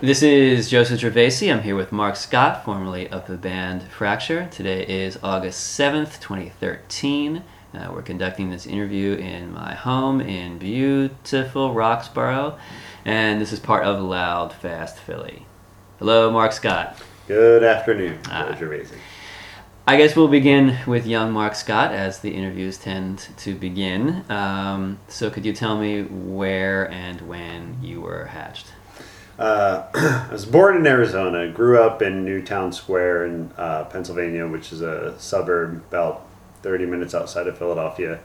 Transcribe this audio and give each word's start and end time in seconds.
This 0.00 0.22
is 0.22 0.70
Joseph 0.70 1.00
Gervasi. 1.00 1.52
I'm 1.52 1.62
here 1.62 1.74
with 1.74 1.90
Mark 1.90 2.14
Scott, 2.14 2.64
formerly 2.64 3.08
of 3.08 3.26
the 3.26 3.36
band 3.36 3.82
Fracture. 3.82 4.48
Today 4.52 4.84
is 4.86 5.18
August 5.24 5.76
7th, 5.78 6.20
2013. 6.20 7.42
Uh, 7.74 7.90
we're 7.92 8.02
conducting 8.02 8.48
this 8.50 8.64
interview 8.64 9.14
in 9.14 9.52
my 9.52 9.74
home 9.74 10.20
in 10.20 10.56
beautiful 10.58 11.74
Roxborough, 11.74 12.56
and 13.04 13.40
this 13.40 13.52
is 13.52 13.58
part 13.58 13.84
of 13.84 14.00
Loud 14.00 14.52
Fast 14.52 14.98
Philly. 14.98 15.46
Hello, 15.98 16.30
Mark 16.30 16.52
Scott. 16.52 16.96
Good 17.26 17.64
afternoon, 17.64 18.20
Ah. 18.30 18.52
Joe 18.52 18.66
Gervasi. 18.66 18.94
I 19.88 19.96
guess 19.96 20.14
we'll 20.14 20.28
begin 20.28 20.78
with 20.86 21.06
young 21.06 21.32
Mark 21.32 21.56
Scott, 21.56 21.92
as 21.92 22.20
the 22.20 22.34
interviews 22.34 22.78
tend 22.78 23.26
to 23.38 23.54
begin. 23.56 24.24
Um, 24.30 24.98
so, 25.08 25.28
could 25.28 25.44
you 25.44 25.52
tell 25.52 25.76
me 25.76 26.02
where 26.02 26.88
and 26.88 27.22
when 27.22 27.78
you 27.82 28.00
were 28.02 28.26
hatched? 28.26 28.66
Uh, 29.38 29.86
I 30.28 30.32
was 30.32 30.44
born 30.44 30.76
in 30.76 30.86
Arizona, 30.86 31.48
grew 31.48 31.80
up 31.80 32.02
in 32.02 32.24
Newtown 32.24 32.72
Square 32.72 33.26
in 33.26 33.52
uh, 33.56 33.84
Pennsylvania, 33.84 34.46
which 34.46 34.72
is 34.72 34.82
a 34.82 35.18
suburb 35.18 35.76
about 35.88 36.26
30 36.62 36.86
minutes 36.86 37.14
outside 37.14 37.46
of 37.46 37.56
Philadelphia. 37.56 38.18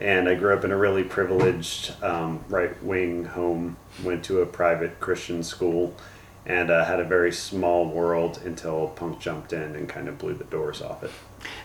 And 0.00 0.28
I 0.28 0.34
grew 0.34 0.54
up 0.54 0.64
in 0.64 0.72
a 0.72 0.76
really 0.76 1.04
privileged 1.04 1.92
um, 2.02 2.42
right 2.48 2.82
wing 2.82 3.26
home, 3.26 3.76
went 4.02 4.24
to 4.24 4.40
a 4.40 4.46
private 4.46 4.98
Christian 4.98 5.42
school, 5.42 5.94
and 6.46 6.70
uh, 6.70 6.84
had 6.86 7.00
a 7.00 7.04
very 7.04 7.30
small 7.30 7.86
world 7.86 8.40
until 8.44 8.88
punk 8.88 9.20
jumped 9.20 9.52
in 9.52 9.76
and 9.76 9.88
kind 9.88 10.08
of 10.08 10.18
blew 10.18 10.32
the 10.32 10.44
doors 10.44 10.80
off 10.80 11.04
it. 11.04 11.10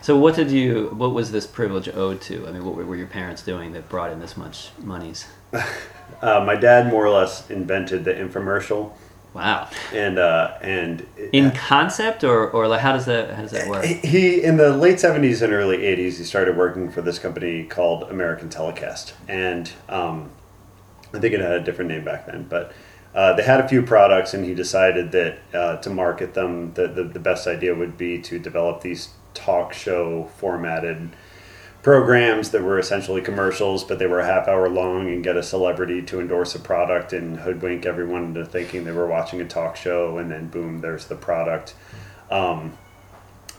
So, 0.01 0.17
what 0.17 0.35
did 0.35 0.51
you? 0.51 0.89
What 0.89 1.13
was 1.13 1.31
this 1.31 1.47
privilege 1.47 1.87
owed 1.87 2.19
to? 2.23 2.45
I 2.45 2.51
mean, 2.51 2.65
what 2.65 2.75
were 2.75 2.85
were 2.85 2.97
your 2.97 3.07
parents 3.07 3.41
doing 3.41 3.71
that 3.71 3.87
brought 3.87 4.11
in 4.11 4.19
this 4.19 4.35
much 4.35 4.69
monies? 4.79 5.27
Uh, 6.21 6.43
my 6.45 6.55
dad 6.55 6.87
more 6.87 7.05
or 7.05 7.09
less 7.09 7.49
invented 7.49 8.03
the 8.05 8.13
infomercial, 8.13 8.91
Wow. 9.33 9.67
and 9.93 10.17
uh, 10.17 10.57
and 10.61 11.05
In 11.33 11.51
concept, 11.51 12.23
or 12.23 12.49
or 12.49 12.67
like 12.67 12.81
how 12.81 12.93
does 12.93 13.05
that 13.05 13.33
how 13.33 13.41
does 13.41 13.51
that 13.51 13.67
work? 13.67 13.83
He 13.85 14.41
in 14.43 14.57
the 14.57 14.75
late 14.75 14.99
seventies 14.99 15.41
and 15.41 15.51
early 15.53 15.85
eighties, 15.85 16.17
he 16.17 16.23
started 16.23 16.55
working 16.57 16.89
for 16.89 17.01
this 17.01 17.19
company 17.19 17.63
called 17.65 18.03
American 18.09 18.49
Telecast, 18.49 19.13
and 19.27 19.71
um, 19.89 20.31
I 21.13 21.19
think 21.19 21.33
it 21.33 21.41
had 21.41 21.51
a 21.51 21.61
different 21.63 21.91
name 21.91 22.03
back 22.05 22.25
then, 22.25 22.45
but. 22.49 22.71
Uh, 23.13 23.31
they 23.31 23.43
had 23.43 23.61
a 23.61 23.67
few 23.69 23.81
products, 23.81 24.33
and 24.33 24.43
he 24.43 24.53
decided 24.53 25.13
that 25.13 25.37
uh, 25.53 25.77
to 25.77 25.89
market 25.89 26.33
them, 26.33 26.73
the, 26.73 26.85
the, 26.85 27.01
the 27.05 27.17
best 27.17 27.47
idea 27.47 27.73
would 27.73 27.97
be 27.97 28.19
to 28.21 28.37
develop 28.37 28.81
these 28.81 29.07
talk 29.33 29.71
show 29.71 30.25
formatted 30.35 31.11
programs 31.85 32.49
that 32.49 32.63
were 32.63 32.79
essentially 32.79 33.21
commercials, 33.21 33.83
but 33.83 33.99
they 33.99 34.07
were 34.07 34.19
a 34.19 34.25
half 34.25 34.47
hour 34.47 34.67
long 34.67 35.07
and 35.07 35.23
get 35.23 35.37
a 35.37 35.43
celebrity 35.43 36.01
to 36.01 36.19
endorse 36.19 36.55
a 36.55 36.59
product 36.59 37.13
and 37.13 37.37
hoodwink 37.37 37.85
everyone 37.85 38.23
into 38.23 38.43
thinking 38.43 38.83
they 38.83 38.91
were 38.91 39.05
watching 39.05 39.39
a 39.39 39.45
talk 39.45 39.75
show, 39.75 40.17
and 40.17 40.31
then 40.31 40.47
boom, 40.47 40.81
there's 40.81 41.05
the 41.05 41.15
product. 41.15 41.75
Um, 42.31 42.75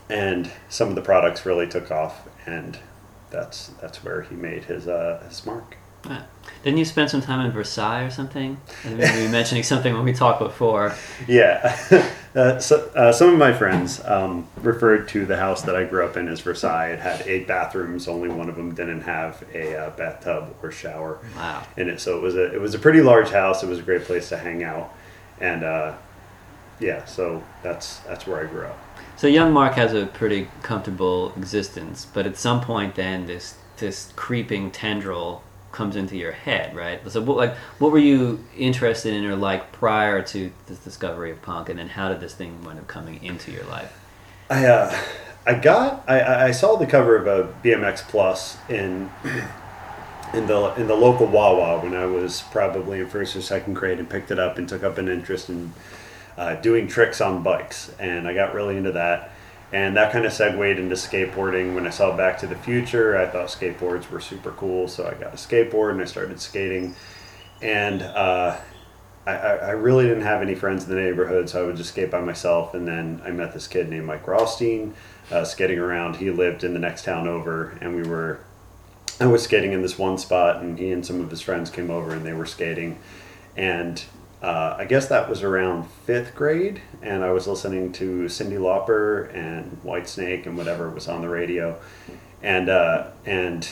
and 0.09 0.51
some 0.67 0.89
of 0.89 0.95
the 0.95 1.01
products 1.01 1.45
really 1.45 1.69
took 1.69 1.89
off, 1.89 2.27
and 2.45 2.77
that's 3.29 3.69
that's 3.79 4.03
where 4.03 4.23
he 4.23 4.35
made 4.35 4.65
his 4.65 4.89
uh, 4.89 5.23
his 5.25 5.45
mark. 5.45 5.77
Ah. 6.05 6.23
Didn't 6.63 6.79
you 6.79 6.85
spend 6.85 7.09
some 7.09 7.21
time 7.21 7.45
in 7.45 7.51
Versailles 7.51 8.03
or 8.03 8.09
something? 8.09 8.57
I 8.83 8.89
remember 8.89 9.21
you 9.21 9.29
mentioning 9.29 9.63
something 9.63 9.93
when 9.93 10.03
we 10.03 10.11
talked 10.11 10.39
before. 10.39 10.93
Yeah, 11.27 11.77
uh, 12.35 12.59
so, 12.59 12.89
uh, 12.95 13.13
some 13.13 13.29
of 13.29 13.37
my 13.37 13.53
friends 13.53 14.03
um, 14.03 14.47
referred 14.61 15.07
to 15.09 15.25
the 15.25 15.37
house 15.37 15.61
that 15.61 15.75
I 15.75 15.85
grew 15.85 16.03
up 16.03 16.17
in 16.17 16.27
as 16.27 16.41
Versailles. 16.41 16.89
It 16.89 16.99
had 16.99 17.21
eight 17.27 17.47
bathrooms. 17.47 18.07
Only 18.07 18.27
one 18.29 18.49
of 18.49 18.55
them 18.55 18.73
didn't 18.75 19.01
have 19.01 19.43
a 19.53 19.75
uh, 19.77 19.89
bathtub 19.91 20.55
or 20.61 20.71
shower 20.71 21.19
Wow. 21.37 21.63
in 21.77 21.89
it. 21.89 22.01
So 22.01 22.17
it 22.17 22.21
was 22.21 22.35
a 22.35 22.53
it 22.53 22.59
was 22.59 22.73
a 22.73 22.79
pretty 22.79 23.01
large 23.01 23.29
house. 23.29 23.63
It 23.63 23.69
was 23.69 23.79
a 23.79 23.83
great 23.83 24.03
place 24.03 24.27
to 24.29 24.37
hang 24.37 24.63
out, 24.63 24.93
and 25.39 25.63
uh, 25.63 25.93
yeah, 26.79 27.05
so 27.05 27.43
that's 27.63 27.99
that's 27.99 28.25
where 28.27 28.41
I 28.43 28.49
grew 28.49 28.65
up. 28.65 28.77
So 29.15 29.27
young 29.27 29.53
Mark 29.53 29.73
has 29.75 29.93
a 29.93 30.05
pretty 30.07 30.49
comfortable 30.63 31.33
existence, 31.37 32.05
but 32.13 32.25
at 32.25 32.35
some 32.35 32.61
point, 32.61 32.95
then 32.95 33.25
this 33.27 33.55
this 33.77 34.11
creeping 34.15 34.71
tendril 34.71 35.43
comes 35.77 35.95
into 35.95 36.17
your 36.17 36.31
head, 36.31 36.75
right? 36.75 36.99
So, 37.09 37.21
what, 37.21 37.37
like, 37.37 37.55
what 37.77 37.91
were 37.91 37.99
you 37.99 38.43
interested 38.57 39.13
in 39.13 39.23
or 39.25 39.35
like 39.35 39.71
prior 39.71 40.23
to 40.23 40.51
this 40.65 40.79
discovery 40.79 41.29
of 41.29 41.39
punk, 41.43 41.69
and 41.69 41.77
then 41.77 41.87
how 41.87 42.09
did 42.09 42.19
this 42.19 42.33
thing 42.33 42.63
wind 42.63 42.79
up 42.79 42.87
coming 42.87 43.23
into 43.23 43.51
your 43.51 43.63
life? 43.65 43.95
I 44.49 44.65
uh, 44.65 44.99
I 45.45 45.53
got 45.53 46.03
I- 46.07 46.47
I, 46.47 46.51
saw 46.51 46.77
the 46.77 46.87
cover 46.87 47.15
of 47.15 47.27
a 47.27 47.53
BMX 47.63 48.01
Plus 48.07 48.57
in 48.69 49.11
in 50.33 50.47
the 50.47 50.73
in 50.77 50.87
the 50.87 50.95
local 50.95 51.27
Wawa 51.27 51.79
when 51.83 51.93
I 51.93 52.07
was 52.07 52.41
probably 52.51 52.99
in 52.99 53.07
first 53.07 53.35
or 53.35 53.41
second 53.43 53.75
grade 53.75 53.99
and 53.99 54.09
picked 54.09 54.31
it 54.31 54.39
up 54.39 54.57
and 54.57 54.67
took 54.67 54.83
up 54.83 54.97
an 54.97 55.07
interest 55.07 55.47
in 55.47 55.73
uh, 56.37 56.55
doing 56.55 56.87
tricks 56.87 57.21
on 57.21 57.43
bikes 57.43 57.93
and 57.99 58.27
I 58.27 58.33
got 58.33 58.55
really 58.55 58.77
into 58.77 58.93
that 58.93 59.31
and 59.71 59.97
that 59.97 60.11
kind 60.11 60.25
of 60.25 60.31
segued 60.31 60.79
into 60.79 60.95
skateboarding 60.95 61.75
when 61.75 61.85
I 61.85 61.89
saw 61.89 62.15
Back 62.15 62.37
to 62.39 62.47
the 62.47 62.55
Future 62.55 63.17
I 63.17 63.25
thought 63.27 63.47
skateboards 63.47 64.09
were 64.09 64.21
super 64.21 64.51
cool 64.51 64.87
so 64.87 65.05
I 65.07 65.13
got 65.13 65.33
a 65.33 65.37
skateboard 65.37 65.91
and 65.91 66.01
I 66.01 66.05
started 66.05 66.39
skating 66.39 66.95
and 67.61 68.01
uh, 68.01 68.57
I, 69.27 69.33
I 69.35 69.71
really 69.71 70.05
didn't 70.05 70.23
have 70.23 70.41
any 70.41 70.55
friends 70.55 70.85
in 70.85 70.89
the 70.89 71.01
neighborhood, 71.01 71.49
so 71.49 71.61
I 71.61 71.65
would 71.65 71.75
just 71.75 71.89
skate 71.89 72.09
by 72.09 72.21
myself. 72.21 72.73
And 72.73 72.87
then 72.87 73.21
I 73.25 73.31
met 73.31 73.53
this 73.53 73.67
kid 73.67 73.89
named 73.89 74.05
Mike 74.05 74.25
Rothstein, 74.25 74.93
uh, 75.31 75.43
skating 75.43 75.79
around. 75.79 76.15
He 76.15 76.31
lived 76.31 76.63
in 76.63 76.73
the 76.73 76.79
next 76.79 77.03
town 77.03 77.27
over, 77.27 77.77
and 77.81 77.95
we 77.95 78.03
were. 78.03 78.39
I 79.19 79.25
was 79.25 79.43
skating 79.43 79.73
in 79.73 79.81
this 79.81 79.97
one 79.97 80.17
spot, 80.17 80.61
and 80.61 80.79
he 80.79 80.91
and 80.91 81.05
some 81.05 81.19
of 81.19 81.29
his 81.29 81.41
friends 81.41 81.69
came 81.69 81.91
over, 81.91 82.13
and 82.13 82.25
they 82.25 82.33
were 82.33 82.45
skating. 82.45 82.99
And 83.57 84.01
uh, 84.41 84.75
I 84.77 84.85
guess 84.85 85.07
that 85.07 85.29
was 85.29 85.43
around 85.43 85.89
fifth 86.05 86.35
grade, 86.35 86.81
and 87.01 87.23
I 87.23 87.31
was 87.31 87.47
listening 87.47 87.91
to 87.93 88.25
Cyndi 88.25 88.57
Lauper 88.57 89.33
and 89.35 89.81
Whitesnake 89.83 90.45
and 90.45 90.57
whatever 90.57 90.89
was 90.89 91.07
on 91.07 91.21
the 91.21 91.29
radio, 91.29 91.79
and 92.43 92.69
uh, 92.69 93.07
and 93.25 93.67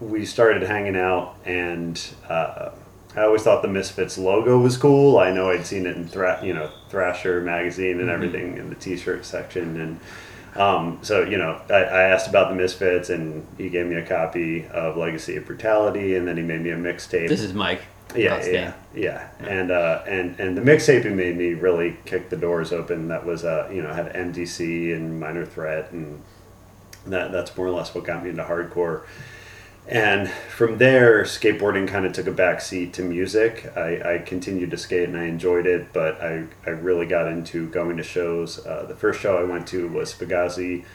we 0.00 0.26
started 0.26 0.62
hanging 0.62 0.96
out 0.96 1.36
and 1.44 2.00
uh, 2.28 2.70
I 3.16 3.22
always 3.22 3.42
thought 3.42 3.62
the 3.62 3.68
Misfits 3.68 4.18
logo 4.18 4.58
was 4.58 4.76
cool. 4.76 5.18
I 5.18 5.30
know 5.30 5.50
I'd 5.50 5.66
seen 5.66 5.86
it 5.86 5.96
in 5.96 6.08
Thra- 6.08 6.40
you 6.42 6.52
know 6.52 6.70
Thrasher 6.88 7.40
magazine 7.40 8.00
and 8.00 8.10
everything 8.10 8.56
in 8.56 8.70
the 8.70 8.74
T-shirt 8.74 9.24
section, 9.24 9.80
and 9.80 10.60
um, 10.60 10.98
so 11.02 11.22
you 11.22 11.38
know 11.38 11.60
I, 11.70 11.74
I 11.74 12.02
asked 12.02 12.28
about 12.28 12.48
the 12.48 12.56
Misfits, 12.56 13.10
and 13.10 13.46
he 13.56 13.68
gave 13.68 13.86
me 13.86 13.96
a 13.96 14.06
copy 14.06 14.66
of 14.66 14.96
Legacy 14.96 15.36
of 15.36 15.46
Brutality, 15.46 16.16
and 16.16 16.26
then 16.26 16.36
he 16.36 16.42
made 16.42 16.62
me 16.62 16.70
a 16.70 16.76
mixtape. 16.76 17.28
This 17.28 17.40
is 17.40 17.54
Mike. 17.54 17.82
Yeah, 18.14 18.30
Rothstein. 18.30 18.54
yeah, 18.54 18.74
yeah, 18.94 19.28
and 19.40 19.70
uh, 19.70 20.02
and 20.06 20.38
and 20.38 20.56
the 20.56 20.60
mixtaping 20.60 21.14
made 21.14 21.36
me 21.36 21.54
really 21.54 21.96
kick 22.04 22.30
the 22.30 22.36
doors 22.36 22.72
open. 22.72 23.08
That 23.08 23.24
was 23.26 23.44
uh, 23.44 23.70
you 23.72 23.82
know 23.82 23.92
had 23.92 24.12
MDC 24.12 24.94
and 24.94 25.18
Minor 25.18 25.44
Threat, 25.46 25.92
and 25.92 26.22
that 27.06 27.32
that's 27.32 27.56
more 27.56 27.66
or 27.66 27.70
less 27.70 27.94
what 27.94 28.04
got 28.04 28.22
me 28.22 28.30
into 28.30 28.44
hardcore. 28.44 29.02
And 29.86 30.30
from 30.30 30.78
there, 30.78 31.24
skateboarding 31.24 31.86
kind 31.86 32.06
of 32.06 32.14
took 32.14 32.26
a 32.26 32.32
backseat 32.32 32.94
to 32.94 33.02
music. 33.02 33.70
I, 33.76 34.14
I 34.14 34.18
continued 34.18 34.70
to 34.70 34.78
skate 34.78 35.10
and 35.10 35.18
I 35.18 35.24
enjoyed 35.24 35.66
it, 35.66 35.92
but 35.92 36.22
I, 36.22 36.44
I 36.64 36.70
really 36.70 37.04
got 37.04 37.28
into 37.28 37.68
going 37.68 37.98
to 37.98 38.02
shows. 38.02 38.64
Uh, 38.64 38.86
the 38.88 38.94
first 38.94 39.20
show 39.20 39.36
I 39.36 39.44
went 39.44 39.66
to 39.68 39.86
was 39.88 40.14
Fugazi 40.14 40.86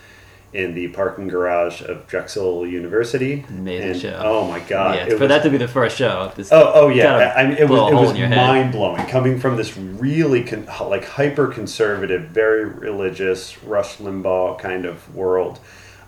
in 0.52 0.74
the 0.74 0.88
parking 0.90 1.28
garage 1.28 1.82
of 1.82 2.08
Drexel 2.08 2.66
University. 2.66 3.46
Amazing 3.50 3.90
And- 3.92 4.00
show. 4.02 4.22
Oh 4.24 4.48
my 4.48 4.60
god! 4.60 4.96
yeah, 4.96 5.06
for 5.06 5.18
was- 5.20 5.30
that 5.30 5.44
to 5.44 5.50
be 5.50 5.58
the 5.58 5.68
first 5.68 5.98
show. 5.98 6.32
This 6.36 6.52
Oh, 6.52 6.72
oh 6.74 6.88
yeah. 6.90 7.34
I 7.36 7.46
mean, 7.48 7.58
it 7.58 7.70
was 7.70 7.92
it 7.92 7.96
was 7.96 8.14
mind 8.30 8.72
blowing 8.72 9.06
coming 9.08 9.40
from 9.40 9.58
this 9.58 9.78
really 9.78 10.44
con- 10.44 10.68
like 10.90 11.06
hyper 11.06 11.48
conservative, 11.48 12.24
very 12.30 12.66
religious 12.66 13.64
Rush 13.64 13.98
Limbaugh 13.98 14.58
kind 14.60 14.86
of 14.86 15.14
world 15.16 15.60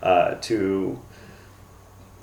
uh, 0.02 0.36
to 0.42 1.00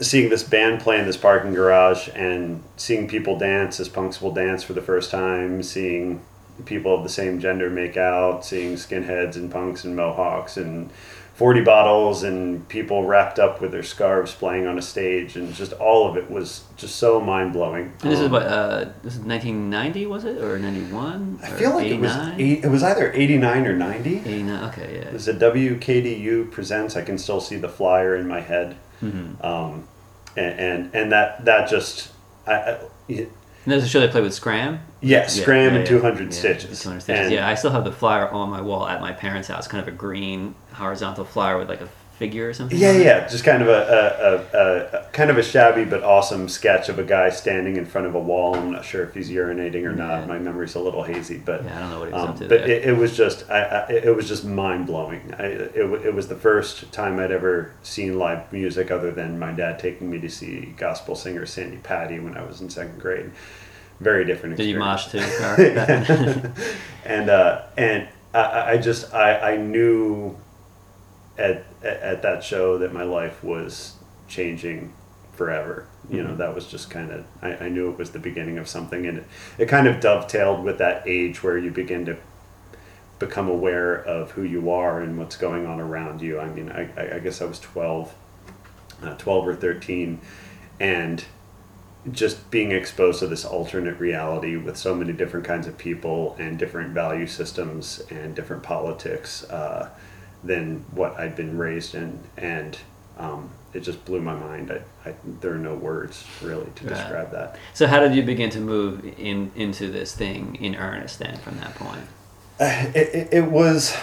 seeing 0.00 0.29
this 0.31 0.43
band 0.45 0.81
play 0.81 0.99
in 1.00 1.06
this 1.06 1.17
parking 1.17 1.53
garage 1.55 2.09
and 2.15 2.62
seeing 2.77 3.09
people 3.09 3.37
dance 3.37 3.81
as 3.81 3.89
punks 3.89 4.21
will 4.23 4.33
dance 4.33 4.62
for 4.62 4.73
the 4.73 4.81
first 4.83 5.11
time, 5.11 5.62
seeing 5.62 6.21
people 6.67 6.94
of 6.94 7.03
the 7.03 7.09
same 7.09 7.41
gender 7.41 7.69
make 7.71 7.97
out, 7.97 8.44
seeing 8.44 8.75
skinheads 8.75 9.37
and 9.37 9.50
punks 9.50 9.85
and 9.85 9.97
mohawks 9.97 10.56
and 10.56 10.91
40 11.38 11.61
bottles 11.61 12.25
and 12.25 12.69
people 12.69 13.05
wrapped 13.05 13.38
up 13.38 13.61
with 13.61 13.70
their 13.70 13.85
scarves 13.85 14.35
playing 14.35 14.67
on 14.67 14.76
a 14.76 14.82
stage 14.82 15.37
and 15.37 15.55
just 15.55 15.73
all 15.75 16.11
of 16.11 16.17
it 16.17 16.29
was 16.29 16.64
just 16.76 16.96
so 16.96 17.20
mind 17.20 17.52
blowing. 17.52 17.93
And 18.02 18.11
this 18.11 18.19
is 18.19 18.29
what 18.29 18.43
uh, 18.43 18.87
this 19.05 19.14
is 19.14 19.20
1990 19.20 20.06
was 20.06 20.25
it 20.25 20.43
or 20.43 20.58
91? 20.58 21.38
I 21.40 21.50
feel 21.50 21.76
like 21.76 21.87
it 21.87 22.00
was 22.00 22.11
eight, 22.38 22.64
it 22.64 22.69
was 22.69 22.82
either 22.82 23.12
89 23.12 23.67
or 23.69 23.76
90. 23.76 24.17
89. 24.17 24.64
Okay, 24.70 24.96
yeah. 24.96 25.02
It 25.02 25.12
was 25.12 25.29
a 25.29 25.35
WKDU 25.35 26.50
presents. 26.50 26.96
I 26.96 27.02
can 27.02 27.17
still 27.17 27.40
see 27.40 27.55
the 27.55 27.69
flyer 27.69 28.17
in 28.17 28.26
my 28.26 28.40
head. 28.40 28.76
Mm-hmm. 29.00 29.40
Um, 29.46 29.87
and, 30.37 30.58
and 30.58 30.94
and 30.94 31.12
that 31.12 31.44
that 31.44 31.70
just 31.70 32.11
I, 32.49 32.55
I, 33.08 33.29
And 33.64 33.72
there's 33.72 33.84
a 33.84 33.88
show 33.88 34.00
they 34.00 34.08
play 34.08 34.20
with 34.22 34.32
Scram. 34.34 34.81
yeah 35.00 35.26
Scram 35.26 35.72
yeah, 35.75 35.81
and 35.81 35.88
yeah. 35.88 35.99
200 35.99 36.25
Yeah, 36.32 36.38
stitches. 36.38 36.81
200 36.82 37.00
stitches. 37.00 37.25
And- 37.26 37.34
yeah, 37.34 37.49
I 37.49 37.55
still 37.55 37.70
have 37.70 37.84
the 37.84 37.93
flyer 37.93 38.28
on 38.28 38.49
my 38.50 38.60
wall 38.60 38.87
at 38.88 39.00
my 39.00 39.12
parents' 39.12 39.49
house, 39.49 39.69
kind 39.69 39.82
of 39.82 39.88
a 39.88 39.96
green 39.96 40.55
horizontal 40.72 41.25
flyer 41.25 41.58
with 41.58 41.69
like 41.69 41.81
a 41.81 41.88
figure 42.19 42.49
or 42.49 42.53
something. 42.53 42.76
Yeah, 42.76 42.93
yeah, 42.93 43.29
just 43.29 43.44
kind 43.44 43.62
of 43.62 43.69
a, 43.69 44.47
a, 44.53 44.59
a, 44.59 45.00
a 45.00 45.11
kind 45.12 45.31
of 45.31 45.38
a 45.38 45.43
shabby 45.43 45.85
but 45.85 46.03
awesome 46.03 46.49
sketch 46.49 46.88
of 46.88 46.99
a 46.99 47.05
guy 47.05 47.31
standing 47.31 47.76
in 47.76 47.87
front 47.87 48.06
of 48.06 48.15
a 48.15 48.19
wall. 48.20 48.56
I'm 48.56 48.73
not 48.73 48.85
sure 48.85 49.05
if 49.05 49.15
he's 49.15 49.31
urinating 49.31 49.85
or 49.85 49.93
not. 49.94 50.20
Yeah. 50.20 50.26
My 50.26 50.38
memory's 50.38 50.75
a 50.75 50.81
little 50.81 51.03
hazy, 51.05 51.38
but 51.38 51.65
Yeah, 51.65 51.76
I 51.76 51.81
don't 51.81 51.91
know 51.91 51.99
what 52.00 52.09
he 52.09 52.15
was 52.15 52.23
um, 52.23 52.29
up 52.31 52.38
to 52.38 52.49
but 52.49 52.61
it, 52.69 52.85
it 52.85 52.97
was 52.97 53.17
just 53.17 53.49
I, 53.49 53.61
I, 53.62 53.93
it 53.93 54.17
was 54.17 54.26
just 54.29 54.44
mind 54.44 54.87
blowing. 54.87 55.20
It, 55.38 55.73
it 55.76 56.15
was 56.15 56.29
the 56.29 56.37
first 56.37 56.91
time 56.93 57.19
I'd 57.20 57.31
ever 57.32 57.73
seen 57.82 58.19
live 58.19 58.53
music 58.53 58.91
other 58.91 59.11
than 59.12 59.38
my 59.38 59.53
dad 59.53 59.79
taking 59.79 60.11
me 60.11 60.21
to 60.21 60.29
see 60.29 60.75
gospel 60.76 61.14
singer 61.14 61.47
Sandi 61.47 61.76
Patty 61.79 62.19
when 62.19 62.37
I 62.37 62.44
was 62.44 62.61
in 62.61 62.69
second 62.69 62.99
grade. 63.00 63.31
Very 64.00 64.25
different. 64.25 64.56
Did 64.56 64.67
you 64.67 64.82
experience 64.82 65.41
mosh 65.41 65.56
too? 65.56 66.53
And 67.05 67.31
uh, 67.31 67.62
and 67.76 68.09
I- 68.35 68.38
I, 68.38 68.71
I 68.73 68.76
just 68.79 69.14
I, 69.14 69.53
I 69.55 69.56
knew 69.56 70.37
at, 71.38 71.64
at 71.82 71.96
at 72.00 72.23
that 72.23 72.43
show 72.44 72.79
that 72.79 72.93
my 72.93 73.02
life 73.05 73.43
was 73.43 73.94
changing 74.29 74.93
forever. 75.32 75.87
You 76.11 76.23
know, 76.25 76.31
Mhm. 76.31 76.38
that 76.38 76.55
was 76.55 76.67
just 76.67 76.90
kind 76.90 77.11
of 77.12 77.25
I, 77.43 77.67
I 77.67 77.69
knew 77.69 77.90
it 77.90 77.99
was 77.99 78.11
the 78.11 78.19
beginning 78.19 78.58
of 78.58 78.69
something, 78.69 79.06
and 79.06 79.19
it, 79.19 79.25
it 79.58 79.67
kind 79.69 79.87
of 79.87 80.00
dovetailed 80.00 80.64
with 80.64 80.79
that 80.79 81.02
age 81.06 81.43
where 81.43 81.56
you 81.58 81.70
begin 81.70 82.05
to 82.06 82.17
become 83.19 83.49
aware 83.49 83.94
of 83.96 84.32
who 84.32 84.43
you 84.43 84.70
are 84.70 85.00
and 85.00 85.19
what's 85.19 85.37
going 85.37 85.67
on 85.67 85.81
around 85.81 86.23
you. 86.23 86.38
I 86.38 86.49
mean, 86.49 86.70
I, 86.70 86.88
I, 86.96 87.17
I 87.17 87.19
guess 87.19 87.43
I 87.43 87.46
was 87.46 87.58
12, 87.58 88.14
uh, 89.02 89.14
12 89.17 89.49
or 89.49 89.56
13, 89.56 90.20
and 90.79 91.25
just 92.12 92.49
being 92.52 92.70
exposed 92.70 93.19
to 93.19 93.26
this 93.26 93.44
alternate 93.44 93.99
reality 93.99 94.56
with 94.56 94.76
so 94.76 94.94
many 94.94 95.12
different 95.12 95.44
kinds 95.44 95.67
of 95.67 95.76
people 95.76 96.37
and 96.38 96.58
different 96.58 96.94
value 96.94 97.26
systems 97.26 98.00
and 98.08 98.35
different 98.37 98.62
politics 98.62 99.43
uh, 99.50 99.90
than 100.44 100.85
what 100.93 101.19
I'd 101.19 101.35
been 101.37 101.58
raised 101.58 101.94
in, 101.94 102.20
and 102.37 102.79
um, 103.19 103.50
it 103.75 103.81
just 103.81 104.05
blew 104.05 104.20
my 104.20 104.35
mind. 104.35 104.70
I, 104.70 105.08
I, 105.11 105.14
there 105.40 105.52
are 105.52 105.58
no 105.58 105.75
words 105.75 106.25
really 106.43 106.67
to 106.76 106.85
Right. 106.87 106.94
describe 106.94 107.32
that. 107.32 107.58
so 107.75 107.87
how 107.87 108.00
did 108.00 108.14
you 108.14 108.23
begin 108.23 108.50
to 108.50 108.61
move 108.61 109.05
in 109.19 109.50
into 109.56 109.90
this 109.90 110.14
thing 110.14 110.56
in 110.61 110.76
earnest 110.76 111.19
then 111.19 111.37
from 111.38 111.58
that 111.58 111.75
point? 111.75 112.02
Uh, 112.61 112.87
it, 112.94 113.14
it, 113.14 113.29
it 113.32 113.44
was, 113.44 113.96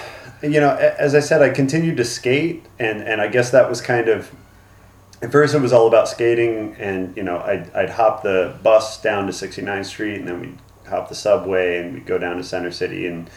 you 0.43 0.59
know, 0.59 0.75
as 0.75 1.15
I 1.15 1.19
said, 1.19 1.41
I 1.41 1.49
continued 1.49 1.97
to 1.97 2.05
skate, 2.05 2.65
and, 2.79 3.01
and 3.01 3.19
I 3.21 3.27
guess 3.27 3.51
that 3.51 3.69
was 3.69 3.81
kind 3.81 4.07
of, 4.07 4.31
at 5.21 5.31
first 5.31 5.53
it 5.55 5.59
was 5.61 5.73
all 5.73 5.87
about 5.87 6.07
skating, 6.07 6.75
and, 6.79 7.15
you 7.17 7.23
know, 7.23 7.39
I'd, 7.39 7.73
I'd 7.73 7.89
hop 7.89 8.23
the 8.23 8.55
bus 8.63 9.01
down 9.01 9.25
to 9.27 9.33
69th 9.33 9.85
Street, 9.85 10.19
and 10.19 10.27
then 10.27 10.39
we'd 10.41 10.57
hop 10.89 11.09
the 11.09 11.15
subway, 11.15 11.79
and 11.79 11.93
we'd 11.93 12.05
go 12.05 12.17
down 12.17 12.37
to 12.37 12.43
Center 12.43 12.71
City 12.71 13.07
and 13.07 13.29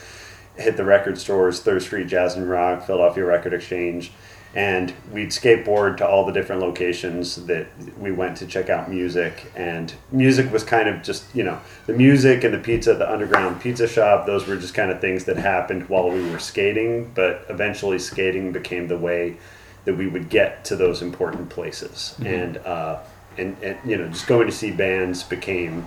hit 0.58 0.76
the 0.76 0.84
record 0.84 1.18
stores, 1.18 1.60
Third 1.60 1.82
Street 1.82 2.08
Jazz 2.08 2.34
and 2.34 2.48
Rock, 2.48 2.86
Philadelphia 2.86 3.24
Record 3.24 3.54
Exchange, 3.54 4.12
and 4.54 4.92
we'd 5.12 5.28
skateboard 5.28 5.98
to 5.98 6.08
all 6.08 6.24
the 6.24 6.32
different 6.32 6.62
locations 6.62 7.36
that 7.46 7.68
we 7.98 8.10
went 8.10 8.36
to 8.38 8.46
check 8.46 8.70
out 8.70 8.90
music. 8.90 9.52
And 9.54 9.92
music 10.10 10.50
was 10.50 10.64
kind 10.64 10.88
of 10.88 11.02
just, 11.02 11.24
you 11.34 11.44
know, 11.44 11.60
the 11.86 11.92
music 11.92 12.44
and 12.44 12.54
the 12.54 12.58
pizza, 12.58 12.94
the 12.94 13.10
underground 13.10 13.60
pizza 13.60 13.86
shop, 13.86 14.26
those 14.26 14.46
were 14.46 14.56
just 14.56 14.74
kind 14.74 14.90
of 14.90 15.00
things 15.00 15.24
that 15.26 15.36
happened 15.36 15.88
while 15.88 16.10
we 16.10 16.28
were 16.30 16.38
skating. 16.38 17.10
But 17.14 17.44
eventually, 17.48 17.98
skating 17.98 18.50
became 18.52 18.88
the 18.88 18.98
way 18.98 19.36
that 19.84 19.94
we 19.94 20.06
would 20.06 20.28
get 20.30 20.64
to 20.66 20.76
those 20.76 21.02
important 21.02 21.50
places. 21.50 22.14
And, 22.24 22.56
uh, 22.58 23.00
and, 23.36 23.56
and, 23.62 23.78
you 23.88 23.96
know, 23.96 24.08
just 24.08 24.26
going 24.26 24.46
to 24.46 24.52
see 24.52 24.70
bands 24.70 25.22
became 25.22 25.86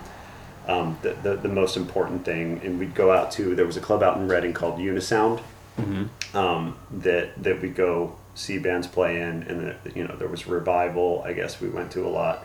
um, 0.66 0.98
the, 1.02 1.14
the, 1.22 1.36
the 1.36 1.48
most 1.48 1.76
important 1.76 2.24
thing. 2.24 2.60
And 2.64 2.78
we'd 2.78 2.94
go 2.94 3.12
out 3.12 3.32
to, 3.32 3.54
there 3.54 3.66
was 3.66 3.76
a 3.76 3.80
club 3.80 4.02
out 4.02 4.16
in 4.16 4.28
Reading 4.28 4.52
called 4.52 4.78
Unisound 4.78 5.42
Mm-hmm. 5.78 6.36
um, 6.36 6.76
that 6.90 7.42
that 7.42 7.62
we 7.62 7.70
go 7.70 8.14
see 8.34 8.58
bands 8.58 8.86
play 8.86 9.22
in, 9.22 9.42
and 9.44 9.68
that, 9.68 9.96
you 9.96 10.06
know 10.06 10.14
there 10.16 10.28
was 10.28 10.46
revival. 10.46 11.22
I 11.24 11.32
guess 11.32 11.62
we 11.62 11.70
went 11.70 11.90
to 11.92 12.06
a 12.06 12.10
lot, 12.10 12.44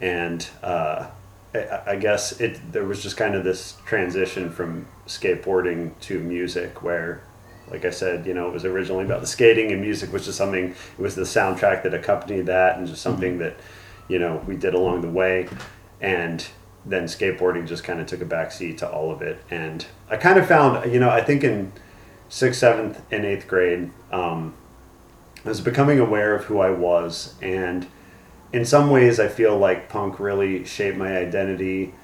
and 0.00 0.44
uh, 0.64 1.06
I, 1.54 1.82
I 1.86 1.96
guess 1.96 2.40
it 2.40 2.60
there 2.72 2.84
was 2.84 3.04
just 3.04 3.16
kind 3.16 3.36
of 3.36 3.44
this 3.44 3.76
transition 3.86 4.50
from 4.50 4.88
skateboarding 5.06 5.92
to 6.02 6.18
music 6.18 6.82
where. 6.82 7.22
Like 7.68 7.84
I 7.84 7.90
said, 7.90 8.26
you 8.26 8.34
know, 8.34 8.46
it 8.46 8.52
was 8.52 8.64
originally 8.64 9.04
about 9.04 9.20
the 9.20 9.26
skating 9.26 9.72
and 9.72 9.80
music 9.80 10.12
was 10.12 10.24
just 10.24 10.38
something. 10.38 10.70
It 10.70 11.02
was 11.02 11.16
the 11.16 11.22
soundtrack 11.22 11.82
that 11.82 11.94
accompanied 11.94 12.46
that, 12.46 12.78
and 12.78 12.86
just 12.86 13.02
something 13.02 13.38
that, 13.38 13.56
you 14.06 14.20
know, 14.20 14.40
we 14.46 14.56
did 14.56 14.74
along 14.74 15.02
the 15.02 15.10
way, 15.10 15.48
and 16.00 16.46
then 16.86 17.04
skateboarding 17.04 17.66
just 17.66 17.84
kind 17.84 18.00
of 18.00 18.06
took 18.06 18.22
a 18.22 18.24
backseat 18.24 18.78
to 18.78 18.88
all 18.88 19.10
of 19.10 19.20
it. 19.20 19.42
And 19.50 19.84
I 20.08 20.16
kind 20.16 20.38
of 20.38 20.46
found, 20.46 20.92
you 20.92 21.00
know, 21.00 21.10
I 21.10 21.20
think 21.20 21.42
in 21.42 21.72
sixth, 22.28 22.60
seventh, 22.60 23.00
and 23.10 23.24
eighth 23.24 23.48
grade, 23.48 23.90
um, 24.12 24.54
I 25.44 25.48
was 25.48 25.60
becoming 25.60 25.98
aware 25.98 26.34
of 26.34 26.44
who 26.44 26.58
I 26.60 26.70
was, 26.70 27.34
and 27.40 27.86
in 28.52 28.64
some 28.64 28.90
ways, 28.90 29.20
I 29.20 29.28
feel 29.28 29.56
like 29.56 29.88
punk 29.88 30.18
really 30.18 30.64
shaped 30.64 30.96
my 30.96 31.16
identity. 31.16 31.94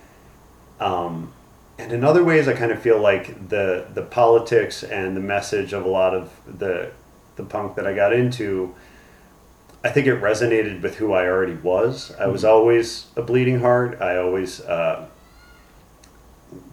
Um, 0.81 1.32
and 1.78 1.93
in 1.93 2.05
other 2.05 2.23
ways, 2.23 2.46
I 2.46 2.52
kind 2.52 2.70
of 2.70 2.81
feel 2.81 3.00
like 3.00 3.49
the 3.49 3.87
the 3.94 4.02
politics 4.02 4.85
and 4.85 5.17
the 5.17 5.20
message 5.20 5.73
of 5.73 5.85
a 5.85 5.88
lot 5.88 6.14
of 6.14 6.32
the 6.46 6.93
the 7.37 7.44
punk 7.44 7.76
that 7.76 7.87
I 7.87 7.94
got 7.94 8.12
into. 8.12 8.75
I 9.84 9.90
think 9.90 10.06
it 10.06 10.20
resonated 10.20 10.81
with 10.81 10.96
who 10.96 11.12
I 11.12 11.26
already 11.26 11.55
was. 11.55 12.12
I 12.19 12.26
was 12.26 12.44
always 12.44 13.06
a 13.17 13.23
bleeding 13.23 13.61
heart. 13.61 14.00
I 14.00 14.17
always 14.17 14.61
uh, 14.61 15.06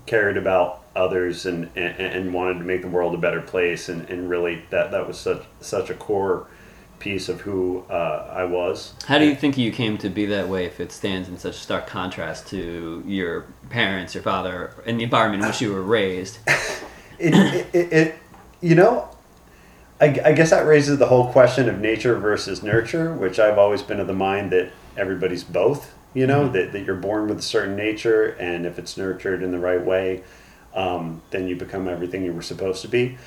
cared 0.05 0.37
about 0.37 0.83
others 0.95 1.45
and, 1.45 1.69
and, 1.75 1.99
and 1.99 2.33
wanted 2.33 2.59
to 2.59 2.65
make 2.65 2.81
the 2.81 2.87
world 2.87 3.15
a 3.15 3.17
better 3.17 3.41
place 3.41 3.89
and, 3.89 4.07
and 4.09 4.29
really 4.29 4.63
that, 4.69 4.91
that 4.91 5.07
was 5.07 5.17
such 5.19 5.43
such 5.61 5.89
a 5.89 5.93
core 5.93 6.47
piece 6.99 7.29
of 7.29 7.41
who 7.41 7.85
uh, 7.89 8.31
I 8.31 8.43
was. 8.43 8.93
How 9.05 9.17
do 9.17 9.25
you 9.25 9.35
think 9.35 9.57
you 9.57 9.71
came 9.71 9.97
to 9.99 10.09
be 10.09 10.25
that 10.25 10.49
way 10.49 10.65
if 10.65 10.79
it 10.79 10.91
stands 10.91 11.29
in 11.29 11.37
such 11.37 11.55
stark 11.55 11.87
contrast 11.87 12.47
to 12.47 13.03
your 13.07 13.45
parents, 13.69 14.13
your 14.13 14.23
father, 14.23 14.73
and 14.85 14.99
the 14.99 15.05
environment 15.05 15.43
in 15.43 15.49
which 15.49 15.61
you 15.61 15.71
were 15.71 15.81
raised? 15.81 16.39
it, 17.19 17.33
it, 17.33 17.67
it, 17.73 17.93
it 17.93 18.15
you 18.61 18.75
know 18.75 19.09
I, 20.01 20.05
I 20.23 20.31
guess 20.31 20.51
that 20.51 20.65
raises 20.65 20.97
the 20.97 21.07
whole 21.07 21.31
question 21.31 21.67
of 21.67 21.79
nature 21.79 22.15
versus 22.17 22.63
nurture 22.63 23.13
which 23.13 23.39
i've 23.39 23.57
always 23.57 23.81
been 23.81 23.99
of 23.99 24.07
the 24.07 24.13
mind 24.13 24.51
that 24.51 24.71
everybody's 24.97 25.43
both 25.43 25.93
you 26.13 26.25
know 26.27 26.47
Mhm. 26.49 26.53
that, 26.53 26.71
that 26.73 26.85
you're 26.85 26.95
born 26.95 27.27
with 27.27 27.39
a 27.39 27.43
certain 27.43 27.75
nature 27.75 28.35
and 28.39 28.65
if 28.65 28.79
it's 28.79 28.97
nurtured 28.97 29.43
in 29.43 29.51
the 29.51 29.59
right 29.59 29.83
way 29.83 30.23
um, 30.73 31.21
then 31.31 31.47
you 31.47 31.55
become 31.55 31.87
everything 31.87 32.23
you 32.23 32.31
were 32.31 32.41
supposed 32.43 32.81
to 32.83 32.87
be 32.87 33.17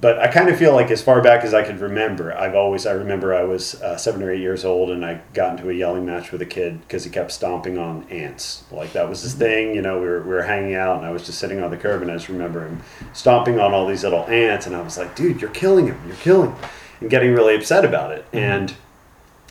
but 0.00 0.18
i 0.18 0.28
kind 0.28 0.48
of 0.48 0.58
feel 0.58 0.74
like 0.74 0.90
as 0.90 1.02
far 1.02 1.22
back 1.22 1.44
as 1.44 1.54
i 1.54 1.62
could 1.62 1.80
remember 1.80 2.36
i've 2.36 2.54
always 2.54 2.86
i 2.86 2.92
remember 2.92 3.34
i 3.34 3.42
was 3.42 3.80
uh, 3.82 3.96
seven 3.96 4.22
or 4.22 4.30
eight 4.30 4.40
years 4.40 4.64
old 4.64 4.90
and 4.90 5.04
i 5.04 5.20
got 5.34 5.52
into 5.52 5.70
a 5.70 5.72
yelling 5.72 6.04
match 6.04 6.32
with 6.32 6.42
a 6.42 6.46
kid 6.46 6.80
because 6.82 7.04
he 7.04 7.10
kept 7.10 7.32
stomping 7.32 7.78
on 7.78 8.04
ants. 8.10 8.64
Like 8.70 8.92
that 8.92 9.08
was 9.08 9.22
his 9.22 9.34
thing 9.34 9.74
you 9.74 9.82
know 9.82 10.00
we 10.00 10.06
were, 10.06 10.22
we 10.22 10.30
were 10.30 10.42
hanging 10.42 10.74
out 10.74 10.98
and 10.98 11.06
i 11.06 11.10
was 11.10 11.24
just 11.24 11.38
sitting 11.38 11.62
on 11.62 11.70
the 11.70 11.76
curb 11.76 12.02
and 12.02 12.10
i 12.10 12.14
just 12.14 12.28
remember 12.28 12.66
him 12.66 12.82
stomping 13.12 13.58
on 13.58 13.72
all 13.72 13.86
these 13.86 14.04
little 14.04 14.24
ants 14.26 14.66
and 14.66 14.76
i 14.76 14.80
was 14.80 14.98
like 14.98 15.14
dude 15.16 15.40
you're 15.40 15.50
killing 15.50 15.86
him 15.86 16.00
you're 16.06 16.16
killing 16.16 16.50
him 16.50 16.68
and 17.00 17.10
getting 17.10 17.32
really 17.32 17.54
upset 17.54 17.84
about 17.84 18.12
it. 18.12 18.24
And 18.32 18.74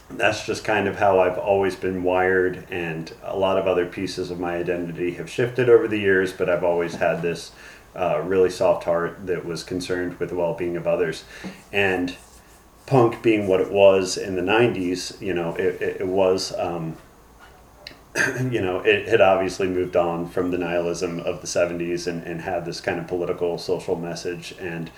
that's 0.09 0.45
just 0.45 0.63
kind 0.63 0.87
of 0.87 0.97
how 0.97 1.19
I've 1.19 1.37
always 1.37 1.75
been 1.75 2.03
wired, 2.03 2.67
and 2.69 3.11
a 3.23 3.37
lot 3.37 3.57
of 3.57 3.67
other 3.67 3.85
pieces 3.85 4.29
of 4.29 4.39
my 4.39 4.55
identity 4.55 5.15
have 5.15 5.29
shifted 5.29 5.67
over 5.67 5.87
the 5.87 5.97
years, 5.97 6.31
but 6.31 6.49
I've 6.49 6.63
always 6.63 6.95
had 6.95 7.21
this 7.21 7.51
uh, 7.95 8.21
really 8.23 8.49
soft 8.49 8.83
heart 8.83 9.25
that 9.27 9.45
was 9.45 9.63
concerned 9.63 10.19
with 10.19 10.29
the 10.29 10.35
well 10.35 10.53
being 10.53 10.75
of 10.77 10.87
others. 10.87 11.23
And 11.71 12.15
punk 12.85 13.21
being 13.23 13.47
what 13.47 13.61
it 13.61 13.71
was 13.71 14.17
in 14.17 14.35
the 14.35 14.41
90s, 14.41 15.19
you 15.21 15.33
know, 15.33 15.55
it, 15.55 15.81
it, 15.81 16.01
it 16.01 16.07
was. 16.07 16.57
Um, 16.57 16.97
you 18.49 18.61
know, 18.61 18.79
it 18.79 19.07
had 19.09 19.19
obviously 19.19 19.67
moved 19.67 19.95
on 19.95 20.29
from 20.29 20.51
the 20.51 20.57
nihilism 20.57 21.19
of 21.19 21.41
the 21.41 21.47
70s 21.47 22.07
and, 22.07 22.23
and 22.23 22.41
had 22.41 22.65
this 22.65 22.79
kind 22.79 22.97
of 22.97 23.07
political, 23.07 23.57
social 23.57 23.97
message. 23.97 24.55
And 24.59 24.89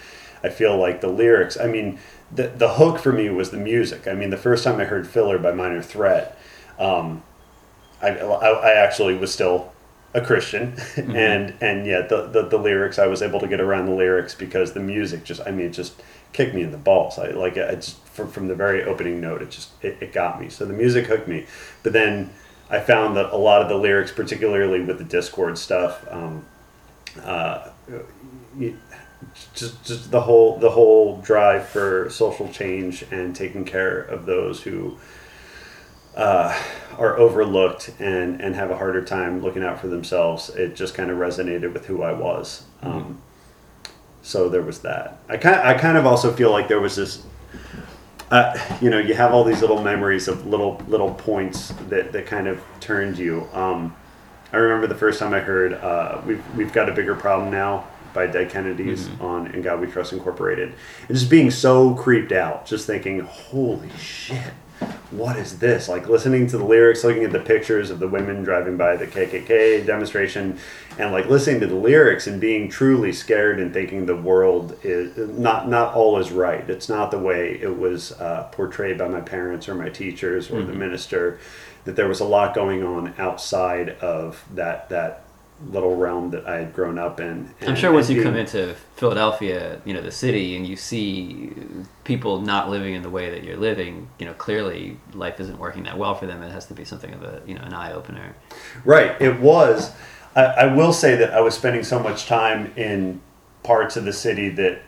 I 0.43 0.49
feel 0.49 0.77
like 0.77 1.01
the 1.01 1.07
lyrics, 1.07 1.59
I 1.59 1.65
mean, 1.65 1.99
the, 2.31 2.49
the 2.49 2.75
hook 2.75 2.99
for 2.99 3.11
me 3.11 3.29
was 3.29 3.49
the 3.49 3.57
music. 3.57 4.07
I 4.07 4.13
mean, 4.13 4.29
the 4.29 4.37
first 4.37 4.63
time 4.63 4.79
I 4.79 4.85
heard 4.85 5.07
Filler 5.07 5.39
by 5.39 5.51
Minor 5.51 5.81
Threat, 5.81 6.37
um, 6.77 7.23
I, 8.01 8.09
I, 8.09 8.49
I 8.49 8.71
actually 8.73 9.15
was 9.15 9.33
still 9.33 9.73
a 10.13 10.21
Christian. 10.21 10.75
And, 10.97 11.53
and 11.61 11.85
yet 11.85 12.09
the, 12.09 12.27
the, 12.27 12.43
the 12.43 12.57
lyrics, 12.57 12.99
I 12.99 13.07
was 13.07 13.21
able 13.21 13.39
to 13.39 13.47
get 13.47 13.61
around 13.61 13.85
the 13.85 13.93
lyrics 13.93 14.33
because 14.35 14.73
the 14.73 14.79
music 14.79 15.23
just, 15.23 15.41
I 15.45 15.51
mean, 15.51 15.67
it 15.67 15.73
just 15.73 16.01
kicked 16.33 16.53
me 16.53 16.61
in 16.63 16.71
the 16.71 16.77
balls. 16.77 17.17
I 17.19 17.29
like 17.29 17.57
it 17.57 17.75
just 17.75 18.03
from, 18.07 18.31
from 18.31 18.47
the 18.47 18.55
very 18.55 18.83
opening 18.83 19.21
note, 19.21 19.41
it 19.41 19.51
just, 19.51 19.71
it, 19.83 19.97
it 20.01 20.13
got 20.13 20.41
me. 20.41 20.49
So 20.49 20.65
the 20.65 20.73
music 20.73 21.05
hooked 21.05 21.27
me. 21.27 21.45
But 21.83 21.93
then 21.93 22.31
I 22.69 22.79
found 22.79 23.15
that 23.17 23.31
a 23.31 23.37
lot 23.37 23.61
of 23.61 23.69
the 23.69 23.77
lyrics, 23.77 24.11
particularly 24.11 24.81
with 24.81 24.97
the 24.97 25.17
Dischord 25.17 25.57
stuff, 25.57 26.05
um, 26.11 26.45
uh, 27.23 27.69
just 29.53 29.83
just 29.83 30.11
the 30.11 30.21
whole 30.21 30.57
the 30.57 30.69
whole 30.69 31.17
drive 31.21 31.67
for 31.67 32.09
social 32.09 32.47
change 32.49 33.03
and 33.11 33.35
taking 33.35 33.65
care 33.65 33.99
of 33.99 34.25
those 34.25 34.61
who 34.61 34.97
uh, 36.17 36.61
are 36.97 37.17
overlooked 37.17 37.93
and 37.99 38.41
and 38.41 38.55
have 38.55 38.71
a 38.71 38.77
harder 38.77 39.03
time 39.03 39.41
looking 39.41 39.63
out 39.63 39.79
for 39.79 39.87
themselves. 39.87 40.49
It 40.49 40.75
just 40.75 40.95
kind 40.95 41.09
of 41.09 41.17
resonated 41.17 41.71
with 41.71 41.85
who 41.85 42.03
I 42.03 42.11
was. 42.11 42.65
Um, 42.81 43.21
so 44.21 44.49
there 44.49 44.63
was 44.63 44.79
that. 44.79 45.19
I 45.29 45.37
kind 45.37 45.65
I 45.65 45.75
kind 45.75 45.97
of 45.97 46.05
also 46.05 46.33
feel 46.33 46.51
like 46.51 46.67
there 46.67 46.81
was 46.81 46.95
this 46.97 47.23
uh, 48.29 48.57
you 48.81 48.89
know, 48.89 48.99
you 48.99 49.13
have 49.13 49.33
all 49.33 49.43
these 49.43 49.61
little 49.61 49.81
memories 49.81 50.27
of 50.27 50.45
little 50.45 50.81
little 50.87 51.13
points 51.13 51.69
that, 51.89 52.11
that 52.11 52.25
kind 52.25 52.47
of 52.47 52.61
turned 52.79 53.17
you. 53.17 53.47
Um, 53.53 53.95
I 54.51 54.57
remember 54.57 54.87
the 54.87 54.95
first 54.95 55.19
time 55.19 55.33
I 55.33 55.39
heard 55.39 55.73
uh, 55.73 56.21
we've 56.25 56.43
we've 56.55 56.73
got 56.73 56.89
a 56.89 56.93
bigger 56.93 57.15
problem 57.15 57.51
now 57.51 57.87
by 58.13 58.27
Dead 58.27 58.49
Kennedys 58.49 59.09
on 59.21 59.47
In 59.47 59.61
God 59.61 59.79
We 59.79 59.87
Trust 59.87 60.11
Incorporated, 60.11 60.73
and 61.07 61.17
just 61.17 61.29
being 61.29 61.51
so 61.51 61.93
creeped 61.93 62.31
out, 62.31 62.65
just 62.65 62.87
thinking, 62.87 63.19
holy 63.19 63.89
shit, 63.97 64.53
what 65.11 65.37
is 65.37 65.59
this? 65.59 65.87
Like 65.87 66.09
listening 66.09 66.47
to 66.47 66.57
the 66.57 66.65
lyrics, 66.65 67.03
looking 67.03 67.23
at 67.23 67.31
the 67.31 67.39
pictures 67.39 67.89
of 67.89 67.99
the 67.99 68.07
women 68.07 68.43
driving 68.43 68.77
by 68.77 68.97
the 68.97 69.07
KKK 69.07 69.85
demonstration, 69.85 70.59
and 70.97 71.11
like 71.11 71.27
listening 71.27 71.61
to 71.61 71.67
the 71.67 71.75
lyrics 71.75 72.27
and 72.27 72.41
being 72.41 72.69
truly 72.69 73.13
scared 73.13 73.59
and 73.59 73.73
thinking 73.73 74.05
the 74.05 74.15
world 74.15 74.77
is 74.83 75.17
not 75.37 75.69
not 75.69 75.93
all 75.93 76.17
is 76.19 76.31
right. 76.31 76.69
It's 76.69 76.89
not 76.89 77.11
the 77.11 77.19
way 77.19 77.57
it 77.61 77.77
was 77.77 78.11
uh, 78.13 78.49
portrayed 78.51 78.97
by 78.97 79.07
my 79.07 79.21
parents 79.21 79.69
or 79.69 79.75
my 79.75 79.89
teachers 79.89 80.51
or 80.51 80.61
the 80.63 80.73
minister. 80.73 81.39
That 81.85 81.95
there 81.95 82.09
was 82.09 82.19
a 82.19 82.25
lot 82.25 82.53
going 82.53 82.83
on 82.83 83.13
outside 83.17 83.91
of 84.01 84.43
that 84.55 84.89
that 84.89 85.23
little 85.71 85.95
realm 85.95 86.29
that 86.31 86.47
I 86.47 86.57
had 86.57 86.73
grown 86.73 86.99
up 86.99 87.19
in. 87.19 87.53
I'm 87.61 87.75
sure 87.75 87.91
once 87.91 88.09
and 88.09 88.17
you 88.17 88.23
come 88.23 88.35
into 88.35 88.75
Philadelphia, 88.95 89.81
you 89.85 89.93
know, 89.93 90.01
the 90.01 90.11
city, 90.11 90.55
and 90.55 90.67
you 90.67 90.75
see 90.75 91.53
people 92.03 92.41
not 92.41 92.69
living 92.69 92.93
in 92.93 93.01
the 93.01 93.09
way 93.09 93.31
that 93.31 93.43
you're 93.43 93.57
living, 93.57 94.07
you 94.19 94.25
know, 94.25 94.33
clearly 94.33 94.99
life 95.13 95.39
isn't 95.39 95.57
working 95.57 95.83
that 95.83 95.97
well 95.97 96.13
for 96.13 96.27
them. 96.27 96.43
It 96.43 96.51
has 96.51 96.67
to 96.67 96.73
be 96.73 96.85
something 96.85 97.13
of 97.13 97.23
a, 97.23 97.41
you 97.45 97.55
know, 97.55 97.61
an 97.61 97.73
eye 97.73 97.93
opener. 97.93 98.35
Right, 98.85 99.19
it 99.19 99.39
was. 99.39 99.91
I, 100.35 100.43
I 100.43 100.75
will 100.75 100.93
say 100.93 101.15
that 101.15 101.33
I 101.33 101.41
was 101.41 101.55
spending 101.55 101.83
so 101.83 101.99
much 101.99 102.27
time 102.27 102.71
in 102.75 103.21
parts 103.63 103.97
of 103.97 104.05
the 104.05 104.13
city 104.13 104.49
that 104.49 104.81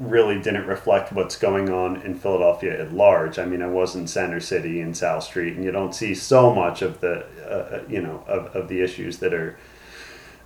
really 0.00 0.40
didn't 0.40 0.66
reflect 0.66 1.12
what's 1.12 1.36
going 1.36 1.68
on 1.68 2.00
in 2.02 2.14
Philadelphia 2.14 2.80
at 2.80 2.94
large. 2.94 3.38
I 3.38 3.44
mean, 3.44 3.60
I 3.60 3.66
was 3.66 3.94
in 3.94 4.06
Center 4.06 4.40
City 4.40 4.80
and 4.80 4.96
South 4.96 5.24
Street, 5.24 5.56
and 5.56 5.64
you 5.64 5.72
don't 5.72 5.94
see 5.94 6.14
so 6.14 6.54
much 6.54 6.82
of 6.82 7.00
the, 7.00 7.26
uh, 7.46 7.82
you 7.88 8.00
know, 8.00 8.24
of, 8.26 8.54
of 8.54 8.68
the 8.68 8.80
issues 8.80 9.18
that 9.18 9.34
are 9.34 9.58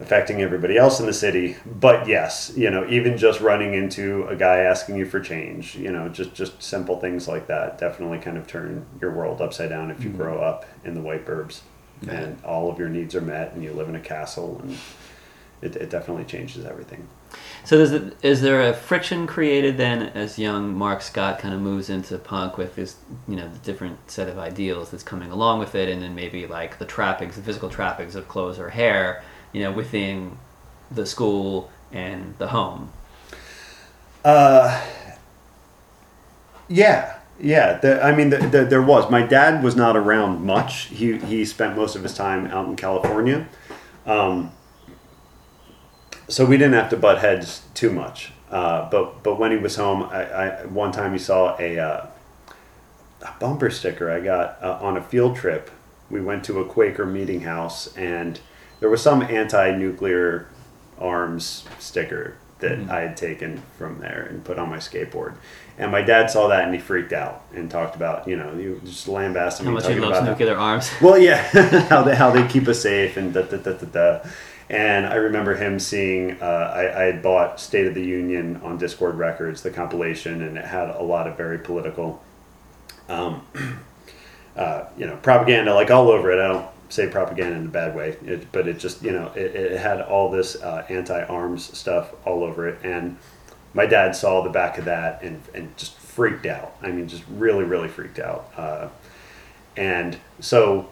affecting 0.02 0.42
everybody 0.42 0.76
else 0.76 1.00
in 1.00 1.06
the 1.06 1.12
city. 1.12 1.56
But 1.64 2.06
yes, 2.06 2.52
you 2.56 2.70
know, 2.70 2.86
even 2.88 3.16
just 3.16 3.40
running 3.40 3.74
into 3.74 4.26
a 4.28 4.36
guy 4.36 4.58
asking 4.58 4.96
you 4.96 5.06
for 5.06 5.20
change, 5.20 5.76
you 5.76 5.90
know, 5.90 6.08
just 6.08 6.34
just 6.34 6.62
simple 6.62 6.98
things 7.00 7.28
like 7.28 7.46
that 7.46 7.78
definitely 7.78 8.18
kind 8.18 8.36
of 8.36 8.46
turn 8.46 8.84
your 9.00 9.12
world 9.12 9.40
upside 9.40 9.70
down 9.70 9.90
if 9.90 10.02
you 10.02 10.10
mm-hmm. 10.10 10.18
grow 10.18 10.40
up 10.40 10.66
in 10.84 10.94
the 10.94 11.00
white 11.00 11.24
burbs 11.26 11.60
and 12.08 12.42
all 12.44 12.70
of 12.70 12.78
your 12.78 12.88
needs 12.88 13.14
are 13.14 13.20
met 13.20 13.52
and 13.52 13.62
you 13.62 13.72
live 13.72 13.88
in 13.88 13.94
a 13.94 14.00
castle 14.00 14.60
and 14.62 14.76
it, 15.62 15.76
it 15.76 15.90
definitely 15.90 16.24
changes 16.24 16.64
everything. 16.64 17.08
So 17.64 17.78
is, 17.78 17.92
it, 17.92 18.16
is 18.22 18.42
there 18.42 18.68
a 18.68 18.74
friction 18.74 19.26
created 19.26 19.76
then 19.76 20.02
as 20.02 20.38
young 20.38 20.74
Mark 20.74 21.00
Scott 21.00 21.38
kind 21.38 21.54
of 21.54 21.60
moves 21.60 21.88
into 21.88 22.18
punk 22.18 22.58
with 22.58 22.74
his, 22.74 22.96
you 23.28 23.36
know, 23.36 23.48
the 23.48 23.58
different 23.60 24.10
set 24.10 24.28
of 24.28 24.38
ideals 24.38 24.90
that's 24.90 25.04
coming 25.04 25.30
along 25.30 25.60
with 25.60 25.74
it, 25.74 25.88
and 25.88 26.02
then 26.02 26.14
maybe 26.14 26.46
like 26.46 26.78
the 26.78 26.84
trappings, 26.84 27.36
the 27.36 27.42
physical 27.42 27.70
trappings 27.70 28.16
of 28.16 28.26
clothes 28.26 28.58
or 28.58 28.68
hair, 28.68 29.22
you 29.52 29.62
know, 29.62 29.72
within 29.72 30.38
the 30.90 31.06
school 31.06 31.70
and 31.92 32.34
the 32.38 32.48
home. 32.48 32.90
Uh, 34.24 34.84
yeah, 36.68 37.18
yeah. 37.40 37.78
The, 37.78 38.02
I 38.02 38.14
mean, 38.14 38.30
the, 38.30 38.38
the, 38.38 38.64
there 38.64 38.82
was. 38.82 39.10
My 39.10 39.22
dad 39.22 39.62
was 39.62 39.76
not 39.76 39.96
around 39.96 40.44
much. 40.44 40.84
He 40.86 41.18
he 41.18 41.44
spent 41.44 41.76
most 41.76 41.96
of 41.96 42.02
his 42.02 42.14
time 42.14 42.46
out 42.46 42.66
in 42.66 42.76
California, 42.76 43.48
um, 44.06 44.52
so 46.28 46.46
we 46.46 46.56
didn't 46.56 46.74
have 46.74 46.90
to 46.90 46.96
butt 46.96 47.18
heads 47.18 47.62
too 47.74 47.90
much. 47.90 48.32
Uh, 48.50 48.88
but 48.90 49.22
but 49.22 49.38
when 49.38 49.50
he 49.50 49.56
was 49.56 49.76
home, 49.76 50.04
I, 50.04 50.24
I 50.24 50.66
one 50.66 50.92
time 50.92 51.12
he 51.12 51.18
saw 51.18 51.56
a, 51.58 51.78
uh, 51.78 52.06
a 53.22 53.34
bumper 53.40 53.70
sticker 53.70 54.10
I 54.10 54.20
got 54.20 54.62
uh, 54.62 54.78
on 54.80 54.96
a 54.96 55.02
field 55.02 55.36
trip. 55.36 55.70
We 56.10 56.20
went 56.20 56.44
to 56.44 56.60
a 56.60 56.64
Quaker 56.64 57.06
meeting 57.06 57.40
house, 57.40 57.96
and 57.96 58.38
there 58.82 58.90
was 58.90 59.00
some 59.00 59.22
anti-nuclear 59.22 60.48
arms 60.98 61.64
sticker 61.78 62.34
that 62.58 62.78
I 62.90 63.02
had 63.02 63.16
taken 63.16 63.62
from 63.78 64.00
there 64.00 64.26
and 64.28 64.44
put 64.44 64.58
on 64.58 64.68
my 64.68 64.78
skateboard. 64.78 65.34
And 65.78 65.92
my 65.92 66.02
dad 66.02 66.30
saw 66.30 66.48
that 66.48 66.64
and 66.64 66.74
he 66.74 66.80
freaked 66.80 67.12
out 67.12 67.44
and 67.54 67.70
talked 67.70 67.94
about, 67.94 68.26
you 68.26 68.36
know, 68.36 68.52
you 68.54 68.80
just 68.84 69.06
lambasting 69.06 69.66
How 69.66 69.70
me 69.70 69.76
much 69.76 69.86
he 69.86 69.94
loves 70.00 70.18
how- 70.18 70.24
nuclear 70.24 70.56
arms. 70.56 70.90
well, 71.00 71.16
yeah, 71.16 71.36
how 71.88 72.02
they 72.02 72.16
how 72.16 72.30
they 72.30 72.46
keep 72.48 72.66
us 72.66 72.80
safe 72.82 73.16
and 73.16 73.32
da 73.32 73.42
da 73.42 73.56
da 73.58 73.72
da 73.72 73.86
da. 73.86 74.28
And 74.68 75.06
I 75.06 75.14
remember 75.14 75.54
him 75.54 75.78
seeing. 75.78 76.42
Uh, 76.42 76.72
I, 76.74 77.02
I 77.02 77.04
had 77.04 77.22
bought 77.22 77.60
State 77.60 77.86
of 77.86 77.94
the 77.94 78.04
Union 78.04 78.60
on 78.64 78.80
Dischord 78.80 79.16
Records, 79.16 79.62
the 79.62 79.70
compilation, 79.70 80.42
and 80.42 80.58
it 80.58 80.64
had 80.64 80.88
a 80.90 81.02
lot 81.02 81.26
of 81.28 81.36
very 81.36 81.58
political, 81.58 82.22
um, 83.08 83.42
uh, 84.56 84.84
you 84.96 85.06
know, 85.06 85.16
propaganda 85.16 85.72
like 85.74 85.90
all 85.90 86.08
over 86.10 86.30
it. 86.32 86.42
I 86.42 86.48
don't 86.48 86.71
say 86.92 87.08
propaganda 87.08 87.56
in 87.56 87.66
a 87.66 87.70
bad 87.70 87.96
way, 87.96 88.16
it, 88.24 88.52
but 88.52 88.68
it 88.68 88.78
just 88.78 89.02
you 89.02 89.12
know 89.12 89.32
it, 89.34 89.54
it 89.54 89.78
had 89.80 90.02
all 90.02 90.30
this 90.30 90.56
uh, 90.56 90.84
anti-arms 90.88 91.76
stuff 91.76 92.12
all 92.26 92.44
over 92.44 92.68
it, 92.68 92.78
and 92.84 93.16
my 93.72 93.86
dad 93.86 94.14
saw 94.14 94.42
the 94.42 94.50
back 94.50 94.76
of 94.78 94.84
that 94.84 95.22
and 95.22 95.40
and 95.54 95.74
just 95.76 95.98
freaked 95.98 96.44
out. 96.44 96.76
I 96.82 96.88
mean, 96.88 97.08
just 97.08 97.24
really 97.30 97.64
really 97.64 97.88
freaked 97.88 98.18
out. 98.18 98.52
Uh, 98.56 98.88
and 99.76 100.18
so 100.40 100.88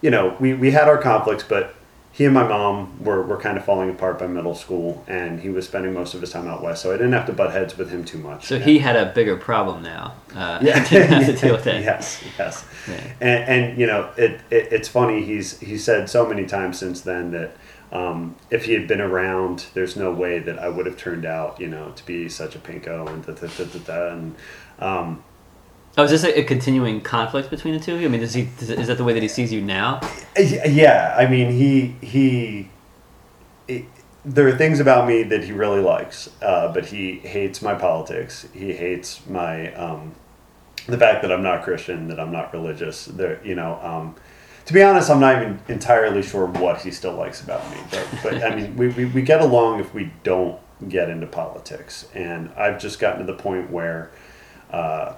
you 0.00 0.10
know 0.10 0.34
we, 0.40 0.54
we 0.54 0.70
had 0.70 0.88
our 0.88 0.98
conflicts 0.98 1.44
but 1.44 1.74
he 2.16 2.24
and 2.24 2.32
my 2.32 2.48
mom 2.48 3.04
were, 3.04 3.22
were 3.22 3.36
kind 3.36 3.58
of 3.58 3.64
falling 3.66 3.90
apart 3.90 4.18
by 4.18 4.26
middle 4.26 4.54
school 4.54 5.04
and 5.06 5.38
he 5.40 5.50
was 5.50 5.66
spending 5.66 5.92
most 5.92 6.14
of 6.14 6.20
his 6.22 6.30
time 6.30 6.48
out 6.48 6.62
west 6.62 6.80
so 6.82 6.90
i 6.90 6.96
didn't 6.96 7.12
have 7.12 7.26
to 7.26 7.32
butt 7.32 7.52
heads 7.52 7.76
with 7.76 7.90
him 7.90 8.04
too 8.04 8.16
much 8.18 8.46
So 8.46 8.58
he 8.58 8.78
had 8.78 8.96
a 8.96 9.12
bigger 9.12 9.36
problem 9.36 9.82
now. 9.82 10.14
Uh, 10.34 10.58
yeah 10.62 10.82
didn't 10.88 11.12
have 11.12 11.26
to 11.26 11.32
deal 11.36 11.54
with 11.54 11.64
that. 11.64 11.82
yes 11.90 12.22
yes 12.38 12.64
Yeah. 12.88 12.94
and, 13.20 13.44
and 13.50 13.78
you 13.80 13.86
know 13.86 14.10
it, 14.16 14.40
it 14.50 14.72
it's 14.72 14.88
funny 14.88 15.22
he's 15.24 15.60
he 15.60 15.76
said 15.78 16.08
so 16.08 16.26
many 16.26 16.46
times 16.46 16.78
since 16.78 17.02
then 17.02 17.30
that 17.32 17.56
um, 17.92 18.34
if 18.50 18.64
he 18.64 18.72
had 18.72 18.88
been 18.88 19.00
around 19.00 19.66
there's 19.74 19.94
no 19.94 20.10
way 20.12 20.38
that 20.40 20.58
i 20.58 20.68
would 20.68 20.86
have 20.86 20.96
turned 20.96 21.24
out 21.24 21.60
you 21.60 21.68
know 21.68 21.92
to 21.96 22.04
be 22.06 22.28
such 22.28 22.56
a 22.56 22.58
pinko 22.58 23.06
and 23.08 23.24
da, 23.26 23.32
da, 23.32 23.46
da, 23.46 23.64
da, 23.64 23.78
da, 23.80 24.12
and 24.14 24.34
um, 24.80 25.22
Oh, 25.98 26.04
is 26.04 26.10
this 26.10 26.24
a, 26.24 26.40
a 26.40 26.44
continuing 26.44 27.00
conflict 27.00 27.48
between 27.48 27.74
the 27.74 27.80
two 27.80 27.94
of 27.94 28.00
you? 28.00 28.06
I 28.06 28.10
mean, 28.10 28.20
does 28.20 28.34
he, 28.34 28.48
is 28.60 28.88
that 28.88 28.98
the 28.98 29.04
way 29.04 29.14
that 29.14 29.22
he 29.22 29.28
sees 29.28 29.52
you 29.52 29.62
now? 29.62 30.00
Yeah, 30.36 31.14
I 31.18 31.26
mean, 31.26 31.50
he 31.50 31.96
he. 32.06 32.70
It, 33.66 33.84
there 34.24 34.46
are 34.46 34.56
things 34.56 34.80
about 34.80 35.06
me 35.06 35.22
that 35.22 35.44
he 35.44 35.52
really 35.52 35.80
likes, 35.80 36.28
uh, 36.42 36.72
but 36.72 36.86
he 36.86 37.20
hates 37.20 37.62
my 37.62 37.74
politics. 37.74 38.46
He 38.52 38.72
hates 38.72 39.26
my 39.26 39.72
um, 39.74 40.14
the 40.86 40.98
fact 40.98 41.22
that 41.22 41.32
I'm 41.32 41.42
not 41.42 41.62
Christian, 41.62 42.08
that 42.08 42.20
I'm 42.20 42.32
not 42.32 42.52
religious. 42.52 43.06
There, 43.06 43.40
you 43.44 43.54
know. 43.54 43.80
Um, 43.82 44.16
to 44.66 44.72
be 44.72 44.82
honest, 44.82 45.10
I'm 45.10 45.20
not 45.20 45.40
even 45.40 45.60
entirely 45.68 46.22
sure 46.22 46.46
what 46.46 46.82
he 46.82 46.90
still 46.90 47.14
likes 47.14 47.40
about 47.40 47.68
me. 47.70 47.78
But, 47.88 48.08
but 48.22 48.42
I 48.42 48.54
mean, 48.56 48.76
we, 48.76 48.88
we, 48.88 49.04
we 49.04 49.22
get 49.22 49.40
along 49.40 49.78
if 49.78 49.94
we 49.94 50.12
don't 50.24 50.58
get 50.88 51.08
into 51.08 51.28
politics. 51.28 52.08
And 52.14 52.50
I've 52.56 52.80
just 52.80 52.98
gotten 52.98 53.24
to 53.24 53.32
the 53.32 53.38
point 53.38 53.70
where 53.70 54.10
uh, 54.72 55.14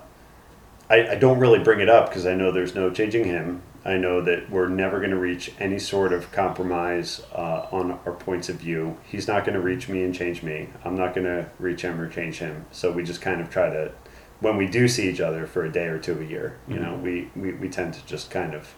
I, 0.90 1.10
I 1.10 1.14
don't 1.16 1.38
really 1.38 1.58
bring 1.58 1.80
it 1.80 1.88
up 1.88 2.08
because 2.08 2.26
I 2.26 2.34
know 2.34 2.50
there's 2.50 2.74
no 2.74 2.90
changing 2.90 3.24
him. 3.24 3.62
I 3.84 3.96
know 3.96 4.20
that 4.22 4.50
we're 4.50 4.68
never 4.68 4.98
going 4.98 5.10
to 5.10 5.18
reach 5.18 5.52
any 5.58 5.78
sort 5.78 6.12
of 6.12 6.32
compromise 6.32 7.22
uh, 7.32 7.66
on 7.70 7.92
our 8.04 8.12
points 8.12 8.48
of 8.48 8.56
view. 8.56 8.96
He's 9.04 9.28
not 9.28 9.44
going 9.44 9.54
to 9.54 9.60
reach 9.60 9.88
me 9.88 10.02
and 10.02 10.14
change 10.14 10.42
me. 10.42 10.70
I'm 10.84 10.96
not 10.96 11.14
going 11.14 11.26
to 11.26 11.48
reach 11.58 11.82
him 11.82 12.00
or 12.00 12.08
change 12.08 12.38
him. 12.38 12.66
So 12.70 12.90
we 12.90 13.02
just 13.02 13.20
kind 13.20 13.40
of 13.40 13.50
try 13.50 13.70
to, 13.70 13.92
when 14.40 14.56
we 14.56 14.66
do 14.66 14.88
see 14.88 15.08
each 15.08 15.20
other 15.20 15.46
for 15.46 15.64
a 15.64 15.72
day 15.72 15.86
or 15.86 15.98
two 15.98 16.20
a 16.20 16.24
year, 16.24 16.58
you 16.66 16.78
know, 16.78 16.96
we, 16.96 17.30
we, 17.36 17.52
we 17.52 17.68
tend 17.68 17.94
to 17.94 18.04
just 18.06 18.30
kind 18.30 18.54
of 18.54 18.74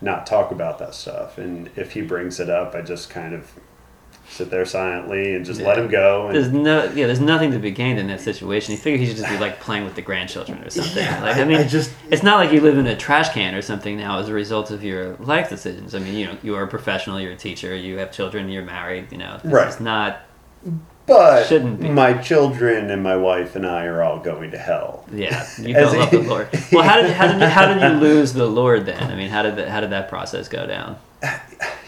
not 0.00 0.26
talk 0.26 0.50
about 0.50 0.78
that 0.78 0.94
stuff. 0.94 1.38
And 1.38 1.70
if 1.76 1.92
he 1.92 2.02
brings 2.02 2.40
it 2.40 2.50
up, 2.50 2.74
I 2.74 2.82
just 2.82 3.10
kind 3.10 3.34
of 3.34 3.52
sit 4.28 4.50
there 4.50 4.64
silently 4.64 5.34
and 5.34 5.44
just 5.44 5.60
let 5.60 5.78
him 5.78 5.88
go. 5.88 6.26
And, 6.26 6.34
There's 6.36 6.50
no, 6.50 6.84
yeah, 6.92 7.06
there's 7.06 7.20
nothing 7.20 7.50
to 7.52 7.58
be 7.58 7.70
gained 7.70 7.98
in 7.98 8.06
that 8.08 8.20
situation. 8.20 8.72
You 8.72 8.78
figure 8.78 8.98
he 8.98 9.06
should 9.06 9.16
just 9.16 9.28
be 9.28 9.38
like 9.38 9.60
playing 9.60 9.84
with 9.84 9.94
the 9.94 10.02
grandchildren 10.02 10.62
or 10.64 10.70
something. 10.70 10.96
Yeah, 11.04 11.22
like, 11.22 11.36
I, 11.36 11.42
I- 11.42 11.44
mean, 11.44 11.58
I 11.58 11.64
just- 11.64 11.92
it's 12.10 12.22
not 12.22 12.38
like 12.38 12.52
you 12.52 12.60
live 12.60 12.78
in 12.78 12.86
a 12.86 12.96
trash 12.96 13.28
can 13.30 13.54
or 13.54 13.62
something 13.62 13.96
now 13.96 14.18
as 14.18 14.28
a 14.28 14.32
result 14.32 14.70
of 14.70 14.82
your 14.82 15.14
life 15.16 15.48
decisions. 15.48 15.94
I 15.94 15.98
mean, 16.00 16.14
you 16.14 16.26
know, 16.26 16.36
you 16.42 16.54
are 16.56 16.62
a 16.64 16.68
professional, 16.68 17.20
you're 17.20 17.32
a 17.32 17.36
teacher, 17.36 17.74
you 17.76 17.98
have 17.98 18.10
children, 18.12 18.48
you're 18.48 18.64
married. 18.64 19.12
You 19.12 19.18
know, 19.18 19.38
this 19.42 19.52
Right. 19.52 19.68
is 19.68 19.78
not. 19.80 20.20
but 21.06 21.44
shouldn't 21.46 21.80
be. 21.80 21.90
my 21.90 22.14
children 22.14 22.90
and 22.90 23.02
my 23.02 23.14
wife 23.14 23.54
and 23.56 23.66
I 23.66 23.84
are 23.84 24.02
all 24.02 24.18
going 24.20 24.50
to 24.52 24.58
hell. 24.58 25.04
Yeah, 25.12 25.46
you 25.58 25.74
As 25.76 25.90
don't 25.92 25.98
love 26.00 26.10
the 26.10 26.18
Lord. 26.28 26.48
Well, 26.72 26.82
how 26.82 27.02
did 27.02 27.10
how 27.10 27.26
did 27.30 27.40
you, 27.42 27.46
how 27.46 27.66
did 27.72 27.82
you 27.82 27.98
lose 28.00 28.32
the 28.32 28.46
Lord 28.46 28.86
then? 28.86 29.02
I 29.02 29.14
mean, 29.14 29.28
how 29.28 29.42
did 29.42 29.56
that, 29.56 29.68
how 29.68 29.80
did 29.80 29.90
that 29.90 30.08
process 30.08 30.48
go 30.48 30.66
down? 30.66 30.96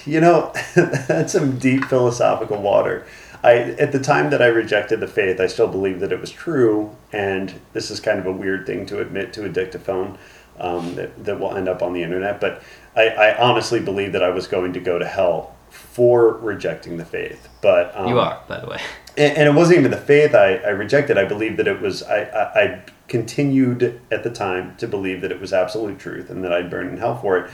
You 0.06 0.20
know, 0.20 0.52
that's 0.75 1.32
some 1.32 1.58
deep 1.58 1.84
philosophical 1.84 2.60
water. 2.60 3.06
I 3.42 3.54
at 3.78 3.92
the 3.92 4.00
time 4.00 4.30
that 4.30 4.40
I 4.40 4.46
rejected 4.46 5.00
the 5.00 5.08
faith, 5.08 5.40
I 5.40 5.46
still 5.46 5.68
believed 5.68 6.00
that 6.00 6.12
it 6.12 6.20
was 6.20 6.30
true, 6.30 6.96
and 7.12 7.52
this 7.72 7.90
is 7.90 8.00
kind 8.00 8.18
of 8.18 8.26
a 8.26 8.32
weird 8.32 8.66
thing 8.66 8.86
to 8.86 9.00
admit 9.00 9.32
to 9.34 9.44
a 9.44 9.48
dictaphone 9.48 10.18
um, 10.58 10.94
that 10.94 11.25
that 11.25 11.38
will 11.38 11.54
end 11.54 11.68
up 11.68 11.82
on 11.82 11.92
the 11.92 12.02
internet. 12.02 12.40
But 12.40 12.62
I, 12.94 13.08
I 13.08 13.38
honestly 13.38 13.80
believed 13.80 14.14
that 14.14 14.22
I 14.22 14.30
was 14.30 14.46
going 14.46 14.72
to 14.72 14.80
go 14.80 14.98
to 14.98 15.06
hell 15.06 15.54
for 15.70 16.32
rejecting 16.38 16.96
the 16.96 17.04
faith, 17.04 17.48
but 17.60 17.94
um, 17.96 18.08
you 18.08 18.18
are, 18.18 18.42
by 18.48 18.60
the 18.60 18.66
way. 18.66 18.80
and, 19.16 19.36
and 19.36 19.48
it 19.48 19.54
wasn't 19.54 19.78
even 19.78 19.90
the 19.90 19.96
faith 19.96 20.34
I, 20.34 20.56
I 20.56 20.70
rejected. 20.70 21.18
I 21.18 21.25
believed 21.25 21.58
that 21.58 21.68
it 21.68 21.80
was. 21.80 22.02
I, 22.02 22.22
I, 22.22 22.62
I 22.62 22.82
continued 23.08 24.00
at 24.10 24.25
the 24.25 24.30
time 24.30 24.76
to 24.76 24.88
believe 24.88 25.20
that 25.20 25.30
it 25.30 25.40
was 25.40 25.52
absolute 25.52 25.98
truth 25.98 26.30
and 26.30 26.42
that 26.42 26.52
I'd 26.52 26.70
burn 26.70 26.88
in 26.88 26.96
hell 26.96 27.16
for 27.18 27.38
it. 27.38 27.50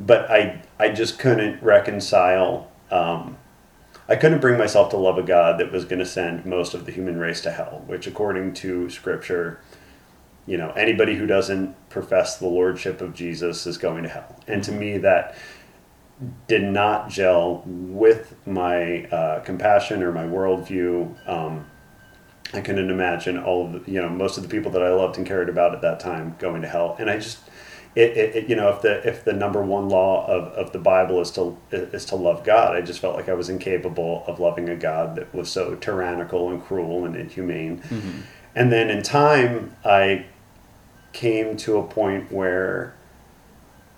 But 0.00 0.30
I 0.30 0.62
I 0.78 0.88
just 0.88 1.18
couldn't 1.18 1.62
reconcile. 1.62 2.70
Um, 2.90 3.36
I 4.08 4.16
couldn't 4.16 4.40
bring 4.40 4.58
myself 4.58 4.90
to 4.90 4.96
love 4.96 5.18
a 5.18 5.22
God 5.22 5.60
that 5.60 5.70
was 5.70 5.84
going 5.84 6.00
to 6.00 6.06
send 6.06 6.44
most 6.44 6.74
of 6.74 6.84
the 6.84 6.90
human 6.90 7.18
race 7.18 7.40
to 7.42 7.52
hell, 7.52 7.84
which, 7.86 8.08
according 8.08 8.54
to 8.54 8.90
Scripture, 8.90 9.60
you 10.46 10.56
know, 10.56 10.70
anybody 10.70 11.14
who 11.14 11.26
doesn't 11.26 11.76
profess 11.90 12.38
the 12.38 12.48
lordship 12.48 13.00
of 13.00 13.14
Jesus 13.14 13.66
is 13.68 13.78
going 13.78 14.02
to 14.02 14.08
hell. 14.08 14.40
And 14.48 14.64
to 14.64 14.72
me, 14.72 14.98
that 14.98 15.36
did 16.48 16.64
not 16.64 17.08
gel 17.08 17.62
with 17.66 18.34
my 18.46 19.04
uh, 19.04 19.40
compassion 19.40 20.02
or 20.02 20.12
my 20.12 20.24
worldview. 20.24 21.28
Um, 21.28 21.66
I 22.52 22.60
couldn't 22.60 22.90
imagine 22.90 23.38
all 23.38 23.66
of 23.66 23.84
the, 23.84 23.90
you 23.90 24.02
know, 24.02 24.08
most 24.08 24.36
of 24.36 24.42
the 24.42 24.48
people 24.48 24.72
that 24.72 24.82
I 24.82 24.90
loved 24.92 25.18
and 25.18 25.26
cared 25.26 25.48
about 25.48 25.72
at 25.74 25.82
that 25.82 26.00
time 26.00 26.34
going 26.38 26.62
to 26.62 26.68
hell. 26.68 26.96
And 26.98 27.08
I 27.08 27.18
just, 27.18 27.38
it, 27.96 28.16
it, 28.16 28.36
it, 28.36 28.48
you 28.48 28.54
know, 28.54 28.68
if 28.68 28.82
the 28.82 29.06
if 29.06 29.24
the 29.24 29.32
number 29.32 29.62
one 29.62 29.88
law 29.88 30.26
of, 30.26 30.44
of 30.54 30.72
the 30.72 30.78
Bible 30.78 31.20
is 31.20 31.30
to 31.32 31.56
is 31.72 32.04
to 32.06 32.16
love 32.16 32.44
God, 32.44 32.76
I 32.76 32.82
just 32.82 33.00
felt 33.00 33.16
like 33.16 33.28
I 33.28 33.34
was 33.34 33.48
incapable 33.48 34.24
of 34.26 34.38
loving 34.38 34.68
a 34.68 34.76
God 34.76 35.16
that 35.16 35.34
was 35.34 35.50
so 35.50 35.74
tyrannical 35.74 36.50
and 36.50 36.62
cruel 36.62 37.04
and 37.04 37.16
inhumane. 37.16 37.78
Mm-hmm. 37.78 38.20
And 38.54 38.72
then 38.72 38.90
in 38.90 39.02
time, 39.02 39.74
I 39.84 40.26
came 41.12 41.56
to 41.58 41.78
a 41.78 41.82
point 41.82 42.30
where 42.30 42.94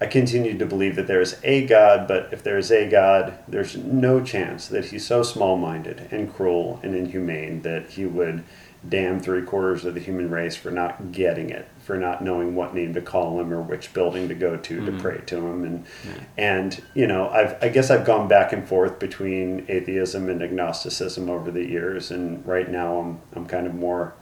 I 0.01 0.07
continued 0.07 0.59
to 0.59 0.67
believe 0.67 0.97
that 0.97 1.07
there 1.07 1.21
is 1.21 1.39
a 1.45 1.67
God, 1.67 2.09
but 2.09 2.33
if 2.33 2.43
there 2.43 2.59
is 2.59 2.73
a 2.73 2.89
God, 2.89 3.39
there's 3.47 3.77
no 3.77 4.21
chance 4.21 4.67
that 4.69 4.87
he's 4.87 5.07
so 5.07 5.23
small 5.23 5.57
minded 5.57 6.09
and 6.11 6.35
cruel 6.35 6.81
and 6.83 6.95
inhumane 6.95 7.63
that 7.63 7.91
he 7.91 8.07
would 8.07 8.43
damn 8.89 9.21
three 9.21 9.43
quarters 9.43 9.85
of 9.85 9.95
the 9.95 10.01
human 10.01 10.29
race 10.31 10.57
for 10.57 10.71
not 10.71 11.13
getting 11.13 11.51
it, 11.51 11.69
for 11.79 11.97
not 11.97 12.23
knowing 12.23 12.55
what 12.57 12.75
name 12.75 12.95
to 12.95 13.01
call 13.01 13.41
him 13.41 13.53
or 13.53 13.63
which 13.63 13.93
building 13.93 14.29
to 14.29 14.35
go 14.35 14.57
to 14.57 14.81
Mm-hmm. 14.81 14.97
to 14.97 15.03
pray 15.03 15.21
to 15.27 15.37
him. 15.37 15.65
And, 15.65 15.87
and 16.37 16.83
you 16.95 17.07
know, 17.07 17.29
I've, 17.29 17.63
I 17.63 17.69
guess 17.69 17.91
I've 17.91 18.05
gone 18.05 18.27
back 18.29 18.53
and 18.53 18.67
forth 18.67 18.99
between 18.99 19.65
atheism 19.69 20.29
and 20.29 20.43
agnosticism 20.43 21.31
over 21.31 21.51
the 21.51 21.65
years. 21.65 22.11
And 22.11 22.45
right 22.47 22.69
now 22.69 22.97
I'm, 22.99 23.21
I'm 23.35 23.47
kind 23.47 23.67
of 23.67 23.75
more 23.75 24.15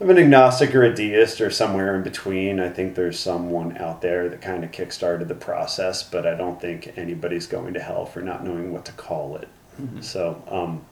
I'm 0.00 0.10
an 0.10 0.18
agnostic 0.18 0.74
or 0.74 0.82
a 0.82 0.92
deist 0.92 1.40
or 1.40 1.50
somewhere 1.50 1.94
in 1.94 2.02
between. 2.02 2.58
I 2.58 2.68
think 2.68 2.96
there's 2.96 3.18
someone 3.18 3.78
out 3.78 4.02
there 4.02 4.28
that 4.28 4.42
kind 4.42 4.64
of 4.64 4.72
kickstarted 4.72 5.28
the 5.28 5.36
process, 5.36 6.02
but 6.02 6.26
I 6.26 6.34
don't 6.34 6.60
think 6.60 6.92
anybody's 6.96 7.46
going 7.46 7.74
to 7.74 7.80
hell 7.80 8.04
for 8.04 8.20
not 8.20 8.42
knowing 8.44 8.72
what 8.72 8.84
to 8.86 8.92
call 8.92 9.36
it. 9.36 9.48
So, 10.00 10.42
um, 10.48 10.84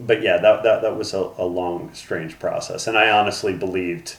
but 0.00 0.22
yeah, 0.22 0.38
that, 0.38 0.62
that, 0.62 0.82
that 0.82 0.96
was 0.96 1.14
a, 1.14 1.30
a 1.38 1.44
long, 1.44 1.92
strange 1.94 2.38
process. 2.38 2.86
And 2.86 2.96
I 2.98 3.10
honestly 3.10 3.52
believed, 3.54 4.16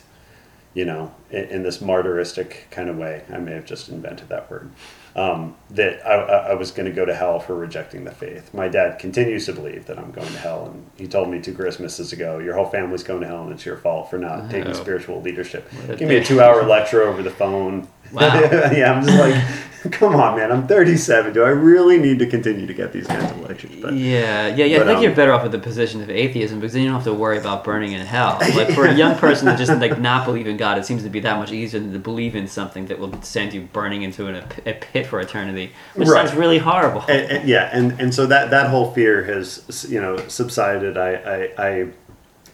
you 0.73 0.85
know, 0.85 1.13
in, 1.29 1.43
in 1.45 1.63
this 1.63 1.79
martyristic 1.79 2.69
kind 2.71 2.89
of 2.89 2.97
way, 2.97 3.23
I 3.31 3.37
may 3.37 3.53
have 3.53 3.65
just 3.65 3.89
invented 3.89 4.29
that 4.29 4.49
word, 4.49 4.71
um, 5.15 5.55
that 5.71 6.05
I, 6.07 6.51
I 6.51 6.53
was 6.55 6.71
going 6.71 6.87
to 6.87 6.91
go 6.91 7.05
to 7.05 7.13
hell 7.13 7.39
for 7.39 7.55
rejecting 7.55 8.03
the 8.03 8.11
faith. 8.11 8.53
My 8.53 8.67
dad 8.67 8.97
continues 8.97 9.45
to 9.47 9.53
believe 9.53 9.85
that 9.85 9.99
I'm 9.99 10.11
going 10.11 10.27
to 10.31 10.37
hell. 10.39 10.65
And 10.67 10.85
he 10.97 11.07
told 11.07 11.29
me 11.29 11.39
two 11.41 11.53
Christmases 11.53 12.13
ago, 12.13 12.39
your 12.39 12.55
whole 12.55 12.65
family's 12.65 13.03
going 13.03 13.21
to 13.21 13.27
hell 13.27 13.43
and 13.43 13.51
it's 13.51 13.65
your 13.65 13.77
fault 13.77 14.09
for 14.09 14.17
not 14.17 14.49
taking 14.49 14.71
Oh. 14.71 14.73
spiritual 14.73 15.21
leadership. 15.21 15.69
Give 15.97 16.09
me 16.09 16.15
a 16.15 16.23
two 16.23 16.41
hour 16.41 16.63
lecture 16.65 17.03
over 17.03 17.21
the 17.21 17.29
phone. 17.31 17.87
Wow. 18.11 18.39
yeah, 18.71 18.93
I'm 18.93 19.03
just 19.05 19.19
like, 19.19 19.43
come 19.91 20.15
on, 20.15 20.37
man. 20.37 20.51
I'm 20.51 20.67
37. 20.67 21.33
Do 21.33 21.43
I 21.43 21.49
really 21.49 21.97
need 21.97 22.19
to 22.19 22.25
continue 22.25 22.65
to 22.65 22.73
get 22.73 22.93
these 22.93 23.05
kinds 23.07 23.31
of 23.31 23.39
lectures? 23.41 23.71
But 23.81 23.93
yeah, 23.93 24.47
yeah, 24.47 24.65
yeah. 24.65 24.81
I 24.81 24.85
think 24.85 24.97
um, 24.97 25.03
you're 25.03 25.15
better 25.15 25.33
off 25.33 25.43
with 25.43 25.51
the 25.51 25.59
position 25.59 26.01
of 26.01 26.09
atheism 26.09 26.59
because 26.59 26.73
then 26.73 26.81
you 26.83 26.87
don't 26.87 26.95
have 26.95 27.03
to 27.05 27.13
worry 27.13 27.37
about 27.37 27.63
burning 27.63 27.91
in 27.91 28.01
hell. 28.05 28.37
Like 28.55 28.71
for 28.71 28.85
a 28.85 28.93
young 28.95 29.15
person 29.17 29.47
to 29.47 29.55
just 29.57 29.71
like 29.79 29.99
not 29.99 30.25
believe 30.25 30.47
in 30.47 30.57
God, 30.57 30.77
it 30.77 30.85
seems 30.85 31.03
to 31.03 31.09
be 31.09 31.19
that 31.21 31.37
much 31.37 31.51
easier 31.51 31.79
than 31.79 31.91
to 31.93 31.99
believe 31.99 32.35
in 32.35 32.47
something 32.47 32.85
that 32.87 32.99
will 32.99 33.21
send 33.21 33.53
you 33.53 33.61
burning 33.73 34.03
into 34.03 34.27
an, 34.27 34.43
a 34.65 34.73
pit 34.73 35.05
for 35.07 35.19
eternity, 35.19 35.71
which 35.95 36.07
Right. 36.07 36.25
sounds 36.27 36.37
really 36.37 36.57
horrible. 36.59 37.01
and, 37.07 37.31
and- 37.31 37.49
yeah, 37.49 37.69
and, 37.73 37.99
and 37.99 38.13
so 38.13 38.25
that, 38.27 38.49
that 38.51 38.69
whole 38.69 38.91
fear 38.93 39.23
has 39.25 39.85
you 39.89 39.99
know 40.01 40.17
subsided. 40.27 40.97
I, 40.97 41.13
I, 41.57 41.67
I 41.69 41.87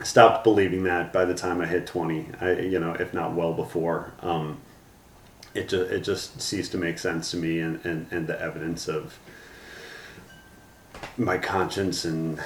stopped 0.04 0.44
believing 0.44 0.84
that 0.84 1.12
by 1.12 1.26
the 1.26 1.34
time 1.36 1.62
I 1.62 1.66
hit 1.66 1.86
20. 1.86 2.26
I, 2.42 2.52
you 2.54 2.80
know, 2.80 2.94
if 2.94 3.14
not 3.14 3.34
well 3.36 3.54
before. 3.54 4.14
Um, 4.22 4.62
it 5.54 5.70
just 5.70 5.92
it 5.92 6.02
just 6.02 6.42
ceased 6.42 6.72
to 6.74 6.78
make 6.78 6.98
sense 7.00 7.32
to 7.32 7.38
me, 7.38 7.60
and, 7.60 7.84
and, 7.86 8.08
and 8.12 8.28
the 8.28 8.40
evidence 8.42 8.88
of 8.88 9.18
my 11.18 11.38
conscience 11.38 12.06
and 12.06 12.40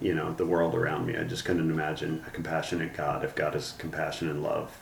you 0.00 0.14
know 0.14 0.32
the 0.32 0.46
world 0.46 0.74
around 0.74 1.06
me. 1.06 1.16
I 1.16 1.24
just 1.24 1.44
couldn't 1.44 1.70
imagine 1.70 2.22
a 2.26 2.30
compassionate 2.30 2.94
God 2.94 3.24
if 3.24 3.34
God 3.34 3.54
is 3.54 3.74
compassion 3.78 4.28
and 4.30 4.42
love, 4.42 4.76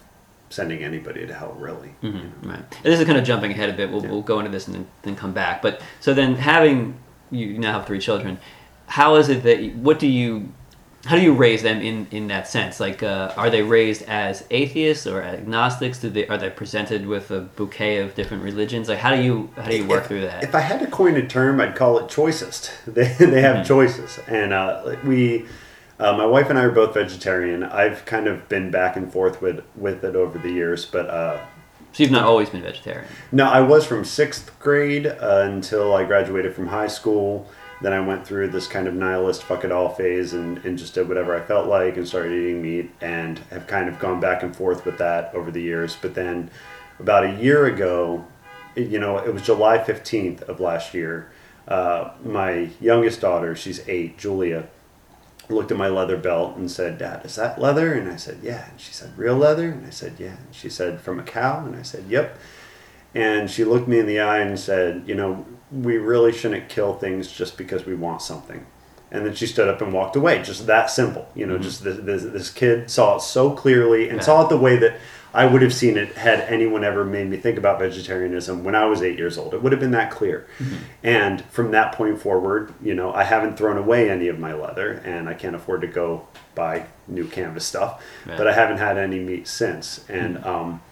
sending 0.50 0.82
anybody 0.82 1.26
to 1.26 1.34
hell. 1.34 1.54
Really, 1.58 1.94
Mhm, 2.02 2.30
Right. 2.42 2.58
And 2.58 2.84
this 2.92 2.98
is 3.00 3.06
kind 3.06 3.18
of 3.18 3.24
jumping 3.24 3.50
ahead 3.52 3.70
a 3.70 3.72
bit. 3.72 3.90
We'll, 3.90 4.02
Yeah. 4.02 4.10
we'll 4.10 4.22
go 4.22 4.38
into 4.40 4.50
this 4.50 4.66
and 4.66 4.74
then, 4.76 4.87
then 5.02 5.16
come 5.16 5.32
back. 5.32 5.62
But 5.62 5.80
so 6.00 6.12
then 6.14 6.37
having 6.37 6.98
you 7.30 7.58
now 7.58 7.72
have 7.72 7.87
three 7.87 7.98
children, 8.00 8.38
how 8.87 9.14
is 9.16 9.28
it 9.28 9.42
that 9.44 9.74
what 9.76 9.98
do 9.98 10.06
you 10.06 10.52
how 11.06 11.16
do 11.16 11.22
you 11.22 11.34
raise 11.34 11.62
them 11.62 11.80
in 11.82 12.06
in 12.10 12.28
that 12.28 12.48
sense? 12.48 12.80
Like, 12.80 13.02
uh, 13.02 13.32
are 13.36 13.50
they 13.50 13.62
raised 13.62 14.02
as 14.02 14.44
atheists 14.50 15.06
or 15.06 15.22
agnostics? 15.22 16.00
Do 16.00 16.10
they 16.10 16.26
are 16.28 16.38
they 16.38 16.50
presented 16.50 17.06
with 17.06 17.30
a 17.30 17.40
bouquet 17.42 17.98
of 17.98 18.14
different 18.14 18.42
religions? 18.42 18.88
Like, 18.88 18.98
how 18.98 19.14
do 19.14 19.22
you 19.22 19.50
how 19.56 19.68
do 19.68 19.76
you 19.76 19.86
work 19.86 20.02
if, 20.02 20.08
through 20.08 20.22
that? 20.22 20.42
If 20.42 20.54
I 20.54 20.60
had 20.60 20.80
to 20.80 20.86
coin 20.86 21.16
a 21.16 21.26
term, 21.26 21.60
I'd 21.60 21.76
call 21.76 21.98
it 21.98 22.08
choicest. 22.08 22.72
They, 22.86 23.08
they 23.18 23.42
have 23.42 23.56
Mhm. 23.58 23.66
choices, 23.66 24.18
and 24.28 24.52
uh, 24.52 24.96
we, 25.04 25.46
uh, 25.98 26.16
my 26.16 26.26
wife 26.26 26.48
and 26.50 26.58
I 26.58 26.62
are 26.64 26.70
both 26.70 26.94
vegetarian. 26.94 27.62
I've 27.64 28.04
kind 28.04 28.26
of 28.26 28.48
been 28.48 28.70
back 28.70 28.96
and 28.96 29.12
forth 29.12 29.42
with 29.42 29.62
with 29.76 30.04
it 30.04 30.16
over 30.16 30.38
the 30.38 30.50
years, 30.50 30.84
but 30.86 31.08
uh, 31.10 31.38
so 31.92 32.02
you've 32.02 32.12
not 32.12 32.24
always 32.24 32.50
been 32.50 32.62
vegetarian. 32.62 33.06
no, 33.30 33.44
I 33.44 33.60
was 33.60 33.86
from 33.86 34.04
sixth 34.04 34.58
grade 34.58 35.06
uh, 35.06 35.42
until 35.52 35.94
I 35.94 36.04
graduated 36.04 36.54
from 36.54 36.68
high 36.68 36.88
school. 36.88 37.46
Then 37.82 37.92
I 37.92 38.00
went 38.00 38.26
through 38.26 38.48
this 38.48 38.66
kind 38.66 38.87
of 38.87 38.94
nihilist 38.94 39.42
fuck 39.42 39.64
it 39.64 39.72
all 39.72 39.88
phase 39.88 40.32
and, 40.32 40.58
and 40.64 40.78
just 40.78 40.94
did 40.94 41.08
whatever 41.08 41.37
I 41.37 41.44
felt 41.44 41.68
like 41.68 41.96
and 41.96 42.06
started 42.06 42.32
eating 42.32 42.62
meat 42.62 42.90
and 43.00 43.38
have 43.50 43.66
kind 43.66 43.88
of 43.88 43.98
gone 43.98 44.20
back 44.20 44.42
and 44.42 44.54
forth 44.54 44.84
with 44.84 44.98
that 44.98 45.34
over 45.34 45.50
the 45.50 45.62
years. 45.62 45.96
But 46.00 46.14
then 46.14 46.50
about 46.98 47.24
a 47.24 47.34
year 47.34 47.66
ago, 47.66 48.26
you 48.76 48.98
know, 48.98 49.18
it 49.18 49.32
was 49.32 49.42
July 49.42 49.78
15th 49.78 50.42
of 50.42 50.60
last 50.60 50.94
year. 50.94 51.30
Uh, 51.66 52.12
my 52.22 52.70
youngest 52.80 53.20
daughter, 53.20 53.56
she's 53.56 53.87
eight, 53.88 54.18
Julia, 54.18 54.68
looked 55.48 55.70
at 55.70 55.76
my 55.76 55.88
leather 55.88 56.16
belt 56.16 56.56
and 56.56 56.70
said, 56.70 56.98
Dad, 56.98 57.24
is 57.24 57.37
that 57.37 57.60
leather? 57.60 57.94
And 57.94 58.10
I 58.10 58.16
said, 58.16 58.38
Yeah. 58.42 58.68
And 58.70 58.80
she 58.80 58.92
said, 58.92 59.16
Real 59.16 59.37
leather? 59.37 59.70
And 59.70 59.87
I 59.87 59.90
said, 59.90 60.14
Yeah. 60.18 60.37
And 60.37 60.54
she 60.54 60.68
said, 60.68 61.00
From 61.00 61.18
a 61.18 61.22
cow? 61.22 61.64
And 61.64 61.76
I 61.76 61.82
said, 61.82 62.04
Yep. 62.08 62.38
And 63.14 63.50
she 63.50 63.64
looked 63.64 63.88
me 63.88 63.98
in 63.98 64.06
the 64.06 64.20
eye 64.20 64.38
and 64.38 64.58
said, 64.58 65.04
You 65.06 65.14
know, 65.14 65.46
we 65.82 65.96
really 65.98 66.32
shouldn't 66.32 66.68
kill 66.68 66.94
things 66.94 67.30
just 67.30 67.56
because 67.58 67.84
we 67.84 67.94
want 67.94 68.22
something. 68.22 68.64
And 69.10 69.24
then 69.24 69.34
she 69.34 69.46
stood 69.46 69.68
up 69.68 69.80
and 69.80 69.92
walked 69.92 70.16
away. 70.16 70.42
Just 70.42 70.66
that 70.66 70.90
simple. 70.90 71.28
You 71.34 71.46
know, 71.46 71.54
mm-hmm. 71.54 71.62
just 71.62 71.84
this, 71.84 71.98
this, 71.98 72.22
this 72.24 72.50
kid 72.50 72.90
saw 72.90 73.16
it 73.16 73.22
so 73.22 73.50
clearly 73.50 74.08
and 74.08 74.18
Yeah. 74.18 74.24
saw 74.24 74.44
it 74.44 74.48
the 74.48 74.56
way 74.56 74.76
that 74.76 74.96
I 75.32 75.46
would 75.46 75.62
have 75.62 75.74
seen 75.74 75.96
it 75.96 76.14
had 76.14 76.40
anyone 76.40 76.84
ever 76.84 77.04
made 77.04 77.28
me 77.28 77.37
think 77.37 77.58
about 77.58 77.78
vegetarianism 77.80 78.62
when 78.62 78.74
I 78.74 78.87
was 78.87 79.02
eight 79.02 79.18
years 79.18 79.37
old. 79.37 79.52
It 79.52 79.62
would 79.62 79.72
have 79.72 79.80
been 79.80 79.90
that 79.92 80.10
clear. 80.10 80.46
Mm-hmm. 80.58 80.76
And 81.02 81.44
from 81.46 81.72
that 81.72 81.92
point 81.92 82.20
forward, 82.20 82.72
you 82.82 82.94
know, 82.94 83.12
I 83.12 83.24
haven't 83.24 83.56
thrown 83.56 83.76
away 83.76 84.10
any 84.10 84.28
of 84.28 84.38
my 84.38 84.54
leather 84.54 85.02
and 85.04 85.28
I 85.28 85.34
can't 85.34 85.56
afford 85.56 85.80
to 85.82 85.88
go 85.88 86.26
buy 86.54 86.87
new 87.08 87.26
canvas 87.26 87.64
stuff. 87.64 88.02
Right. 88.26 88.38
But 88.38 88.46
I 88.46 88.52
haven't 88.52 88.78
had 88.78 88.96
any 88.96 89.18
meat 89.18 89.48
since. 89.48 90.04
And, 90.08 90.38
mm. 90.38 90.46
um, 90.46 90.82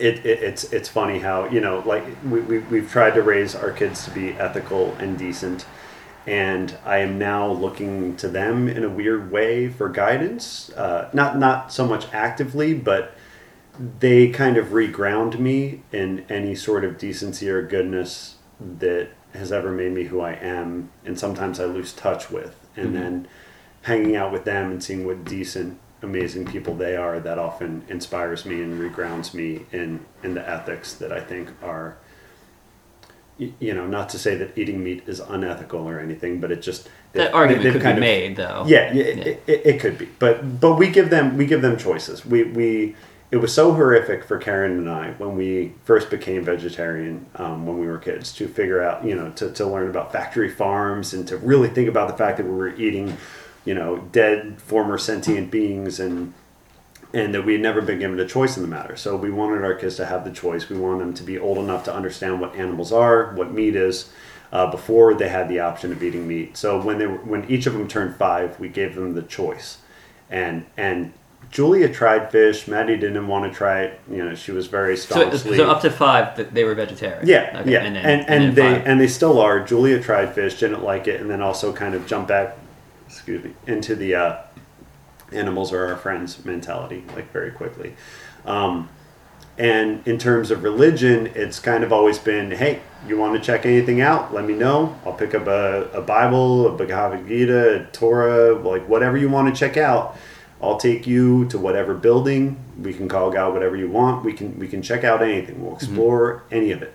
it, 0.00 0.24
it, 0.26 0.42
it's 0.42 0.64
it's 0.72 0.88
funny 0.88 1.18
how 1.20 1.46
you 1.48 1.60
know 1.60 1.82
like 1.86 2.04
we, 2.24 2.40
we, 2.40 2.58
we've 2.58 2.90
tried 2.90 3.14
to 3.14 3.22
raise 3.22 3.54
our 3.54 3.70
kids 3.70 4.04
to 4.06 4.10
be 4.10 4.30
ethical 4.32 4.94
and 4.94 5.18
decent 5.18 5.66
and 6.26 6.76
I 6.84 6.98
am 6.98 7.18
now 7.18 7.50
looking 7.50 8.16
to 8.16 8.28
them 8.28 8.68
in 8.68 8.84
a 8.84 8.88
weird 8.88 9.30
way 9.30 9.68
for 9.68 9.88
guidance 9.88 10.70
uh, 10.70 11.10
not 11.12 11.38
not 11.38 11.72
so 11.72 11.86
much 11.86 12.06
actively 12.12 12.74
but 12.74 13.14
they 14.00 14.28
kind 14.28 14.56
of 14.56 14.68
reground 14.68 15.38
me 15.38 15.82
in 15.92 16.24
any 16.28 16.54
sort 16.54 16.84
of 16.84 16.98
decency 16.98 17.48
or 17.48 17.62
goodness 17.62 18.36
that 18.78 19.08
has 19.32 19.52
ever 19.52 19.70
made 19.70 19.92
me 19.92 20.04
who 20.04 20.20
I 20.20 20.32
am 20.32 20.90
and 21.04 21.18
sometimes 21.18 21.60
I 21.60 21.64
lose 21.66 21.92
touch 21.92 22.30
with 22.30 22.54
and 22.76 22.88
Mhm. 22.88 22.92
then 22.92 23.28
hanging 23.82 24.16
out 24.16 24.32
with 24.32 24.44
them 24.44 24.70
and 24.70 24.82
seeing 24.84 25.06
what 25.06 25.24
decent 25.24 25.78
amazing 26.02 26.46
people 26.46 26.74
they 26.74 26.96
are 26.96 27.20
that 27.20 27.38
often 27.38 27.82
inspires 27.88 28.44
me 28.46 28.62
and 28.62 28.80
regrounds 28.80 29.34
me 29.34 29.66
in 29.72 30.00
in 30.22 30.34
the 30.34 30.48
ethics 30.48 30.94
that 30.94 31.12
I 31.12 31.20
think 31.20 31.50
are 31.62 31.96
you 33.38 33.72
know 33.74 33.86
not 33.86 34.08
to 34.10 34.18
say 34.18 34.34
that 34.36 34.56
eating 34.56 34.82
meat 34.84 35.02
is 35.06 35.20
unethical 35.20 35.88
or 35.88 35.98
anything 35.98 36.40
but 36.40 36.50
it 36.52 36.60
just 36.62 36.84
That 37.12 37.26
they- 37.28 37.30
argument 37.32 37.64
could 37.64 37.72
be 37.74 37.80
kind 37.80 37.98
of- 37.98 38.02
made, 38.02 38.36
though. 38.36 38.64
yeah, 38.66 38.92
yeah, 38.92 39.04
Yeah. 39.04 39.24
It, 39.24 39.42
it, 39.46 39.66
it 39.66 39.80
could 39.80 39.98
be 39.98 40.08
but 40.18 40.60
but 40.60 40.74
we 40.76 40.88
give 40.90 41.10
them 41.10 41.36
we 41.36 41.46
give 41.46 41.62
them 41.62 41.76
choices 41.78 42.24
we 42.26 42.44
we 42.44 42.96
it 43.30 43.36
was 43.36 43.54
so 43.54 43.72
horrific 43.72 44.24
for 44.24 44.38
Karen 44.38 44.72
and 44.72 44.90
I 44.90 45.12
when 45.12 45.36
we 45.36 45.72
first 45.84 46.10
became 46.10 46.44
vegetarian 46.44 47.26
um, 47.36 47.64
when 47.64 47.78
we 47.78 47.86
were 47.86 47.98
kids 47.98 48.32
to 48.34 48.48
figure 48.48 48.82
out, 48.82 49.04
you 49.04 49.14
know, 49.14 49.30
to, 49.36 49.52
to 49.52 49.66
learn 49.66 49.88
about 49.88 50.10
factory 50.12 50.50
farms 50.50 51.14
and 51.14 51.28
to 51.28 51.36
really 51.36 51.68
think 51.68 51.88
about 51.88 52.08
the 52.10 52.16
fact 52.16 52.38
that 52.38 52.44
we 52.46 52.50
were 52.50 52.74
eating, 52.74 53.16
you 53.64 53.74
know, 53.74 53.98
dead 54.12 54.60
former 54.60 54.98
sentient 54.98 55.50
beings 55.50 56.00
and 56.00 56.32
and 57.12 57.34
that 57.34 57.44
we 57.44 57.54
had 57.54 57.62
never 57.62 57.82
been 57.82 57.98
given 57.98 58.20
a 58.20 58.26
choice 58.26 58.56
in 58.56 58.62
the 58.62 58.68
matter. 58.68 58.94
So 58.96 59.16
we 59.16 59.30
wanted 59.32 59.64
our 59.64 59.74
kids 59.74 59.96
to 59.96 60.06
have 60.06 60.24
the 60.24 60.30
choice. 60.30 60.68
We 60.68 60.76
wanted 60.78 61.00
them 61.00 61.14
to 61.14 61.24
be 61.24 61.38
old 61.38 61.58
enough 61.58 61.82
to 61.84 61.94
understand 61.94 62.40
what 62.40 62.54
animals 62.54 62.92
are, 62.92 63.32
what 63.34 63.50
meat 63.52 63.74
is, 63.74 64.10
uh, 64.52 64.70
before 64.70 65.14
they 65.14 65.28
had 65.28 65.48
the 65.48 65.58
option 65.58 65.90
of 65.90 66.02
eating 66.04 66.28
meat. 66.28 66.56
So 66.56 66.80
when 66.80 66.98
they 66.98 67.06
were, 67.08 67.18
when 67.18 67.50
each 67.50 67.66
of 67.66 67.72
them 67.72 67.88
turned 67.88 68.14
five, 68.14 68.60
we 68.60 68.68
gave 68.68 68.94
them 68.94 69.14
the 69.14 69.22
choice, 69.22 69.78
and 70.30 70.66
and 70.76 71.12
Julia 71.50 71.88
tried 71.92 72.30
fish. 72.30 72.68
Maddie 72.68 72.96
didn't 72.96 73.26
want 73.26 73.50
to 73.50 73.56
try 73.56 73.80
it. 73.82 74.00
You 74.08 74.24
know, 74.24 74.34
she 74.36 74.52
was 74.52 74.68
very 74.68 74.96
So, 74.96 75.16
staunchly. 75.30 75.56
so 75.56 75.68
up 75.68 75.80
to 75.82 75.90
five, 75.90 76.54
they 76.54 76.62
were 76.62 76.76
vegetarian. 76.76 77.26
yeah, 77.26 77.58
Okay, 77.60 77.72
yeah, 77.72 77.80
and 77.82 77.96
and 77.96 78.06
then, 78.06 78.20
and, 78.20 78.28
then 78.28 78.54
they 78.54 78.74
five. 78.78 78.86
and 78.86 79.00
they 79.00 79.08
still 79.08 79.40
are. 79.40 79.58
Julia 79.58 80.00
tried 80.00 80.32
fish, 80.32 80.60
didn't 80.60 80.84
like 80.84 81.08
it, 81.08 81.20
and 81.20 81.28
then 81.28 81.42
also 81.42 81.72
kind 81.72 81.94
of 81.96 82.06
jumped 82.06 82.28
back, 82.28 82.56
excuse 83.10 83.44
me, 83.44 83.52
into 83.66 83.94
the 83.94 84.14
uh, 84.14 84.42
animals 85.32 85.72
are 85.72 85.86
our 85.86 85.96
friends 85.96 86.44
mentality, 86.44 87.04
like 87.14 87.30
very 87.32 87.50
quickly. 87.50 87.94
Um, 88.46 88.88
and 89.58 90.06
in 90.06 90.16
terms 90.16 90.50
of 90.50 90.62
religion, 90.62 91.26
it's 91.34 91.58
kind 91.58 91.84
of 91.84 91.92
always 91.92 92.18
been, 92.18 92.52
hey, 92.52 92.80
you 93.06 93.18
want 93.18 93.34
to 93.34 93.40
check 93.40 93.66
anything 93.66 94.00
out? 94.00 94.32
Let 94.32 94.44
me 94.46 94.54
know. 94.54 94.98
I'll 95.04 95.12
pick 95.12 95.34
up 95.34 95.46
a, 95.46 95.90
a 95.92 96.00
Bible, 96.00 96.68
a 96.68 96.76
Bhagavad 96.76 97.28
Gita, 97.28 97.82
a 97.82 97.84
Torah, 97.86 98.54
like 98.54 98.88
whatever 98.88 99.18
you 99.18 99.28
want 99.28 99.54
to 99.54 99.58
check 99.58 99.76
out. 99.76 100.16
I'll 100.62 100.78
take 100.78 101.06
you 101.06 101.46
to 101.48 101.58
whatever 101.58 101.94
building. 101.94 102.62
We 102.80 102.92
can 102.92 103.08
call 103.08 103.30
God 103.30 103.52
whatever 103.52 103.76
you 103.76 103.88
want. 103.88 104.24
We 104.24 104.32
can 104.32 104.58
we 104.58 104.68
can 104.68 104.82
check 104.82 105.04
out 105.04 105.22
anything. 105.22 105.62
We'll 105.62 105.74
explore 105.74 106.42
any 106.50 106.70
of 106.70 106.82
it. 106.82 106.94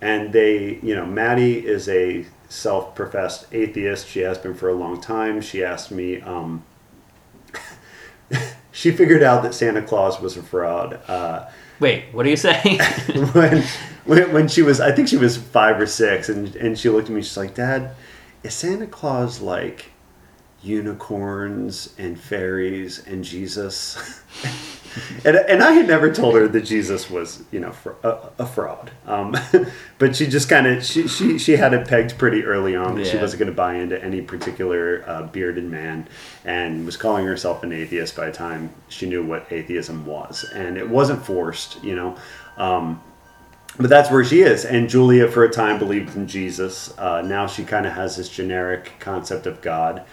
And 0.00 0.32
they, 0.32 0.80
you 0.82 0.94
know, 0.94 1.06
Maddie 1.06 1.64
is 1.64 1.88
a 1.88 2.26
self-professed 2.48 3.46
atheist. 3.52 4.08
She 4.08 4.20
has 4.20 4.38
been 4.38 4.54
for 4.54 4.68
a 4.68 4.74
long 4.74 5.00
time. 5.00 5.40
She 5.40 5.64
asked 5.64 5.90
me. 5.90 6.20
Um, 6.20 6.64
she 8.72 8.90
figured 8.90 9.22
out 9.22 9.42
that 9.42 9.54
Santa 9.54 9.82
Claus 9.82 10.20
was 10.20 10.36
a 10.36 10.42
fraud. 10.42 11.00
Uh, 11.08 11.48
Wait, 11.80 12.04
what 12.12 12.24
are 12.26 12.30
you 12.30 12.36
saying? 12.36 12.78
when, 13.32 13.64
when 14.04 14.32
when 14.32 14.48
she 14.48 14.62
was 14.62 14.80
I 14.80 14.92
think 14.92 15.08
she 15.08 15.16
was 15.16 15.36
five 15.36 15.80
or 15.80 15.86
six 15.86 16.28
and 16.28 16.54
and 16.56 16.78
she 16.78 16.88
looked 16.88 17.08
at 17.08 17.14
me 17.14 17.22
she's 17.22 17.36
like 17.36 17.54
dad 17.54 17.94
is 18.42 18.54
Santa 18.54 18.86
Claus 18.86 19.40
like 19.40 19.86
unicorns 20.62 21.94
and 21.98 22.18
fairies 22.18 23.06
and 23.06 23.24
Jesus 23.24 24.22
and, 25.24 25.36
and 25.36 25.62
I 25.62 25.72
had 25.72 25.86
never 25.86 26.12
told 26.12 26.34
her 26.34 26.48
that 26.48 26.62
Jesus 26.62 27.10
was 27.10 27.42
you 27.50 27.60
know 27.60 27.72
a, 28.02 28.30
a 28.38 28.46
fraud 28.46 28.90
um, 29.06 29.36
but 29.98 30.16
she 30.16 30.26
just 30.26 30.48
kind 30.48 30.66
of 30.66 30.84
she, 30.84 31.08
she 31.08 31.38
she 31.38 31.56
had 31.56 31.74
it 31.74 31.86
pegged 31.86 32.18
pretty 32.18 32.44
early 32.44 32.76
on 32.76 32.96
that 32.96 33.06
she 33.06 33.16
wasn't 33.16 33.40
going 33.40 33.50
to 33.50 33.56
buy 33.56 33.74
into 33.74 34.02
any 34.02 34.20
particular 34.20 35.04
uh, 35.06 35.22
bearded 35.24 35.64
man 35.64 36.08
and 36.44 36.84
was 36.84 36.96
calling 36.96 37.26
herself 37.26 37.62
an 37.62 37.72
atheist 37.72 38.16
by 38.16 38.26
the 38.26 38.32
time 38.32 38.72
she 38.88 39.06
knew 39.06 39.24
what 39.24 39.50
atheism 39.50 40.04
was 40.06 40.44
and 40.54 40.76
it 40.76 40.88
wasn't 40.88 41.24
forced 41.24 41.82
you 41.82 41.94
know 41.94 42.16
um, 42.56 43.02
but 43.76 43.90
that's 43.90 44.10
where 44.10 44.24
she 44.24 44.42
is. 44.42 44.64
And 44.64 44.88
Julia, 44.88 45.28
for 45.28 45.44
a 45.44 45.50
time, 45.50 45.78
believed 45.78 46.14
in 46.16 46.28
Jesus. 46.28 46.96
Uh, 46.96 47.22
now 47.22 47.46
she 47.46 47.64
kind 47.64 47.86
of 47.86 47.92
has 47.92 48.16
this 48.16 48.28
generic 48.28 48.92
concept 49.00 49.46
of 49.46 49.60
God. 49.60 50.04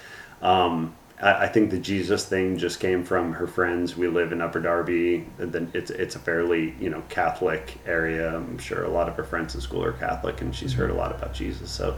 Um, 0.41 0.95
I, 1.21 1.43
I 1.43 1.47
think 1.47 1.71
the 1.71 1.77
Jesus 1.79 2.25
thing 2.25 2.57
just 2.57 2.79
came 2.79 3.03
from 3.03 3.33
her 3.33 3.47
friends. 3.47 3.95
We 3.95 4.07
live 4.07 4.31
in 4.31 4.41
Upper 4.41 4.59
Darby. 4.59 5.25
and 5.39 5.51
then 5.51 5.71
It's 5.73 5.91
it's 5.91 6.15
a 6.15 6.19
fairly 6.19 6.75
you 6.79 6.89
know 6.89 7.03
Catholic 7.09 7.77
area. 7.85 8.35
I'm 8.35 8.57
sure 8.57 8.83
a 8.83 8.89
lot 8.89 9.07
of 9.07 9.15
her 9.15 9.23
friends 9.23 9.55
in 9.55 9.61
school 9.61 9.83
are 9.83 9.93
Catholic, 9.93 10.41
and 10.41 10.53
she's 10.53 10.73
heard 10.73 10.89
a 10.89 10.93
lot 10.95 11.11
about 11.11 11.33
Jesus. 11.33 11.69
So, 11.69 11.97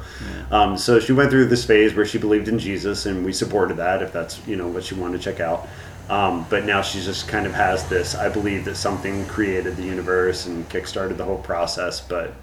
um, 0.51 0.77
so 0.77 0.99
she 0.99 1.13
went 1.13 1.31
through 1.31 1.45
this 1.45 1.65
phase 1.65 1.93
where 1.95 2.05
she 2.05 2.17
believed 2.17 2.47
in 2.47 2.59
Jesus, 2.59 3.05
and 3.05 3.25
we 3.25 3.33
supported 3.33 3.77
that 3.77 4.01
if 4.01 4.11
that's 4.11 4.45
you 4.47 4.55
know 4.55 4.67
what 4.67 4.83
she 4.83 4.95
wanted 4.95 5.17
to 5.17 5.23
check 5.23 5.39
out. 5.39 5.67
Um, 6.09 6.45
but 6.49 6.65
now 6.65 6.81
she 6.81 7.01
just 7.01 7.29
kind 7.29 7.45
of 7.45 7.53
has 7.53 7.87
this. 7.87 8.13
I 8.13 8.27
believe 8.27 8.65
that 8.65 8.75
something 8.75 9.25
created 9.27 9.77
the 9.77 9.83
universe 9.83 10.47
and 10.47 10.67
kickstarted 10.69 11.15
the 11.15 11.23
whole 11.23 11.37
process. 11.37 12.01
But 12.01 12.33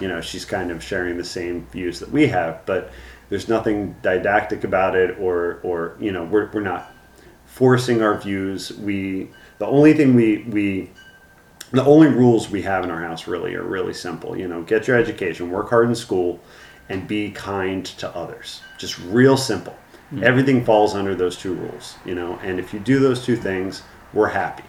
you 0.00 0.08
know, 0.08 0.20
she's 0.20 0.44
kind 0.44 0.70
of 0.70 0.82
sharing 0.82 1.16
the 1.16 1.24
same 1.24 1.66
views 1.72 2.00
that 2.00 2.10
we 2.10 2.26
have. 2.26 2.66
But 2.66 2.90
there's 3.28 3.48
nothing 3.48 3.96
didactic 4.02 4.64
about 4.64 4.94
it, 4.94 5.18
or 5.18 5.60
or 5.62 5.96
you 6.00 6.12
know, 6.12 6.24
we're 6.24 6.50
we're 6.52 6.60
not 6.60 6.92
forcing 7.46 8.02
our 8.02 8.18
views. 8.18 8.72
We 8.72 9.30
the 9.58 9.66
only 9.66 9.94
thing 9.94 10.14
we 10.14 10.44
we 10.48 10.90
the 11.72 11.84
only 11.84 12.08
rules 12.08 12.48
we 12.50 12.62
have 12.62 12.84
in 12.84 12.90
our 12.90 13.02
house 13.02 13.26
really 13.26 13.54
are 13.54 13.62
really 13.62 13.94
simple. 13.94 14.36
You 14.36 14.48
know, 14.48 14.62
get 14.62 14.86
your 14.86 14.96
education, 14.96 15.50
work 15.50 15.70
hard 15.70 15.88
in 15.88 15.94
school, 15.94 16.40
and 16.88 17.06
be 17.08 17.30
kind 17.30 17.84
to 17.84 18.14
others. 18.14 18.60
Just 18.78 18.98
real 18.98 19.36
simple. 19.36 19.76
Hmm. 20.10 20.22
Everything 20.22 20.64
falls 20.64 20.94
under 20.94 21.14
those 21.14 21.36
two 21.36 21.54
rules, 21.54 21.96
you 22.04 22.14
know. 22.14 22.38
And 22.42 22.60
if 22.60 22.72
you 22.72 22.78
do 22.80 23.00
those 23.00 23.24
two 23.24 23.36
things, 23.36 23.82
we're 24.12 24.28
happy. 24.28 24.64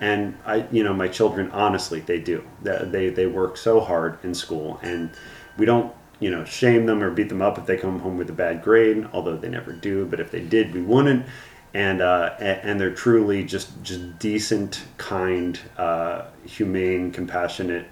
And 0.00 0.36
I, 0.44 0.66
you 0.70 0.84
know, 0.84 0.92
my 0.92 1.08
children, 1.08 1.50
honestly, 1.52 2.00
they 2.00 2.18
do. 2.18 2.44
They 2.62 2.84
they, 2.84 3.08
they 3.08 3.26
work 3.26 3.56
so 3.56 3.80
hard 3.80 4.18
in 4.22 4.34
school, 4.34 4.78
and 4.82 5.10
we 5.56 5.64
don't, 5.64 5.94
you 6.20 6.30
know, 6.30 6.44
shame 6.44 6.86
them 6.86 7.02
or 7.02 7.10
beat 7.10 7.28
them 7.28 7.42
up 7.42 7.58
if 7.58 7.66
they 7.66 7.76
come 7.76 8.00
home 8.00 8.16
with 8.16 8.30
a 8.30 8.34
bad 8.34 8.62
grade. 8.62 9.06
Although 9.12 9.36
they 9.36 9.48
never 9.48 9.72
do, 9.72 10.06
but 10.06 10.20
if 10.20 10.30
they 10.30 10.40
did, 10.40 10.74
we 10.74 10.82
wouldn't 10.82 11.26
and 11.74 12.00
uh, 12.00 12.36
and 12.38 12.80
they're 12.80 12.94
truly 12.94 13.42
just 13.44 13.82
just 13.82 14.18
decent, 14.20 14.84
kind, 14.96 15.58
uh, 15.76 16.26
humane, 16.46 17.10
compassionate 17.10 17.86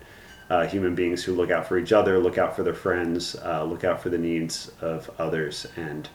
uh, 0.49 0.67
human 0.67 0.95
beings 0.95 1.25
who 1.25 1.35
look 1.35 1.51
out 1.51 1.67
for 1.67 1.77
each 1.79 1.93
other, 1.93 2.19
look 2.19 2.39
out 2.39 2.55
for 2.55 2.63
their 2.63 2.75
friends, 2.75 3.35
uh, 3.45 3.65
look 3.65 3.83
out 3.83 4.01
for 4.01 4.09
the 4.09 4.19
needs 4.19 4.71
of 4.81 5.11
others, 5.19 5.67
and 5.77 6.09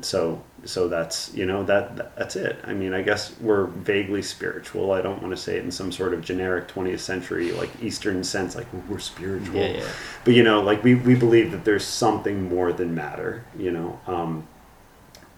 so 0.00 0.42
so 0.64 0.88
that's 0.88 1.32
you 1.34 1.46
know 1.46 1.62
that, 1.64 1.96
that 1.96 2.16
that's 2.16 2.36
it. 2.36 2.58
I 2.64 2.72
mean, 2.74 2.94
I 2.94 3.02
guess 3.02 3.38
we're 3.40 3.66
vaguely 3.66 4.22
spiritual. 4.22 4.92
I 4.92 5.02
don't 5.02 5.20
want 5.22 5.34
to 5.34 5.40
say 5.40 5.56
it 5.56 5.64
in 5.64 5.70
some 5.70 5.92
sort 5.92 6.14
of 6.14 6.22
generic 6.22 6.68
20th 6.68 7.00
century 7.00 7.52
like 7.52 7.70
Eastern 7.82 8.24
sense, 8.24 8.56
like 8.56 8.66
we're 8.88 8.98
spiritual. 8.98 9.56
Yeah, 9.60 9.78
yeah. 9.78 9.88
But 10.24 10.34
you 10.34 10.42
know, 10.42 10.62
like 10.62 10.82
we, 10.82 10.94
we 10.94 11.14
believe 11.14 11.52
that 11.52 11.64
there's 11.64 11.84
something 11.84 12.48
more 12.48 12.72
than 12.72 12.94
matter. 12.94 13.44
You 13.58 13.70
know, 13.72 14.00
um, 14.06 14.46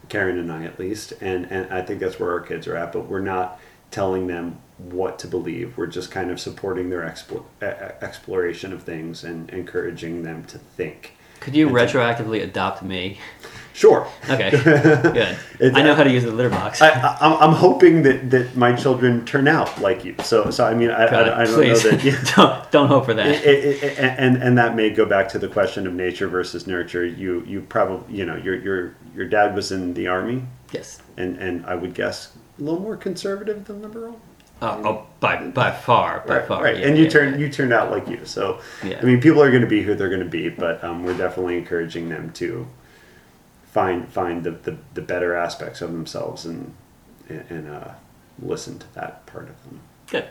Karen 0.09 0.39
and 0.39 0.51
I 0.53 0.65
at 0.65 0.79
least, 0.79 1.13
and 1.21 1.47
and 1.51 1.73
I 1.73 1.83
think 1.83 2.01
that's 2.01 2.19
where 2.21 2.31
our 2.31 2.41
kids 2.41 2.67
are 2.67 2.77
at. 2.77 2.93
But 2.93 3.07
we're 3.09 3.21
not 3.21 3.61
telling 3.91 4.27
them 4.27 4.59
what 4.79 5.19
to 5.21 5.27
believe. 5.29 5.77
We're 5.77 5.87
just 5.87 6.11
kind 6.11 6.31
of 6.31 6.39
supporting 6.41 6.91
their 6.91 7.03
explo- 7.03 7.45
e- 7.63 7.67
e- 7.67 8.05
exploration 8.05 8.73
of 8.73 8.83
things 8.83 9.25
and 9.25 9.49
encouraging 9.51 10.23
them 10.23 10.45
to 10.47 10.59
think. 10.59 11.13
Could 11.41 11.55
you 11.55 11.69
And 11.69 11.77
to- 11.77 11.99
retroactively 11.99 12.43
adopt 12.43 12.83
me? 12.83 13.19
Sure. 13.77 14.09
Okay, 14.31 14.51
good. 14.65 15.75
I 15.75 15.83
know 15.83 15.95
how 15.95 16.03
to 16.03 16.11
use 16.11 16.25
the 16.25 16.31
litter 16.33 16.49
box. 16.49 16.81
I, 16.81 16.89
I'm 17.21 17.53
hoping 17.53 18.05
that, 18.05 18.31
that 18.31 18.57
my 18.57 18.75
children 18.75 19.27
turn 19.27 19.47
out 19.47 19.83
like 19.83 20.03
you. 20.03 20.15
So, 20.25 20.51
so 20.51 20.65
I 20.65 20.73
mean, 20.73 20.91
I, 20.91 21.11
God, 21.11 21.29
I, 21.29 21.43
I 21.43 21.45
don't 21.45 21.55
please 21.55 21.85
know 21.85 21.91
that. 21.91 22.03
Yeah. 22.05 22.25
don't, 22.35 22.71
don't 22.71 22.89
hope 22.89 23.05
for 23.05 23.13
that. 23.13 23.27
It- 23.27 23.45
it- 23.45 23.83
it- 23.83 23.99
and 23.99 24.43
and 24.43 24.57
that 24.57 24.77
may 24.77 24.89
go 24.89 25.05
back 25.05 25.29
to 25.29 25.39
the 25.39 25.47
question 25.49 25.87
of 25.87 25.93
nature 25.93 26.27
versus 26.27 26.67
nurture. 26.67 27.05
You 27.05 27.45
you 27.47 27.61
probably 27.61 28.17
you 28.17 28.25
know 28.25 28.37
your 28.37 28.57
your 28.57 28.95
your 29.15 29.27
dad 29.27 29.55
was 29.55 29.71
in 29.73 29.93
the 29.93 30.07
army, 30.09 30.47
yes. 30.73 31.03
and 31.19 31.37
and 31.37 31.67
I 31.67 31.75
would 31.75 31.93
guess 31.93 32.35
a 32.59 32.63
little 32.63 32.81
more 32.81 32.97
conservative 32.97 33.67
than 33.67 33.83
liberal. 33.83 34.19
Oh, 34.63 34.81
oh, 34.87 35.07
by 35.21 35.49
by 35.49 35.71
far, 35.71 36.25
by 36.27 36.39
right, 36.39 36.49
far. 36.49 36.63
right. 36.63 36.79
yeah, 36.79 36.87
and 36.87 36.97
you 36.97 37.05
yeah, 37.05 37.11
turned 37.11 37.33
yeah. 37.39 37.47
you 37.47 37.53
turned 37.53 37.75
out 37.75 37.91
like 37.91 38.09
you. 38.09 38.25
So 38.25 38.61
Yeah. 38.83 39.01
I 39.03 39.05
mean, 39.05 39.21
people 39.21 39.43
are 39.43 39.51
going 39.51 39.61
to 39.61 39.69
be 39.69 39.83
who 39.83 39.95
they're 39.95 40.09
going 40.09 40.21
to 40.21 40.27
be, 40.27 40.49
but 40.49 40.83
um, 40.83 41.05
we're 41.05 41.19
definitely 41.19 41.59
encouraging 41.59 42.09
them 42.09 42.33
to 42.35 42.67
find 43.77 44.11
find 44.11 44.43
the, 44.43 44.53
the, 44.53 44.79
the 44.95 45.03
better 45.03 45.37
aspects 45.37 45.83
of 45.83 45.93
themselves 45.93 46.47
and 46.47 46.75
and 47.29 47.69
uh, 47.69 47.91
listen 48.41 48.79
to 48.79 48.95
that 48.95 49.27
part 49.27 49.51
of 49.51 49.63
them. 49.65 49.81
Good. 50.07 50.25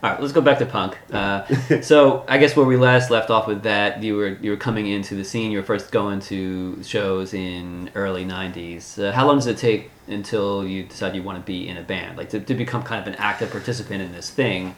All 0.00 0.10
right, 0.10 0.20
let's 0.20 0.32
go 0.32 0.40
back 0.40 0.58
to 0.60 0.66
punk. 0.66 0.96
Uh, 1.12 1.44
so 1.82 2.24
I 2.28 2.38
guess 2.38 2.54
where 2.54 2.64
we 2.64 2.76
last 2.76 3.10
left 3.10 3.30
off 3.30 3.48
with 3.48 3.64
that, 3.64 4.00
you 4.04 4.14
were 4.14 4.38
you 4.40 4.52
were 4.52 4.56
coming 4.56 4.86
into 4.86 5.16
the 5.16 5.24
scene. 5.24 5.50
You 5.50 5.58
were 5.58 5.64
first 5.64 5.90
going 5.90 6.20
to 6.20 6.80
shows 6.84 7.34
in 7.34 7.90
early 7.96 8.24
'90s. 8.24 9.02
Uh, 9.02 9.10
how 9.10 9.26
long 9.26 9.38
does 9.38 9.48
it 9.48 9.58
take 9.58 9.90
until 10.06 10.64
you 10.64 10.84
decide 10.84 11.16
you 11.16 11.24
want 11.24 11.38
to 11.38 11.44
be 11.44 11.66
in 11.66 11.78
a 11.78 11.82
band, 11.82 12.16
like 12.16 12.30
to, 12.30 12.38
to 12.38 12.54
become 12.54 12.84
kind 12.84 13.00
of 13.02 13.08
an 13.12 13.18
active 13.18 13.50
participant 13.50 14.00
in 14.00 14.12
this 14.12 14.30
thing 14.30 14.76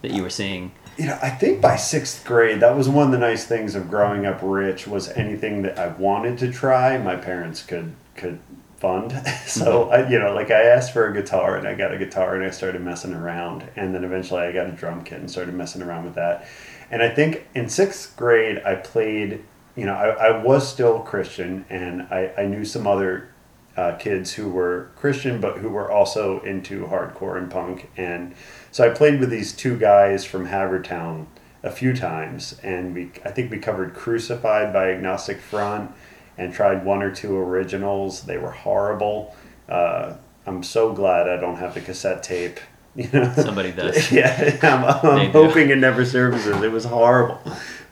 that 0.00 0.12
you 0.12 0.22
were 0.22 0.30
seeing? 0.30 0.72
You 1.00 1.06
know, 1.06 1.18
I 1.22 1.30
think 1.30 1.62
by 1.62 1.76
sixth 1.76 2.26
grade, 2.26 2.60
that 2.60 2.76
was 2.76 2.86
one 2.86 3.06
of 3.06 3.10
the 3.10 3.16
nice 3.16 3.46
things 3.46 3.74
of 3.74 3.88
growing 3.88 4.26
up 4.26 4.40
rich 4.42 4.86
was 4.86 5.08
anything 5.08 5.62
that 5.62 5.78
I 5.78 5.88
wanted 5.88 6.36
to 6.40 6.52
try, 6.52 6.98
my 6.98 7.16
parents 7.16 7.62
could 7.62 7.94
could 8.14 8.38
fund. 8.76 9.12
so 9.46 9.88
I, 9.88 10.06
you 10.10 10.18
know, 10.18 10.34
like 10.34 10.50
I 10.50 10.60
asked 10.60 10.92
for 10.92 11.06
a 11.06 11.14
guitar 11.14 11.56
and 11.56 11.66
I 11.66 11.74
got 11.74 11.94
a 11.94 11.96
guitar 11.96 12.34
and 12.34 12.44
I 12.44 12.50
started 12.50 12.82
messing 12.82 13.14
around, 13.14 13.64
and 13.76 13.94
then 13.94 14.04
eventually 14.04 14.42
I 14.42 14.52
got 14.52 14.66
a 14.66 14.72
drum 14.72 15.02
kit 15.02 15.20
and 15.20 15.30
started 15.30 15.54
messing 15.54 15.80
around 15.80 16.04
with 16.04 16.16
that. 16.16 16.46
And 16.90 17.02
I 17.02 17.08
think 17.08 17.46
in 17.54 17.70
sixth 17.70 18.14
grade, 18.14 18.58
I 18.58 18.74
played. 18.74 19.42
You 19.76 19.86
know, 19.86 19.94
I, 19.94 20.08
I 20.08 20.42
was 20.42 20.68
still 20.68 20.98
Christian, 20.98 21.64
and 21.70 22.02
I, 22.10 22.30
I 22.36 22.44
knew 22.44 22.66
some 22.66 22.86
other 22.86 23.30
uh, 23.74 23.96
kids 23.96 24.34
who 24.34 24.50
were 24.50 24.90
Christian 24.96 25.40
but 25.40 25.56
who 25.58 25.70
were 25.70 25.90
also 25.90 26.40
into 26.40 26.86
hardcore 26.86 27.38
and 27.38 27.50
punk. 27.50 27.88
And 27.96 28.34
so 28.70 28.84
I 28.84 28.90
played 28.94 29.20
with 29.20 29.30
these 29.30 29.52
two 29.52 29.76
guys 29.76 30.24
from 30.24 30.46
Havertown 30.48 31.26
a 31.62 31.70
few 31.70 31.94
times, 31.94 32.58
and 32.62 32.94
we 32.94 33.10
I 33.24 33.30
think 33.30 33.50
we 33.50 33.58
covered 33.58 33.94
Crucified 33.94 34.72
by 34.72 34.90
Agnostic 34.92 35.38
Front 35.40 35.90
and 36.38 36.52
tried 36.54 36.84
one 36.84 37.02
or 37.02 37.14
two 37.14 37.36
originals. 37.36 38.22
They 38.22 38.38
were 38.38 38.50
horrible. 38.52 39.34
Uh, 39.68 40.14
I'm 40.46 40.62
so 40.62 40.92
glad 40.92 41.28
I 41.28 41.36
don't 41.38 41.56
have 41.56 41.74
the 41.74 41.80
cassette 41.80 42.22
tape. 42.22 42.60
You 42.96 43.08
know, 43.12 43.32
Somebody 43.36 43.70
does. 43.70 44.10
yeah, 44.20 44.58
I'm, 44.64 44.84
I'm 45.08 45.16
They 45.18 45.26
do. 45.26 45.32
hoping 45.32 45.70
it 45.70 45.78
never 45.78 46.04
surfaces. 46.04 46.60
It 46.60 46.72
was 46.72 46.84
horrible, 46.84 47.38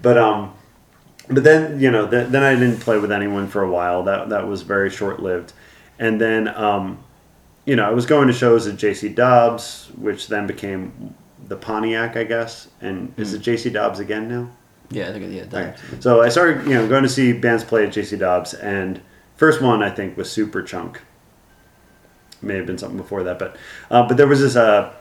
but 0.02 0.18
um, 0.18 0.52
but 1.28 1.44
then 1.44 1.78
you 1.78 1.88
know, 1.92 2.10
th- 2.10 2.28
then 2.30 2.42
I 2.42 2.54
didn't 2.56 2.80
play 2.80 2.98
with 2.98 3.12
anyone 3.12 3.46
for 3.46 3.62
a 3.62 3.70
while. 3.70 4.02
That 4.02 4.30
that 4.30 4.48
was 4.48 4.62
very 4.62 4.90
short 4.90 5.20
lived, 5.20 5.52
and 6.00 6.20
then 6.20 6.48
um, 6.48 6.98
you 7.68 7.76
know, 7.76 7.84
I 7.84 7.90
was 7.90 8.06
going 8.06 8.28
to 8.28 8.32
shows 8.32 8.66
at 8.66 8.76
JC 8.76 9.14
Dobbs, 9.14 9.90
which 9.98 10.28
then 10.28 10.46
became 10.46 11.14
the 11.48 11.56
Pontiac, 11.56 12.16
I 12.16 12.24
guess. 12.24 12.68
And 12.80 13.12
is 13.18 13.34
it 13.34 13.42
JC 13.42 13.70
Dobbs 13.70 13.98
again 13.98 14.26
now? 14.26 14.48
Yeah, 14.90 15.10
I 15.10 15.12
think 15.12 15.30
yeah. 15.30 15.44
That, 15.44 15.78
So 16.00 16.22
I 16.22 16.30
started, 16.30 16.66
you 16.66 16.72
know, 16.72 16.88
going 16.88 17.02
to 17.02 17.10
see 17.10 17.34
bands 17.34 17.62
play 17.62 17.86
at 17.86 17.92
JC 17.92 18.18
Dobbs, 18.18 18.54
and 18.54 19.02
first 19.36 19.60
one 19.60 19.82
I 19.82 19.90
think 19.90 20.16
was 20.16 20.28
Superchunk. 20.28 20.96
May 22.40 22.56
have 22.56 22.64
been 22.64 22.78
something 22.78 22.96
before 22.96 23.22
that, 23.24 23.38
but 23.38 23.58
uh, 23.90 24.08
but 24.08 24.16
there 24.16 24.26
was 24.26 24.40
this 24.40 24.56
uh, 24.56 24.94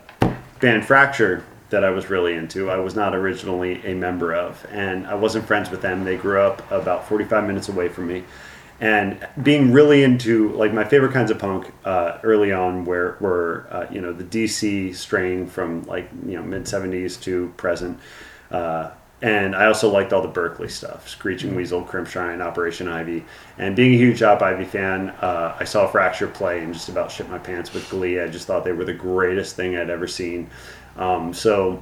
band 0.59 0.85
Fracture 0.85 1.45
that 1.69 1.85
I 1.85 1.89
was 1.91 2.09
really 2.09 2.33
into. 2.33 2.69
I 2.69 2.77
was 2.77 2.95
not 2.95 3.15
originally 3.15 3.81
a 3.85 3.93
member 3.93 4.33
of, 4.33 4.65
and 4.71 5.07
I 5.07 5.15
wasn't 5.15 5.45
friends 5.45 5.69
with 5.69 5.81
them. 5.81 6.03
They 6.03 6.17
grew 6.17 6.41
up 6.41 6.69
about 6.69 7.07
forty 7.07 7.23
five 7.23 7.45
minutes 7.45 7.69
away 7.69 7.87
from 7.87 8.07
me, 8.07 8.25
and 8.79 9.27
being 9.41 9.71
really 9.71 10.03
into 10.03 10.49
like 10.53 10.73
my 10.73 10.83
favorite 10.83 11.13
kinds 11.13 11.31
of 11.31 11.39
punk 11.39 11.71
uh, 11.85 12.19
early 12.23 12.51
on 12.51 12.85
where 12.85 13.17
were 13.19 13.67
uh, 13.71 13.87
you 13.91 14.01
know 14.01 14.13
the 14.13 14.23
DC 14.23 14.95
strain 14.95 15.47
from 15.47 15.83
like 15.83 16.09
you 16.25 16.33
know 16.33 16.43
mid 16.43 16.67
seventies 16.67 17.17
to 17.17 17.53
present. 17.57 17.99
Uh, 18.51 18.91
and 19.21 19.55
I 19.55 19.65
also 19.65 19.89
liked 19.89 20.13
all 20.13 20.21
the 20.21 20.27
Berkeley 20.27 20.69
stuff, 20.69 21.09
Screeching 21.09 21.55
Weasel, 21.55 21.83
Crimpshrine, 21.83 22.39
Operation 22.39 22.87
Ivy. 22.87 23.25
And 23.57 23.75
being 23.75 23.95
a 23.95 23.97
huge 23.97 24.21
Op 24.21 24.43
Ivy 24.43 24.65
fan, 24.65 25.09
uh, 25.09 25.57
I 25.59 25.63
saw 25.63 25.87
Fracture 25.87 26.27
play 26.27 26.59
and 26.59 26.71
just 26.71 26.87
about 26.87 27.11
shit 27.11 27.27
my 27.27 27.39
pants 27.39 27.73
with 27.73 27.89
glee. 27.89 28.19
I 28.19 28.27
just 28.27 28.45
thought 28.45 28.63
they 28.63 28.73
were 28.73 28.85
the 28.85 28.93
greatest 28.93 29.55
thing 29.55 29.75
I'd 29.75 29.89
ever 29.89 30.05
seen. 30.05 30.51
Um, 30.97 31.33
so, 31.33 31.81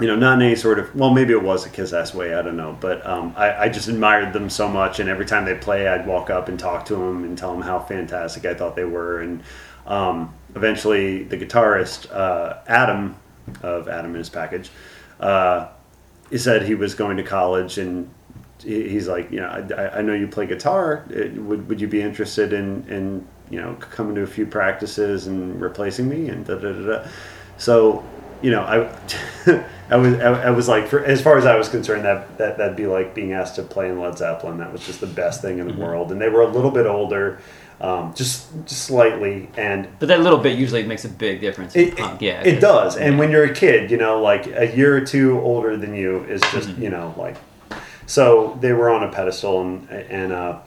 you 0.00 0.06
know, 0.08 0.16
not 0.16 0.40
in 0.40 0.46
any 0.46 0.56
sort 0.56 0.78
of, 0.78 0.94
well, 0.94 1.10
maybe 1.10 1.32
it 1.32 1.42
was 1.42 1.66
a 1.66 1.70
kiss 1.70 1.92
ass 1.92 2.12
way, 2.14 2.34
I 2.34 2.42
don't 2.42 2.56
know. 2.56 2.76
But 2.80 3.06
um, 3.06 3.32
I, 3.36 3.64
I 3.64 3.68
just 3.68 3.88
admired 3.88 4.32
them 4.32 4.50
so 4.50 4.68
much. 4.68 4.98
And 4.98 5.08
every 5.08 5.24
time 5.24 5.44
they 5.44 5.54
play, 5.54 5.86
I'd 5.86 6.06
walk 6.06 6.30
up 6.30 6.48
and 6.48 6.58
talk 6.58 6.84
to 6.86 6.96
them 6.96 7.24
and 7.24 7.38
tell 7.38 7.52
them 7.52 7.62
how 7.62 7.78
fantastic 7.78 8.44
I 8.44 8.54
thought 8.54 8.74
they 8.74 8.84
were. 8.84 9.20
And 9.20 9.42
um, 9.86 10.34
eventually, 10.56 11.22
the 11.22 11.36
guitarist, 11.36 12.12
uh, 12.12 12.58
Adam, 12.66 13.16
of 13.62 13.88
Adam 13.88 14.06
and 14.06 14.16
his 14.16 14.30
package, 14.30 14.70
uh, 15.20 15.68
he 16.30 16.38
said 16.38 16.62
he 16.62 16.74
was 16.74 16.94
going 16.94 17.16
to 17.18 17.22
college 17.22 17.78
and 17.78 18.10
he's 18.64 19.08
like, 19.08 19.30
you 19.30 19.40
know, 19.40 19.48
I, 19.76 19.98
I 19.98 20.02
know 20.02 20.14
you 20.14 20.26
play 20.26 20.46
guitar. 20.46 21.04
It, 21.10 21.34
would 21.34 21.68
would 21.68 21.80
you 21.80 21.86
be 21.86 22.00
interested 22.00 22.52
in 22.52 22.84
in 22.88 23.26
you 23.50 23.60
know 23.60 23.74
coming 23.74 24.14
to 24.14 24.22
a 24.22 24.26
few 24.26 24.46
practices 24.46 25.26
and 25.26 25.60
replacing 25.60 26.08
me 26.08 26.28
and 26.28 26.46
da 26.46 26.56
da 26.56 26.72
da 26.72 26.86
da. 26.86 27.08
So, 27.56 28.04
you 28.44 28.50
know, 28.50 28.60
I 28.60 29.64
I 29.90 29.96
was 29.96 30.14
I, 30.14 30.48
I 30.48 30.50
was 30.50 30.68
like, 30.68 30.86
for 30.86 31.02
as 31.02 31.22
far 31.22 31.38
as 31.38 31.46
I 31.46 31.56
was 31.56 31.70
concerned, 31.70 32.04
that 32.04 32.36
that 32.36 32.58
that'd 32.58 32.76
be 32.76 32.86
like 32.86 33.14
being 33.14 33.32
asked 33.32 33.56
to 33.56 33.62
play 33.62 33.88
in 33.88 33.98
Led 33.98 34.18
Zeppelin. 34.18 34.58
That 34.58 34.70
was 34.70 34.84
just 34.84 35.00
the 35.00 35.06
best 35.06 35.40
thing 35.40 35.60
in 35.60 35.66
the 35.66 35.74
world. 35.74 36.12
And 36.12 36.20
they 36.20 36.28
were 36.28 36.42
a 36.42 36.46
little 36.46 36.70
bit 36.70 36.86
older, 36.86 37.40
um, 37.80 38.12
just 38.14 38.52
just 38.66 38.82
slightly, 38.82 39.48
and 39.56 39.88
but 39.98 40.08
that 40.08 40.20
little 40.20 40.38
bit 40.38 40.58
usually 40.58 40.82
makes 40.82 41.06
a 41.06 41.08
big 41.08 41.40
difference. 41.40 41.74
It, 41.74 41.96
punk. 41.96 42.20
Yeah, 42.20 42.42
it 42.42 42.60
does. 42.60 42.98
And 42.98 43.14
yeah. 43.14 43.18
when 43.18 43.30
you're 43.30 43.44
a 43.44 43.54
kid, 43.54 43.90
you 43.90 43.96
know, 43.96 44.20
like 44.20 44.46
a 44.46 44.76
year 44.76 44.94
or 44.94 45.00
two 45.00 45.40
older 45.40 45.78
than 45.78 45.94
you 45.94 46.24
is 46.24 46.42
just, 46.52 46.68
Mm-hmm. 46.68 46.82
you 46.82 46.90
know, 46.90 47.14
like. 47.16 47.36
So 48.06 48.58
they 48.60 48.74
were 48.74 48.90
on 48.90 49.02
a 49.02 49.10
pedestal, 49.10 49.62
and 49.62 49.88
and 49.88 50.32
uh, 50.32 50.58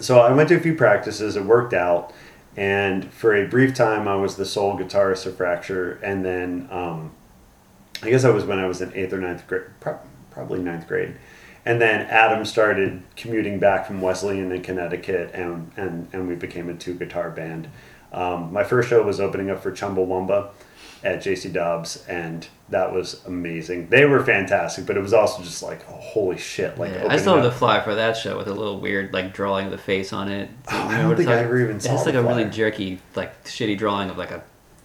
so 0.00 0.18
I 0.18 0.32
went 0.32 0.48
to 0.48 0.56
a 0.56 0.60
few 0.60 0.74
practices. 0.74 1.36
It 1.36 1.44
worked 1.44 1.74
out, 1.74 2.12
and 2.58 3.12
for 3.12 3.36
a 3.36 3.46
brief 3.46 3.72
time, 3.72 4.08
I 4.08 4.16
was 4.16 4.34
the 4.34 4.44
sole 4.44 4.76
guitarist 4.76 5.26
of 5.26 5.36
Fracture, 5.36 5.92
and 6.02 6.24
then 6.24 6.68
um, 6.72 7.12
I 8.02 8.10
guess 8.10 8.22
that 8.22 8.34
was 8.34 8.44
when 8.44 8.58
I 8.58 8.66
was 8.66 8.80
in 8.80 8.92
eighth 8.94 9.12
or 9.12 9.18
ninth 9.18 9.46
grade, 9.46 9.66
probably 10.32 10.58
ninth 10.58 10.88
grade. 10.88 11.14
And 11.64 11.80
then 11.80 12.06
Adam 12.06 12.44
started 12.44 13.04
commuting 13.14 13.60
back 13.60 13.86
from 13.86 14.00
Wesleyan 14.00 14.50
in 14.50 14.62
Connecticut, 14.62 15.30
and, 15.34 15.70
and, 15.76 16.08
and 16.12 16.26
we 16.26 16.34
became 16.34 16.68
a 16.68 16.74
two 16.74 16.94
guitar 16.94 17.30
band. 17.30 17.68
Um, 18.12 18.52
my 18.52 18.64
first 18.64 18.88
show 18.88 19.04
was 19.04 19.20
opening 19.20 19.50
up 19.50 19.62
for 19.62 19.70
Chumbawamba 19.70 20.50
at 21.04 21.22
JC 21.22 21.52
Dobbs, 21.52 22.04
and 22.08 22.46
that 22.68 22.92
was 22.92 23.24
amazing. 23.26 23.88
They 23.88 24.04
were 24.04 24.22
fantastic, 24.24 24.86
but 24.86 24.96
it 24.96 25.00
was 25.00 25.12
also 25.12 25.42
just 25.42 25.62
like, 25.62 25.80
oh, 25.88 25.94
holy 25.94 26.38
shit! 26.38 26.78
Like 26.78 26.92
Yeah, 26.92 27.06
I 27.08 27.16
still 27.16 27.34
have 27.34 27.44
the 27.44 27.52
flyer 27.52 27.82
for 27.82 27.94
that 27.94 28.16
show 28.16 28.36
with 28.36 28.48
a 28.48 28.54
little 28.54 28.78
weird 28.80 29.12
like 29.12 29.32
drawing 29.32 29.66
of 29.66 29.72
the 29.72 29.78
face 29.78 30.12
on 30.12 30.30
it. 30.30 30.50
Oh, 30.70 30.88
I 30.88 31.00
don't 31.02 31.16
think 31.16 31.28
I 31.28 31.38
ever 31.38 31.60
even 31.60 31.80
saw 31.80 31.94
It's 31.94 32.06
like 32.06 32.14
a 32.14 32.22
really 32.22 32.44
jerky, 32.46 33.00
like 33.14 33.44
shitty 33.44 33.78
drawing 33.78 34.10
of 34.10 34.18
like 34.18 34.30
a 34.30 34.42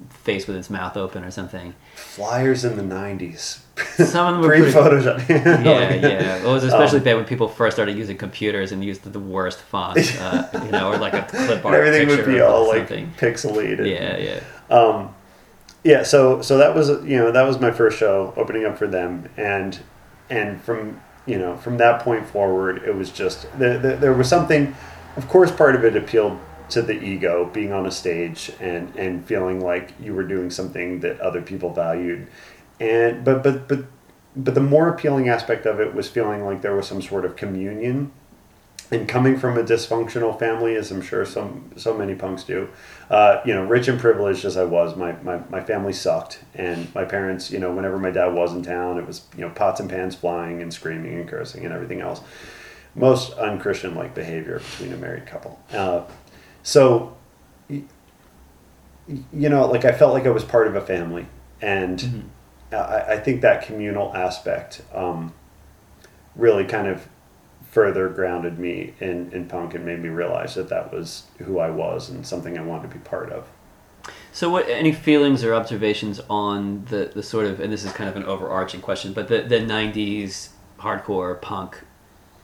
face 0.10 0.48
with 0.48 0.58
its 0.58 0.70
mouth 0.70 0.98
open 0.98 1.24
or 1.24 1.32
something. 1.32 1.74
flyers 1.96 2.66
in 2.66 2.76
the 2.76 2.84
'90s. 2.84 3.60
Some 3.96 4.28
of 4.28 4.34
them 4.34 4.42
were 4.42 4.56
pre 4.56 4.72
Photoshop. 4.72 5.28
Yeah, 5.30 5.94
yeah. 5.94 6.38
It 6.38 6.46
was 6.46 6.64
especially 6.72 7.00
Um, 7.00 7.04
bad 7.06 7.16
when 7.16 7.26
people 7.26 7.48
first 7.48 7.76
started 7.76 7.98
using 7.98 8.18
computers 8.18 8.72
and 8.72 8.84
used 8.84 9.04
the 9.12 9.20
worst 9.20 9.60
fonts, 9.62 10.18
uh, 10.20 10.48
you 10.66 10.72
know, 10.72 10.92
or 10.92 10.98
like 10.98 11.14
a 11.14 11.24
clip 11.24 11.66
art 11.66 11.76
everything 11.76 12.08
would 12.08 12.26
be 12.26 12.40
all 12.40 12.68
like 12.68 12.88
pixelated. 13.18 13.90
Yeah, 13.90 14.18
yeah. 14.18 14.76
Um, 14.76 15.16
yeah, 15.84 16.04
so 16.04 16.42
so 16.42 16.58
that 16.58 16.76
was 16.76 16.90
you 16.90 17.18
know 17.18 17.32
that 17.32 17.44
was 17.44 17.60
my 17.60 17.72
first 17.72 17.98
show 17.98 18.34
opening 18.38 18.66
up 18.66 18.78
for 18.78 18.88
them, 18.88 19.30
and 19.36 19.80
and 20.30 20.62
from 20.62 21.02
you 21.26 21.38
know 21.38 21.58
from 21.58 21.78
that 21.78 22.02
point 22.02 22.26
forward, 22.26 22.84
it 22.84 22.96
was 22.96 23.12
just 23.12 23.48
there, 23.58 23.78
there, 23.78 23.98
there 23.98 24.14
was 24.14 24.28
something. 24.28 24.76
Of 25.16 25.28
course, 25.28 25.52
part 25.52 25.76
of 25.76 25.86
it 25.86 25.96
appealed 25.96 26.40
to 26.70 26.82
the 26.82 26.94
ego, 26.94 27.46
being 27.54 27.74
on 27.74 27.86
a 27.86 27.92
stage 27.92 28.52
and 28.60 28.96
and 28.96 29.26
feeling 29.26 29.62
like 29.62 29.94
you 30.00 30.14
were 30.14 30.24
doing 30.24 30.50
something 30.50 31.02
that 31.02 31.20
other 31.20 31.42
people 31.42 31.74
valued, 31.74 32.28
and 32.80 33.26
but 33.26 33.44
but 33.44 33.68
but 33.68 33.86
but 34.36 34.56
the 34.56 34.62
more 34.62 34.88
appealing 34.88 35.30
aspect 35.30 35.66
of 35.66 35.80
it 35.80 35.94
was 35.94 36.10
feeling 36.10 36.46
like 36.46 36.62
there 36.62 36.76
was 36.76 36.88
some 36.88 37.02
sort 37.02 37.26
of 37.26 37.36
communion 37.36 38.12
and 38.94 39.10
coming 39.10 39.38
from 39.38 39.58
a 39.58 39.64
dysfunctional 39.64 40.38
family, 40.38 40.76
as 40.76 40.92
I'm 40.92 41.02
sure 41.02 41.26
some 41.26 41.72
so 41.76 41.94
many 41.94 42.16
punks 42.16 42.44
do, 42.44 42.70
uh, 43.10 43.42
you 43.46 43.54
know, 43.54 43.66
rich 43.66 43.88
and 43.88 44.00
privileged 44.00 44.46
as 44.46 44.56
I 44.56 44.64
was, 44.64 44.96
my, 44.96 45.14
my, 45.24 45.40
my 45.50 45.62
family 45.62 45.94
sucked, 45.94 46.40
and 46.54 46.94
my 46.94 47.04
parents, 47.04 47.52
you 47.52 47.60
know, 47.60 47.72
whenever 47.74 47.98
my 47.98 48.12
dad 48.12 48.34
was 48.34 48.54
in 48.54 48.62
town, 48.62 49.00
it 49.00 49.08
was 49.08 49.24
you 49.36 49.42
know 49.42 49.50
pots 49.50 49.80
and 49.80 49.90
pans 49.90 50.16
flying 50.16 50.62
and 50.62 50.74
screaming 50.74 51.16
and 51.16 51.28
cursing 51.28 51.66
and 51.66 51.74
everything 51.74 52.02
else, 52.02 52.22
most 52.96 53.34
unchristian 53.34 53.96
like 53.96 54.14
behavior 54.14 54.60
between 54.60 54.94
a 54.94 54.98
married 54.98 55.26
couple. 55.26 55.60
Uh, 55.72 56.04
so, 56.62 57.18
you 57.68 57.86
know, 59.32 59.66
like 59.66 59.86
I 59.86 59.92
felt 59.92 60.14
like 60.14 60.26
I 60.26 60.30
was 60.30 60.44
part 60.44 60.68
of 60.68 60.76
a 60.76 60.82
family, 60.82 61.26
and 61.62 62.30
I, 62.72 63.06
I 63.10 63.18
think 63.18 63.42
that 63.42 63.66
communal 63.66 64.16
aspect 64.16 64.82
um, 64.94 65.34
really 66.36 66.66
kind 66.66 66.88
of 66.88 67.08
further 67.74 68.08
grounded 68.08 68.60
me 68.60 68.94
in, 69.00 69.32
in 69.32 69.48
punk 69.48 69.74
and 69.74 69.84
made 69.84 70.00
me 70.00 70.08
realize 70.08 70.54
that 70.54 70.70
that 70.70 70.94
was 70.94 71.24
who 71.40 71.58
I 71.58 71.72
was 71.72 72.08
and 72.08 72.26
something 72.26 72.56
I 72.56 72.62
wanted 72.62 72.92
to 72.92 72.98
be 72.98 73.04
part 73.04 73.32
of. 73.32 73.48
So, 74.32 74.50
what 74.50 74.70
any 74.70 74.92
feelings 74.92 75.44
or 75.44 75.56
observations 75.56 76.22
on 76.30 76.86
the, 76.86 77.12
the 77.14 77.24
sort 77.24 77.48
of, 77.48 77.60
and 77.60 77.74
this 77.74 77.84
is 77.84 77.92
kind 77.94 78.08
of 78.08 78.16
an 78.16 78.26
overarching 78.26 78.80
question, 78.80 79.12
but 79.12 79.28
the, 79.28 79.42
the 79.42 79.60
90s 79.60 80.50
hardcore 80.80 81.42
punk 81.42 81.82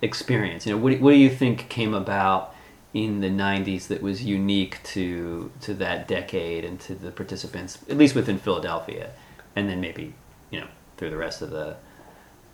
experience? 0.01 0.65
You 0.65 0.73
know, 0.73 0.79
what, 0.79 0.99
what 0.99 1.11
do 1.11 1.17
you 1.17 1.29
think 1.29 1.69
came 1.69 1.93
about 1.93 2.55
in 2.95 3.19
the 3.21 3.29
90s 3.29 3.87
that 3.87 4.01
was 4.01 4.23
unique 4.23 4.81
to, 4.83 5.51
to 5.61 5.75
that 5.75 6.07
decade 6.07 6.65
and 6.65 6.79
to 6.79 6.95
the 6.95 7.11
participants, 7.11 7.77
at 7.87 7.97
least 7.97 8.15
within 8.15 8.39
Philadelphia, 8.39 9.11
and 9.55 9.69
then 9.69 9.79
maybe, 9.79 10.15
you 10.49 10.59
know, 10.59 10.67
through 10.97 11.11
the 11.11 11.17
rest 11.17 11.43
of 11.43 11.51
the 11.51 11.75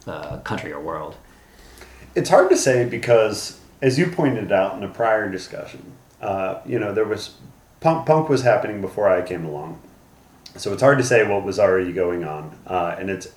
uh, 0.07 0.39
country 0.39 0.73
or 0.73 0.81
world? 0.81 1.15
It's 2.15 2.30
hard 2.30 2.49
to 2.49 2.58
say 2.58 2.86
because, 2.86 3.60
as 3.82 3.99
you 3.99 4.08
pointed 4.08 4.51
out 4.51 4.78
in 4.78 4.84
a 4.84 4.88
prior 4.88 5.30
discussion, 5.30 5.91
uh, 6.21 6.62
you 6.65 6.80
know, 6.80 6.93
there 6.93 7.06
was 7.06 7.36
punk, 7.82 8.08
punk 8.08 8.30
was 8.30 8.41
happening 8.41 8.80
before 8.80 9.10
I 9.10 9.21
came 9.21 9.43
along. 9.45 9.82
So 10.56 10.71
it's 10.71 10.82
hard 10.82 10.97
to 10.97 11.04
say 11.04 11.28
what 11.28 11.43
was 11.43 11.60
already 11.60 11.91
going 11.91 12.23
on. 12.23 12.58
Uh, 12.65 12.95
and 12.97 13.10
it's, 13.10 13.28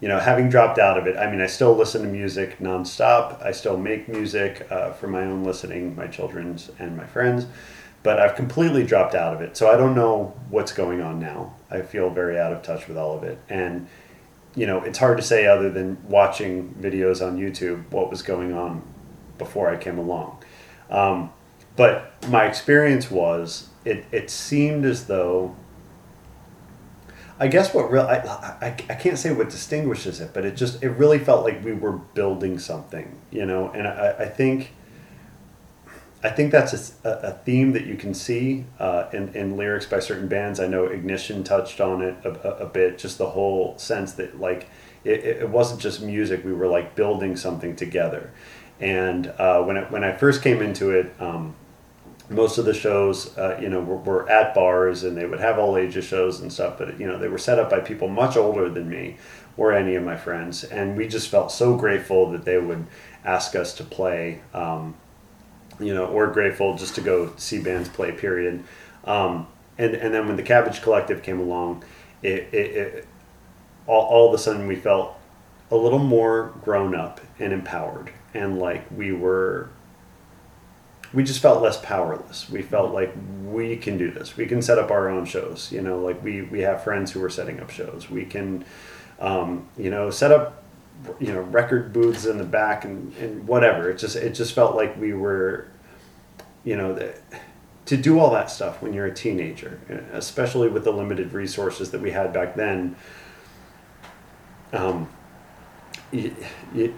you 0.00 0.08
know, 0.08 0.18
having 0.18 0.48
dropped 0.48 0.78
out 0.78 0.96
of 0.96 1.06
it, 1.06 1.18
I 1.18 1.30
mean, 1.30 1.42
I 1.42 1.46
still 1.46 1.74
listen 1.74 2.02
to 2.02 2.08
music 2.08 2.58
nonstop. 2.58 3.44
I 3.44 3.52
still 3.52 3.76
make 3.76 4.08
music 4.08 4.66
uh, 4.70 4.92
for 4.92 5.08
my 5.08 5.22
own 5.22 5.44
listening, 5.44 5.94
my 5.94 6.06
children's 6.06 6.70
and 6.78 6.96
my 6.96 7.04
friends. 7.04 7.46
But 8.02 8.18
I've 8.18 8.34
completely 8.34 8.84
dropped 8.84 9.14
out 9.14 9.34
of 9.34 9.42
it. 9.42 9.58
So 9.58 9.70
I 9.70 9.76
don't 9.76 9.94
know 9.94 10.34
what's 10.48 10.72
going 10.72 11.02
on 11.02 11.20
now. 11.20 11.54
I 11.70 11.82
feel 11.82 12.08
very 12.08 12.38
out 12.38 12.52
of 12.52 12.62
touch 12.62 12.88
with 12.88 12.96
all 12.96 13.14
of 13.16 13.24
it. 13.24 13.38
And, 13.50 13.88
you 14.56 14.66
know, 14.66 14.82
it's 14.82 14.98
hard 14.98 15.18
to 15.18 15.22
say 15.22 15.46
other 15.46 15.70
than 15.70 15.98
watching 16.08 16.74
videos 16.80 17.24
on 17.24 17.36
YouTube 17.36 17.88
what 17.90 18.10
was 18.10 18.22
going 18.22 18.52
on 18.52 18.82
before 19.38 19.68
I 19.70 19.76
came 19.76 19.98
along. 19.98 20.42
Um, 20.90 21.30
but 21.76 22.14
my 22.28 22.46
experience 22.46 23.10
was 23.10 23.68
it, 23.84 24.06
it 24.10 24.30
seemed 24.30 24.84
as 24.84 25.06
though 25.06 25.54
I 27.38 27.48
guess 27.48 27.74
what 27.74 27.90
real 27.90 28.04
I, 28.06 28.16
I, 28.62 28.68
I 28.68 28.94
can't 28.94 29.18
say 29.18 29.32
what 29.32 29.50
distinguishes 29.50 30.20
it, 30.20 30.30
but 30.32 30.46
it 30.46 30.56
just 30.56 30.82
it 30.82 30.90
really 30.90 31.18
felt 31.18 31.44
like 31.44 31.62
we 31.62 31.74
were 31.74 31.92
building 31.92 32.58
something, 32.58 33.20
you 33.30 33.44
know. 33.44 33.68
And 33.70 33.86
I, 33.86 34.16
I 34.20 34.24
think 34.26 34.72
I 36.26 36.30
think 36.30 36.50
that's 36.50 36.92
a, 37.04 37.08
a 37.08 37.32
theme 37.44 37.70
that 37.74 37.86
you 37.86 37.94
can 37.94 38.12
see 38.12 38.64
uh, 38.80 39.04
in 39.12 39.28
in 39.36 39.56
lyrics 39.56 39.86
by 39.86 40.00
certain 40.00 40.26
bands. 40.26 40.58
I 40.58 40.66
know 40.66 40.86
Ignition 40.86 41.44
touched 41.44 41.80
on 41.80 42.02
it 42.02 42.16
a, 42.24 42.64
a, 42.64 42.66
bit, 42.66 42.98
just 42.98 43.18
the 43.18 43.30
whole 43.30 43.78
sense 43.78 44.14
that 44.14 44.40
like 44.40 44.68
it, 45.04 45.24
it 45.24 45.48
wasn't 45.48 45.80
just 45.80 46.02
music; 46.02 46.44
we 46.44 46.52
were 46.52 46.66
like 46.66 46.96
building 46.96 47.36
something 47.36 47.76
together. 47.76 48.32
And 48.80 49.28
uh, 49.38 49.62
when 49.62 49.76
it, 49.76 49.92
when 49.92 50.02
I 50.02 50.12
first 50.16 50.42
came 50.42 50.60
into 50.60 50.90
it. 50.90 51.14
Um, 51.20 51.54
most 52.28 52.58
of 52.58 52.64
the 52.64 52.74
shows, 52.74 53.38
uh, 53.38 53.56
you 53.62 53.68
know, 53.68 53.78
were, 53.78 53.98
were, 53.98 54.28
at 54.28 54.52
bars 54.52 55.04
and 55.04 55.16
they 55.16 55.24
would 55.24 55.38
have 55.38 55.60
all 55.60 55.76
ages 55.76 56.04
shows 56.04 56.40
and 56.40 56.52
stuff, 56.52 56.76
but 56.76 56.98
you 56.98 57.06
know, 57.06 57.16
they 57.16 57.28
were 57.28 57.38
set 57.38 57.60
up 57.60 57.70
by 57.70 57.78
people 57.78 58.08
much 58.08 58.36
older 58.36 58.68
than 58.68 58.88
me 58.88 59.16
or 59.56 59.72
any 59.72 59.94
of 59.94 60.02
my 60.02 60.16
friends, 60.16 60.64
and 60.64 60.96
we 60.96 61.06
just 61.06 61.28
felt 61.28 61.52
so 61.52 61.76
grateful 61.76 62.28
that 62.32 62.44
they 62.44 62.58
would 62.58 62.84
ask 63.24 63.54
us 63.54 63.72
to 63.74 63.84
play. 63.84 64.40
Um, 64.52 64.96
you 65.78 65.94
know, 65.94 66.06
or 66.06 66.26
grateful 66.28 66.76
just 66.76 66.94
to 66.96 67.00
go 67.00 67.32
see 67.36 67.60
bands 67.60 67.88
play. 67.88 68.12
Period. 68.12 68.64
Um, 69.04 69.46
and 69.78 69.94
and 69.94 70.12
then 70.14 70.26
when 70.26 70.36
the 70.36 70.42
Cabbage 70.42 70.82
Collective 70.82 71.22
came 71.22 71.40
along, 71.40 71.84
it, 72.22 72.48
it, 72.52 72.76
it 72.76 73.08
all, 73.86 74.02
all 74.02 74.28
of 74.28 74.34
a 74.34 74.38
sudden 74.38 74.66
we 74.66 74.76
felt 74.76 75.18
a 75.70 75.76
little 75.76 75.98
more 75.98 76.54
grown 76.62 76.94
up 76.94 77.20
and 77.38 77.52
empowered, 77.52 78.12
and 78.34 78.58
like 78.58 78.84
we 78.90 79.12
were 79.12 79.70
we 81.12 81.22
just 81.22 81.40
felt 81.40 81.62
less 81.62 81.80
powerless. 81.80 82.50
We 82.50 82.62
felt 82.62 82.92
like 82.92 83.14
we 83.44 83.76
can 83.76 83.96
do 83.96 84.10
this. 84.10 84.36
We 84.36 84.46
can 84.46 84.60
set 84.60 84.78
up 84.78 84.90
our 84.90 85.08
own 85.08 85.24
shows. 85.24 85.70
You 85.72 85.82
know, 85.82 85.98
like 85.98 86.22
we 86.22 86.42
we 86.42 86.60
have 86.60 86.84
friends 86.84 87.12
who 87.12 87.22
are 87.22 87.30
setting 87.30 87.60
up 87.60 87.70
shows. 87.70 88.10
We 88.10 88.24
can, 88.24 88.64
um, 89.18 89.68
you 89.76 89.90
know, 89.90 90.10
set 90.10 90.32
up, 90.32 90.64
you 91.20 91.32
know, 91.32 91.40
record 91.42 91.92
booths 91.92 92.26
in 92.26 92.38
the 92.38 92.44
back 92.44 92.84
and, 92.84 93.14
and 93.16 93.46
whatever. 93.46 93.90
It 93.90 93.98
just 93.98 94.16
it 94.16 94.30
just 94.30 94.54
felt 94.54 94.74
like 94.74 94.96
we 94.98 95.12
were, 95.12 95.68
you 96.64 96.76
know, 96.76 96.94
the, 96.94 97.14
to 97.86 97.96
do 97.96 98.18
all 98.18 98.30
that 98.32 98.50
stuff 98.50 98.82
when 98.82 98.92
you're 98.92 99.06
a 99.06 99.14
teenager, 99.14 99.80
especially 100.12 100.68
with 100.68 100.84
the 100.84 100.92
limited 100.92 101.32
resources 101.32 101.90
that 101.92 102.00
we 102.00 102.10
had 102.10 102.32
back 102.32 102.56
then. 102.56 102.96
Um, 104.72 105.08
it, 106.12 106.32
it, 106.74 106.92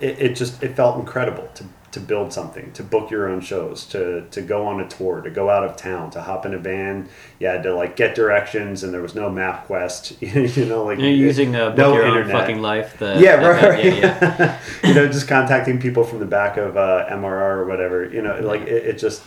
it 0.00 0.36
just 0.36 0.62
it 0.62 0.76
felt 0.76 0.98
incredible 0.98 1.48
to 1.54 1.64
to 1.90 2.00
build 2.00 2.32
something, 2.32 2.70
to 2.72 2.82
book 2.82 3.10
your 3.10 3.28
own 3.28 3.40
shows, 3.40 3.86
to 3.86 4.26
to 4.30 4.42
go 4.42 4.66
on 4.66 4.80
a 4.80 4.88
tour, 4.88 5.22
to 5.22 5.30
go 5.30 5.48
out 5.48 5.64
of 5.64 5.76
town, 5.76 6.10
to 6.10 6.20
hop 6.20 6.44
in 6.44 6.52
a 6.52 6.58
van. 6.58 7.08
You 7.38 7.46
had 7.46 7.62
to 7.62 7.74
like 7.74 7.96
get 7.96 8.14
directions, 8.14 8.82
and 8.82 8.92
there 8.92 9.00
was 9.00 9.14
no 9.14 9.30
MapQuest. 9.30 10.56
you 10.56 10.66
know, 10.66 10.84
like 10.84 10.98
you're 10.98 11.10
using 11.10 11.56
uh, 11.56 11.74
no 11.74 11.94
your 11.94 12.06
internet. 12.06 12.32
Fucking 12.32 12.60
life. 12.60 12.98
The, 12.98 13.18
yeah, 13.18 13.34
right. 13.36 13.62
right. 13.62 13.84
Yeah, 13.84 13.92
yeah. 13.94 14.60
you 14.88 14.94
know, 14.94 15.06
just 15.06 15.28
contacting 15.28 15.80
people 15.80 16.04
from 16.04 16.18
the 16.18 16.26
back 16.26 16.56
of 16.58 16.76
uh, 16.76 17.06
MRR 17.10 17.56
or 17.56 17.66
whatever. 17.66 18.08
You 18.08 18.20
know, 18.20 18.38
like 18.40 18.62
it, 18.62 18.86
it 18.86 18.98
just 18.98 19.22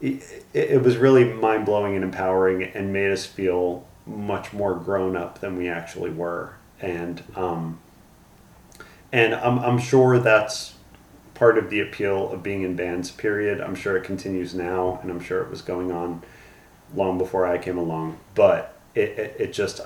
it, 0.00 0.44
it 0.54 0.82
was 0.82 0.96
really 0.96 1.24
mind 1.24 1.66
blowing 1.66 1.94
and 1.94 2.04
empowering, 2.04 2.62
and 2.62 2.92
made 2.92 3.12
us 3.12 3.26
feel 3.26 3.86
much 4.06 4.54
more 4.54 4.74
grown 4.74 5.14
up 5.14 5.40
than 5.40 5.56
we 5.58 5.68
actually 5.68 6.10
were, 6.10 6.54
and 6.80 7.22
um, 7.36 7.78
and 9.12 9.34
I'm 9.34 9.58
I'm 9.58 9.78
sure 9.78 10.18
that's 10.18 10.74
part 11.38 11.56
of 11.56 11.70
the 11.70 11.78
appeal 11.78 12.32
of 12.32 12.42
being 12.42 12.62
in 12.62 12.74
bands, 12.74 13.12
period. 13.12 13.60
I'm 13.60 13.76
sure 13.76 13.96
it 13.96 14.02
continues 14.02 14.54
now, 14.54 14.98
and 15.02 15.10
I'm 15.10 15.20
sure 15.20 15.40
it 15.40 15.48
was 15.48 15.62
going 15.62 15.92
on 15.92 16.22
long 16.94 17.16
before 17.16 17.46
I 17.46 17.58
came 17.58 17.78
along. 17.78 18.18
But 18.34 18.76
it, 18.96 19.10
it, 19.10 19.36
it 19.38 19.52
just, 19.52 19.80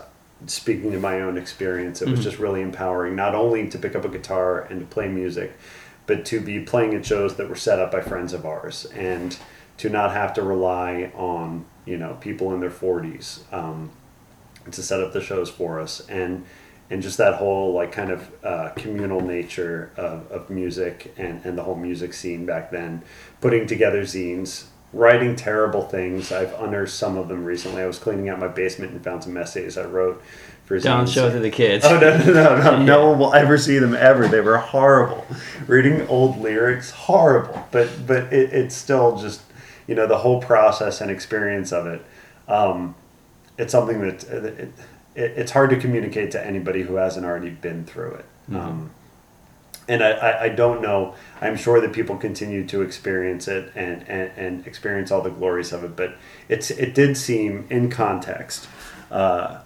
speaking 0.46 0.92
to 0.92 0.98
my 0.98 1.20
own 1.20 1.36
experience, 1.36 2.00
it 2.00 2.08
was 2.08 2.20
mm-hmm. 2.20 2.22
just 2.30 2.38
really 2.38 2.62
empowering, 2.62 3.14
not 3.14 3.34
only 3.34 3.68
to 3.68 3.78
pick 3.78 3.94
up 3.94 4.06
a 4.06 4.08
guitar 4.08 4.62
and 4.62 4.80
to 4.80 4.86
play 4.86 5.08
music, 5.08 5.52
but 6.06 6.24
to 6.26 6.40
be 6.40 6.60
playing 6.60 6.94
at 6.94 7.04
shows 7.04 7.36
that 7.36 7.50
were 7.50 7.54
set 7.54 7.78
up 7.78 7.92
by 7.92 8.00
friends 8.00 8.32
of 8.32 8.46
ours 8.46 8.86
and 8.86 9.38
to 9.76 9.90
not 9.90 10.12
have 10.12 10.32
to 10.34 10.42
rely 10.42 11.12
on, 11.14 11.66
you 11.84 11.98
know, 11.98 12.16
people 12.20 12.54
in 12.54 12.60
their 12.60 12.70
40s 12.70 13.40
um, 13.52 13.90
to 14.70 14.82
set 14.82 15.00
up 15.00 15.12
the 15.12 15.20
shows 15.20 15.50
for 15.50 15.78
us. 15.78 16.00
And 16.08 16.46
and 16.92 17.02
just 17.02 17.16
that 17.16 17.34
whole 17.34 17.72
like 17.72 17.90
kind 17.90 18.10
of 18.10 18.30
uh, 18.44 18.68
communal 18.76 19.20
nature 19.20 19.90
of, 19.96 20.30
of 20.30 20.50
music 20.50 21.14
and, 21.16 21.44
and 21.44 21.56
the 21.56 21.62
whole 21.62 21.74
music 21.74 22.12
scene 22.12 22.44
back 22.44 22.70
then. 22.70 23.02
Putting 23.40 23.66
together 23.66 24.02
zines 24.02 24.66
writing 24.92 25.34
terrible 25.34 25.82
things. 25.82 26.30
I've 26.30 26.52
unearthed 26.60 26.92
some 26.92 27.16
of 27.16 27.28
them 27.28 27.44
recently. 27.44 27.82
I 27.82 27.86
was 27.86 27.98
cleaning 27.98 28.28
out 28.28 28.38
my 28.38 28.48
basement 28.48 28.92
and 28.92 29.02
found 29.02 29.24
some 29.24 29.36
essays 29.38 29.78
i 29.78 29.84
wrote 29.84 30.22
for 30.66 30.78
don't 30.78 31.06
zines. 31.06 31.14
show 31.14 31.32
to 31.32 31.38
the 31.38 31.50
kids. 31.50 31.84
Oh 31.86 31.98
no 31.98 32.18
no 32.18 32.32
no 32.32 32.56
no. 32.62 32.84
No 32.84 33.10
one 33.10 33.18
will 33.18 33.34
ever 33.34 33.56
see 33.56 33.78
them 33.78 33.94
ever. 33.94 34.28
They 34.28 34.42
were 34.42 34.58
horrible. 34.58 35.26
Reading 35.66 36.06
old 36.08 36.38
lyrics 36.38 36.90
horrible. 36.90 37.66
But 37.70 38.06
but 38.06 38.32
it, 38.32 38.52
it's 38.52 38.76
still 38.76 39.16
just 39.16 39.40
you 39.86 39.94
know 39.94 40.06
the 40.06 40.18
whole 40.18 40.42
process 40.42 41.00
and 41.00 41.10
experience 41.10 41.72
of 41.72 41.86
it 41.86 42.04
um, 42.48 42.94
it's 43.58 43.72
something 43.72 44.00
that 44.00 44.24
it, 44.24 44.72
it, 45.14 45.32
it's 45.36 45.52
hard 45.52 45.70
to 45.70 45.76
communicate 45.76 46.30
to 46.32 46.44
anybody 46.44 46.82
who 46.82 46.96
hasn't 46.96 47.26
already 47.26 47.50
been 47.50 47.84
through 47.84 48.14
it. 48.14 48.24
Mm-hmm. 48.50 48.56
Um, 48.56 48.90
and 49.88 50.02
I, 50.02 50.10
I, 50.10 50.42
I, 50.44 50.48
don't 50.48 50.80
know. 50.80 51.14
I'm 51.40 51.56
sure 51.56 51.80
that 51.80 51.92
people 51.92 52.16
continue 52.16 52.64
to 52.68 52.82
experience 52.82 53.48
it 53.48 53.72
and, 53.74 54.08
and, 54.08 54.30
and 54.36 54.66
experience 54.66 55.10
all 55.10 55.22
the 55.22 55.30
glories 55.30 55.72
of 55.72 55.82
it, 55.82 55.96
but 55.96 56.16
it's 56.48 56.70
it 56.70 56.94
did 56.94 57.16
seem 57.16 57.66
in 57.68 57.90
context. 57.90 58.68
Uh, 59.10 59.60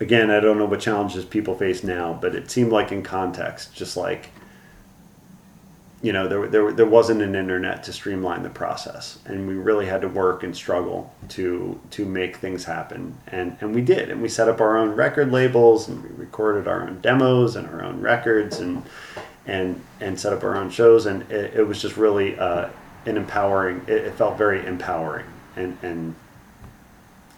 again, 0.00 0.30
I 0.30 0.40
don't 0.40 0.56
know 0.56 0.66
what 0.66 0.80
challenges 0.80 1.24
people 1.24 1.56
face 1.56 1.82
now, 1.82 2.16
but 2.20 2.34
it 2.34 2.50
seemed 2.50 2.70
like 2.70 2.92
in 2.92 3.02
context, 3.02 3.74
just 3.74 3.96
like 3.96 4.30
you 6.04 6.12
know, 6.12 6.28
there, 6.28 6.46
there, 6.46 6.70
there 6.70 6.86
wasn't 6.86 7.22
an 7.22 7.34
internet 7.34 7.82
to 7.84 7.92
streamline 7.92 8.42
the 8.42 8.50
process, 8.50 9.18
and 9.24 9.48
we 9.48 9.54
really 9.54 9.86
had 9.86 10.02
to 10.02 10.08
work 10.08 10.42
and 10.42 10.54
struggle 10.54 11.10
to 11.30 11.80
to 11.92 12.04
make 12.04 12.36
things 12.36 12.62
happen, 12.62 13.16
and 13.28 13.56
and 13.62 13.74
we 13.74 13.80
did, 13.80 14.10
and 14.10 14.20
we 14.20 14.28
set 14.28 14.46
up 14.46 14.60
our 14.60 14.76
own 14.76 14.90
record 14.90 15.32
labels, 15.32 15.88
and 15.88 16.02
we 16.02 16.10
recorded 16.10 16.68
our 16.68 16.82
own 16.82 17.00
demos 17.00 17.56
and 17.56 17.66
our 17.68 17.82
own 17.82 18.02
records, 18.02 18.58
and 18.58 18.82
and 19.46 19.80
and 19.98 20.20
set 20.20 20.34
up 20.34 20.44
our 20.44 20.54
own 20.56 20.68
shows, 20.68 21.06
and 21.06 21.22
it, 21.32 21.54
it 21.54 21.62
was 21.66 21.80
just 21.80 21.96
really 21.96 22.38
uh, 22.38 22.68
an 23.06 23.16
empowering. 23.16 23.80
It, 23.86 24.04
it, 24.04 24.14
felt 24.14 24.36
very 24.36 24.64
empowering, 24.66 25.26
and 25.56 25.78
and. 25.82 26.14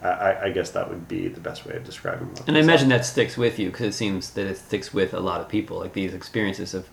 I, 0.03 0.45
I, 0.45 0.51
guess 0.51 0.71
that 0.73 0.89
would 0.89 1.09
be 1.09 1.27
the 1.27 1.41
best 1.41 1.67
way 1.67 1.75
of 1.75 1.83
describing 1.83 2.29
it. 2.29 2.43
And 2.47 2.57
I 2.57 2.61
imagine 2.61 2.91
that 2.91 3.05
sticks 3.05 3.37
with 3.37 3.59
you 3.59 3.71
because 3.71 3.87
it 3.87 3.93
seems 3.95 4.31
that 4.33 4.47
it 4.47 4.59
sticks 4.59 4.95
with 4.95 5.15
a 5.15 5.21
lot 5.21 5.41
of 5.41 5.49
people. 5.49 5.79
Like 5.79 5.95
these 5.95 6.15
experiences 6.15 6.75
of 6.75 6.87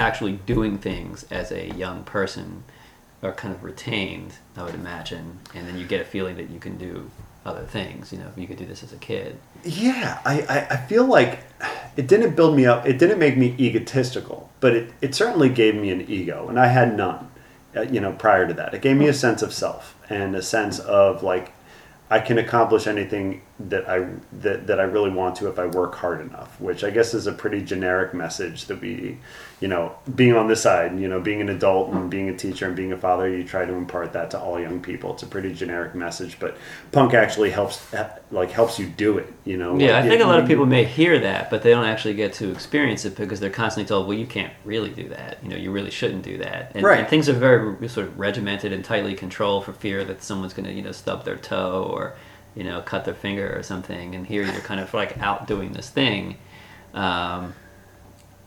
actually 0.00 0.32
doing 0.32 0.78
things 0.78 1.24
as 1.30 1.52
a 1.52 1.68
young 1.74 2.02
person 2.04 2.64
are 3.22 3.32
kind 3.32 3.54
of 3.54 3.62
retained, 3.62 4.32
I 4.56 4.64
would 4.64 4.74
imagine, 4.74 5.38
and 5.54 5.68
then 5.68 5.78
you 5.78 5.86
get 5.86 6.00
a 6.00 6.04
feeling 6.04 6.36
that 6.36 6.48
you 6.48 6.58
can 6.58 6.78
do 6.78 7.10
other 7.44 7.64
things. 7.64 8.12
You 8.12 8.18
know, 8.18 8.32
you 8.36 8.46
could 8.46 8.56
do 8.56 8.64
this 8.64 8.82
as 8.82 8.92
a 8.92 8.96
kid. 8.96 9.38
Yeah, 9.62 10.20
I, 10.24 10.40
I, 10.42 10.66
I 10.70 10.76
feel 10.78 11.04
like 11.04 11.40
it 11.96 12.06
didn't 12.06 12.34
build 12.34 12.56
me 12.56 12.64
up. 12.64 12.86
It 12.86 12.98
didn't 12.98 13.18
make 13.18 13.36
me 13.36 13.54
egotistical, 13.58 14.50
but 14.60 14.74
it, 14.74 14.92
it 15.02 15.14
certainly 15.14 15.50
gave 15.50 15.74
me 15.74 15.90
an 15.90 16.10
ego, 16.10 16.48
and 16.48 16.58
I 16.58 16.68
had 16.68 16.96
none. 16.96 17.30
Uh, 17.76 17.82
you 17.82 18.00
know, 18.00 18.12
prior 18.12 18.48
to 18.48 18.54
that, 18.54 18.74
it 18.74 18.82
gave 18.82 18.96
me 18.96 19.06
a 19.06 19.14
sense 19.14 19.42
of 19.42 19.52
self 19.52 19.94
and 20.08 20.34
a 20.34 20.42
sense 20.42 20.80
of 20.80 21.22
like 21.22 21.52
I 22.10 22.18
can 22.18 22.38
accomplish 22.38 22.86
anything 22.86 23.42
that 23.68 23.88
I 23.88 24.08
that, 24.40 24.66
that 24.66 24.80
I 24.80 24.84
really 24.84 25.10
want 25.10 25.36
to 25.36 25.48
if 25.48 25.58
I 25.58 25.66
work 25.66 25.94
hard 25.94 26.20
enough, 26.20 26.60
which 26.60 26.84
I 26.84 26.90
guess 26.90 27.14
is 27.14 27.26
a 27.26 27.32
pretty 27.32 27.62
generic 27.62 28.14
message 28.14 28.66
that 28.66 28.80
we 28.80 29.18
you 29.60 29.68
know, 29.68 29.94
being 30.14 30.34
on 30.34 30.48
this 30.48 30.62
side, 30.62 30.98
you 30.98 31.06
know, 31.06 31.20
being 31.20 31.42
an 31.42 31.50
adult 31.50 31.92
and 31.92 32.10
being 32.10 32.30
a 32.30 32.36
teacher 32.36 32.66
and 32.66 32.74
being 32.74 32.92
a 32.92 32.96
father, 32.96 33.28
you 33.28 33.44
try 33.44 33.66
to 33.66 33.74
impart 33.74 34.14
that 34.14 34.30
to 34.30 34.40
all 34.40 34.58
young 34.58 34.80
people. 34.80 35.12
It's 35.12 35.22
a 35.22 35.26
pretty 35.26 35.52
generic 35.52 35.94
message, 35.94 36.38
but 36.40 36.56
punk 36.92 37.12
actually 37.12 37.50
helps, 37.50 37.86
like, 38.30 38.50
helps 38.50 38.78
you 38.78 38.86
do 38.86 39.18
it. 39.18 39.30
You 39.44 39.58
know. 39.58 39.78
Yeah, 39.78 39.92
like, 39.92 40.04
I 40.04 40.08
think 40.08 40.20
it, 40.22 40.24
a 40.24 40.26
lot 40.26 40.40
of 40.40 40.46
people 40.46 40.64
may 40.64 40.84
hear 40.84 41.18
that, 41.18 41.50
but 41.50 41.62
they 41.62 41.70
don't 41.70 41.84
actually 41.84 42.14
get 42.14 42.32
to 42.34 42.50
experience 42.50 43.04
it 43.04 43.16
because 43.16 43.38
they're 43.38 43.50
constantly 43.50 43.86
told, 43.86 44.08
"Well, 44.08 44.16
you 44.16 44.26
can't 44.26 44.52
really 44.64 44.90
do 44.90 45.10
that. 45.10 45.38
You 45.42 45.50
know, 45.50 45.56
you 45.56 45.70
really 45.70 45.90
shouldn't 45.90 46.22
do 46.22 46.38
that." 46.38 46.72
And, 46.74 46.82
right. 46.82 47.00
and 47.00 47.08
things 47.08 47.28
are 47.28 47.34
very 47.34 47.86
sort 47.88 48.06
of 48.06 48.18
regimented 48.18 48.72
and 48.72 48.82
tightly 48.82 49.14
controlled 49.14 49.66
for 49.66 49.74
fear 49.74 50.04
that 50.04 50.22
someone's 50.22 50.54
going 50.54 50.66
to, 50.66 50.72
you 50.72 50.82
know, 50.82 50.92
stub 50.92 51.26
their 51.26 51.36
toe 51.36 51.90
or, 51.92 52.14
you 52.54 52.64
know, 52.64 52.80
cut 52.80 53.04
their 53.04 53.14
finger 53.14 53.56
or 53.56 53.62
something. 53.62 54.14
And 54.14 54.26
here 54.26 54.42
you're 54.42 54.60
kind 54.60 54.80
of 54.80 54.92
like 54.92 55.18
out 55.18 55.46
doing 55.46 55.72
this 55.72 55.88
thing. 55.88 56.36
Um, 56.94 57.54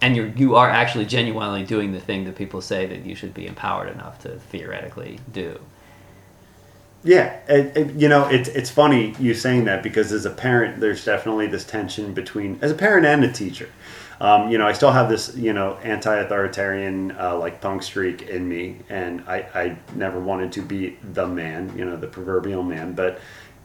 and 0.01 0.16
you're, 0.16 0.28
you 0.28 0.56
are 0.56 0.70
actually 0.70 1.06
genuinely 1.06 1.64
doing 1.64 1.93
the 1.93 1.99
thing 1.99 2.26
that 2.26 2.36
people 2.36 2.62
say 2.62 2.86
that 2.86 3.06
you 3.06 3.16
should 3.16 3.34
be 3.34 3.47
empowered 3.47 3.89
enough 3.89 4.20
to 4.24 4.38
theoretically 4.38 5.20
do. 5.32 5.60
Yeah, 7.06 7.38
it, 7.47 7.76
it, 7.76 7.93
you 7.95 8.08
know, 8.08 8.30
it's 8.30 8.47
it's 8.49 8.70
funny 8.70 9.14
you 9.20 9.34
saying 9.34 9.66
that 9.66 9.84
because 9.84 10.14
as 10.14 10.26
a 10.26 10.30
parent, 10.30 10.80
there's 10.80 11.04
definitely 11.04 11.47
this 11.47 11.66
tension 11.66 12.14
between 12.14 12.58
as 12.62 12.72
a 12.72 12.76
parent 12.76 13.06
and 13.06 13.26
a 13.26 13.32
teacher. 13.32 13.70
Um, 14.22 14.49
you 14.49 14.58
know, 14.58 14.66
I 14.66 14.72
still 14.72 14.91
have 14.91 15.10
this, 15.10 15.36
you 15.36 15.51
know, 15.51 15.76
anti-authoritarian 15.84 17.12
uh, 17.20 17.38
like 17.38 17.60
punk 17.60 17.84
streak 17.84 18.22
in 18.22 18.47
me, 18.47 18.78
and 18.88 19.22
I, 19.28 19.39
I 19.54 19.78
never 19.95 20.18
wanted 20.18 20.54
to 20.54 20.62
be 20.62 20.97
the 21.14 21.28
man, 21.28 21.74
you 21.78 21.84
know, 21.84 21.97
the 21.97 22.08
proverbial 22.08 22.64
man. 22.64 22.93
But 22.93 23.20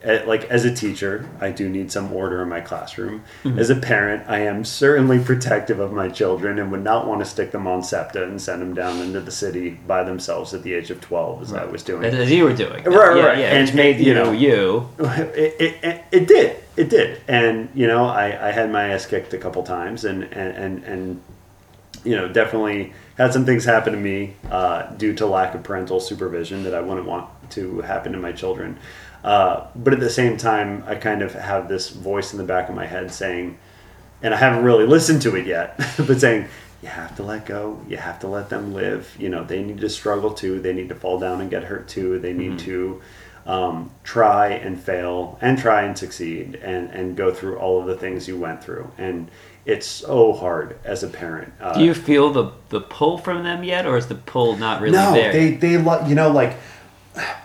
like 0.04 0.44
as 0.44 0.64
a 0.64 0.74
teacher, 0.74 1.28
I 1.40 1.50
do 1.50 1.68
need 1.68 1.90
some 1.90 2.12
order 2.12 2.42
in 2.42 2.48
my 2.48 2.60
classroom. 2.60 3.24
Mm-hmm. 3.42 3.58
As 3.58 3.70
a 3.70 3.76
parent, 3.76 4.24
I 4.28 4.40
am 4.40 4.64
certainly 4.64 5.18
protective 5.18 5.80
of 5.80 5.92
my 5.92 6.08
children 6.08 6.58
and 6.58 6.70
would 6.70 6.84
not 6.84 7.06
want 7.06 7.20
to 7.20 7.24
stick 7.24 7.50
them 7.50 7.66
on 7.66 7.82
SEPTA 7.82 8.22
and 8.22 8.40
send 8.40 8.62
them 8.62 8.74
down 8.74 9.00
into 9.00 9.20
the 9.20 9.30
city 9.30 9.70
by 9.86 10.04
themselves 10.04 10.54
at 10.54 10.62
the 10.62 10.74
age 10.74 10.90
of 10.90 11.00
twelve, 11.00 11.42
as 11.42 11.52
I 11.52 11.64
was 11.64 11.82
doing. 11.82 12.04
As, 12.04 12.30
you 12.30 12.44
were 12.44 12.54
doing. 12.54 12.84
Right, 12.84 13.16
yeah, 13.16 13.24
right. 13.24 13.38
Yeah, 13.38 13.54
And- 13.54 13.74
made 13.74 13.98
you 13.98 14.06
you 14.06 14.14
know- 14.14 14.32
you. 14.32 14.88
it, 14.98 15.60
it, 15.60 15.84
it, 15.84 16.04
it 16.12 16.28
did 16.28 16.56
it 16.76 16.88
did 16.88 17.20
and 17.26 17.68
you 17.74 17.86
know 17.88 18.06
I, 18.06 18.48
I 18.48 18.52
had 18.52 18.70
my 18.70 18.90
ass 18.90 19.04
kicked 19.04 19.34
a 19.34 19.38
couple 19.38 19.62
times 19.64 20.04
and 20.04 20.22
and 20.22 20.56
and, 20.56 20.84
and 20.84 21.22
you 22.04 22.14
know 22.14 22.28
definitely 22.28 22.92
had 23.16 23.32
some 23.32 23.44
things 23.44 23.64
happen 23.64 23.92
to 23.92 23.98
me 23.98 24.36
uh, 24.50 24.86
due 24.92 25.12
to 25.14 25.26
lack 25.26 25.56
of 25.56 25.64
parental 25.64 25.98
supervision 25.98 26.62
that 26.62 26.74
I 26.74 26.80
wouldn't 26.80 27.06
want 27.06 27.28
to 27.50 27.80
happen 27.80 28.12
to 28.12 28.18
my 28.18 28.32
children 28.32 28.78
uh, 29.24 29.66
but 29.74 29.92
at 29.92 30.00
the 30.00 30.10
same 30.10 30.36
time 30.36 30.84
I 30.86 30.94
kind 30.94 31.22
of 31.22 31.34
have 31.34 31.68
this 31.68 31.90
voice 31.90 32.32
in 32.32 32.38
the 32.38 32.44
back 32.44 32.68
of 32.68 32.74
my 32.74 32.86
head 32.86 33.12
saying 33.12 33.58
and 34.22 34.34
I 34.34 34.36
haven't 34.36 34.64
really 34.64 34.86
listened 34.86 35.22
to 35.22 35.36
it 35.36 35.46
yet 35.46 35.76
but 35.96 36.20
saying 36.20 36.46
you 36.82 36.88
have 36.88 37.16
to 37.16 37.22
let 37.22 37.46
go 37.46 37.80
you 37.88 37.96
have 37.96 38.20
to 38.20 38.28
let 38.28 38.48
them 38.48 38.74
live 38.74 39.14
you 39.18 39.28
know 39.28 39.44
they 39.44 39.62
need 39.62 39.80
to 39.80 39.88
struggle 39.88 40.32
too 40.32 40.60
they 40.60 40.72
need 40.72 40.88
to 40.88 40.94
fall 40.94 41.18
down 41.18 41.40
and 41.40 41.50
get 41.50 41.64
hurt 41.64 41.88
too 41.88 42.18
they 42.18 42.32
need 42.32 42.58
to 42.60 43.00
um, 43.48 43.90
try 44.04 44.48
and 44.48 44.78
fail 44.78 45.38
and 45.40 45.58
try 45.58 45.82
and 45.82 45.96
succeed 45.96 46.56
and, 46.56 46.90
and 46.90 47.16
go 47.16 47.32
through 47.32 47.56
all 47.56 47.80
of 47.80 47.86
the 47.86 47.96
things 47.96 48.28
you 48.28 48.38
went 48.38 48.62
through. 48.62 48.92
And 48.98 49.30
it's 49.64 49.86
so 49.86 50.34
hard 50.34 50.78
as 50.84 51.02
a 51.02 51.08
parent. 51.08 51.52
Uh, 51.58 51.72
Do 51.72 51.82
you 51.82 51.94
feel 51.94 52.30
the, 52.30 52.52
the 52.68 52.82
pull 52.82 53.16
from 53.16 53.44
them 53.44 53.64
yet, 53.64 53.86
or 53.86 53.96
is 53.96 54.06
the 54.06 54.14
pull 54.14 54.56
not 54.58 54.82
really 54.82 54.96
no, 54.96 55.12
there? 55.14 55.32
they, 55.32 55.52
they, 55.52 55.78
lo- 55.78 56.06
you 56.06 56.14
know, 56.14 56.30
like 56.30 56.56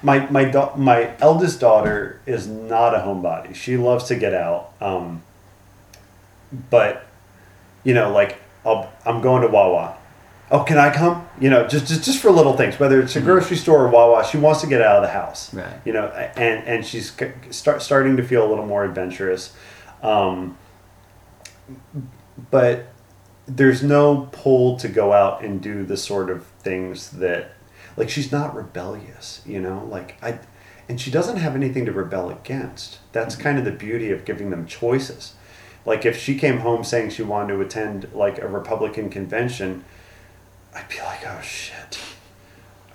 my, 0.02 0.30
my, 0.30 0.46
da- 0.46 0.76
my 0.76 1.16
eldest 1.20 1.60
daughter 1.60 2.22
is 2.26 2.48
not 2.48 2.94
a 2.96 3.00
homebody. 3.00 3.56
She 3.56 3.78
loves 3.78 4.06
to 4.06 4.16
get 4.16 4.34
out. 4.34 4.74
Um, 4.82 5.24
but, 6.70 7.06
you 7.84 7.94
know, 7.94 8.12
like 8.12 8.38
I'll, 8.66 8.92
I'm 9.06 9.22
going 9.22 9.42
to 9.42 9.48
Wawa. 9.48 9.98
Oh, 10.52 10.64
can 10.64 10.78
I 10.78 10.94
come? 10.94 11.28
You 11.40 11.50
know, 11.50 11.68
just, 11.68 11.88
just 11.88 12.04
just 12.04 12.20
for 12.22 12.30
little 12.30 12.56
things, 12.56 12.80
whether 12.80 13.02
it's 13.02 13.16
a 13.16 13.22
grocery 13.22 13.58
store 13.58 13.86
or 13.86 13.90
Wawa, 13.90 14.24
she 14.24 14.38
wants 14.38 14.62
to 14.62 14.68
get 14.68 14.82
out 14.82 14.98
of 14.98 15.02
the 15.02 15.10
house. 15.10 15.50
Mm-hmm. 15.50 15.58
Right. 15.58 15.82
You 15.84 15.94
know, 15.94 16.08
and 16.08 16.64
and 16.68 16.86
she's 16.86 17.12
start 17.50 17.82
starting 17.82 18.18
to 18.18 18.24
feel 18.24 18.46
a 18.46 18.50
little 18.50 18.66
more 18.66 18.84
adventurous. 18.84 19.54
Um, 20.04 20.58
but 22.52 22.86
there's 23.48 23.82
no 23.82 24.30
pull 24.32 24.78
to 24.78 24.88
go 24.88 25.12
out 25.12 25.44
and 25.44 25.60
do 25.60 25.86
the 25.86 25.98
sort 25.98 26.30
of 26.30 26.46
things 26.62 27.12
that 27.12 27.54
like 27.98 28.10
she's 28.10 28.32
not 28.32 28.56
rebellious 28.56 29.42
you 29.46 29.60
know? 29.60 29.86
Like 29.90 30.18
i 30.22 30.40
and 30.90 31.00
she 31.00 31.10
doesn't 31.12 31.38
have 31.38 31.56
anything 31.56 31.86
to 31.86 31.94
rebel 31.94 32.30
against. 32.30 33.00
That's 33.14 33.38
kind 33.38 33.58
of 33.58 33.64
the 33.64 33.72
beauty 33.72 34.12
of 34.12 34.26
giving 34.26 34.50
them 34.50 34.66
choices. 34.66 35.34
Like 35.86 36.06
if 36.06 36.18
she 36.18 36.36
came 36.38 36.60
home 36.60 36.84
saying 36.84 37.12
she 37.12 37.24
wanted 37.24 37.54
to 37.54 37.62
attend 37.62 38.14
like 38.14 38.38
a 38.40 38.48
republican 38.48 39.10
convention 39.10 39.84
i'd 40.76 40.90
be 40.90 41.00
like 41.00 41.26
oh 41.26 41.42
shit. 41.42 42.00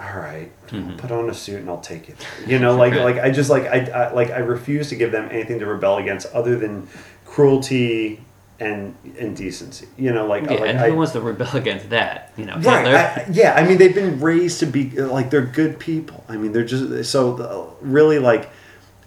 All 0.00 0.16
right, 0.16 0.52
I'll 0.72 0.96
put 0.96 1.10
on 1.10 1.28
a 1.28 1.34
suit 1.34 1.58
and 1.58 1.68
I'll 1.68 1.80
take 1.80 2.08
it. 2.08 2.24
You 2.46 2.60
know, 2.60 2.76
like 2.76 2.94
like 3.08 3.18
I 3.18 3.30
just 3.32 3.50
like 3.50 3.64
I, 3.64 3.90
I 3.90 4.12
like 4.12 4.30
I 4.30 4.38
refuse 4.38 4.90
to 4.90 4.96
give 4.96 5.10
them 5.10 5.28
anything 5.30 5.58
to 5.58 5.66
rebel 5.66 5.96
against 5.96 6.32
other 6.32 6.56
than 6.56 6.88
cruelty 7.24 8.24
and 8.60 8.94
indecency. 9.16 9.86
You 9.96 10.12
know, 10.12 10.26
like 10.26 10.44
yeah, 10.44 10.50
like 10.50 10.70
and 10.70 10.78
I, 10.78 10.90
who 10.90 10.96
wants 10.96 11.12
to 11.12 11.20
rebel 11.20 11.56
against 11.56 11.90
that? 11.90 12.32
You 12.36 12.46
know, 12.46 12.56
right? 12.56 12.86
I, 12.86 13.26
yeah, 13.30 13.54
I 13.54 13.66
mean 13.66 13.78
they've 13.78 13.94
been 13.94 14.20
raised 14.20 14.60
to 14.60 14.66
be 14.66 14.90
like 14.90 15.30
they're 15.30 15.42
good 15.46 15.78
people. 15.78 16.24
I 16.28 16.36
mean 16.36 16.52
they're 16.52 16.64
just 16.64 17.10
so 17.10 17.36
uh, 17.36 17.84
really 17.84 18.18
like. 18.18 18.50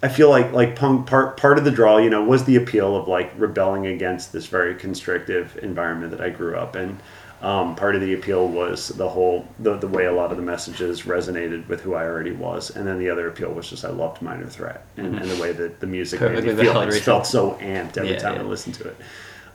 I 0.04 0.08
feel 0.08 0.30
like 0.30 0.52
like 0.52 0.74
punk 0.74 1.06
part 1.06 1.36
part 1.36 1.58
of 1.58 1.64
the 1.64 1.70
draw, 1.70 1.98
you 1.98 2.10
know, 2.10 2.24
was 2.24 2.44
the 2.44 2.56
appeal 2.56 2.96
of 2.96 3.06
like 3.06 3.32
rebelling 3.36 3.86
against 3.86 4.32
this 4.32 4.46
very 4.46 4.74
constrictive 4.74 5.56
environment 5.62 6.10
that 6.10 6.20
I 6.20 6.30
grew 6.30 6.56
up 6.56 6.74
in. 6.74 6.98
Um, 7.40 7.74
part 7.74 7.96
of 7.96 8.00
the 8.00 8.14
appeal 8.14 8.46
was 8.46 8.88
the 8.88 9.08
whole 9.08 9.46
the, 9.58 9.76
the 9.76 9.88
way 9.88 10.04
a 10.06 10.12
lot 10.12 10.30
of 10.30 10.36
the 10.36 10.42
messages 10.44 11.02
resonated 11.02 11.66
with 11.68 11.80
who 11.80 11.94
I 11.94 12.04
already 12.04 12.30
was, 12.32 12.70
and 12.70 12.86
then 12.86 12.98
the 12.98 13.10
other 13.10 13.28
appeal 13.28 13.52
was 13.52 13.68
just 13.68 13.84
I 13.84 13.90
loved 13.90 14.22
Minor 14.22 14.46
Threat 14.46 14.84
and, 14.96 15.16
and 15.16 15.28
the 15.28 15.36
way 15.36 15.52
that 15.52 15.80
the 15.80 15.86
music 15.88 16.24
made 16.24 16.40
me 16.40 16.50
feel. 16.50 16.78
I 16.78 16.86
just 16.86 17.02
felt 17.02 17.26
so 17.26 17.52
amped 17.60 17.96
every 17.96 18.14
Yeah, 18.14 18.18
time 18.18 18.38
I 18.38 18.42
listened 18.42 18.76
to 18.76 18.88
it. 18.88 18.96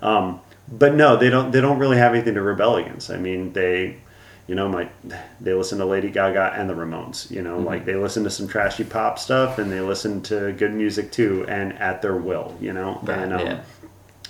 Um, 0.02 0.42
but 0.72 0.94
no, 0.96 1.16
they 1.16 1.30
don't. 1.30 1.52
They 1.52 1.62
don't 1.62 1.80
really 1.80 1.98
have 1.98 2.14
anything 2.14 2.34
to 2.36 2.42
rebel 2.42 2.76
against. 2.76 3.10
I 3.10 3.18
mean, 3.18 3.54
they, 3.54 3.98
you 4.48 4.56
know, 4.56 4.68
my 4.68 4.90
they 5.40 5.54
listen 5.54 5.78
to 5.80 5.86
Lady 5.86 6.10
Gaga 6.10 6.54
and 6.56 6.70
the 6.70 6.74
Ramones. 6.74 7.32
You 7.32 7.42
know, 7.42 7.56
Mm-hmm. 7.58 7.66
like 7.66 7.86
they 7.86 7.96
listen 7.96 8.24
to 8.26 8.30
some 8.30 8.48
trashy 8.48 8.84
pop 8.84 9.18
stuff 9.18 9.60
and 9.60 9.72
they 9.72 9.80
listen 9.82 10.22
to 10.24 10.52
good 10.54 10.74
music 10.74 11.12
too, 11.12 11.46
and 11.48 11.74
at 11.74 12.02
their 12.02 12.16
will. 12.18 12.56
You 12.60 12.74
know, 12.74 13.00
Right, 13.04 13.18
and 13.20 13.34
um, 13.34 13.40
yeah. 13.40 13.62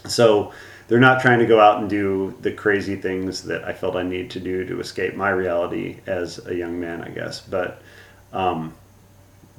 so 0.07 0.53
they're 0.87 0.99
not 0.99 1.21
trying 1.21 1.39
to 1.39 1.45
go 1.45 1.59
out 1.59 1.79
and 1.81 1.89
do 1.89 2.33
the 2.41 2.51
crazy 2.51 2.95
things 2.95 3.43
that 3.43 3.63
I 3.65 3.73
felt 3.73 3.95
I 3.95 4.03
need 4.03 4.29
to 4.31 4.39
do 4.39 4.63
to 4.67 4.79
escape 4.79 5.15
my 5.15 5.31
reality 5.31 5.97
as 6.07 6.45
a 6.45 6.55
young 6.55 6.79
man, 6.79 7.01
I 7.01 7.09
guess. 7.09 7.41
But 7.41 7.81
um, 8.31 8.73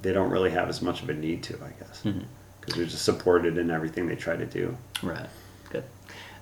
they 0.01 0.13
don't 0.13 0.31
really 0.31 0.51
have 0.51 0.69
as 0.69 0.81
much 0.81 1.03
of 1.03 1.11
a 1.11 1.15
need 1.15 1.43
to, 1.45 1.55
I 1.57 1.71
guess, 1.85 2.01
because 2.03 2.15
Mm-hmm. 2.15 2.77
they're 2.79 2.87
just 2.87 3.05
supported 3.05 3.59
in 3.59 3.71
everything 3.71 4.07
they 4.07 4.17
try 4.17 4.37
to 4.37 4.47
do. 4.47 4.77
Right. 5.03 5.27
Good. 5.71 5.85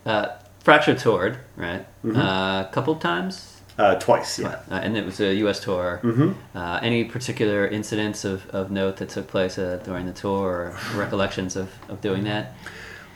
Uh, 0.04 0.28
Fracture 0.60 0.94
toured, 0.94 1.38
right? 1.56 1.86
Mm-hmm. 2.04 2.16
Uh, 2.16 2.62
a 2.62 2.70
couple 2.72 2.96
times. 2.96 3.60
Uh, 3.78 3.94
twice, 3.96 4.38
yeah. 4.38 4.60
Uh, 4.70 4.74
and 4.74 4.96
it 4.96 5.04
was 5.04 5.20
a 5.20 5.34
U.S. 5.36 5.60
tour. 5.60 6.00
Mhm. 6.02 6.34
Uh, 6.54 6.80
any 6.82 7.04
particular 7.04 7.66
incidents 7.68 8.24
of, 8.24 8.48
of 8.50 8.70
note 8.70 8.96
that 8.96 9.10
took 9.10 9.28
place 9.28 9.58
uh, 9.58 9.78
during 9.84 10.06
the 10.06 10.12
tour, 10.12 10.48
or 10.48 10.78
recollections 10.98 11.56
of, 11.56 11.70
of 11.88 12.00
doing 12.00 12.24
that? 12.24 12.54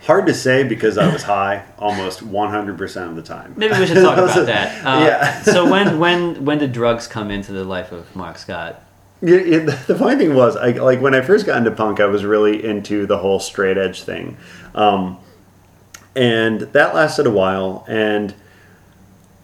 Hard 0.03 0.27
to 0.27 0.35
say 0.35 0.63
because 0.63 0.97
I 0.97 1.13
was 1.13 1.23
high 1.23 1.65
almost 1.79 2.21
100% 2.21 3.09
of 3.09 3.17
the 3.17 3.23
time. 3.23 3.55
Maybe 3.57 3.79
we 3.79 3.87
should 3.87 3.97
talk 3.97 4.17
about 4.19 4.47
that. 4.47 4.85
Uh, 4.85 5.05
yeah. 5.05 5.43
so 5.43 5.69
when 5.69 5.99
when 5.99 6.45
when 6.45 6.59
did 6.59 6.73
drugs 6.73 7.07
come 7.07 7.31
into 7.31 7.53
the 7.53 7.65
life 7.65 7.93
of 7.93 8.15
Mark 8.15 8.39
Scott? 8.39 8.83
Yeah, 9.23 9.37
the 9.59 9.79
the 9.87 9.95
funny 9.99 10.17
thing 10.17 10.35
was, 10.35 10.57
I 10.57 10.71
like 10.71 11.01
when 11.01 11.15
I 11.15 11.21
first 11.21 11.45
got 11.47 11.59
into 11.59 11.71
punk, 11.71 12.01
I 12.01 12.07
was 12.07 12.25
really 12.25 12.65
into 12.65 13.07
the 13.07 13.19
whole 13.19 13.39
straight 13.41 13.77
edge 13.77 14.03
thing, 14.03 14.39
um, 14.75 15.19
and 16.17 16.61
that 16.61 16.95
lasted 16.95 17.27
a 17.27 17.31
while. 17.31 17.85
And 17.89 18.35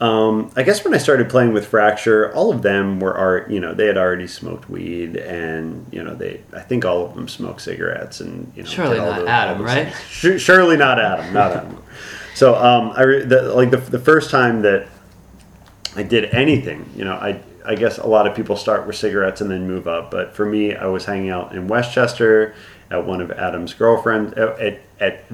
um, 0.01 0.51
I 0.57 0.63
guess 0.63 0.85
when 0.85 0.93
I 0.93 0.99
started 0.99 1.31
playing 1.31 1.53
with 1.55 1.67
Fracture, 1.67 2.33
all 2.35 2.53
of 2.53 2.63
them 2.63 3.01
were 3.01 3.17
art. 3.17 3.51
You 3.51 3.61
know, 3.61 3.73
they 3.73 3.87
had 3.87 3.97
already 3.97 4.27
smoked 4.27 4.69
weed, 4.69 5.17
and 5.17 5.87
you 5.91 6.03
know, 6.05 6.15
they 6.15 6.43
I 6.53 6.61
think 6.61 6.85
all 6.85 7.07
of 7.07 7.15
them 7.15 7.29
smoked 7.29 7.63
cigarettes, 7.63 8.21
and 8.21 8.53
you 8.55 8.63
know, 8.63 8.69
Surely 8.69 8.99
not 8.99 9.19
those- 9.21 9.29
Adam, 9.29 9.63
right? 9.63 9.95
Su- 10.11 10.39
Surely 10.39 10.77
not 10.77 11.01
Adam, 11.01 11.33
not 11.33 11.53
Adam. 11.53 11.83
So 12.35 12.55
um, 12.55 12.93
I 12.95 13.03
re- 13.03 13.25
the, 13.25 13.55
like 13.55 13.71
the 13.71 13.79
the 13.79 13.99
first 13.99 14.31
time 14.31 14.61
that 14.61 14.89
I 15.95 16.03
did 16.03 16.27
anything. 16.35 16.85
You 16.95 17.07
know, 17.07 17.15
I 17.15 17.41
I 17.65 17.75
guess 17.77 17.97
a 17.97 18.07
lot 18.07 18.27
of 18.27 18.37
people 18.37 18.57
start 18.57 18.87
with 18.87 18.95
cigarettes 18.97 19.41
and 19.41 19.51
then 19.51 19.67
move 19.67 19.89
up, 19.89 20.11
but 20.11 20.35
for 20.37 20.45
me, 20.45 20.75
I 20.77 20.85
was 20.85 21.07
hanging 21.07 21.31
out 21.31 21.55
in 21.55 21.67
West 21.67 21.95
Chester 21.95 22.55
at 22.91 23.07
one 23.07 23.23
of 23.23 23.31
Adam's 23.31 23.73
girlfriend 23.73 24.35
at, 24.35 24.61
at, 24.61 24.81
at 25.01 25.25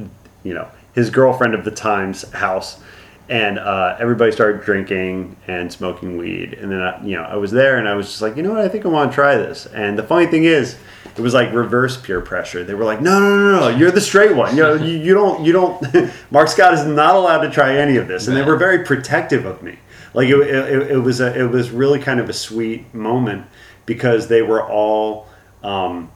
you 0.44 0.54
know 0.54 0.68
his 0.94 1.10
girlfriend 1.10 1.54
of 1.54 1.64
the 1.64 1.70
time's 1.70 2.30
house, 2.32 2.80
and 3.28 3.58
uh, 3.58 3.96
everybody 3.98 4.32
started 4.32 4.62
drinking 4.62 5.36
and 5.46 5.72
smoking 5.72 6.18
weed, 6.18 6.54
and 6.54 6.70
then 6.70 6.82
I, 6.82 7.04
you 7.04 7.16
know 7.16 7.22
I 7.22 7.36
was 7.36 7.50
there 7.50 7.78
and 7.78 7.88
I 7.88 7.94
was 7.94 8.06
just 8.06 8.22
like, 8.22 8.36
you 8.36 8.42
know 8.42 8.50
what, 8.50 8.60
I 8.60 8.68
think 8.68 8.84
I 8.84 8.88
want 8.88 9.10
to 9.10 9.14
try 9.14 9.36
this. 9.36 9.66
And 9.66 9.98
the 9.98 10.04
funny 10.04 10.26
thing 10.26 10.44
is. 10.44 10.76
It 11.14 11.20
was 11.20 11.34
like 11.34 11.52
reverse 11.52 12.00
peer 12.00 12.22
pressure. 12.22 12.64
They 12.64 12.72
were 12.72 12.86
like, 12.86 13.02
"No, 13.02 13.20
no, 13.20 13.36
no, 13.36 13.60
no! 13.60 13.68
You're 13.68 13.90
the 13.90 14.00
straight 14.00 14.34
one. 14.34 14.56
You 14.56 14.62
know, 14.62 14.74
you, 14.76 14.96
you 14.96 15.12
don't, 15.12 15.44
you 15.44 15.52
don't. 15.52 16.10
Mark 16.30 16.48
Scott 16.48 16.72
is 16.72 16.86
not 16.86 17.14
allowed 17.14 17.42
to 17.42 17.50
try 17.50 17.76
any 17.76 17.98
of 17.98 18.08
this." 18.08 18.28
And 18.28 18.34
they 18.34 18.42
were 18.42 18.56
very 18.56 18.82
protective 18.82 19.44
of 19.44 19.62
me. 19.62 19.78
Like 20.14 20.28
it, 20.28 20.36
it, 20.36 20.90
it 20.92 20.98
was 20.98 21.20
a, 21.20 21.38
it 21.38 21.50
was 21.50 21.70
really 21.70 21.98
kind 21.98 22.20
of 22.20 22.28
a 22.28 22.32
sweet 22.32 22.94
moment 22.94 23.46
because 23.86 24.28
they 24.28 24.42
were 24.42 24.66
all, 24.66 25.26
um, 25.62 26.10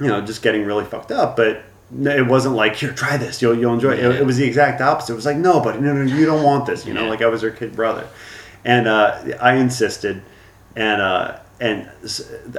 you 0.00 0.06
know, 0.08 0.20
just 0.20 0.42
getting 0.42 0.64
really 0.64 0.84
fucked 0.84 1.12
up. 1.12 1.36
But 1.36 1.62
it 1.94 2.26
wasn't 2.26 2.54
like 2.56 2.74
here, 2.76 2.92
try 2.92 3.16
this, 3.16 3.40
you'll 3.40 3.56
you'll 3.56 3.74
enjoy 3.74 3.92
it. 3.92 4.00
Yeah. 4.00 4.10
It, 4.10 4.16
it 4.16 4.26
was 4.26 4.36
the 4.36 4.44
exact 4.44 4.80
opposite. 4.80 5.12
It 5.12 5.16
was 5.16 5.26
like, 5.26 5.36
no, 5.36 5.60
but 5.60 5.80
no, 5.80 5.92
no, 5.92 6.02
you 6.02 6.26
don't 6.26 6.42
want 6.42 6.66
this. 6.66 6.84
You 6.86 6.94
know, 6.94 7.04
Yeah. 7.04 7.10
like 7.10 7.22
I 7.22 7.26
was 7.26 7.42
her 7.42 7.50
kid 7.50 7.76
brother, 7.76 8.08
and 8.64 8.88
uh, 8.88 9.20
I 9.40 9.54
insisted, 9.54 10.20
and 10.74 11.00
uh, 11.00 11.38
and 11.60 11.88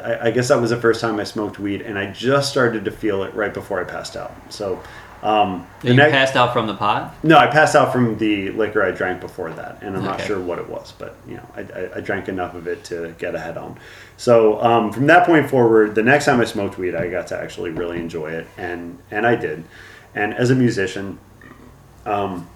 I, 0.04 0.28
I 0.28 0.32
guess 0.32 0.48
that 0.48 0.60
was 0.62 0.70
the 0.70 0.78
first 0.82 1.02
time 1.02 1.20
I 1.20 1.24
smoked 1.26 1.60
weed, 1.60 1.82
and 1.82 2.00
I 2.00 2.12
just 2.12 2.50
started 2.50 2.86
to 2.86 2.92
feel 2.92 3.24
it 3.24 3.34
right 3.36 3.54
before 3.54 3.80
I 3.82 3.84
passed 3.84 4.16
out. 4.16 4.34
So. 4.50 4.82
Um, 5.24 5.66
the 5.82 5.90
you 5.90 5.94
next- 5.96 6.12
passed 6.12 6.36
out 6.36 6.54
from 6.54 6.68
the 6.68 6.76
pot. 6.76 7.16
no, 7.24 7.38
I 7.38 7.48
passed 7.48 7.76
out 7.76 7.92
from 7.92 8.18
the 8.18 8.52
liquor 8.52 8.84
I 8.84 8.92
drank 8.92 9.20
before 9.20 9.50
that, 9.52 9.80
and 9.82 9.98
I'm 9.98 10.04
not 10.04 10.22
sure 10.22 10.40
what 10.40 10.60
it 10.60 10.70
was, 10.70 10.94
but 10.98 11.16
you 11.28 11.38
know, 11.38 11.48
I, 11.56 11.62
I, 11.62 11.90
I 11.96 12.02
drank 12.02 12.30
enough 12.30 12.54
of 12.54 12.68
it 12.68 12.84
to 12.86 13.16
get 13.18 13.34
ahead 13.34 13.58
on. 13.58 13.80
So 14.18 14.62
um, 14.62 14.92
from 14.92 15.08
that 15.08 15.26
point 15.26 15.50
forward, 15.50 15.96
the 15.96 16.04
next 16.04 16.26
time 16.26 16.40
I 16.40 16.46
smoked 16.46 16.78
weed, 16.78 16.94
I 16.94 17.10
got 17.10 17.28
to 17.28 17.38
actually 17.40 17.72
really 17.72 17.98
enjoy 17.98 18.32
it, 18.32 18.48
and 18.58 19.00
and 19.10 19.26
I 19.26 19.36
did. 19.36 19.64
And 20.14 20.34
as 20.36 20.52
a 20.52 20.56
musician, 20.56 21.18
um, 22.06 22.48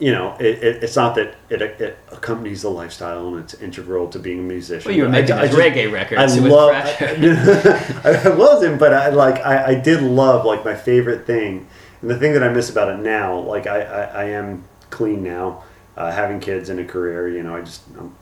you 0.00 0.10
know, 0.12 0.34
it, 0.40 0.46
it, 0.62 0.82
it's 0.82 0.96
not 0.96 1.14
that 1.14 1.34
it, 1.50 1.62
it 1.62 1.98
accompanies 2.10 2.62
the 2.62 2.68
lifestyle 2.70 3.28
and 3.28 3.38
it's 3.44 3.54
integral 3.54 4.08
to 4.08 4.18
being 4.18 4.40
a 4.40 4.42
musician. 4.42 4.88
Well, 4.90 4.96
you 4.96 5.02
were 5.04 5.08
But 5.08 5.16
I- 5.16 5.20
making 5.20 5.36
I 5.36 5.46
just- 5.46 5.58
reggae 5.58 5.92
records 5.92 6.36
I 6.36 6.38
love. 6.40 6.74
I, 6.74 8.20
I 8.30 8.34
wasn't, 8.34 8.78
but 8.78 8.92
I 8.92 9.10
like. 9.10 9.44
I, 9.44 9.72
I 9.72 9.74
did 9.74 10.02
love 10.02 10.44
like 10.44 10.64
my 10.64 10.74
favorite 10.74 11.26
thing, 11.26 11.66
and 12.02 12.10
the 12.10 12.18
thing 12.18 12.32
that 12.34 12.42
I 12.42 12.48
miss 12.48 12.70
about 12.70 12.88
it 12.88 12.98
now. 13.02 13.38
Like 13.38 13.66
I, 13.66 13.80
I, 13.82 14.02
I 14.04 14.24
am 14.24 14.64
clean 14.90 15.22
now, 15.22 15.62
uh, 15.96 16.10
having 16.12 16.40
kids 16.40 16.68
and 16.68 16.80
a 16.80 16.84
career. 16.84 17.28
You 17.28 17.42
know, 17.42 17.56
I 17.56 17.60
just 17.62 17.82
um, 17.98 18.14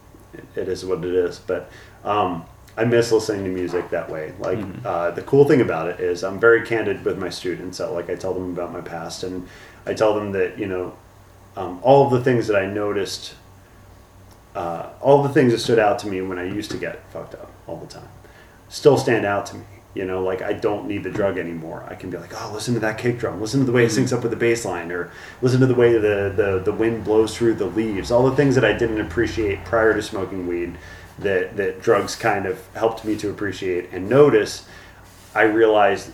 it, 0.56 0.68
is 0.68 0.84
what 0.84 1.04
it 1.04 1.14
is. 1.14 1.38
But 1.38 1.70
um, 2.04 2.44
I 2.76 2.84
miss 2.84 3.12
listening 3.12 3.44
to 3.44 3.50
music 3.50 3.90
that 3.90 4.10
way. 4.10 4.34
Like 4.38 4.58
uh, 4.84 5.10
the 5.12 5.22
cool 5.22 5.44
thing 5.46 5.60
about 5.60 5.88
it 5.88 6.00
is 6.00 6.22
I'm 6.22 6.38
very 6.38 6.66
candid 6.66 7.04
with 7.04 7.18
my 7.18 7.28
students. 7.30 7.78
So 7.78 7.92
like 7.94 8.10
I 8.10 8.14
tell 8.14 8.34
them 8.34 8.52
about 8.52 8.72
my 8.72 8.80
past, 8.82 9.22
and 9.24 9.48
I 9.86 9.94
tell 9.94 10.14
them 10.14 10.32
that 10.32 10.58
you 10.58 10.66
know 10.66 10.94
um, 11.56 11.80
all 11.82 12.06
of 12.06 12.12
the 12.12 12.22
things 12.22 12.46
that 12.46 12.56
I 12.56 12.66
noticed 12.66 13.34
uh, 14.54 14.90
all 15.00 15.22
the 15.22 15.30
things 15.30 15.52
that 15.52 15.58
stood 15.58 15.78
out 15.78 15.98
to 16.00 16.08
me 16.08 16.20
when 16.20 16.38
I 16.38 16.44
used 16.44 16.70
to 16.72 16.76
get 16.76 17.02
fucked 17.10 17.34
up 17.34 17.50
all 17.66 17.76
the 17.76 17.86
time 17.86 18.08
still 18.72 18.96
stand 18.96 19.24
out 19.24 19.46
to 19.46 19.56
me. 19.56 19.64
You 19.94 20.06
know, 20.06 20.24
like 20.24 20.40
I 20.40 20.54
don't 20.54 20.88
need 20.88 21.04
the 21.04 21.10
drug 21.10 21.36
anymore. 21.36 21.84
I 21.86 21.94
can 21.94 22.08
be 22.08 22.16
like, 22.16 22.32
oh, 22.34 22.50
listen 22.54 22.72
to 22.74 22.80
that 22.80 22.96
kick 22.96 23.18
drum. 23.18 23.42
Listen 23.42 23.60
to 23.60 23.66
the 23.66 23.72
way 23.72 23.84
it 23.84 23.90
syncs 23.90 24.10
up 24.10 24.22
with 24.22 24.30
the 24.30 24.38
bass 24.38 24.64
line, 24.64 24.90
or 24.90 25.12
listen 25.42 25.60
to 25.60 25.66
the 25.66 25.74
way 25.74 25.92
the, 25.92 26.32
the, 26.34 26.62
the 26.64 26.72
wind 26.72 27.04
blows 27.04 27.36
through 27.36 27.54
the 27.54 27.66
leaves. 27.66 28.10
All 28.10 28.28
the 28.28 28.34
things 28.34 28.54
that 28.54 28.64
I 28.64 28.72
didn't 28.72 29.02
appreciate 29.02 29.66
prior 29.66 29.92
to 29.92 30.00
smoking 30.00 30.46
weed 30.46 30.78
that, 31.18 31.58
that 31.58 31.82
drugs 31.82 32.16
kind 32.16 32.46
of 32.46 32.66
helped 32.74 33.04
me 33.04 33.16
to 33.18 33.28
appreciate 33.28 33.92
and 33.92 34.08
notice, 34.08 34.66
I 35.34 35.42
realized 35.42 36.10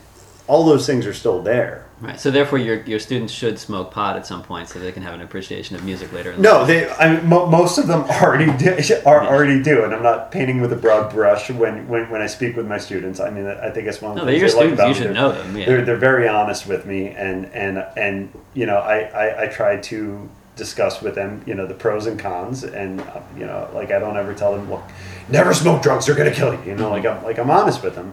all 0.48 0.64
those 0.64 0.84
things 0.84 1.06
are 1.06 1.14
still 1.14 1.40
there. 1.40 1.86
Right. 2.00 2.20
So 2.20 2.30
therefore, 2.30 2.58
your 2.58 2.82
your 2.84 3.00
students 3.00 3.32
should 3.32 3.58
smoke 3.58 3.90
pot 3.90 4.16
at 4.16 4.24
some 4.24 4.42
point, 4.44 4.68
so 4.68 4.78
they 4.78 4.92
can 4.92 5.02
have 5.02 5.14
an 5.14 5.20
appreciation 5.20 5.74
of 5.74 5.82
music 5.84 6.12
later. 6.12 6.30
in 6.30 6.40
No, 6.40 6.58
life. 6.58 6.66
they. 6.68 6.88
I 6.90 7.16
mean, 7.16 7.28
mo- 7.28 7.46
most 7.46 7.76
of 7.76 7.88
them 7.88 8.02
already 8.22 8.46
do, 8.56 8.76
are 9.04 9.24
already 9.26 9.60
do, 9.62 9.82
and 9.82 9.92
I'm 9.92 10.02
not 10.04 10.30
painting 10.30 10.60
with 10.60 10.72
a 10.72 10.76
broad 10.76 11.12
brush 11.12 11.50
when, 11.50 11.88
when, 11.88 12.08
when 12.08 12.22
I 12.22 12.26
speak 12.28 12.56
with 12.56 12.68
my 12.68 12.78
students. 12.78 13.18
I 13.18 13.30
mean, 13.30 13.46
I 13.48 13.70
think 13.70 13.88
it's 13.88 14.00
one 14.00 14.12
of 14.12 14.16
No, 14.18 14.24
the 14.24 14.30
they're 14.30 14.40
things 14.40 14.52
your 14.54 14.62
I 14.62 14.64
like 14.66 14.74
about 14.74 14.88
You 14.88 14.94
should 14.94 15.04
They're- 15.06 15.12
know 15.14 15.32
them. 15.32 15.56
Yeah. 15.56 15.66
They're 15.66 15.84
they're 15.84 15.96
very 15.96 16.28
honest 16.28 16.66
with 16.68 16.86
me, 16.86 17.08
and 17.08 17.46
and 17.46 17.84
and 17.96 18.32
you 18.54 18.66
know, 18.66 18.76
I, 18.78 18.98
I 19.00 19.42
I 19.42 19.46
try 19.48 19.76
to 19.78 20.28
discuss 20.54 21.02
with 21.02 21.14
them, 21.16 21.42
you 21.46 21.54
know, 21.54 21.66
the 21.66 21.74
pros 21.74 22.06
and 22.06 22.18
cons, 22.18 22.62
and 22.64 23.00
uh, 23.00 23.20
you 23.36 23.44
know, 23.46 23.68
like 23.74 23.90
I 23.90 23.98
don't 23.98 24.16
ever 24.16 24.34
tell 24.34 24.52
them, 24.54 24.70
look, 24.70 24.82
never 25.28 25.52
smoke 25.52 25.82
drugs; 25.82 26.06
they're 26.06 26.14
gonna 26.14 26.30
kill 26.30 26.54
you. 26.54 26.60
You 26.64 26.74
know, 26.76 26.90
like 26.90 27.04
I'm 27.06 27.24
like 27.24 27.38
I'm 27.38 27.50
honest 27.50 27.82
with 27.82 27.96
them, 27.96 28.12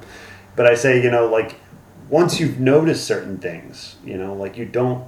but 0.56 0.66
I 0.66 0.74
say, 0.74 1.04
you 1.04 1.12
know, 1.12 1.28
like 1.28 1.56
once 2.10 2.40
you've 2.40 2.60
noticed 2.60 3.06
certain 3.06 3.38
things, 3.38 3.96
you 4.04 4.18
know, 4.18 4.34
like 4.34 4.58
you 4.58 4.66
don't 4.66 5.08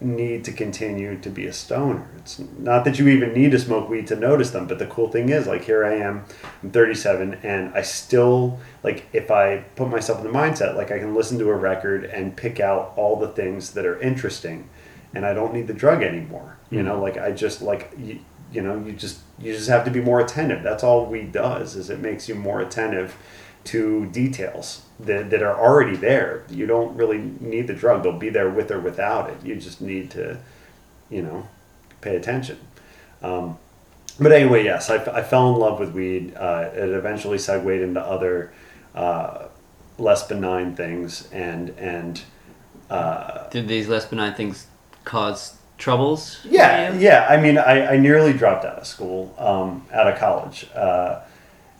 need 0.00 0.44
to 0.44 0.52
continue 0.52 1.18
to 1.18 1.28
be 1.28 1.46
a 1.46 1.52
stoner. 1.52 2.08
It's 2.18 2.40
not 2.58 2.84
that 2.84 2.98
you 2.98 3.08
even 3.08 3.32
need 3.32 3.50
to 3.50 3.58
smoke 3.58 3.88
weed 3.88 4.06
to 4.08 4.16
notice 4.16 4.50
them, 4.50 4.66
but 4.66 4.78
the 4.78 4.86
cool 4.86 5.08
thing 5.08 5.28
is 5.28 5.46
like 5.46 5.64
here 5.64 5.84
I 5.84 5.94
am, 5.94 6.24
I'm 6.62 6.70
37 6.70 7.34
and 7.42 7.74
I 7.74 7.82
still 7.82 8.60
like 8.84 9.06
if 9.12 9.30
I 9.30 9.64
put 9.74 9.88
myself 9.88 10.24
in 10.24 10.32
the 10.32 10.38
mindset 10.38 10.76
like 10.76 10.92
I 10.92 10.98
can 10.98 11.14
listen 11.14 11.38
to 11.40 11.48
a 11.50 11.54
record 11.54 12.04
and 12.04 12.36
pick 12.36 12.60
out 12.60 12.92
all 12.96 13.16
the 13.16 13.28
things 13.28 13.72
that 13.72 13.84
are 13.84 13.98
interesting 14.00 14.68
and 15.14 15.26
I 15.26 15.34
don't 15.34 15.52
need 15.52 15.66
the 15.66 15.74
drug 15.74 16.02
anymore. 16.02 16.58
You 16.70 16.82
know, 16.82 16.92
mm-hmm. 16.92 17.02
like 17.02 17.18
I 17.18 17.32
just 17.32 17.60
like 17.60 17.92
you, 17.98 18.20
you 18.52 18.62
know, 18.62 18.78
you 18.78 18.92
just 18.92 19.20
you 19.38 19.52
just 19.52 19.68
have 19.68 19.84
to 19.84 19.90
be 19.90 20.00
more 20.00 20.20
attentive. 20.20 20.62
That's 20.62 20.84
all 20.84 21.06
weed 21.06 21.32
does 21.32 21.74
is 21.74 21.90
it 21.90 21.98
makes 21.98 22.28
you 22.28 22.34
more 22.34 22.60
attentive 22.60 23.16
to 23.64 24.06
details 24.06 24.82
that, 25.00 25.30
that 25.30 25.42
are 25.42 25.58
already 25.58 25.96
there. 25.96 26.44
You 26.50 26.66
don't 26.66 26.96
really 26.96 27.18
need 27.40 27.66
the 27.66 27.74
drug. 27.74 28.02
They'll 28.02 28.18
be 28.18 28.30
there 28.30 28.48
with 28.50 28.70
or 28.70 28.80
without 28.80 29.30
it. 29.30 29.44
You 29.44 29.56
just 29.56 29.80
need 29.80 30.10
to, 30.12 30.38
you 31.10 31.22
know, 31.22 31.48
pay 32.00 32.16
attention. 32.16 32.58
Um, 33.22 33.58
but 34.20 34.32
anyway, 34.32 34.64
yes, 34.64 34.90
I, 34.90 34.96
I 34.96 35.22
fell 35.22 35.52
in 35.52 35.60
love 35.60 35.78
with 35.78 35.92
weed. 35.92 36.34
Uh, 36.36 36.70
it 36.72 36.88
eventually 36.88 37.38
segued 37.38 37.82
into 37.82 38.00
other 38.00 38.52
uh, 38.94 39.46
less 39.98 40.26
benign 40.26 40.74
things, 40.74 41.28
and 41.30 41.70
and 41.78 42.20
uh, 42.90 43.48
Did 43.50 43.68
these 43.68 43.86
less 43.88 44.06
benign 44.06 44.34
things 44.34 44.66
cause 45.04 45.56
troubles? 45.76 46.40
yeah, 46.44 46.92
yeah. 46.96 47.26
I 47.28 47.36
mean, 47.40 47.58
I, 47.58 47.94
I 47.94 47.96
nearly 47.96 48.32
dropped 48.32 48.64
out 48.64 48.78
of 48.78 48.86
school, 48.86 49.34
um, 49.38 49.86
out 49.92 50.08
of 50.08 50.18
college, 50.18 50.66
uh, 50.74 51.20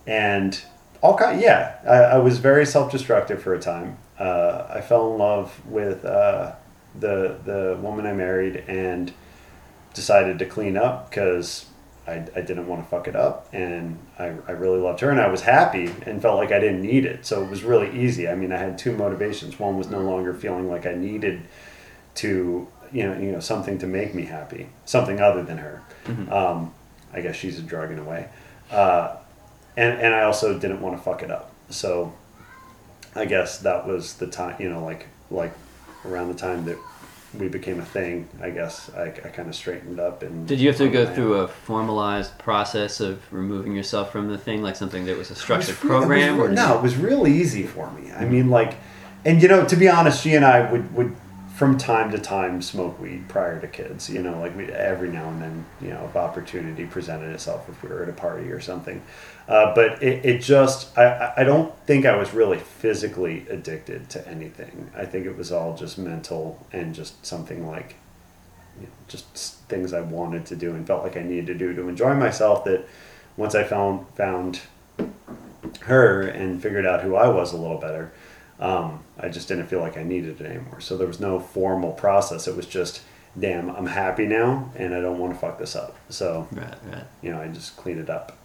and 0.07 0.61
all 1.01 1.17
kind. 1.17 1.41
Yeah, 1.41 1.77
I, 1.87 2.17
I 2.17 2.19
was 2.19 2.39
very 2.39 2.67
self-destructive 2.67 3.43
for 3.43 3.55
a 3.55 3.61
time. 3.61 3.99
Uh, 4.19 4.67
I 4.69 4.81
fell 4.81 5.13
in 5.13 5.19
love 5.19 5.65
with 5.67 6.05
uh, 6.05 6.55
the 6.99 7.39
the 7.45 7.79
woman 7.81 8.07
I 8.07 8.13
married 8.13 8.65
and 8.69 9.13
decided 9.95 10.39
to 10.39 10.47
clean 10.47 10.77
up 10.77 11.11
because 11.11 11.67
I, 12.07 12.25
I 12.35 12.41
didn't 12.41 12.67
want 12.67 12.83
to 12.83 12.89
fuck 12.89 13.07
it 13.07 13.15
up, 13.15 13.49
and 13.53 13.99
I, 14.19 14.33
I 14.47 14.53
really 14.53 14.79
loved 14.79 15.01
her, 15.01 15.11
and 15.11 15.21
I 15.21 15.29
was 15.29 15.43
happy 15.43 15.93
and 16.07 16.23
felt 16.23 16.37
like 16.37 16.53
I 16.53 16.59
didn't 16.59 16.83
need 16.83 17.05
it. 17.05 17.27
So 17.27 17.45
it 17.45 17.51
was 17.51 17.63
really 17.63 17.91
easy. 18.01 18.29
I 18.29 18.35
mean, 18.35 18.51
I 18.53 18.57
had 18.57 18.79
two 18.79 18.97
motivations. 18.97 19.59
One 19.59 19.77
was 19.77 19.89
no 19.91 20.01
longer 20.01 20.33
feeling 20.35 20.69
like 20.69 20.87
I 20.87 20.95
needed 20.95 21.43
to 22.17 22.67
you 22.91 23.03
know 23.07 23.19
you 23.19 23.31
know 23.31 23.41
something 23.41 23.79
to 23.79 23.87
make 23.87 24.15
me 24.15 24.25
happy, 24.25 24.69
something 24.85 25.21
other 25.21 25.43
than 25.43 25.59
her. 25.59 25.83
Um, 26.33 26.73
I 27.13 27.21
guess 27.21 27.37
she's 27.37 27.59
a 27.59 27.63
drug 27.63 27.91
in 27.93 27.99
a 27.99 28.05
way, 28.05 28.29
uh, 28.71 29.17
and 29.79 30.01
and 30.01 30.15
I 30.15 30.23
also 30.25 30.59
didn't 30.59 30.81
want 30.83 30.97
to 30.97 31.03
fuck 31.03 31.23
it 31.23 31.31
up. 31.31 31.53
So 31.71 32.13
I 33.15 33.25
guess 33.25 33.59
that 33.61 33.87
was 33.87 34.15
the 34.15 34.27
time 34.27 34.57
you 34.61 34.69
know 34.69 34.85
like 34.85 35.07
like 35.31 35.53
around 36.05 36.29
the 36.29 36.35
time 36.39 36.65
that 36.67 36.79
we 37.39 37.47
became 37.49 37.79
a 37.79 37.85
thing. 37.85 38.27
I 38.43 38.51
guess 38.51 38.91
I, 38.97 39.05
I 39.27 39.29
kind 39.37 39.49
of 39.49 39.55
straightened 39.55 40.01
up 40.01 40.23
and 40.23 40.49
Did 40.49 40.61
you 40.61 40.69
have 40.69 40.79
to 40.79 40.89
go 40.89 41.05
through 41.15 41.37
own- 41.39 41.45
a 41.45 41.49
formalized 41.49 42.37
process 42.39 43.01
of 43.01 43.21
removing 43.33 43.75
yourself 43.75 44.11
from 44.11 44.29
the 44.29 44.39
thing, 44.39 44.63
like 44.63 44.77
something 44.77 45.05
that 45.07 45.17
was 45.17 45.31
a 45.31 45.35
structured 45.35 45.77
was 45.81 45.91
program? 45.91 46.41
or 46.41 46.49
no, 46.49 46.69
you- 46.73 46.79
it 46.79 46.83
was 46.83 46.97
real 46.97 47.27
easy 47.27 47.65
for 47.65 47.91
me. 47.93 48.11
I 48.13 48.25
mean, 48.25 48.49
like, 48.49 48.77
and 49.27 49.43
you 49.43 49.49
know, 49.49 49.67
to 49.67 49.77
be 49.77 49.89
honest, 49.89 50.23
she 50.23 50.35
and 50.35 50.45
I 50.45 50.71
would 50.73 50.95
would 50.97 51.15
from 51.55 51.77
time 51.77 52.11
to 52.13 52.19
time 52.19 52.63
smoke 52.63 52.99
weed 53.01 53.29
prior 53.29 53.61
to 53.61 53.67
kids. 53.67 54.09
You 54.09 54.23
know, 54.23 54.39
like 54.41 54.57
we 54.57 54.65
every 54.73 55.11
now 55.11 55.29
and 55.29 55.43
then, 55.43 55.65
you 55.83 55.89
know, 55.91 56.07
if 56.09 56.17
opportunity 56.17 56.87
presented 56.87 57.31
itself, 57.35 57.69
if 57.69 57.83
we 57.83 57.89
were 57.91 58.03
at 58.05 58.09
a 58.09 58.13
party 58.13 58.51
or 58.51 58.61
something. 58.61 59.03
Uh, 59.49 59.75
but 59.75 60.03
it, 60.03 60.25
it 60.27 60.39
just, 60.43 60.97
I, 60.99 61.33
I- 61.39 61.45
don't 61.45 61.75
think 61.87 62.05
I 62.05 62.15
was 62.17 62.35
really 62.35 62.59
physically 62.59 63.47
addicted 63.49 64.11
to 64.11 64.29
anything. 64.29 64.91
I 64.95 65.07
think 65.07 65.25
it 65.25 65.37
was 65.39 65.51
all 65.51 65.75
just 65.75 65.97
mental 65.97 66.65
and 66.73 66.95
just 66.95 67.25
something 67.25 67.67
like, 67.67 67.95
you 68.79 68.87
know, 68.87 68.93
just 69.09 69.55
things 69.71 69.93
I 69.95 70.03
wanted 70.03 70.45
to 70.47 70.57
do 70.57 70.73
and 70.75 70.87
felt 70.87 71.03
like 71.03 71.17
I 71.17 71.23
needed 71.23 71.47
to 71.47 71.55
do 71.55 71.75
to 71.75 71.89
enjoy 71.89 72.15
myself. 72.15 72.65
That 72.65 72.87
once 73.39 73.55
I 73.55 73.65
found 73.65 74.07
found 74.17 74.61
her 75.83 76.23
and 76.23 76.63
figured 76.63 76.87
out 76.87 77.03
who 77.03 77.17
I 77.17 77.29
was 77.29 77.53
a 77.53 77.57
little 77.57 77.79
better, 77.79 78.13
um, 78.61 79.03
I 79.19 79.29
just 79.29 79.49
didn't 79.49 79.67
feel 79.69 79.81
like 79.81 79.97
I 79.97 80.03
needed 80.03 80.41
it 80.41 80.45
anymore. 80.45 80.81
So 80.81 80.97
there 80.97 81.07
was 81.07 81.21
no 81.21 81.41
formal 81.41 81.93
process. 81.93 82.47
It 82.49 82.57
was 82.57 82.67
just, 82.67 83.01
damn, 83.39 83.71
I'm 83.71 83.87
happy 83.87 84.27
now 84.27 84.73
and 84.77 84.95
I 84.95 85.01
don't 85.01 85.19
want 85.19 85.33
to 85.35 85.39
fuck 85.41 85.59
this 85.59 85.75
up. 85.77 85.97
So, 86.09 86.49
Right, 86.53 86.75
right. 86.93 87.05
you 87.23 87.31
know, 87.31 87.41
I 87.41 87.49
just 87.49 87.77
cleaned 87.77 88.01
it 88.01 88.11
up. 88.11 88.37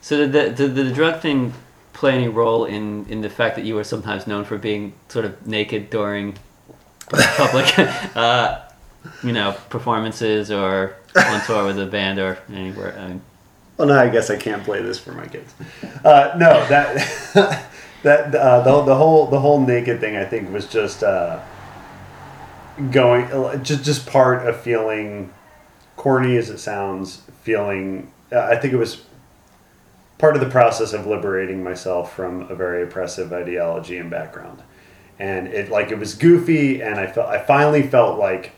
So 0.00 0.16
did 0.16 0.32
the, 0.32 0.50
did 0.50 0.74
the 0.74 0.92
drug 0.92 1.20
thing 1.20 1.52
play 1.92 2.14
any 2.14 2.28
role 2.28 2.64
in, 2.64 3.06
in 3.08 3.20
the 3.20 3.30
fact 3.30 3.56
that 3.56 3.64
you 3.64 3.74
were 3.74 3.84
sometimes 3.84 4.26
known 4.26 4.44
for 4.44 4.56
being 4.56 4.94
sort 5.08 5.24
of 5.24 5.46
naked 5.46 5.90
during 5.90 6.36
public, 7.10 7.78
uh, 8.16 8.62
you 9.22 9.32
know, 9.32 9.54
performances 9.68 10.50
or 10.50 10.96
on 11.16 11.44
tour 11.44 11.64
with 11.66 11.78
a 11.78 11.86
band 11.86 12.18
or 12.18 12.38
anywhere? 12.52 12.96
I 12.98 13.08
mean, 13.08 13.22
Well, 13.76 13.88
now 13.88 14.00
I 14.00 14.08
guess 14.08 14.30
I 14.30 14.36
can't 14.36 14.64
play 14.64 14.80
this 14.82 14.98
for 14.98 15.12
my 15.12 15.26
kids. 15.26 15.52
Uh, 16.04 16.34
no, 16.38 16.66
that 16.68 16.96
that 18.02 18.34
uh, 18.34 18.62
the 18.62 18.82
the 18.82 18.94
whole 18.94 19.26
the 19.26 19.40
whole 19.40 19.60
naked 19.60 20.00
thing 20.00 20.16
I 20.16 20.24
think 20.24 20.50
was 20.52 20.66
just 20.66 21.02
uh, 21.02 21.40
going 22.90 23.28
just 23.62 23.84
just 23.84 24.06
part 24.06 24.46
of 24.48 24.60
feeling 24.60 25.32
corny 25.96 26.36
as 26.36 26.48
it 26.50 26.58
sounds. 26.58 27.22
Feeling 27.42 28.10
I 28.32 28.56
think 28.56 28.72
it 28.72 28.76
was 28.76 29.02
part 30.20 30.36
of 30.36 30.40
the 30.42 30.48
process 30.50 30.92
of 30.92 31.06
liberating 31.06 31.64
myself 31.64 32.14
from 32.14 32.42
a 32.50 32.54
very 32.54 32.82
oppressive 32.82 33.32
ideology 33.32 33.96
and 33.98 34.10
background. 34.10 34.62
And 35.18 35.48
it 35.48 35.70
like 35.70 35.90
it 35.90 35.98
was 35.98 36.14
goofy, 36.14 36.80
and 36.82 36.98
I 37.00 37.06
felt 37.06 37.28
I 37.28 37.38
finally 37.42 37.82
felt 37.82 38.18
like 38.18 38.52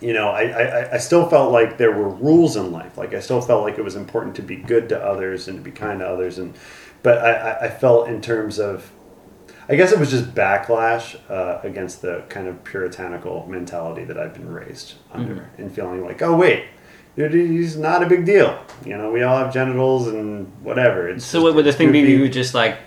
you 0.00 0.12
know, 0.12 0.28
I, 0.28 0.42
I, 0.42 0.94
I 0.94 0.98
still 0.98 1.28
felt 1.28 1.50
like 1.50 1.76
there 1.76 1.90
were 1.90 2.08
rules 2.08 2.56
in 2.56 2.70
life. 2.70 2.96
Like 2.96 3.14
I 3.14 3.20
still 3.20 3.40
felt 3.40 3.64
like 3.64 3.78
it 3.78 3.82
was 3.82 3.96
important 3.96 4.36
to 4.36 4.42
be 4.42 4.54
good 4.56 4.88
to 4.90 4.98
others 5.04 5.48
and 5.48 5.58
to 5.58 5.62
be 5.64 5.72
kind 5.72 5.98
to 6.00 6.06
others. 6.08 6.38
And 6.38 6.54
but 7.02 7.18
I, 7.18 7.32
I- 7.32 7.64
I 7.64 7.68
felt 7.68 8.08
in 8.08 8.20
terms 8.20 8.60
of, 8.60 8.92
I 9.68 9.74
guess 9.74 9.90
it 9.90 9.98
was 9.98 10.10
just 10.10 10.34
backlash 10.34 11.16
uh, 11.28 11.58
against 11.64 12.00
the 12.02 12.22
kind 12.28 12.46
of 12.46 12.62
puritanical 12.62 13.44
mentality 13.48 14.04
that 14.04 14.16
I've 14.18 14.34
been 14.34 14.52
raised 14.52 14.94
under, 15.12 15.48
and 15.58 15.72
feeling 15.74 16.04
like, 16.04 16.22
oh 16.22 16.36
wait, 16.36 16.66
it 17.18 17.34
is 17.34 17.76
not 17.76 18.02
a 18.02 18.06
big 18.06 18.24
deal. 18.24 18.58
You 18.86 18.96
know, 18.96 19.10
we 19.10 19.22
all 19.22 19.36
have 19.38 19.52
genitals 19.52 20.06
and 20.08 20.46
whatever. 20.62 21.08
It's 21.08 21.24
so 21.24 21.38
just- 21.38 21.44
what 21.44 21.54
would 21.56 21.64
the 21.64 21.72
thing 21.72 21.92
be? 21.92 22.00
You 22.00 22.20
would 22.22 22.32
just 22.32 22.54
like 22.54 22.78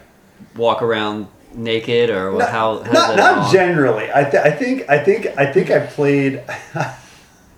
walk 0.55 0.81
around 0.81 1.27
naked, 1.53 2.09
or 2.09 2.31
Not- 2.37 2.49
how? 2.49 2.83
how 2.83 2.91
not 2.91 3.15
not 3.17 3.51
generally. 3.51 4.09
I, 4.13 4.23
th- 4.23 4.43
I 4.43 4.51
think 4.51 4.89
I 4.89 5.03
think 5.03 5.27
I 5.37 5.51
think 5.51 5.69
I 5.69 5.79
played. 5.85 6.43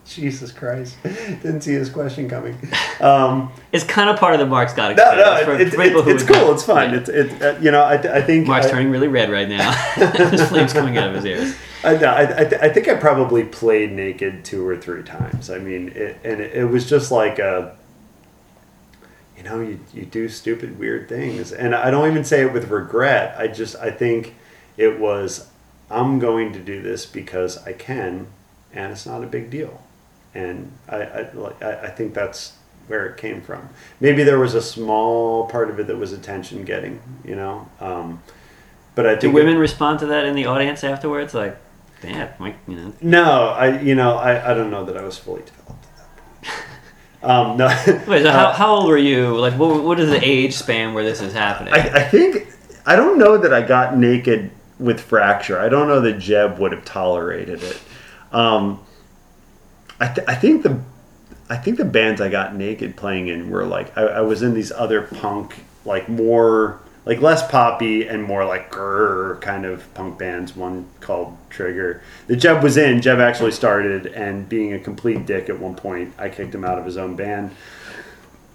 Jesus 0.06 0.52
Christ! 0.52 0.98
Didn't 1.04 1.62
see 1.62 1.76
this 1.76 1.90
question 1.90 2.28
coming. 2.30 2.58
Um, 3.00 3.52
It's 3.72 3.86
kind 3.86 4.10
of 4.10 4.18
part 4.20 4.34
of 4.34 4.40
the 4.42 4.46
Mark 4.46 4.68
Scott 4.70 4.98
no, 4.98 5.16
no, 5.16 5.46
for 5.46 5.54
it's, 5.56 5.76
people 5.76 6.08
it's, 6.08 6.24
cool. 6.24 6.36
not- 6.36 6.54
It's 6.54 6.64
fun. 6.64 6.90
yeah. 6.92 7.00
It's 7.00 7.10
it. 7.10 7.42
Uh, 7.42 7.58
you 7.62 7.72
know, 7.72 7.82
I, 7.82 7.94
I 8.18 8.22
think 8.22 8.46
Mark's 8.46 8.68
I, 8.68 8.72
turning 8.72 8.92
really 8.92 9.08
red 9.08 9.32
right 9.32 9.48
now. 9.48 9.72
There's 9.98 10.48
flames 10.50 10.74
coming 10.74 10.98
out 10.98 11.08
of 11.08 11.16
his 11.16 11.26
ears. 11.26 11.56
I, 11.84 11.96
I, 11.96 12.22
I, 12.42 12.46
th- 12.46 12.62
I 12.62 12.70
think 12.70 12.88
I 12.88 12.96
probably 12.96 13.44
played 13.44 13.92
naked 13.92 14.46
two 14.46 14.66
or 14.68 14.78
three 14.78 15.04
times. 15.04 15.50
I 15.50 15.60
mean, 15.60 15.90
it, 15.90 16.18
and 16.24 16.42
it, 16.42 16.56
it 16.56 16.66
was 16.66 16.90
just 16.90 17.12
like 17.12 17.40
a, 17.40 17.76
you 19.38 19.44
know, 19.44 19.60
you, 19.60 19.80
you 19.94 20.06
do 20.06 20.30
stupid, 20.30 20.80
weird 20.80 21.10
things. 21.10 21.52
And 21.52 21.76
I 21.76 21.92
don't 21.92 22.10
even 22.10 22.24
say 22.24 22.42
it 22.42 22.54
with 22.54 22.70
regret. 22.70 23.36
I 23.38 23.48
just, 23.48 23.76
I 23.76 23.92
think 23.92 24.36
it 24.78 25.00
was, 25.00 25.50
I'm 25.92 26.20
going 26.20 26.54
to 26.54 26.60
do 26.60 26.82
this 26.82 27.06
because 27.06 27.58
I 27.66 27.74
can, 27.74 28.28
and 28.74 28.92
it's 28.92 29.06
not 29.06 29.24
a 29.24 29.28
big 29.28 29.50
deal. 29.50 29.84
And 30.34 30.72
I, 30.88 31.04
I, 31.04 31.30
I, 31.62 31.82
I 31.84 31.90
think 31.90 32.14
that's 32.14 32.54
where 32.88 33.06
it 33.06 33.18
came 33.18 33.42
from. 33.42 33.70
Maybe 34.00 34.24
there 34.24 34.40
was 34.40 34.56
a 34.56 34.62
small 34.62 35.48
part 35.48 35.70
of 35.70 35.80
it 35.80 35.88
that 35.88 35.98
was 35.98 36.12
attention 36.12 36.64
getting, 36.66 37.02
you 37.24 37.36
know. 37.36 37.70
Um, 37.80 38.22
but 38.96 39.06
I 39.06 39.16
Do 39.16 39.22
think 39.22 39.36
women 39.36 39.58
respond 39.58 40.00
to 40.00 40.06
that 40.08 40.26
in 40.26 40.36
the 40.36 40.46
audience 40.46 40.84
afterwards? 40.84 41.34
Like, 41.34 41.58
damn, 42.04 42.30
Mike, 42.38 42.58
you 42.68 42.76
know. 42.76 42.94
No, 43.02 43.48
I 43.50 43.80
you 43.82 43.96
know 43.96 44.18
I, 44.18 44.52
I 44.52 44.54
don't 44.54 44.70
know 44.70 44.84
that 44.86 44.96
I 44.98 45.04
was 45.04 45.18
fully 45.18 45.42
developed 45.42 45.86
at 45.86 45.98
that 45.98 46.16
point. 46.16 47.32
Um, 47.32 47.58
no, 47.58 47.68
Wait, 48.08 48.24
so 48.24 48.32
how, 48.32 48.48
Uh, 48.48 48.54
how 48.54 48.76
old 48.76 48.88
were 48.88 48.98
you? 48.98 49.36
Like, 49.38 49.54
what, 49.54 49.82
what 49.84 50.00
is 50.00 50.10
the 50.10 50.24
age 50.24 50.54
span 50.54 50.94
where 50.94 51.04
this 51.04 51.22
is 51.22 51.34
happening? 51.34 51.74
I, 51.74 51.80
I 52.00 52.04
think 52.04 52.48
I 52.86 52.96
don't 52.96 53.18
know 53.18 53.38
that 53.38 53.54
I 53.54 53.62
got 53.62 53.98
naked 53.98 54.52
with 54.80 55.00
fracture. 55.00 55.58
I 55.60 55.70
don't 55.70 55.88
know 55.88 56.02
that 56.02 56.20
Jeb 56.20 56.60
would 56.60 56.74
have 56.74 56.84
tolerated 56.84 57.64
it. 57.64 57.80
Um, 58.32 58.84
I, 60.00 60.08
th- 60.08 60.28
I 60.28 60.36
think 60.36 60.64
the 60.64 60.82
I 61.50 61.56
think 61.56 61.78
the 61.78 61.86
bands 61.86 62.20
I 62.20 62.30
got 62.30 62.56
naked 62.56 62.96
playing 62.98 63.28
in 63.28 63.50
were 63.50 63.66
like 63.66 63.98
I, 63.98 64.02
I 64.02 64.22
was 64.22 64.42
in 64.42 64.54
these 64.54 64.72
other 64.72 65.04
punk 65.04 65.64
like 65.86 66.10
more 66.10 66.80
like 67.06 67.22
less 67.22 67.50
poppy 67.50 68.08
and 68.08 68.24
more 68.24 68.46
like 68.46 68.72
grrr 68.72 69.40
kind 69.42 69.66
of 69.66 69.94
punk 69.94 70.18
bands. 70.18 70.56
One 70.56 70.88
called 71.00 71.38
Trigger 71.50 72.02
The 72.28 72.36
Jeb 72.36 72.64
was 72.64 72.78
in. 72.78 73.02
Jeb 73.02 73.20
actually 73.20 73.52
started 73.52 74.08
and 74.08 74.48
being 74.48 74.74
a 74.74 74.80
complete 74.80 75.26
dick 75.26 75.50
at 75.50 75.60
one 75.60 75.76
point, 75.76 76.14
I 76.18 76.30
kicked 76.30 76.56
him 76.56 76.64
out 76.64 76.80
of 76.80 76.86
his 76.86 76.98
own 76.98 77.16
band. 77.16 77.52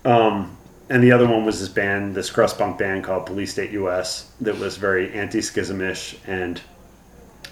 Um, 0.05 0.57
and 0.89 1.03
the 1.03 1.13
other 1.13 1.27
one 1.27 1.45
was 1.45 1.61
this 1.61 1.69
band, 1.69 2.15
this 2.15 2.31
crust 2.31 2.57
punk 2.57 2.79
band 2.79 3.05
called 3.05 3.27
Police 3.27 3.53
State 3.53 3.73
US 3.73 4.33
that 4.41 4.59
was 4.59 4.77
very 4.77 5.13
anti-schismish 5.13 6.17
and 6.27 6.61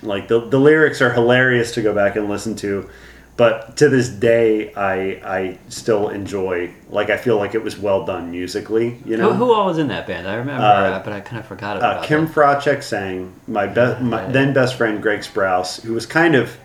like 0.02 0.28
the 0.28 0.40
the 0.48 0.58
lyrics 0.58 1.00
are 1.00 1.12
hilarious 1.12 1.72
to 1.74 1.82
go 1.82 1.94
back 1.94 2.16
and 2.16 2.28
listen 2.28 2.54
to, 2.56 2.88
but 3.36 3.76
to 3.78 3.88
this 3.88 4.08
day 4.08 4.72
I 4.74 5.20
I 5.24 5.58
still 5.68 6.08
enjoy 6.08 6.70
like 6.90 7.10
I 7.10 7.16
feel 7.16 7.36
like 7.36 7.54
it 7.54 7.62
was 7.62 7.78
well 7.78 8.04
done 8.06 8.30
musically, 8.30 8.98
you 9.04 9.16
know. 9.16 9.32
who, 9.32 9.44
who 9.46 9.52
all 9.52 9.66
was 9.66 9.78
in 9.78 9.88
that 9.88 10.06
band? 10.06 10.26
I 10.26 10.36
remember, 10.36 10.62
Uh, 10.64 10.66
uh, 10.68 11.02
but 11.04 11.12
I 11.12 11.20
kind 11.20 11.38
of 11.38 11.46
forgot 11.46 11.76
about 11.76 11.96
it. 11.96 12.04
Uh, 12.04 12.06
Kim 12.06 12.26
that. 12.26 12.34
Fracek 12.34 12.82
sang. 12.82 13.32
My 13.46 13.66
best, 13.66 14.00
my 14.02 14.24
then 14.26 14.52
best 14.52 14.76
friend 14.76 15.02
Greg 15.02 15.20
Sprouse, 15.20 15.82
who 15.82 15.92
was 15.92 16.06
kind 16.06 16.34
of, 16.34 16.56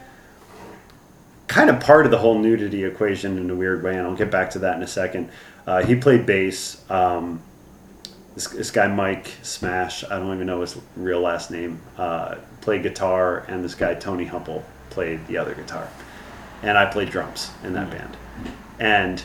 kind 1.48 1.70
of 1.70 1.80
part 1.80 2.06
of 2.06 2.12
the 2.12 2.18
whole 2.18 2.38
nudity 2.40 2.84
equation 2.86 3.38
in 3.38 3.50
a 3.50 3.56
weird 3.56 3.84
way, 3.84 3.98
and 3.98 4.08
I'll 4.08 4.16
get 4.16 4.32
back 4.32 4.52
to 4.52 4.60
that 4.60 4.76
in 4.78 4.84
a 4.84 4.88
second. 4.88 5.30
Uh, 5.68 5.84
he 5.84 5.96
played 5.96 6.26
bass. 6.26 6.82
Um, 6.90 7.42
this, 8.36 8.48
this 8.48 8.72
guy 8.72 8.88
Mike 8.88 9.28
Smash, 9.42 10.06
I 10.06 10.18
don't 10.18 10.34
even 10.34 10.48
know 10.48 10.62
his 10.62 10.78
real 10.96 11.20
last 11.20 11.52
name, 11.52 11.82
uh, 11.98 12.36
played 12.62 12.82
guitar, 12.84 13.40
and 13.50 13.62
this 13.64 13.76
guy 13.76 13.94
Tony 13.96 14.24
Humple 14.26 14.64
played 14.90 15.28
the 15.28 15.38
other 15.38 15.54
guitar, 15.54 15.90
and 16.62 16.78
I 16.78 16.86
played 16.86 17.10
drums 17.10 17.52
in 17.64 17.74
that 17.74 17.88
hmm. 17.88 17.98
band, 17.98 18.18
and 18.80 19.24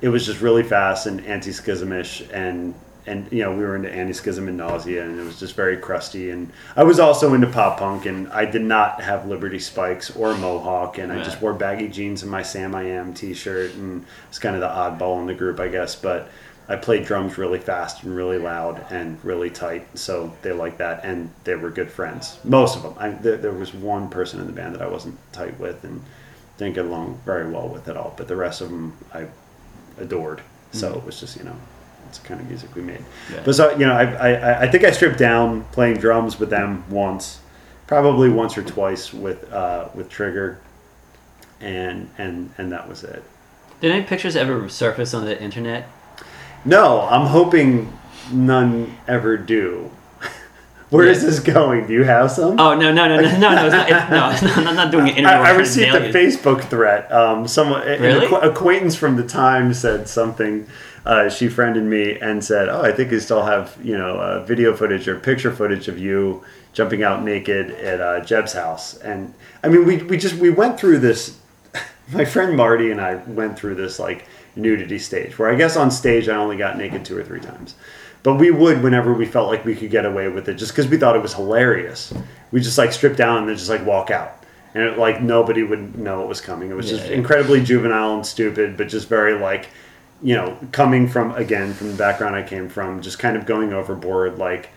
it 0.00 0.08
was 0.08 0.26
just 0.26 0.40
really 0.40 0.62
fast 0.62 1.06
and 1.06 1.24
anti-schismish 1.24 2.28
and 2.32 2.74
and 3.06 3.30
you 3.30 3.42
know 3.42 3.52
we 3.52 3.62
were 3.62 3.76
into 3.76 3.88
Antischism 3.88 4.48
and 4.48 4.56
nausea 4.56 5.04
and 5.04 5.18
it 5.18 5.24
was 5.24 5.38
just 5.38 5.54
very 5.54 5.76
crusty. 5.76 6.30
And 6.30 6.50
i 6.76 6.82
was 6.82 6.98
also 6.98 7.34
into 7.34 7.46
pop 7.46 7.78
punk 7.78 8.06
and 8.06 8.28
i 8.28 8.44
did 8.44 8.62
not 8.62 9.02
have 9.02 9.26
liberty 9.26 9.58
spikes 9.58 10.14
or 10.16 10.36
mohawk 10.36 10.98
and 10.98 11.12
i 11.12 11.22
just 11.22 11.40
wore 11.40 11.54
baggy 11.54 11.88
jeans 11.88 12.22
and 12.22 12.30
my 12.30 12.42
sam 12.42 12.74
i 12.74 12.82
am 12.82 13.14
t-shirt 13.14 13.74
and 13.74 14.04
it's 14.28 14.38
kind 14.38 14.54
of 14.54 14.60
the 14.60 14.68
oddball 14.68 15.20
in 15.20 15.26
the 15.26 15.34
group 15.34 15.60
i 15.60 15.68
guess. 15.68 15.94
But 15.94 16.30
i 16.68 16.76
played 16.76 17.04
drums 17.04 17.36
really 17.36 17.58
fast 17.58 18.02
and 18.02 18.14
really 18.16 18.38
loud 18.38 18.84
and 18.90 19.22
really 19.22 19.50
tight. 19.50 19.86
So 19.98 20.32
they 20.42 20.52
liked 20.52 20.78
that 20.78 21.04
and 21.04 21.30
they 21.44 21.54
were 21.54 21.70
good 21.70 21.90
friends 21.90 22.38
most 22.44 22.76
of 22.76 22.82
them 22.82 22.94
I, 22.98 23.10
there, 23.10 23.36
there 23.36 23.52
was 23.52 23.74
one 23.74 24.08
person 24.08 24.40
in 24.40 24.46
the 24.46 24.52
band 24.52 24.74
that 24.74 24.82
i 24.82 24.86
wasn't 24.86 25.18
tight 25.32 25.58
with 25.58 25.84
and 25.84 26.02
didn't 26.58 26.74
get 26.74 26.84
along 26.84 27.18
very 27.24 27.50
well 27.50 27.68
with 27.68 27.88
at 27.88 27.96
all 27.96 28.14
but 28.16 28.28
the 28.28 28.36
rest 28.36 28.60
of 28.60 28.70
them 28.70 28.96
i 29.12 29.26
adored. 29.98 30.40
So 30.72 30.92
it 30.94 31.04
was 31.04 31.20
just 31.20 31.36
you 31.36 31.44
know, 31.44 31.56
it's 32.08 32.18
the 32.18 32.26
kind 32.26 32.40
of 32.40 32.48
music 32.48 32.74
we 32.74 32.82
made. 32.82 33.04
Yeah. 33.32 33.42
But 33.44 33.54
so 33.54 33.70
you 33.72 33.86
know, 33.86 33.94
I, 33.94 34.04
I 34.04 34.60
I 34.62 34.68
think 34.68 34.84
I 34.84 34.90
stripped 34.90 35.18
down 35.18 35.64
playing 35.72 35.98
drums 35.98 36.40
with 36.40 36.50
them 36.50 36.84
once, 36.90 37.40
probably 37.86 38.28
once 38.28 38.58
or 38.58 38.62
twice 38.62 39.12
with 39.12 39.52
uh, 39.52 39.88
with 39.94 40.08
Trigger, 40.08 40.58
and 41.60 42.10
and 42.18 42.52
and 42.58 42.72
that 42.72 42.88
was 42.88 43.04
it. 43.04 43.22
Did 43.80 43.92
any 43.92 44.04
pictures 44.04 44.34
ever 44.34 44.68
surface 44.68 45.14
on 45.14 45.24
the 45.24 45.40
internet? 45.40 45.88
No, 46.64 47.02
I'm 47.02 47.26
hoping 47.26 47.96
none 48.32 48.96
ever 49.06 49.36
do. 49.36 49.90
Where 50.94 51.06
is 51.06 51.22
this 51.22 51.40
going? 51.40 51.86
Do 51.86 51.92
you 51.92 52.04
have 52.04 52.30
some? 52.30 52.58
Oh 52.60 52.74
no 52.74 52.92
no 52.92 53.08
no 53.08 53.20
no 53.20 53.38
no 53.38 53.54
no! 53.54 53.66
It's 53.66 53.74
not, 53.74 53.90
it's, 53.90 54.10
no, 54.10 54.30
it's 54.30 54.42
not, 54.42 54.66
I'm 54.66 54.76
not 54.76 54.92
doing 54.92 55.08
an 55.08 55.16
interview. 55.16 55.38
I, 55.38 55.50
I 55.50 55.56
received 55.56 55.94
a. 55.94 56.12
Facebook 56.12 56.62
threat. 56.64 57.10
Um, 57.10 57.48
someone, 57.48 57.82
Really? 57.86 58.26
acqu- 58.26 58.44
acquaintance 58.44 58.94
from 58.94 59.16
the 59.16 59.26
Times 59.26 59.80
said 59.80 60.08
something. 60.08 60.66
Uh, 61.04 61.28
she 61.28 61.48
friended 61.48 61.82
me 61.82 62.18
and 62.20 62.42
said, 62.44 62.68
"Oh, 62.68 62.80
I 62.80 62.92
think 62.92 63.10
you 63.10 63.18
still 63.18 63.42
have 63.44 63.76
you 63.82 63.98
know 63.98 64.16
uh, 64.20 64.44
video 64.44 64.74
footage 64.74 65.08
or 65.08 65.18
picture 65.18 65.50
footage 65.52 65.88
of 65.88 65.98
you 65.98 66.44
jumping 66.72 67.02
out 67.02 67.24
naked 67.24 67.72
at 67.72 68.00
uh, 68.00 68.20
Jeb's 68.24 68.52
house." 68.52 68.96
And 68.98 69.34
I 69.64 69.68
mean, 69.68 69.84
we 69.84 69.96
we 70.04 70.16
just 70.16 70.36
we 70.36 70.50
went 70.50 70.78
through 70.78 70.98
this. 70.98 71.38
My 72.12 72.24
friend 72.24 72.56
Marty 72.56 72.90
and 72.92 73.00
I 73.00 73.16
went 73.16 73.58
through 73.58 73.74
this 73.74 73.98
like 73.98 74.26
nudity 74.56 75.00
stage 75.00 75.36
where 75.38 75.50
I 75.50 75.56
guess 75.56 75.76
on 75.76 75.90
stage 75.90 76.28
I 76.28 76.36
only 76.36 76.56
got 76.56 76.78
naked 76.78 77.04
two 77.04 77.18
or 77.18 77.24
three 77.24 77.40
times. 77.40 77.74
But 78.24 78.34
we 78.34 78.50
would 78.50 78.82
whenever 78.82 79.12
we 79.12 79.26
felt 79.26 79.48
like 79.48 79.64
we 79.64 79.76
could 79.76 79.90
get 79.90 80.04
away 80.04 80.28
with 80.28 80.48
it, 80.48 80.54
just 80.54 80.72
because 80.72 80.88
we 80.88 80.96
thought 80.96 81.14
it 81.14 81.22
was 81.22 81.34
hilarious. 81.34 82.12
We 82.50 82.60
just 82.60 82.78
like 82.78 82.92
strip 82.92 83.16
down 83.16 83.38
and 83.38 83.48
then 83.48 83.56
just 83.56 83.70
like 83.70 83.84
walk 83.86 84.10
out, 84.10 84.42
and 84.74 84.82
it, 84.82 84.98
like 84.98 85.22
nobody 85.22 85.62
would 85.62 85.96
know 85.98 86.22
it 86.22 86.26
was 86.28 86.40
coming. 86.40 86.70
It 86.70 86.74
was 86.74 86.88
just 86.88 87.04
Yeah, 87.04 87.10
yeah. 87.10 87.16
incredibly 87.18 87.62
juvenile 87.62 88.14
and 88.14 88.26
stupid, 88.26 88.76
but 88.76 88.88
just 88.88 89.08
very 89.08 89.38
like, 89.38 89.68
you 90.22 90.34
know, 90.34 90.56
coming 90.72 91.06
from 91.06 91.34
again 91.34 91.74
from 91.74 91.88
the 91.88 91.96
background 91.96 92.34
I 92.34 92.42
came 92.42 92.68
from, 92.68 93.02
just 93.02 93.18
kind 93.18 93.36
of 93.36 93.44
going 93.44 93.74
overboard, 93.74 94.38
like, 94.38 94.70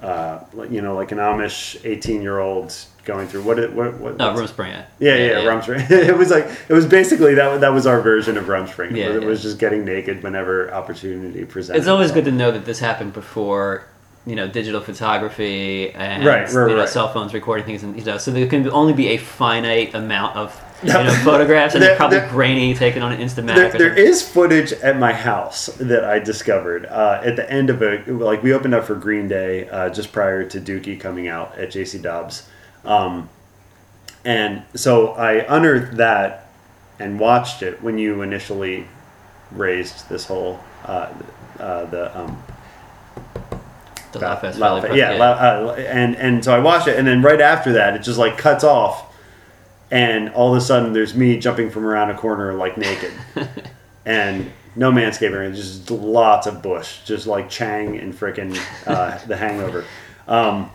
uh, 0.00 0.38
you 0.70 0.80
know, 0.80 0.94
like 0.94 1.10
an 1.10 1.18
Amish 1.18 1.84
eighteen-year-old 1.84 2.72
going 3.04 3.26
through 3.28 3.42
what 3.42 3.58
it 3.58 3.72
what 3.72 3.94
what. 3.94 4.16
No, 4.16 4.32
Rumspringa. 4.34 4.84
yeah, 4.98 5.14
yeah, 5.16 5.30
Rumspringa. 5.44 5.90
it 6.08 6.16
was 6.16 6.30
like 6.30 6.46
it 6.68 6.72
was 6.72 6.86
basically 6.86 7.34
that. 7.34 7.60
That 7.60 7.72
was 7.72 7.86
our 7.86 8.00
version 8.00 8.36
of 8.36 8.44
Rumspringa. 8.46 8.96
Yeah, 8.96 9.06
it 9.10 9.22
yeah. 9.22 9.28
was 9.28 9.42
just 9.42 9.58
getting 9.58 9.84
naked 9.84 10.22
whenever 10.22 10.72
opportunity 10.72 11.44
presented. 11.44 11.78
It's 11.78 11.88
always 11.88 12.12
good 12.12 12.24
to 12.26 12.32
know 12.32 12.50
that 12.52 12.64
this 12.64 12.78
happened 12.78 13.12
before, 13.12 13.84
you 14.26 14.36
know, 14.36 14.46
digital 14.48 14.80
photography 14.80 15.90
and 15.92 16.24
Right, 16.24 16.42
right, 16.52 16.68
you 16.68 16.74
know, 16.74 16.80
right. 16.80 16.88
cell 16.88 17.12
phones 17.12 17.34
recording 17.34 17.64
things, 17.66 17.82
and 17.82 17.96
you 17.98 18.04
know, 18.04 18.18
so 18.18 18.30
there 18.30 18.46
can 18.46 18.68
only 18.70 18.92
be 18.92 19.08
a 19.08 19.16
finite 19.16 19.94
amount 19.94 20.36
of 20.36 20.60
you 20.82 20.92
know 20.92 21.12
photographs, 21.22 21.74
and 21.74 21.82
There- 21.82 21.90
they're 21.90 21.96
probably 21.96 22.18
there- 22.18 22.28
grainy, 22.30 22.74
taken 22.74 23.02
on 23.02 23.12
an 23.12 23.20
Instamatic. 23.20 23.54
There, 23.54 23.70
there 23.78 23.94
is 23.96 24.20
footage 24.26 24.72
at 24.72 24.98
my 24.98 25.12
house 25.12 25.66
that 25.78 26.04
I 26.04 26.18
discovered 26.18 26.86
uh, 26.86 27.20
at 27.24 27.36
the 27.36 27.48
end 27.48 27.70
of 27.70 27.82
a 27.82 28.02
like 28.10 28.42
we 28.42 28.52
opened 28.52 28.74
up 28.74 28.84
for 28.84 28.96
Green 28.96 29.28
Day 29.28 29.68
uh, 29.68 29.90
just 29.90 30.10
prior 30.12 30.42
to 30.44 30.60
Dookie 30.60 30.98
coming 30.98 31.28
out 31.28 31.56
at 31.56 31.70
JC 31.70 32.02
Dobbs, 32.02 32.48
um, 32.84 33.28
and 34.24 34.62
so 34.74 35.08
I 35.12 35.44
unearthed 35.56 35.96
that 35.96 36.48
and 36.98 37.18
watched 37.18 37.62
it 37.62 37.82
when 37.82 37.98
you 37.98 38.22
initially 38.22 38.86
raised 39.50 40.08
this 40.08 40.26
whole 40.26 40.60
uh, 40.84 41.12
uh, 41.58 41.84
the 41.86 42.18
um, 42.18 42.42
the 44.12 44.18
Loud 44.18 44.40
Fest 44.40 44.58
Loud 44.58 44.82
Valley 44.82 44.98
yeah, 44.98 45.12
Loud- 45.12 45.68
uh, 45.68 45.72
and 45.74 46.16
and 46.16 46.44
so 46.44 46.54
I 46.54 46.58
watched 46.58 46.88
it, 46.88 46.98
and 46.98 47.06
then 47.06 47.22
right 47.22 47.40
after 47.40 47.72
that, 47.72 47.94
it 47.94 48.02
just 48.02 48.18
like 48.18 48.38
cuts 48.38 48.64
off, 48.64 49.14
and 49.90 50.30
all 50.30 50.52
of 50.54 50.58
a 50.58 50.64
sudden 50.64 50.92
there's 50.92 51.14
me 51.14 51.38
jumping 51.38 51.70
from 51.70 51.84
around 51.84 52.10
a 52.10 52.16
corner 52.16 52.52
like 52.54 52.76
naked, 52.76 53.12
and 54.06 54.52
no 54.74 54.90
manscaping, 54.90 55.54
just 55.54 55.90
lots 55.90 56.46
of 56.46 56.62
bush, 56.62 57.00
just 57.04 57.26
like 57.26 57.50
Chang 57.50 57.98
and 57.98 58.14
frickin' 58.14 58.58
uh, 58.86 59.18
The 59.26 59.36
Hangover. 59.36 59.84
Um, 60.26 60.70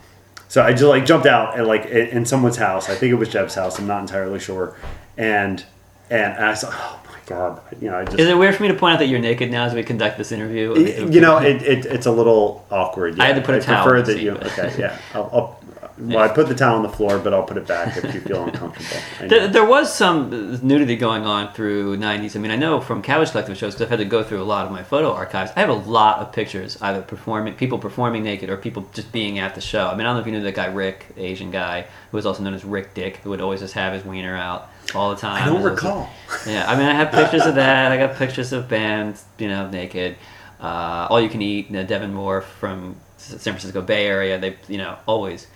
so 0.47 0.61
I 0.63 0.71
just 0.71 0.83
like 0.83 1.05
jumped 1.05 1.27
out 1.27 1.57
and 1.57 1.67
like 1.67 1.85
in, 1.85 2.25
someone's 2.25 2.57
house. 2.57 2.89
I 2.89 2.95
think 2.95 3.11
it 3.11 3.15
was 3.15 3.29
Jeb's 3.29 3.55
house. 3.55 3.79
I'm 3.79 3.87
not 3.87 4.01
entirely 4.01 4.39
sure, 4.39 4.75
and 5.17 5.63
and 6.09 6.33
I 6.33 6.53
saw, 6.53 6.69
oh 6.71 6.99
my 7.05 7.19
god, 7.25 7.61
you 7.81 7.89
know, 7.89 7.97
I 7.97 8.05
just 8.05 8.19
Is 8.19 8.27
it 8.27 8.37
weird 8.37 8.55
for 8.55 8.63
me 8.63 8.69
to 8.69 8.75
point 8.75 8.93
out 8.93 8.99
that 8.99 9.07
you're 9.07 9.19
naked 9.19 9.51
now 9.51 9.65
as 9.65 9.73
we 9.73 9.83
conduct 9.83 10.17
this 10.17 10.31
interview? 10.31 10.73
Y- 10.73 11.09
you 11.09 11.21
know, 11.21 11.37
it, 11.39 11.61
it, 11.61 11.85
it's 11.85 12.05
a 12.05 12.11
little 12.11 12.65
awkward. 12.71 13.17
Yeah. 13.17 13.23
I 13.23 13.27
had 13.27 13.35
to 13.35 13.41
put 13.41 13.55
a 13.55 13.61
towel 13.61 13.83
prefer 13.83 14.01
that 14.03 14.21
you. 14.21 14.31
Okay, 14.31 14.73
yeah. 14.79 14.97
I'll, 15.13 15.29
I'll, 15.33 15.59
Well, 15.99 16.19
I 16.19 16.27
put 16.27 16.47
the 16.47 16.53
towel 16.53 16.75
on 16.75 16.83
the 16.83 16.89
floor, 16.89 17.17
but 17.17 17.33
I'll 17.33 17.43
put 17.43 17.57
it 17.57 17.65
back 17.65 17.97
if 17.97 18.13
you 18.13 18.21
feel 18.21 18.43
uncomfortable. 18.43 19.27
There, 19.27 19.47
there 19.47 19.65
was 19.65 19.93
some 19.93 20.59
nudity 20.61 20.95
going 20.95 21.25
on 21.25 21.51
through 21.53 21.97
90s. 21.97 22.35
I 22.35 22.39
mean, 22.39 22.51
I 22.51 22.55
know 22.55 22.79
from 22.79 23.01
Cabbage 23.01 23.31
Collective 23.31 23.57
shows 23.57 23.73
because 23.73 23.85
I've 23.85 23.89
had 23.89 23.99
to 23.99 24.05
go 24.05 24.23
through 24.23 24.41
a 24.41 24.45
lot 24.45 24.65
of 24.65 24.71
my 24.71 24.83
photo 24.83 25.11
archives. 25.11 25.51
I 25.55 25.61
have 25.61 25.69
a 25.69 25.73
lot 25.73 26.19
of 26.19 26.31
pictures, 26.31 26.77
either 26.81 27.01
performing, 27.01 27.55
people 27.55 27.79
performing 27.79 28.23
naked, 28.23 28.49
or 28.49 28.57
people 28.57 28.87
just 28.93 29.11
being 29.11 29.39
at 29.39 29.55
the 29.55 29.61
show. 29.61 29.87
I 29.87 29.91
mean, 29.95 30.01
I 30.01 30.03
don't 30.09 30.15
know 30.15 30.21
if 30.21 30.27
you 30.27 30.33
knew 30.33 30.43
that 30.43 30.55
guy 30.55 30.67
Rick, 30.67 31.15
the 31.15 31.23
Asian 31.23 31.49
guy, 31.49 31.87
who 32.11 32.17
was 32.17 32.27
also 32.27 32.43
known 32.43 32.53
as 32.53 32.63
Rick 32.63 32.93
Dick, 32.93 33.17
who 33.17 33.31
would 33.31 33.41
always 33.41 33.61
just 33.61 33.73
have 33.73 33.93
his 33.93 34.05
wiener 34.05 34.35
out 34.35 34.69
all 34.93 35.09
the 35.09 35.19
time. 35.19 35.41
I 35.41 35.45
don't 35.47 35.63
recall. 35.63 36.09
Yeah, 36.45 36.69
I 36.69 36.77
mean, 36.77 36.85
I 36.85 36.93
have 36.93 37.11
pictures 37.11 37.45
of 37.45 37.55
that. 37.55 37.91
I 37.91 37.97
got 37.97 38.15
pictures 38.15 38.53
of 38.53 38.69
bands, 38.69 39.25
you 39.39 39.47
know, 39.47 39.69
naked. 39.69 40.15
Uh, 40.59 41.07
all 41.09 41.19
you 41.19 41.29
can 41.29 41.41
eat. 41.41 41.67
You 41.67 41.73
know, 41.73 41.83
Devin 41.83 42.13
Moore 42.13 42.41
from 42.41 42.95
San 43.17 43.39
Francisco 43.39 43.81
Bay 43.81 44.05
Area. 44.05 44.39
They, 44.39 44.57
you 44.67 44.77
know, 44.77 44.97
always 45.05 45.47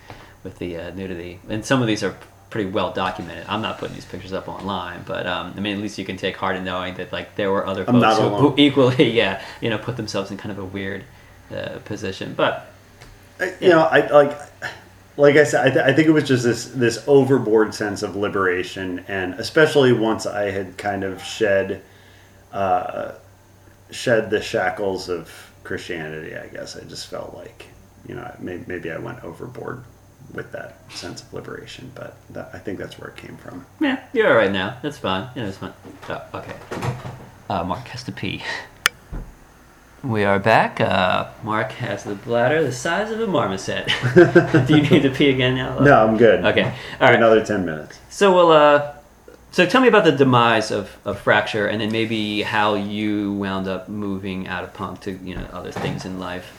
with 0.44 0.58
the 0.58 0.76
uh, 0.76 0.90
nudity, 0.94 1.40
and 1.48 1.64
some 1.64 1.80
of 1.80 1.86
these 1.88 2.02
are 2.02 2.16
pretty 2.50 2.68
well 2.70 2.92
documented. 2.92 3.46
I'm 3.48 3.62
not 3.62 3.78
putting 3.78 3.94
these 3.94 4.04
pictures 4.04 4.32
up 4.32 4.46
online, 4.48 5.02
but 5.06 5.26
um, 5.26 5.54
I 5.56 5.60
mean, 5.60 5.76
at 5.76 5.82
least 5.82 5.96
you 5.98 6.04
can 6.04 6.16
take 6.18 6.36
heart 6.36 6.56
in 6.56 6.64
knowing 6.64 6.94
that 6.96 7.12
like 7.12 7.34
there 7.36 7.50
were 7.50 7.66
other 7.66 7.84
folks 7.84 7.98
who, 8.18 8.28
who 8.50 8.54
equally, 8.58 9.10
yeah, 9.12 9.42
you 9.60 9.70
know, 9.70 9.78
put 9.78 9.96
themselves 9.96 10.30
in 10.30 10.36
kind 10.36 10.52
of 10.52 10.58
a 10.58 10.64
weird 10.64 11.04
uh, 11.54 11.78
position. 11.84 12.34
But 12.34 12.70
I- 13.40 13.54
you 13.60 13.68
know, 13.70 13.80
I 13.80 14.06
like, 14.10 14.36
like 15.16 15.36
I 15.36 15.44
said, 15.44 15.66
I, 15.66 15.70
th- 15.70 15.84
I 15.84 15.92
think 15.92 16.08
it 16.08 16.12
was 16.12 16.24
just 16.24 16.44
this 16.44 16.66
this 16.66 17.02
overboard 17.06 17.74
sense 17.74 18.02
of 18.02 18.16
liberation, 18.16 19.04
and 19.08 19.34
especially 19.34 19.92
once 19.92 20.26
I 20.26 20.50
had 20.50 20.76
kind 20.76 21.04
of 21.04 21.22
shed, 21.22 21.82
uh, 22.52 23.12
shed 23.90 24.30
the 24.30 24.40
shackles 24.42 25.08
of 25.08 25.30
Christianity. 25.64 26.36
I 26.36 26.46
guess 26.48 26.76
I 26.76 26.84
just 26.84 27.06
felt 27.08 27.34
like, 27.34 27.66
you 28.06 28.14
know, 28.14 28.34
maybe, 28.38 28.64
maybe 28.66 28.90
I 28.90 28.98
went 28.98 29.22
overboard 29.24 29.84
with 30.32 30.52
that 30.52 30.76
sense 30.92 31.22
of 31.22 31.32
liberation, 31.32 31.90
but 31.94 32.16
that, 32.30 32.50
I 32.52 32.58
think 32.58 32.78
that's 32.78 32.98
where 32.98 33.10
it 33.10 33.16
came 33.16 33.36
from. 33.36 33.66
yeah, 33.80 34.02
you're 34.12 34.28
all 34.28 34.36
right 34.36 34.52
now. 34.52 34.78
That's 34.82 34.98
fine. 34.98 35.28
You 35.34 35.42
know, 35.42 35.48
it's 35.48 35.58
fine. 35.58 35.72
Oh, 36.08 36.24
okay. 36.34 36.56
Uh, 37.48 37.64
Mark 37.64 37.86
has 37.88 38.02
to 38.04 38.12
pee. 38.12 38.42
We 40.02 40.24
are 40.24 40.40
back. 40.40 40.80
Uh, 40.80 41.28
Mark 41.44 41.72
has 41.72 42.02
the 42.02 42.16
bladder 42.16 42.62
the 42.64 42.72
size 42.72 43.12
of 43.12 43.20
a 43.20 43.26
marmoset. 43.26 43.86
Do 44.66 44.76
you 44.76 44.82
need 44.82 45.02
to 45.02 45.10
pee 45.10 45.30
again 45.30 45.54
now? 45.54 45.78
No, 45.78 46.04
I'm 46.04 46.16
good. 46.16 46.44
Okay. 46.44 46.64
All 46.64 47.06
right. 47.06 47.14
Another 47.14 47.44
ten 47.44 47.64
minutes. 47.64 48.00
So 48.10 48.34
we'll. 48.34 48.50
Uh, 48.50 48.94
so 49.52 49.64
tell 49.66 49.80
me 49.80 49.86
about 49.86 50.04
the 50.04 50.12
demise 50.12 50.70
of, 50.72 50.96
of 51.04 51.20
Fracture, 51.20 51.66
and 51.66 51.80
then 51.80 51.92
maybe 51.92 52.42
how 52.42 52.74
you 52.74 53.34
wound 53.34 53.68
up 53.68 53.88
moving 53.88 54.48
out 54.48 54.64
of 54.64 54.74
punk 54.74 55.02
to 55.02 55.12
you 55.12 55.36
know 55.36 55.46
other 55.52 55.70
things 55.70 56.04
in 56.04 56.18
life. 56.18 56.50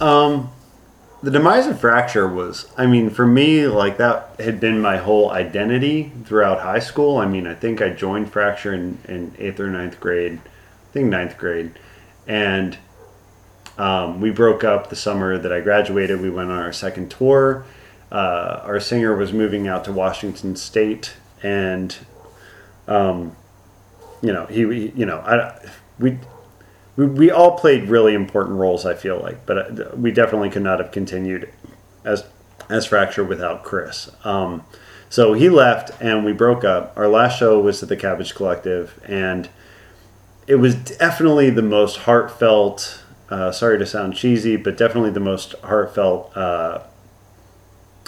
Um, 0.00 0.50
the 1.22 1.30
demise 1.30 1.66
of 1.66 1.78
Fracture 1.78 2.26
was, 2.26 2.66
I 2.76 2.86
mean, 2.86 3.10
for 3.10 3.26
me, 3.26 3.66
like 3.66 3.98
that 3.98 4.34
had 4.38 4.58
been 4.58 4.80
my 4.80 4.96
whole 4.96 5.30
identity 5.30 6.12
throughout 6.24 6.60
high 6.60 6.78
school. 6.78 7.18
I 7.18 7.26
mean, 7.26 7.46
I 7.46 7.54
think 7.54 7.82
I 7.82 7.90
joined 7.90 8.32
Fracture 8.32 8.72
in, 8.72 8.98
in 9.06 9.34
eighth 9.38 9.60
or 9.60 9.68
ninth 9.68 10.00
grade, 10.00 10.40
I 10.44 10.92
think 10.92 11.08
ninth 11.08 11.36
grade, 11.36 11.72
and 12.26 12.78
um, 13.76 14.20
we 14.20 14.30
broke 14.30 14.64
up 14.64 14.88
the 14.88 14.96
summer 14.96 15.36
that 15.36 15.52
I 15.52 15.60
graduated. 15.60 16.20
We 16.20 16.30
went 16.30 16.50
on 16.50 16.58
our 16.58 16.72
second 16.72 17.10
tour. 17.10 17.64
Uh, 18.10 18.60
our 18.64 18.80
singer 18.80 19.14
was 19.14 19.32
moving 19.32 19.68
out 19.68 19.84
to 19.84 19.92
Washington 19.92 20.56
State, 20.56 21.14
and 21.42 21.96
um, 22.88 23.36
you 24.22 24.32
know, 24.32 24.46
he, 24.46 24.66
he 24.72 24.92
you 24.96 25.06
know, 25.06 25.18
I 25.18 25.68
we 25.98 26.18
we, 27.00 27.06
we 27.06 27.30
all 27.30 27.56
played 27.58 27.88
really 27.88 28.12
important 28.12 28.58
roles. 28.58 28.84
I 28.84 28.94
feel 28.94 29.18
like, 29.18 29.46
but 29.46 29.80
uh, 29.80 29.96
we 29.96 30.10
definitely 30.10 30.50
could 30.50 30.62
not 30.62 30.80
have 30.80 30.92
continued 30.92 31.48
as 32.04 32.26
as 32.68 32.86
Fracture 32.86 33.24
without 33.24 33.64
Chris. 33.64 34.10
Um, 34.22 34.64
so 35.08 35.32
he 35.32 35.48
left, 35.48 35.90
and 36.00 36.24
we 36.24 36.32
broke 36.32 36.62
up. 36.62 36.92
Our 36.96 37.08
last 37.08 37.38
show 37.38 37.58
was 37.58 37.82
at 37.82 37.88
the 37.88 37.96
Cabbage 37.96 38.34
Collective, 38.34 39.00
and 39.04 39.48
it 40.46 40.56
was 40.56 40.74
definitely 40.74 41.48
the 41.50 41.62
most 41.62 41.98
heartfelt. 41.98 43.02
Uh, 43.30 43.50
sorry 43.50 43.78
to 43.78 43.86
sound 43.86 44.14
cheesy, 44.14 44.56
but 44.56 44.76
definitely 44.76 45.10
the 45.10 45.20
most 45.20 45.54
heartfelt 45.62 46.36
uh, 46.36 46.80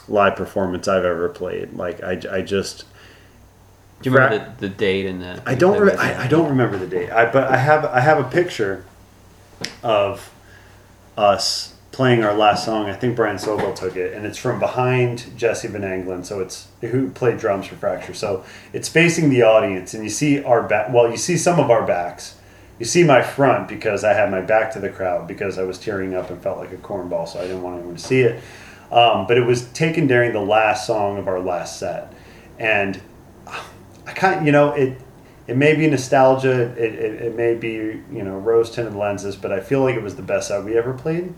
live 0.06 0.36
performance 0.36 0.86
I've 0.86 1.04
ever 1.04 1.28
played. 1.30 1.72
Like 1.72 2.02
I, 2.02 2.20
I 2.30 2.42
just 2.42 2.84
Do 4.02 4.10
you 4.10 4.16
remember 4.16 4.54
the, 4.58 4.68
the 4.68 4.74
date 4.74 5.06
and 5.06 5.22
the? 5.22 5.42
I 5.46 5.54
don't. 5.54 5.80
Re- 5.80 5.94
I, 5.94 6.24
I 6.24 6.26
don't 6.26 6.48
remember 6.48 6.76
the 6.76 6.86
date. 6.86 7.10
I 7.10 7.30
but 7.30 7.44
I 7.44 7.56
have 7.56 7.84
I 7.84 8.00
have 8.00 8.18
a 8.18 8.28
picture 8.28 8.84
of 9.82 10.32
us 11.16 11.74
playing 11.92 12.24
our 12.24 12.34
last 12.34 12.64
song. 12.64 12.86
I 12.86 12.94
think 12.94 13.14
Brian 13.14 13.36
Sobel 13.36 13.74
took 13.74 13.96
it, 13.96 14.14
and 14.14 14.26
it's 14.26 14.38
from 14.38 14.58
behind 14.58 15.36
Jesse 15.36 15.68
Van 15.68 15.82
Anglen. 15.82 16.24
So 16.24 16.40
it's 16.40 16.68
who 16.80 17.10
played 17.10 17.38
drums 17.38 17.66
for 17.66 17.76
Fracture. 17.76 18.14
So 18.14 18.44
it's 18.72 18.88
facing 18.88 19.30
the 19.30 19.42
audience, 19.42 19.94
and 19.94 20.02
you 20.02 20.10
see 20.10 20.42
our 20.42 20.62
back. 20.62 20.92
Well, 20.92 21.10
you 21.10 21.16
see 21.16 21.36
some 21.36 21.60
of 21.60 21.70
our 21.70 21.86
backs. 21.86 22.38
You 22.78 22.86
see 22.86 23.04
my 23.04 23.22
front 23.22 23.68
because 23.68 24.02
I 24.02 24.14
had 24.14 24.30
my 24.30 24.40
back 24.40 24.72
to 24.72 24.80
the 24.80 24.88
crowd 24.88 25.28
because 25.28 25.58
I 25.58 25.62
was 25.62 25.78
tearing 25.78 26.14
up 26.14 26.30
and 26.30 26.42
felt 26.42 26.58
like 26.58 26.72
a 26.72 26.76
cornball, 26.78 27.28
so 27.28 27.38
I 27.38 27.42
didn't 27.42 27.62
want 27.62 27.76
anyone 27.76 27.94
to 27.94 28.02
see 28.02 28.22
it. 28.22 28.42
Um, 28.90 29.26
but 29.26 29.38
it 29.38 29.46
was 29.46 29.66
taken 29.68 30.08
during 30.08 30.32
the 30.32 30.40
last 30.40 30.86
song 30.86 31.18
of 31.18 31.28
our 31.28 31.38
last 31.38 31.78
set, 31.78 32.12
and 32.58 33.00
I 34.06 34.12
kind 34.12 34.46
you 34.46 34.52
know 34.52 34.72
it 34.72 34.98
it 35.46 35.56
may 35.56 35.74
be 35.74 35.88
nostalgia 35.88 36.72
it, 36.72 36.94
it, 36.94 37.22
it 37.22 37.36
may 37.36 37.54
be 37.54 38.02
you 38.10 38.22
know 38.22 38.38
rose 38.38 38.70
tinted 38.70 38.94
lenses 38.94 39.36
but 39.36 39.52
I 39.52 39.60
feel 39.60 39.82
like 39.82 39.96
it 39.96 40.02
was 40.02 40.16
the 40.16 40.22
best 40.22 40.48
set 40.48 40.64
we 40.64 40.76
ever 40.76 40.92
played 40.92 41.34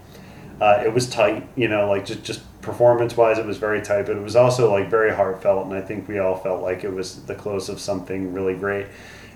uh, 0.60 0.82
it 0.84 0.92
was 0.92 1.08
tight 1.08 1.48
you 1.56 1.68
know 1.68 1.88
like 1.88 2.04
just 2.04 2.22
just 2.22 2.42
performance 2.62 3.16
wise 3.16 3.38
it 3.38 3.44
was 3.44 3.58
very 3.58 3.82
tight 3.82 4.06
but 4.06 4.16
it 4.16 4.22
was 4.22 4.36
also 4.36 4.72
like 4.72 4.88
very 4.88 5.14
heartfelt 5.14 5.66
and 5.66 5.74
I 5.74 5.82
think 5.82 6.08
we 6.08 6.18
all 6.18 6.36
felt 6.36 6.62
like 6.62 6.84
it 6.84 6.92
was 6.92 7.22
the 7.24 7.34
close 7.34 7.68
of 7.68 7.78
something 7.78 8.32
really 8.32 8.54
great 8.54 8.86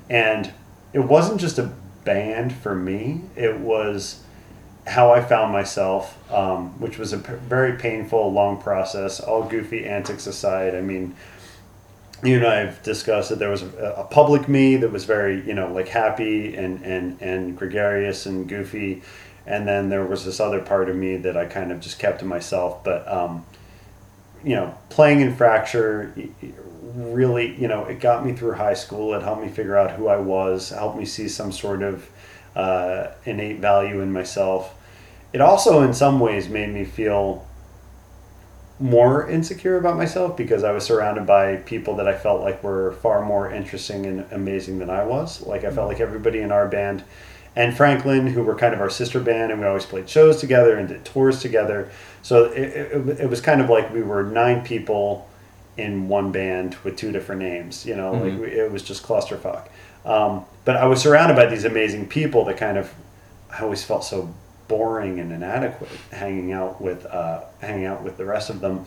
and 0.08 0.50
it 0.92 1.00
wasn't 1.00 1.40
just 1.40 1.58
a 1.58 1.70
band 2.04 2.54
for 2.54 2.74
me 2.74 3.22
it 3.36 3.58
was 3.58 4.22
how 4.88 5.12
I 5.12 5.20
found 5.22 5.52
myself, 5.52 6.16
um, 6.32 6.70
which 6.80 6.98
was 6.98 7.12
a 7.12 7.18
p- 7.18 7.34
very 7.34 7.76
painful, 7.76 8.32
long 8.32 8.60
process. 8.60 9.20
All 9.20 9.42
goofy 9.42 9.84
antics 9.84 10.26
aside, 10.26 10.74
I 10.74 10.80
mean, 10.80 11.14
you 12.22 12.36
and 12.36 12.46
I 12.46 12.56
have 12.56 12.82
discussed 12.82 13.28
that 13.30 13.38
there 13.38 13.50
was 13.50 13.62
a, 13.62 13.94
a 13.98 14.04
public 14.04 14.48
me 14.48 14.76
that 14.76 14.90
was 14.90 15.04
very, 15.04 15.46
you 15.46 15.54
know, 15.54 15.72
like 15.72 15.88
happy 15.88 16.56
and, 16.56 16.82
and, 16.82 17.20
and 17.22 17.56
gregarious 17.56 18.26
and 18.26 18.48
goofy. 18.48 19.02
And 19.46 19.66
then 19.66 19.88
there 19.88 20.04
was 20.04 20.24
this 20.24 20.40
other 20.40 20.60
part 20.60 20.90
of 20.90 20.96
me 20.96 21.16
that 21.18 21.36
I 21.36 21.46
kind 21.46 21.72
of 21.72 21.80
just 21.80 21.98
kept 21.98 22.20
to 22.20 22.26
myself. 22.26 22.84
But, 22.84 23.06
um, 23.10 23.46
you 24.44 24.54
know, 24.54 24.76
playing 24.90 25.20
in 25.20 25.34
Fracture 25.34 26.12
really, 26.94 27.54
you 27.56 27.68
know, 27.68 27.84
it 27.84 28.00
got 28.00 28.24
me 28.26 28.32
through 28.32 28.54
high 28.54 28.74
school. 28.74 29.14
It 29.14 29.22
helped 29.22 29.42
me 29.42 29.48
figure 29.48 29.76
out 29.76 29.92
who 29.92 30.08
I 30.08 30.16
was, 30.16 30.70
helped 30.70 30.98
me 30.98 31.04
see 31.04 31.28
some 31.28 31.52
sort 31.52 31.82
of 31.82 32.08
uh, 32.54 33.12
innate 33.24 33.60
value 33.60 34.00
in 34.00 34.12
myself. 34.12 34.74
It 35.32 35.40
also, 35.40 35.82
in 35.82 35.94
some 35.94 36.20
ways, 36.20 36.48
made 36.48 36.70
me 36.70 36.84
feel 36.84 37.46
more 38.80 39.28
insecure 39.28 39.76
about 39.76 39.96
myself 39.96 40.36
because 40.36 40.62
I 40.62 40.70
was 40.70 40.84
surrounded 40.84 41.26
by 41.26 41.56
people 41.56 41.96
that 41.96 42.06
I 42.06 42.16
felt 42.16 42.42
like 42.42 42.62
were 42.62 42.92
far 43.02 43.24
more 43.24 43.50
interesting 43.50 44.06
and 44.06 44.24
amazing 44.32 44.78
than 44.78 44.88
I 44.90 45.04
was. 45.04 45.42
Like 45.42 45.64
I 45.64 45.70
felt 45.70 45.88
like 45.88 46.00
everybody 46.00 46.40
in 46.40 46.52
our 46.52 46.68
band 46.68 47.02
and 47.56 47.76
Franklin, 47.76 48.28
who 48.28 48.44
were 48.44 48.54
kind 48.54 48.72
of 48.72 48.80
our 48.80 48.90
sister 48.90 49.18
band, 49.18 49.50
and 49.50 49.60
we 49.60 49.66
always 49.66 49.84
played 49.84 50.08
shows 50.08 50.38
together 50.38 50.78
and 50.78 50.88
did 50.88 51.04
tours 51.04 51.40
together. 51.40 51.90
So 52.22 52.44
it, 52.44 52.68
it, 52.92 53.20
it 53.20 53.30
was 53.30 53.40
kind 53.40 53.60
of 53.60 53.68
like 53.68 53.92
we 53.92 54.02
were 54.02 54.22
nine 54.22 54.64
people 54.64 55.28
in 55.76 56.08
one 56.08 56.30
band 56.30 56.76
with 56.84 56.96
two 56.96 57.10
different 57.10 57.40
names. 57.42 57.84
You 57.84 57.96
know, 57.96 58.12
like 58.12 58.48
it 58.48 58.70
was 58.70 58.84
just 58.84 59.02
clusterfuck. 59.02 59.68
Um, 60.04 60.44
but 60.64 60.76
I 60.76 60.86
was 60.86 61.02
surrounded 61.02 61.34
by 61.34 61.46
these 61.46 61.64
amazing 61.64 62.06
people 62.06 62.44
that 62.44 62.58
kind 62.58 62.78
of 62.78 62.94
I 63.50 63.62
always 63.62 63.82
felt 63.82 64.04
so 64.04 64.32
boring 64.68 65.18
and 65.18 65.32
inadequate 65.32 65.90
hanging 66.12 66.52
out 66.52 66.80
with 66.80 67.06
uh, 67.06 67.44
hanging 67.60 67.86
out 67.86 68.02
with 68.02 68.16
the 68.16 68.24
rest 68.24 68.50
of 68.50 68.60
them. 68.60 68.84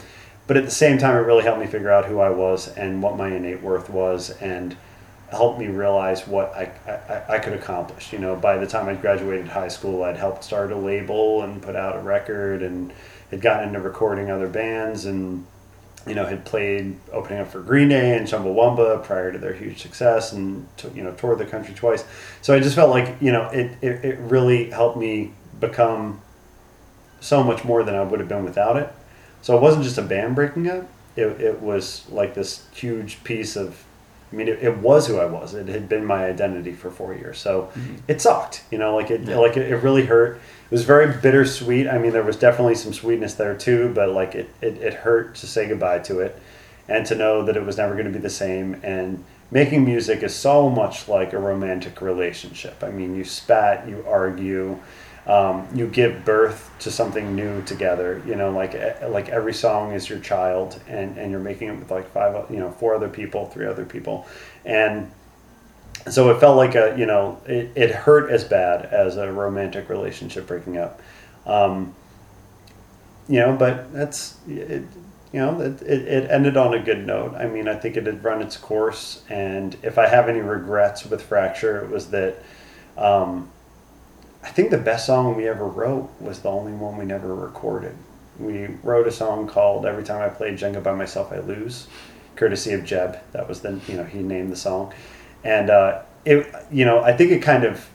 But 0.47 0.57
at 0.57 0.65
the 0.65 0.71
same 0.71 0.97
time, 0.97 1.15
it 1.15 1.21
really 1.21 1.43
helped 1.43 1.59
me 1.59 1.67
figure 1.67 1.91
out 1.91 2.05
who 2.05 2.19
I 2.19 2.29
was 2.29 2.67
and 2.69 3.01
what 3.01 3.17
my 3.17 3.29
innate 3.29 3.61
worth 3.61 3.89
was, 3.89 4.31
and 4.41 4.75
helped 5.29 5.59
me 5.59 5.67
realize 5.67 6.27
what 6.27 6.53
I, 6.53 6.71
I, 6.87 7.35
I 7.35 7.39
could 7.39 7.53
accomplish. 7.53 8.11
You 8.11 8.19
know, 8.19 8.35
by 8.35 8.57
the 8.57 8.67
time 8.67 8.89
I 8.89 8.95
graduated 8.95 9.47
high 9.47 9.69
school, 9.69 10.03
I'd 10.03 10.17
helped 10.17 10.43
start 10.43 10.71
a 10.71 10.75
label 10.75 11.41
and 11.43 11.61
put 11.61 11.75
out 11.75 11.95
a 11.95 11.99
record, 11.99 12.63
and 12.63 12.93
had 13.29 13.41
gotten 13.41 13.69
into 13.69 13.79
recording 13.79 14.29
other 14.29 14.47
bands, 14.47 15.05
and 15.05 15.45
you 16.05 16.15
know 16.15 16.25
had 16.25 16.43
played 16.43 16.97
opening 17.11 17.39
up 17.39 17.47
for 17.47 17.61
Green 17.61 17.89
Day 17.89 18.17
and 18.17 18.27
Chumbawamba 18.27 19.03
prior 19.03 19.31
to 19.31 19.37
their 19.37 19.53
huge 19.53 19.81
success, 19.81 20.33
and 20.33 20.67
you 20.93 21.03
know 21.03 21.13
toured 21.13 21.37
the 21.37 21.45
country 21.45 21.73
twice. 21.73 22.03
So 22.41 22.53
I 22.53 22.59
just 22.59 22.75
felt 22.75 22.89
like 22.89 23.21
you 23.21 23.31
know 23.31 23.49
it, 23.49 23.71
it, 23.81 24.03
it 24.03 24.19
really 24.19 24.69
helped 24.69 24.97
me 24.97 25.33
become 25.61 26.21
so 27.21 27.43
much 27.43 27.63
more 27.63 27.83
than 27.83 27.95
I 27.95 28.03
would 28.03 28.19
have 28.19 28.27
been 28.27 28.43
without 28.43 28.75
it. 28.75 28.91
So 29.41 29.55
it 29.55 29.61
wasn't 29.61 29.83
just 29.85 29.97
a 29.97 30.01
band 30.01 30.35
breaking 30.35 30.69
up. 30.69 30.89
It, 31.15 31.39
it 31.39 31.61
was 31.61 32.05
like 32.09 32.33
this 32.33 32.67
huge 32.73 33.23
piece 33.23 33.55
of 33.55 33.85
I 34.31 34.35
mean, 34.35 34.47
it, 34.47 34.63
it 34.63 34.77
was 34.77 35.07
who 35.07 35.17
I 35.17 35.25
was. 35.25 35.53
It 35.53 35.67
had 35.67 35.89
been 35.89 36.05
my 36.05 36.25
identity 36.25 36.71
for 36.71 36.89
four 36.89 37.13
years. 37.13 37.37
So 37.37 37.69
mm-hmm. 37.75 37.95
it 38.07 38.21
sucked, 38.21 38.63
you 38.71 38.77
know, 38.77 38.95
like 38.95 39.11
it, 39.11 39.21
Yeah. 39.23 39.37
like 39.37 39.57
it, 39.57 39.69
it 39.69 39.75
really 39.77 40.05
hurt. 40.05 40.37
It 40.37 40.71
was 40.71 40.85
very 40.85 41.17
bittersweet. 41.19 41.87
I 41.87 41.97
mean, 41.97 42.13
there 42.13 42.23
was 42.23 42.37
definitely 42.37 42.75
some 42.75 42.93
sweetness 42.93 43.33
there 43.33 43.55
too, 43.57 43.91
but 43.93 44.09
like 44.09 44.35
it, 44.35 44.49
it, 44.61 44.77
it 44.77 44.93
hurt 44.93 45.35
to 45.35 45.47
say 45.47 45.67
goodbye 45.67 45.99
to 45.99 46.19
it 46.19 46.41
and 46.87 47.05
to 47.07 47.15
know 47.15 47.43
that 47.43 47.57
it 47.57 47.65
was 47.65 47.77
never 47.77 47.93
going 47.93 48.05
to 48.05 48.11
be 48.11 48.19
the 48.19 48.29
same. 48.29 48.79
And 48.83 49.23
making 49.51 49.83
music 49.83 50.23
is 50.23 50.33
so 50.33 50.69
much 50.69 51.09
like 51.09 51.33
a 51.33 51.39
romantic 51.39 52.01
relationship. 52.01 52.83
I 52.83 52.89
mean, 52.89 53.15
you 53.15 53.25
spat, 53.25 53.87
you 53.87 54.05
argue, 54.07 54.79
um, 55.27 55.67
you 55.73 55.87
give 55.87 56.25
birth 56.25 56.71
to 56.79 56.89
something 56.89 57.35
new 57.35 57.61
together. 57.63 58.21
You 58.25 58.35
know, 58.35 58.51
like 58.51 58.73
like 59.03 59.29
every 59.29 59.53
song 59.53 59.93
is 59.93 60.09
your 60.09 60.19
child, 60.19 60.79
and 60.87 61.17
and 61.17 61.31
you're 61.31 61.39
making 61.39 61.69
it 61.69 61.77
with 61.77 61.91
like 61.91 62.11
five, 62.11 62.49
you 62.49 62.57
know, 62.57 62.71
four 62.71 62.95
other 62.95 63.09
people, 63.09 63.45
three 63.45 63.67
other 63.67 63.85
people, 63.85 64.27
and 64.65 65.11
so 66.09 66.31
it 66.31 66.39
felt 66.39 66.57
like 66.57 66.73
a 66.73 66.95
you 66.97 67.05
know 67.05 67.39
it, 67.45 67.71
it 67.75 67.91
hurt 67.91 68.31
as 68.31 68.43
bad 68.43 68.85
as 68.85 69.17
a 69.17 69.31
romantic 69.31 69.89
relationship 69.89 70.47
breaking 70.47 70.77
up. 70.77 71.01
Um, 71.45 71.93
you 73.27 73.39
know, 73.39 73.55
but 73.55 73.93
that's 73.93 74.37
it, 74.47 74.83
you 75.31 75.39
know 75.39 75.61
it, 75.61 75.81
it 75.83 76.31
ended 76.31 76.57
on 76.57 76.73
a 76.73 76.79
good 76.79 77.05
note. 77.05 77.35
I 77.35 77.45
mean, 77.45 77.67
I 77.67 77.75
think 77.75 77.95
it 77.95 78.07
had 78.07 78.23
run 78.23 78.41
its 78.41 78.57
course, 78.57 79.23
and 79.29 79.77
if 79.83 79.99
I 79.99 80.07
have 80.07 80.27
any 80.27 80.39
regrets 80.39 81.05
with 81.05 81.21
Fracture, 81.21 81.83
it 81.83 81.91
was 81.91 82.09
that. 82.09 82.41
Um, 82.97 83.50
I 84.43 84.49
think 84.49 84.71
the 84.71 84.77
best 84.77 85.05
song 85.05 85.35
we 85.35 85.47
ever 85.47 85.65
wrote 85.65 86.09
was 86.19 86.39
the 86.39 86.49
only 86.49 86.71
one 86.71 86.97
we 86.97 87.05
never 87.05 87.33
recorded. 87.33 87.95
We 88.39 88.67
wrote 88.83 89.07
a 89.07 89.11
song 89.11 89.47
called 89.47 89.85
"Every 89.85 90.03
Time 90.03 90.21
I 90.21 90.29
Play 90.29 90.53
Jenga 90.53 90.81
by 90.81 90.93
Myself, 90.93 91.31
I 91.31 91.39
Lose," 91.39 91.87
courtesy 92.35 92.73
of 92.73 92.83
Jeb. 92.83 93.19
That 93.33 93.47
was 93.47 93.61
the 93.61 93.79
you 93.87 93.95
know 93.95 94.03
he 94.03 94.19
named 94.19 94.51
the 94.51 94.55
song, 94.55 94.93
and 95.43 95.69
uh, 95.69 96.01
it 96.25 96.53
you 96.71 96.85
know 96.85 97.03
I 97.03 97.13
think 97.15 97.31
it 97.31 97.41
kind 97.41 97.63
of 97.63 97.87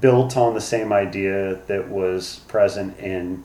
built 0.00 0.36
on 0.36 0.54
the 0.54 0.60
same 0.60 0.92
idea 0.92 1.56
that 1.66 1.88
was 1.88 2.40
present 2.46 2.98
in 2.98 3.44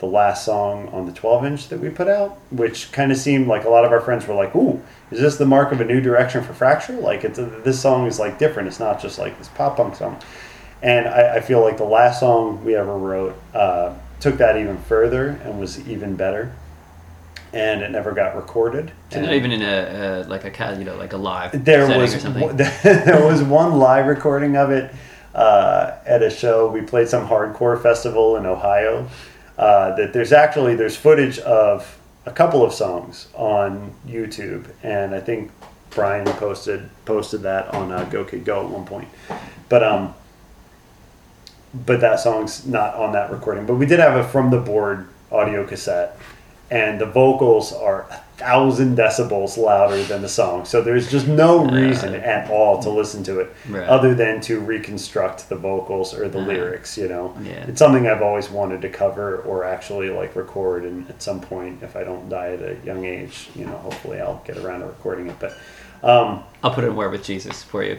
the 0.00 0.06
last 0.06 0.44
song 0.44 0.88
on 0.88 1.06
the 1.06 1.12
12 1.12 1.44
inch 1.44 1.68
that 1.68 1.78
we 1.78 1.88
put 1.88 2.08
out, 2.08 2.36
which 2.50 2.90
kind 2.90 3.12
of 3.12 3.16
seemed 3.16 3.46
like 3.46 3.64
a 3.64 3.68
lot 3.70 3.84
of 3.84 3.92
our 3.92 4.00
friends 4.00 4.26
were 4.26 4.34
like, 4.34 4.54
"Ooh, 4.54 4.82
is 5.10 5.20
this 5.20 5.36
the 5.36 5.46
mark 5.46 5.72
of 5.72 5.80
a 5.80 5.84
new 5.84 6.00
direction 6.00 6.42
for 6.44 6.52
Fracture? 6.52 6.96
Like, 6.96 7.24
it's 7.24 7.38
this 7.38 7.80
song 7.80 8.06
is 8.06 8.18
like 8.18 8.38
different. 8.38 8.68
It's 8.68 8.80
not 8.80 9.00
just 9.00 9.18
like 9.18 9.38
this 9.38 9.48
pop 9.48 9.78
punk 9.78 9.96
song." 9.96 10.20
And 10.84 11.08
I, 11.08 11.36
I 11.36 11.40
feel 11.40 11.62
like 11.62 11.78
the 11.78 11.84
last 11.84 12.20
song 12.20 12.62
we 12.62 12.76
ever 12.76 12.96
wrote 12.96 13.34
uh, 13.54 13.94
took 14.20 14.36
that 14.36 14.58
even 14.58 14.76
further 14.82 15.28
and 15.42 15.58
was 15.58 15.88
even 15.88 16.14
better. 16.14 16.54
And 17.54 17.80
it 17.80 17.90
never 17.90 18.12
got 18.12 18.36
recorded. 18.36 18.92
So 19.10 19.16
And- 19.16 19.26
not 19.26 19.34
even 19.34 19.50
in 19.50 19.62
a, 19.62 20.26
like 20.28 20.44
a 20.44 20.76
you 20.78 20.84
know 20.84 20.96
like 20.96 21.14
a 21.14 21.16
live 21.16 21.64
there 21.64 21.86
was 21.98 22.14
or 22.14 22.18
something. 22.20 22.56
there 22.82 23.24
was 23.24 23.42
one 23.42 23.78
live 23.78 24.06
recording 24.06 24.56
of 24.56 24.70
it 24.70 24.94
uh, 25.34 25.92
at 26.04 26.22
a 26.22 26.28
show. 26.28 26.70
We 26.70 26.82
played 26.82 27.08
some 27.08 27.26
hardcore 27.26 27.82
festival 27.82 28.36
in 28.36 28.44
Ohio. 28.44 29.08
Uh, 29.56 29.94
that 29.96 30.12
there's 30.12 30.32
actually 30.32 30.74
there's 30.74 30.96
footage 30.96 31.38
of 31.38 31.98
a 32.26 32.32
couple 32.32 32.62
of 32.62 32.74
songs 32.74 33.28
on 33.34 33.94
YouTube, 34.06 34.68
and 34.82 35.14
I 35.14 35.20
think 35.20 35.50
Brian 35.90 36.26
posted 36.26 36.90
posted 37.04 37.42
that 37.42 37.72
on 37.72 37.92
uh, 37.92 38.04
Go 38.04 38.24
Kid 38.24 38.44
Go 38.44 38.64
at 38.64 38.68
one 38.68 38.84
point. 38.84 39.08
But 39.68 39.82
um, 39.84 40.14
but 41.86 42.00
that 42.00 42.20
song's 42.20 42.66
not 42.66 42.94
on 42.94 43.12
that 43.12 43.30
recording. 43.30 43.66
But 43.66 43.74
we 43.74 43.86
did 43.86 43.98
have 43.98 44.16
a 44.16 44.24
from 44.28 44.50
the 44.50 44.58
board 44.60 45.08
audio 45.32 45.66
cassette, 45.66 46.16
and 46.70 47.00
the 47.00 47.06
vocals 47.06 47.72
are 47.72 48.02
a 48.10 48.20
thousand 48.36 48.96
decibels 48.96 49.56
louder 49.56 50.02
than 50.04 50.20
the 50.22 50.28
song. 50.28 50.64
So 50.64 50.82
there's 50.82 51.08
just 51.10 51.26
no 51.28 51.64
reason 51.66 52.14
at 52.14 52.50
all 52.50 52.82
to 52.82 52.90
listen 52.90 53.22
to 53.24 53.40
it, 53.40 53.54
Right. 53.68 53.86
other 53.88 54.12
than 54.14 54.40
to 54.42 54.58
reconstruct 54.60 55.48
the 55.48 55.54
vocals 55.56 56.14
or 56.14 56.28
the 56.28 56.38
Uh-huh. 56.40 56.48
lyrics. 56.48 56.98
You 56.98 57.08
know, 57.08 57.34
Yeah. 57.42 57.64
it's 57.68 57.78
something 57.78 58.08
I've 58.08 58.22
always 58.22 58.50
wanted 58.50 58.82
to 58.82 58.88
cover 58.88 59.36
or 59.46 59.64
actually 59.64 60.10
like 60.10 60.34
record. 60.34 60.84
And 60.84 61.08
at 61.08 61.22
some 61.22 61.40
point, 61.40 61.78
if 61.82 61.94
I 61.96 62.02
don't 62.02 62.28
die 62.28 62.52
at 62.54 62.60
a 62.62 62.74
young 62.84 63.04
age, 63.04 63.50
you 63.54 63.66
know, 63.66 63.76
hopefully 63.76 64.20
I'll 64.20 64.42
get 64.44 64.56
around 64.58 64.80
to 64.80 64.86
recording 64.86 65.28
it. 65.28 65.36
But 65.38 65.52
um, 66.02 66.42
I'll 66.62 66.72
put 66.72 66.82
it 66.84 66.88
in 66.88 66.96
Where 66.96 67.10
with 67.10 67.22
Jesus 67.24 67.62
for 67.62 67.84
you. 67.84 67.98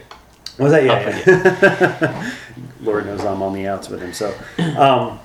Was 0.58 0.72
that 0.72 0.84
yeah? 0.84 1.22
yeah. 1.26 2.32
Lord 2.80 3.06
knows 3.06 3.24
I'm 3.24 3.42
on 3.42 3.52
the 3.52 3.66
outs 3.66 3.88
with 3.88 4.00
him. 4.00 4.12
So, 4.12 4.34
um, 4.78 5.18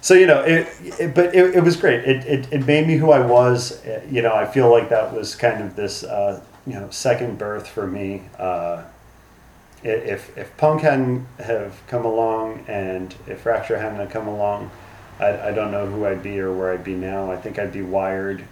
so 0.00 0.14
you 0.14 0.26
know, 0.26 0.40
it, 0.42 0.68
it 0.98 1.14
but 1.14 1.34
it, 1.34 1.56
it 1.56 1.62
was 1.62 1.76
great. 1.76 2.04
It, 2.04 2.24
it 2.24 2.52
it 2.52 2.66
made 2.66 2.86
me 2.86 2.96
who 2.96 3.12
I 3.12 3.24
was. 3.24 3.84
Uh, 3.84 4.02
You 4.10 4.22
know, 4.22 4.34
I 4.34 4.46
feel 4.46 4.70
like 4.70 4.88
that 4.88 5.12
was 5.12 5.34
kind 5.34 5.62
of 5.62 5.76
this 5.76 6.04
uh, 6.04 6.42
you 6.66 6.74
know 6.74 6.90
second 6.90 7.38
birth 7.38 7.68
for 7.68 7.86
me. 7.86 8.22
Uh, 8.38 8.82
if 9.84 10.36
if 10.36 10.56
punk 10.56 10.82
hadn't 10.82 11.26
have 11.38 11.80
come 11.88 12.04
along 12.04 12.64
and 12.68 13.14
if 13.26 13.40
fracture 13.40 13.78
hadn't 13.78 13.98
have 13.98 14.10
come 14.10 14.28
along, 14.28 14.70
I, 15.18 15.48
I 15.48 15.52
don't 15.52 15.70
know 15.70 15.86
who 15.86 16.06
I'd 16.06 16.22
be 16.22 16.40
or 16.40 16.52
where 16.52 16.72
I'd 16.72 16.84
be 16.84 16.94
now. 16.94 17.30
I 17.30 17.36
think 17.36 17.58
I'd 17.58 17.72
be 17.72 17.82
wired 17.82 18.44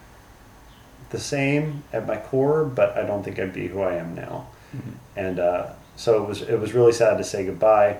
the 1.10 1.18
same 1.20 1.82
at 1.92 2.06
my 2.06 2.16
core, 2.16 2.64
but 2.64 2.96
I 2.96 3.02
don't 3.04 3.22
think 3.24 3.38
I'd 3.38 3.52
be 3.52 3.66
who 3.68 3.80
I 3.80 3.94
am 3.94 4.14
now 4.14 4.46
and 5.16 5.38
uh, 5.38 5.70
so 6.00 6.22
it 6.22 6.26
was 6.26 6.42
it 6.42 6.58
was 6.58 6.72
really 6.72 6.92
sad 6.92 7.18
to 7.18 7.24
say 7.24 7.44
goodbye. 7.44 7.98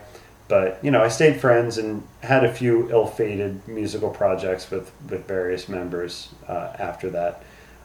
But 0.48 0.82
you 0.82 0.90
know, 0.90 1.02
I 1.02 1.08
stayed 1.08 1.40
friends 1.40 1.78
and 1.78 2.02
had 2.22 2.44
a 2.44 2.52
few 2.52 2.90
ill-fated 2.90 3.68
musical 3.68 4.08
projects 4.10 4.70
with 4.70 4.90
with 5.08 5.26
various 5.26 5.68
members 5.68 6.28
uh, 6.48 6.72
after 6.78 7.10
that. 7.10 7.42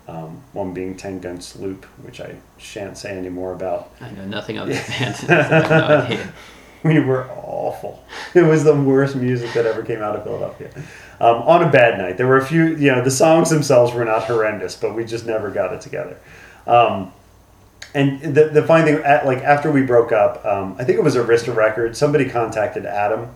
Um, 0.07 0.41
one 0.53 0.73
being 0.73 0.95
Ten 0.95 1.19
Gun 1.19 1.41
Sloop, 1.41 1.83
which 2.03 2.21
I 2.21 2.35
shan't 2.57 2.97
say 2.97 3.17
any 3.17 3.29
more 3.29 3.53
about. 3.53 3.91
I 3.99 4.09
know 4.11 4.25
nothing 4.25 4.57
of 4.57 4.67
this 4.69 4.87
band. 4.87 5.15
so 5.15 5.27
I 5.33 5.41
have 5.41 6.09
no. 6.09 6.23
We 6.83 6.99
were 6.99 7.27
awful. 7.31 8.03
It 8.35 8.43
was 8.43 8.63
the 8.63 8.75
worst 8.75 9.15
music 9.15 9.53
that 9.53 9.65
ever 9.65 9.81
came 9.81 10.03
out 10.03 10.15
of 10.15 10.23
Philadelphia. 10.23 10.69
Um, 11.19 11.37
on 11.41 11.63
a 11.63 11.71
bad 11.71 11.97
night, 11.97 12.15
there 12.17 12.27
were 12.27 12.37
a 12.37 12.45
few. 12.45 12.75
You 12.75 12.91
know, 12.91 13.03
the 13.03 13.09
songs 13.09 13.49
themselves 13.49 13.91
were 13.91 14.05
not 14.05 14.25
horrendous, 14.25 14.75
but 14.75 14.93
we 14.93 15.03
just 15.03 15.25
never 15.25 15.49
got 15.49 15.73
it 15.73 15.81
together. 15.81 16.17
Um, 16.67 17.11
and 17.95 18.35
the, 18.35 18.49
the 18.49 18.61
funny 18.61 18.83
thing, 18.83 19.03
at, 19.05 19.25
like 19.25 19.39
after 19.39 19.71
we 19.71 19.81
broke 19.81 20.11
up, 20.11 20.45
um, 20.45 20.75
I 20.77 20.83
think 20.83 20.99
it 20.99 21.03
was 21.03 21.15
Arista 21.15 21.55
Records. 21.55 21.97
Somebody 21.97 22.29
contacted 22.29 22.85
Adam, 22.85 23.29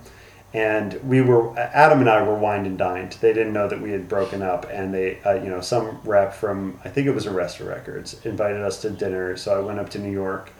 and 0.53 0.95
we 1.01 1.21
were 1.21 1.57
Adam 1.57 2.01
and 2.01 2.09
I 2.09 2.21
were 2.23 2.35
wined 2.35 2.67
and 2.67 2.77
dined. 2.77 3.13
They 3.21 3.31
didn't 3.31 3.53
know 3.53 3.69
that 3.69 3.79
we 3.79 3.91
had 3.91 4.09
broken 4.09 4.41
up, 4.41 4.67
and 4.69 4.93
they, 4.93 5.21
uh, 5.23 5.35
you 5.35 5.49
know, 5.49 5.61
some 5.61 6.01
rep 6.03 6.33
from 6.33 6.77
I 6.83 6.89
think 6.89 7.07
it 7.07 7.11
was 7.15 7.25
Arista 7.25 7.65
Records 7.65 8.19
invited 8.25 8.61
us 8.61 8.81
to 8.81 8.89
dinner. 8.89 9.37
So 9.37 9.57
I 9.57 9.63
went 9.63 9.79
up 9.79 9.89
to 9.91 9.99
New 9.99 10.11
York, 10.11 10.51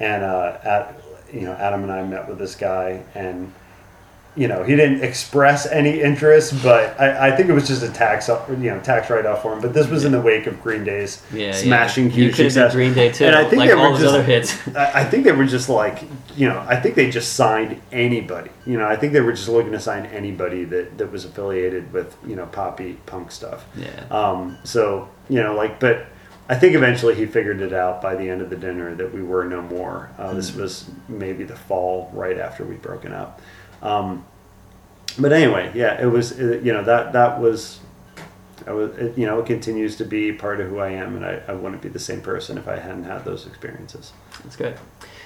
and 0.00 0.24
uh, 0.24 0.58
at 0.62 0.98
you 1.30 1.42
know 1.42 1.52
Adam 1.52 1.82
and 1.82 1.92
I 1.92 2.02
met 2.04 2.26
with 2.26 2.38
this 2.38 2.54
guy, 2.54 3.02
and 3.14 3.52
you 4.34 4.48
know 4.48 4.62
he 4.62 4.74
didn't 4.76 5.02
express 5.04 5.66
any 5.66 6.00
interest, 6.00 6.54
but 6.62 6.98
I, 6.98 7.28
I 7.28 7.36
think 7.36 7.50
it 7.50 7.52
was 7.52 7.68
just 7.68 7.82
a 7.82 7.90
tax 7.90 8.28
you 8.28 8.56
know 8.56 8.80
tax 8.80 9.10
write 9.10 9.26
off 9.26 9.42
for 9.42 9.52
him. 9.52 9.60
But 9.60 9.74
this 9.74 9.88
was 9.88 10.04
in 10.06 10.12
the 10.12 10.20
wake 10.20 10.46
of 10.46 10.62
Green 10.62 10.84
Day's 10.84 11.22
Yeah, 11.32 11.52
smashing 11.52 12.04
yeah. 12.06 12.10
huge 12.12 12.38
You 12.38 12.44
success. 12.50 12.72
Green 12.72 12.94
Day 12.94 13.12
too, 13.12 13.26
And 13.26 13.34
I 13.34 13.44
think 13.44 13.60
like 13.60 13.68
they 13.68 13.74
were 13.74 13.82
all 13.82 13.90
those 13.92 14.00
just- 14.00 14.14
other 14.14 14.22
hits. 14.22 14.68
I 14.76 15.04
think 15.04 15.24
they 15.24 15.32
were 15.32 15.44
just 15.44 15.68
like, 15.68 16.02
you 16.36 16.48
know, 16.48 16.64
I 16.66 16.76
think 16.76 16.94
they 16.94 17.10
just 17.10 17.34
signed 17.34 17.80
anybody. 17.92 18.50
You 18.64 18.78
know, 18.78 18.86
I 18.86 18.96
think 18.96 19.12
they 19.12 19.20
were 19.20 19.32
just 19.32 19.48
looking 19.48 19.72
to 19.72 19.80
sign 19.80 20.06
anybody 20.06 20.64
that, 20.64 20.96
that 20.98 21.12
was 21.12 21.24
affiliated 21.26 21.92
with, 21.92 22.16
you 22.26 22.36
know, 22.36 22.46
poppy 22.46 22.94
punk 23.06 23.30
stuff. 23.32 23.66
Yeah. 23.76 23.88
Um, 24.10 24.56
so, 24.64 25.08
you 25.28 25.42
know, 25.42 25.54
like, 25.54 25.78
but 25.78 26.06
I 26.48 26.54
think 26.54 26.74
eventually 26.74 27.14
he 27.14 27.26
figured 27.26 27.60
it 27.60 27.72
out 27.72 28.00
by 28.00 28.14
the 28.14 28.28
end 28.28 28.40
of 28.40 28.48
the 28.50 28.56
dinner 28.56 28.94
that 28.94 29.12
we 29.12 29.22
were 29.22 29.44
no 29.44 29.60
more. 29.62 30.10
Uh, 30.18 30.32
This 30.34 30.54
was 30.54 30.88
maybe 31.08 31.44
the 31.44 31.56
fall 31.56 32.10
right 32.14 32.38
after 32.38 32.64
we'd 32.64 32.80
broken 32.82 33.12
up. 33.12 33.40
Um, 33.82 34.24
but 35.18 35.32
anyway, 35.32 35.70
yeah, 35.74 36.00
it 36.00 36.06
was, 36.06 36.38
uh, 36.38 36.60
you 36.62 36.72
know, 36.72 36.82
that, 36.84 37.12
that 37.12 37.40
was, 37.40 37.80
I 38.66 38.72
was, 38.72 38.96
it, 38.96 39.18
you 39.18 39.26
know, 39.26 39.40
it 39.40 39.46
continues 39.46 39.96
to 39.96 40.04
be 40.04 40.32
part 40.32 40.60
of 40.60 40.68
who 40.68 40.78
I 40.78 40.90
am, 40.90 41.16
and 41.16 41.24
I, 41.24 41.42
I 41.48 41.52
wouldn't 41.52 41.82
be 41.82 41.88
the 41.88 41.98
same 41.98 42.20
person 42.20 42.56
if 42.56 42.68
I 42.68 42.78
hadn't 42.78 43.04
had 43.04 43.24
those 43.24 43.46
experiences. 43.46 44.12
That's 44.42 44.56
good. 44.56 44.78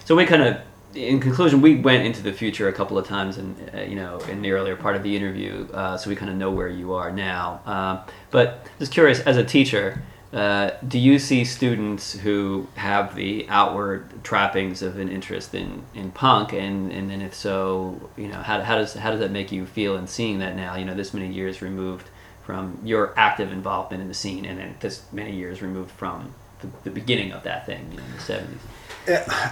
So 0.05 0.17
we 0.17 0.25
kind 0.25 0.43
of, 0.43 0.61
in 0.95 1.21
conclusion, 1.21 1.61
we 1.61 1.77
went 1.77 2.07
into 2.07 2.23
the 2.23 2.33
future 2.33 2.69
a 2.69 2.73
couple 2.73 2.97
of 2.97 3.07
times, 3.07 3.37
and 3.37 3.71
uh, 3.75 3.83
you 3.83 3.97
know, 3.97 4.19
in 4.21 4.41
the 4.43 4.53
earlier 4.53 4.77
part 4.77 4.97
of 4.97 5.03
the 5.03 5.15
interview, 5.15 5.69
uh, 5.73 5.97
so 5.97 6.09
we 6.09 6.17
kind 6.17 6.31
of 6.31 6.37
know 6.37 6.51
where 6.51 6.69
you 6.69 6.95
are 6.95 7.13
now. 7.13 7.61
Um, 7.67 8.01
but 8.31 8.67
just 8.79 8.93
curious, 8.93 9.21
as 9.21 9.37
a 9.37 9.45
teacher, 9.45 10.03
uh, 10.33 10.71
do 10.87 10.99
you 10.99 11.19
see 11.19 11.45
students 11.45 12.15
who 12.19 12.67
have 12.75 13.15
the 13.15 13.47
outward 13.49 14.25
trappings 14.25 14.83
of 14.83 14.99
an 14.99 15.09
interest 15.09 15.55
in, 15.55 15.85
in 15.95 16.11
punk, 16.11 16.53
and, 16.53 16.93
and 16.93 17.11
then 17.11 17.23
if 17.23 17.35
so, 17.35 18.11
you 18.17 18.29
know, 18.29 18.43
how, 18.43 18.61
how 18.61 18.77
does 18.77 18.95
how 18.95 19.11
does 19.11 19.21
that 19.21 19.31
make 19.31 19.53
you 19.53 19.67
feel 19.67 19.97
in 19.97 20.07
seeing 20.07 20.41
that 20.41 20.57
now? 20.57 20.77
You 20.77 20.85
know, 20.85 20.95
this 20.95 21.15
many 21.15 21.33
years 21.33 21.63
removed 21.63 22.09
from 22.45 22.79
your 22.85 23.15
active 23.17 23.53
involvement 23.53 24.03
in 24.03 24.09
the 24.09 24.15
scene, 24.15 24.45
and 24.45 24.59
then 24.59 24.75
this 24.81 25.03
many 25.13 25.33
years 25.33 25.63
removed 25.63 25.91
from 25.93 26.35
the, 26.61 26.69
the 26.85 26.91
beginning 26.91 27.33
of 27.33 27.43
that 27.45 27.67
thing 27.67 27.89
you 27.91 27.99
know, 27.99 28.05
in 28.05 28.13
the 28.13 28.21
seventies. 28.21 28.61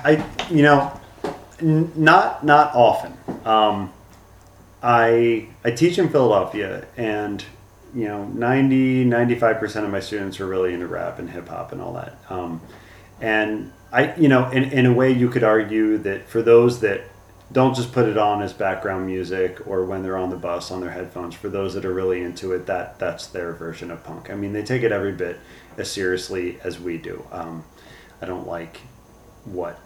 I, 0.04 0.24
you 0.50 0.62
know, 0.62 1.00
n- 1.60 1.92
not 1.94 2.44
not 2.44 2.74
often. 2.74 3.16
Um, 3.44 3.92
I 4.82 5.48
I 5.64 5.70
teach 5.70 5.98
in 5.98 6.08
Philadelphia, 6.08 6.86
and 6.96 7.44
you 7.94 8.08
know, 8.08 8.24
90 8.24 9.04
95 9.04 9.58
percent 9.58 9.86
of 9.86 9.92
my 9.92 10.00
students 10.00 10.40
are 10.40 10.46
really 10.46 10.74
into 10.74 10.86
rap 10.86 11.18
and 11.18 11.30
hip 11.30 11.48
hop 11.48 11.72
and 11.72 11.80
all 11.80 11.94
that. 11.94 12.16
Um, 12.28 12.60
and 13.20 13.72
I 13.92 14.14
you 14.16 14.28
know 14.28 14.50
in 14.50 14.64
in 14.64 14.86
a 14.86 14.92
way 14.92 15.12
you 15.12 15.28
could 15.28 15.44
argue 15.44 15.98
that 15.98 16.28
for 16.28 16.42
those 16.42 16.80
that 16.80 17.02
don't 17.52 17.76
just 17.76 17.92
put 17.92 18.08
it 18.08 18.18
on 18.18 18.42
as 18.42 18.52
background 18.52 19.06
music 19.06 19.64
or 19.66 19.84
when 19.84 20.02
they're 20.02 20.16
on 20.16 20.30
the 20.30 20.36
bus 20.36 20.70
on 20.70 20.80
their 20.80 20.90
headphones. 20.90 21.34
For 21.34 21.48
those 21.48 21.74
that 21.74 21.84
are 21.84 21.92
really 21.92 22.22
into 22.22 22.52
it, 22.52 22.66
that 22.66 22.98
that's 22.98 23.28
their 23.28 23.52
version 23.52 23.90
of 23.90 24.02
punk. 24.02 24.30
I 24.30 24.34
mean, 24.34 24.52
they 24.52 24.64
take 24.64 24.82
it 24.82 24.90
every 24.90 25.12
bit 25.12 25.38
as 25.76 25.90
seriously 25.90 26.58
as 26.64 26.80
we 26.80 26.98
do. 26.98 27.24
Um, 27.30 27.64
I 28.20 28.26
don't 28.26 28.46
like 28.46 28.78
what 29.44 29.78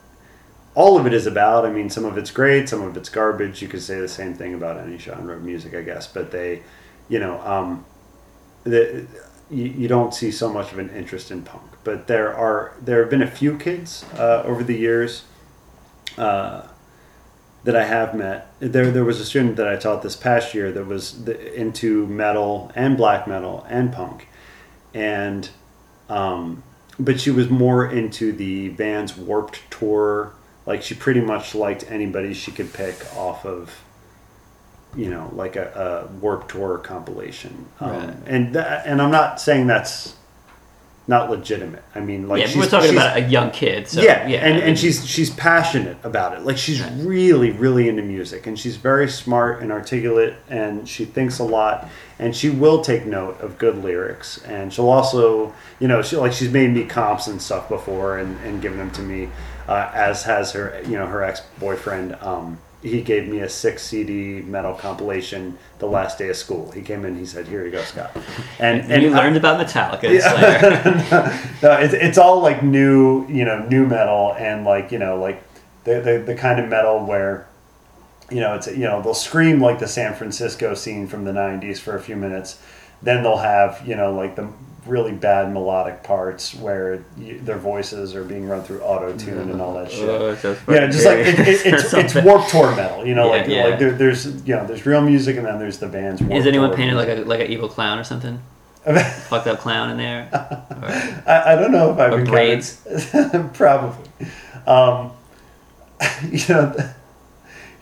all 0.75 0.99
of 0.99 1.07
it 1.07 1.13
is 1.13 1.27
about. 1.27 1.67
I 1.67 1.71
mean, 1.71 1.91
some 1.91 2.05
of 2.05 2.17
it's 2.17 2.31
great, 2.31 2.69
some 2.69 2.83
of 2.83 2.97
it's 2.97 3.09
garbage. 3.09 3.61
You 3.61 3.69
could 3.69 3.83
say 3.83 4.01
the 4.01 4.09
same 4.09 4.35
thing 4.35 4.55
about 4.55 4.79
any 4.79 4.97
genre 4.97 5.37
of 5.37 5.43
music, 5.43 5.75
I 5.75 5.83
guess. 5.83 6.07
But 6.07 6.31
they, 6.31 6.63
you 7.09 7.19
know, 7.19 7.41
um, 7.43 7.85
the, 8.65 9.07
you, 9.51 9.65
you 9.65 9.89
don't 9.89 10.15
see 10.15 10.31
so 10.31 10.53
much 10.53 10.73
of 10.73 10.79
an 10.79 10.91
interest 10.91 11.31
in 11.31 11.43
punk. 11.43 11.65
But 11.85 12.07
there 12.07 12.35
are 12.35 12.75
there 12.81 13.01
have 13.01 13.11
been 13.11 13.23
a 13.23 13.31
few 13.31 13.57
kids 13.57 14.05
uh, 14.17 14.43
over 14.45 14.63
the 14.63 14.77
years. 14.77 15.25
Uh, 16.17 16.67
that 17.65 17.77
I 17.77 17.85
have 17.85 18.15
met. 18.15 18.51
There, 18.61 18.91
there 18.91 19.05
was 19.05 19.21
a 19.21 19.25
student 19.25 19.57
that 19.57 19.69
I 19.69 19.77
taught 19.77 20.03
this 20.03 20.17
past 20.17 20.55
year 20.55 20.73
that 20.73 20.87
was 20.87 21.25
the, 21.25 21.55
into 21.55 22.07
metal 22.07 22.73
and 22.75 22.97
black 22.97 23.27
metal 23.27 23.67
and 23.69 23.93
punk, 23.93 24.29
and, 24.95 25.49
um, 26.09 26.63
but 26.99 27.21
she 27.21 27.31
was 27.31 27.51
more 27.51 27.87
into 27.87 28.33
the 28.33 28.71
band's 28.71 29.17
Warped 29.17 29.71
Tour. 29.71 30.33
Like 30.67 30.83
she 30.83 30.95
pretty 30.95 31.21
much 31.21 31.55
liked 31.55 31.85
anybody 31.91 32.33
she 32.33 32.53
could 32.53 32.73
pick 32.73 32.95
off 33.15 33.45
of, 33.45 33.83
you 34.97 35.11
know, 35.11 35.31
like 35.35 35.57
a, 35.57 36.07
a 36.11 36.13
Warped 36.21 36.51
Tour 36.51 36.79
compilation. 36.79 37.67
Um, 37.81 37.91
Right. 37.91 38.17
And 38.27 38.57
and 38.57 39.03
I'm 39.03 39.11
not 39.11 39.41
saying 39.41 39.67
that's 39.67 40.15
not 41.07 41.31
legitimate. 41.31 41.83
I 41.95 42.01
mean, 42.01 42.29
like 42.29 42.41
yeah, 42.43 42.49
she's, 42.49 42.57
we're 42.59 42.69
talking 42.69 42.91
about 42.93 43.17
a 43.17 43.23
young 43.23 43.51
kid. 43.51 43.89
So, 43.89 44.03
yeah, 44.03 44.29
yeah, 44.29 44.41
and, 44.47 44.59
and 44.63 44.79
she's 44.79 45.07
she's 45.09 45.31
passionate 45.31 45.97
about 46.03 46.35
it. 46.37 46.43
Like 46.45 46.59
she's 46.59 46.83
Right. 46.83 46.93
really 46.99 47.51
really 47.51 47.89
into 47.89 48.03
music, 48.03 48.47
and 48.47 48.59
she's 48.59 48.77
very 48.77 49.09
smart 49.09 49.63
and 49.63 49.73
articulate, 49.73 50.35
and 50.51 50.87
she 50.87 51.07
thinks 51.07 51.39
a 51.39 51.45
lot, 51.45 51.89
and 52.19 52.37
she 52.37 52.51
will 52.51 52.83
take 52.83 53.07
note 53.07 53.41
of 53.41 53.57
good 53.57 53.83
lyrics, 53.83 54.43
and 54.45 54.71
she'll 54.73 54.91
also, 54.91 55.55
you 55.81 55.89
know, 55.89 56.03
she 56.03 56.17
like 56.17 56.33
she's 56.35 56.51
made 56.53 56.71
me 56.75 56.85
comps 56.85 57.27
and 57.27 57.41
stuff 57.41 57.71
before, 57.71 58.19
and 58.19 58.39
and 58.45 58.61
given 58.61 58.77
them 58.77 58.91
to 58.91 59.01
me, 59.01 59.31
uh, 59.67 59.91
as 59.95 60.25
has 60.25 60.53
her, 60.53 60.79
you 60.85 60.93
know, 60.99 61.07
her 61.07 61.23
ex 61.23 61.41
boyfriend. 61.59 62.17
Um, 62.21 62.59
he 62.83 63.03
gave 63.03 63.29
me 63.29 63.41
a 63.41 63.49
six 63.49 63.83
CD 63.83 64.41
metal 64.43 64.73
compilation 64.75 65.59
the 65.81 65.87
last 65.87 66.19
day 66.19 66.29
of 66.29 66.37
school. 66.37 66.71
He 66.71 66.81
came 66.83 67.05
in, 67.05 67.19
he 67.19 67.27
said, 67.27 67.47
"Here 67.49 67.65
you 67.65 67.73
go, 67.73 67.83
Scott," 67.83 68.17
and 68.59 68.91
and, 68.91 69.03
you 69.03 69.13
I- 69.13 69.19
learned 69.19 69.37
about 69.37 69.59
Metallica 69.65 70.05
and 70.05 70.23
Slayer. 70.23 71.59
no, 71.63 71.73
it's, 71.81 71.95
it's 71.95 72.19
all 72.19 72.41
like 72.41 72.63
new, 72.63 73.27
you 73.29 73.45
know, 73.45 73.65
new 73.69 73.87
metal 73.87 74.35
and 74.39 74.65
like 74.65 74.93
you 74.93 74.99
know, 74.99 75.19
like 75.19 75.43
the, 75.85 76.01
the 76.01 76.19
the 76.25 76.35
kind 76.35 76.61
of 76.61 76.69
metal 76.69 77.05
where, 77.05 77.49
you 78.31 78.41
know, 78.41 78.55
it's 78.55 78.69
you 78.69 78.85
know 78.85 79.03
they'll 79.03 79.15
scream 79.15 79.61
like 79.61 79.81
the 79.81 79.89
San 79.89 80.15
Francisco 80.15 80.75
scene 80.75 81.07
from 81.09 81.25
the 81.25 81.33
'90s 81.33 81.79
for 81.79 81.97
a 81.97 82.01
few 82.01 82.15
minutes, 82.17 82.61
then 83.03 83.23
they'll 83.25 83.39
have 83.39 83.83
you 83.87 83.97
know 83.97 84.13
like 84.13 84.37
the 84.37 84.49
really 84.89 85.13
bad 85.13 85.53
melodic 85.53 86.03
parts 86.03 86.55
where 86.55 87.05
you, 87.17 87.39
their 87.41 87.59
voices 87.59 88.15
are 88.15 88.25
being 88.25 88.49
run 88.49 88.63
through 88.63 88.81
auto 88.81 89.17
tune 89.17 89.51
and 89.51 89.61
all 89.61 89.75
that 89.75 89.91
shit. 89.91 90.09
Oh, 90.09 90.31
Yeah, 90.69 90.87
just 90.87 91.05
like 91.05 91.19
it, 91.19 91.39
it, 91.39 91.49
it's 91.49 91.65
it's 91.67 91.91
Something. 91.91 92.25
Warped 92.25 92.49
Tour 92.51 92.75
metal, 92.75 93.07
you 93.07 93.15
know, 93.15 93.27
Yeah, 93.27 93.41
like 93.41 93.49
yeah. 93.49 93.65
like 93.67 93.79
there, 93.79 93.93
there's 93.93 94.27
you 94.47 94.57
know 94.57 94.67
there's 94.67 94.85
real 94.87 95.01
music 95.03 95.37
and 95.37 95.47
then 95.47 95.59
there's 95.59 95.79
the 95.79 95.89
band's. 95.89 96.21
Is 96.23 96.47
anyone 96.47 96.71
Tour 96.71 96.77
painted 96.77 96.97
like 96.97 97.09
a 97.09 97.15
like 97.25 97.41
an 97.41 97.47
evil 97.49 97.69
clown 97.69 97.99
or 97.99 98.05
something? 98.05 98.41
Fucked 98.85 99.47
up 99.47 99.59
clown 99.59 99.91
in 99.91 99.99
there? 99.99 100.29
Or, 100.33 100.87
I, 101.31 101.53
I 101.53 101.57
don't 101.57 101.73
know 101.73 101.93
if 101.93 101.99
I've 101.99 102.13
Or 102.13 102.21
encountered- 102.21 102.31
braids. 102.31 102.87
Probably. 103.53 104.07
Um, 104.67 105.11
you 106.31 106.41
know, 106.49 106.75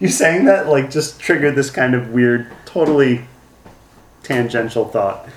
you 0.00 0.08
saying 0.08 0.46
that 0.46 0.68
like 0.68 0.90
just 0.90 1.20
triggered 1.20 1.54
this 1.54 1.70
kind 1.70 1.94
of 1.94 2.10
weird, 2.10 2.50
totally 2.64 3.24
tangential 4.22 4.86
thought. 4.88 5.28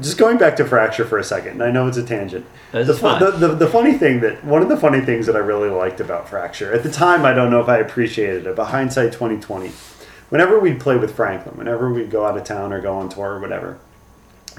Just 0.00 0.16
going 0.16 0.38
back 0.38 0.56
to 0.56 0.64
fracture 0.64 1.04
for 1.04 1.18
a 1.18 1.24
second. 1.24 1.62
I 1.62 1.70
know 1.70 1.86
it's 1.86 1.98
a 1.98 2.02
tangent. 2.02 2.46
The, 2.72 2.94
the, 3.18 3.30
the, 3.30 3.48
the 3.56 3.66
funny 3.66 3.92
thing 3.92 4.20
that 4.20 4.42
one 4.42 4.62
of 4.62 4.70
the 4.70 4.76
funny 4.76 5.02
things 5.02 5.26
that 5.26 5.36
I 5.36 5.40
really 5.40 5.68
liked 5.68 6.00
about 6.00 6.28
fracture 6.28 6.72
at 6.72 6.82
the 6.82 6.90
time, 6.90 7.26
I 7.26 7.34
don't 7.34 7.50
know 7.50 7.60
if 7.60 7.68
I 7.68 7.76
appreciated 7.76 8.46
it, 8.46 8.56
but 8.56 8.66
hindsight 8.66 9.12
twenty 9.12 9.38
twenty. 9.38 9.72
Whenever 10.30 10.58
we'd 10.58 10.80
play 10.80 10.96
with 10.96 11.14
Franklin, 11.14 11.58
whenever 11.58 11.92
we'd 11.92 12.10
go 12.10 12.24
out 12.24 12.38
of 12.38 12.44
town 12.44 12.72
or 12.72 12.80
go 12.80 12.96
on 12.96 13.10
tour 13.10 13.32
or 13.34 13.40
whatever, 13.40 13.78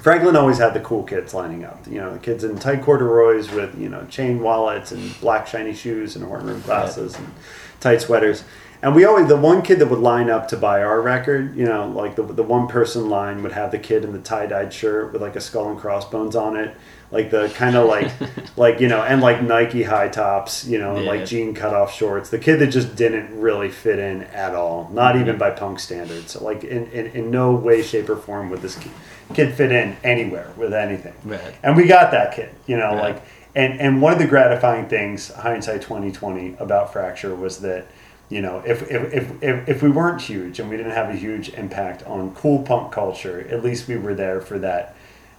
Franklin 0.03 0.35
always 0.35 0.59
had 0.59 0.75
the 0.75 0.79
cool 0.79 1.01
kids 1.03 1.33
lining 1.33 1.63
up. 1.65 1.79
You 1.87 1.99
know, 1.99 2.13
the 2.13 2.19
kids 2.19 2.43
in 2.43 2.59
tight 2.59 2.83
corduroys 2.83 3.49
with 3.49 3.75
you 3.79 3.89
know 3.89 4.05
chain 4.05 4.39
wallets 4.39 4.91
and 4.91 5.19
black 5.19 5.47
shiny 5.47 5.73
shoes 5.73 6.15
and 6.15 6.25
horn 6.25 6.45
rim 6.45 6.61
glasses 6.61 7.15
and 7.15 7.33
tight 7.79 8.01
sweaters. 8.01 8.43
And 8.83 8.93
we 8.93 9.05
always 9.05 9.27
the 9.27 9.37
one 9.37 9.61
kid 9.61 9.79
that 9.79 9.87
would 9.87 9.99
line 9.99 10.29
up 10.29 10.49
to 10.49 10.57
buy 10.57 10.83
our 10.83 11.01
record. 11.01 11.55
You 11.55 11.65
know, 11.65 11.87
like 11.87 12.15
the 12.17 12.23
the 12.23 12.43
one 12.43 12.67
person 12.67 13.09
line 13.09 13.41
would 13.41 13.53
have 13.53 13.71
the 13.71 13.79
kid 13.79 14.03
in 14.03 14.11
the 14.11 14.19
tie 14.19 14.45
dyed 14.45 14.73
shirt 14.73 15.13
with 15.13 15.21
like 15.21 15.35
a 15.37 15.41
skull 15.41 15.69
and 15.71 15.79
crossbones 15.79 16.35
on 16.35 16.57
it, 16.57 16.75
like 17.09 17.31
the 17.31 17.49
kind 17.55 17.77
of 17.77 17.87
like 17.87 18.11
like 18.57 18.81
you 18.81 18.89
know, 18.89 19.01
and 19.01 19.21
like 19.21 19.41
Nike 19.41 19.83
high 19.83 20.09
tops. 20.09 20.65
You 20.67 20.79
know, 20.79 20.97
and 20.97 21.05
Yeah. 21.05 21.11
like 21.11 21.25
jean 21.25 21.53
cutoff 21.55 21.93
shorts. 21.93 22.29
The 22.29 22.37
kid 22.39 22.57
that 22.59 22.67
just 22.67 22.95
didn't 22.97 23.39
really 23.39 23.69
fit 23.69 23.99
in 23.99 24.23
at 24.23 24.53
all, 24.53 24.89
not 24.91 25.15
even 25.15 25.27
mm-hmm. 25.29 25.37
by 25.39 25.51
punk 25.51 25.79
standards. 25.79 26.39
Like 26.41 26.65
in, 26.65 26.87
in, 26.91 27.07
in 27.07 27.31
no 27.31 27.53
way, 27.55 27.81
shape, 27.83 28.09
or 28.09 28.17
form 28.17 28.49
would 28.49 28.61
this 28.61 28.75
kid, 28.75 28.91
kid 29.33 29.53
fit 29.53 29.71
in 29.71 29.95
anywhere 30.03 30.51
with 30.57 30.73
anything. 30.73 31.13
Right. 31.23 31.55
And 31.63 31.77
we 31.77 31.87
got 31.87 32.11
that 32.11 32.35
kid, 32.35 32.49
you 32.67 32.75
know, 32.75 32.89
Right. 32.95 33.15
like 33.15 33.23
and 33.55 33.79
and 33.79 34.01
one 34.01 34.11
of 34.11 34.19
the 34.19 34.27
gratifying 34.27 34.87
things, 34.89 35.29
hindsight 35.31 35.81
twenty 35.83 36.11
twenty, 36.11 36.55
about 36.59 36.91
fracture 36.91 37.33
was 37.33 37.59
that, 37.59 37.85
you 38.33 38.41
know, 38.41 38.63
if 38.65 38.81
if, 38.91 39.13
if, 39.13 39.43
if 39.43 39.69
if 39.69 39.83
we 39.83 39.89
weren't 39.89 40.21
huge 40.21 40.59
and 40.59 40.69
we 40.69 40.77
didn't 40.77 40.93
have 40.93 41.09
a 41.09 41.15
huge 41.15 41.49
impact 41.49 42.03
on 42.03 42.33
cool 42.35 42.63
punk 42.63 42.91
culture, 42.91 43.47
at 43.49 43.63
least 43.63 43.87
we 43.87 43.97
were 43.97 44.15
there 44.15 44.41
for 44.41 44.57
that 44.59 44.95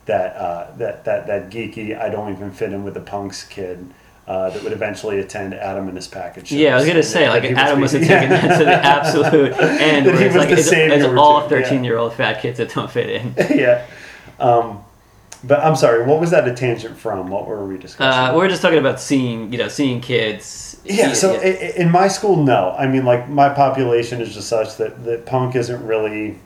that 0.07 0.36
uh, 0.36 0.70
that 0.76 1.05
that 1.05 1.26
that 1.26 1.51
geeky 1.51 1.99
I 1.99 2.09
don't 2.09 2.32
even 2.32 2.51
fit 2.53 2.72
in 2.72 2.84
with 2.84 2.95
the 2.95 3.01
punks 3.01 3.45
kid. 3.45 3.92
Uh, 4.26 4.49
that 4.49 4.62
would 4.64 4.72
eventually 4.72 5.18
attend 5.18 5.53
Adam 5.53 5.86
and 5.86 5.95
his 5.99 6.09
package. 6.09 6.51
Yeah, 6.51 6.72
I 6.72 6.76
was 6.76 6.86
gonna 6.86 7.03
say 7.03 7.28
like 7.28 7.42
was 7.42 7.53
Adam 7.59 7.80
was 7.80 7.92
being- 7.92 8.07
taking 8.07 8.30
that 8.30 8.59
to 8.59 8.64
the 8.64 8.72
absolute 8.72 9.53
end, 9.61 10.07
where 10.07 10.16
he 10.16 10.24
it's 10.24 10.34
was 10.34 10.40
like 10.42 10.49
the 10.49 10.61
it's, 10.61 10.72
it's 10.72 11.05
all 11.05 11.47
thirteen-year-old 11.47 12.14
fat 12.14 12.40
kids 12.40 12.57
that 12.57 12.72
don't 12.72 12.90
fit 12.90 13.11
in. 13.11 13.34
yeah. 13.59 13.86
Um, 14.38 14.82
but 15.47 15.61
I'm 15.61 15.76
sorry. 15.76 16.05
What 16.07 16.20
was 16.20 16.30
that 16.30 16.49
a 16.49 16.55
tangent 16.55 16.97
from? 16.97 17.28
What 17.28 17.47
were 17.47 17.66
we 17.66 17.76
discussing? 17.76 18.34
Uh, 18.34 18.34
we're 18.34 18.49
just 18.49 18.62
talking 18.62 18.78
about 18.78 18.99
seeing, 18.99 19.53
you 19.53 19.59
know, 19.59 19.68
seeing 19.68 20.01
kids. 20.01 20.74
Yeah, 20.85 21.12
so 21.14 21.32
yeah. 21.32 21.72
in 21.76 21.91
my 21.91 22.09
school, 22.09 22.43
no. 22.43 22.74
I 22.78 22.87
mean, 22.87 23.05
like 23.05 23.28
my 23.28 23.49
population 23.49 24.20
is 24.20 24.35
just 24.35 24.49
such 24.49 24.76
that, 24.76 25.05
that 25.05 25.24
punk 25.26 25.57
isn't 25.57 25.85
really, 25.87 26.39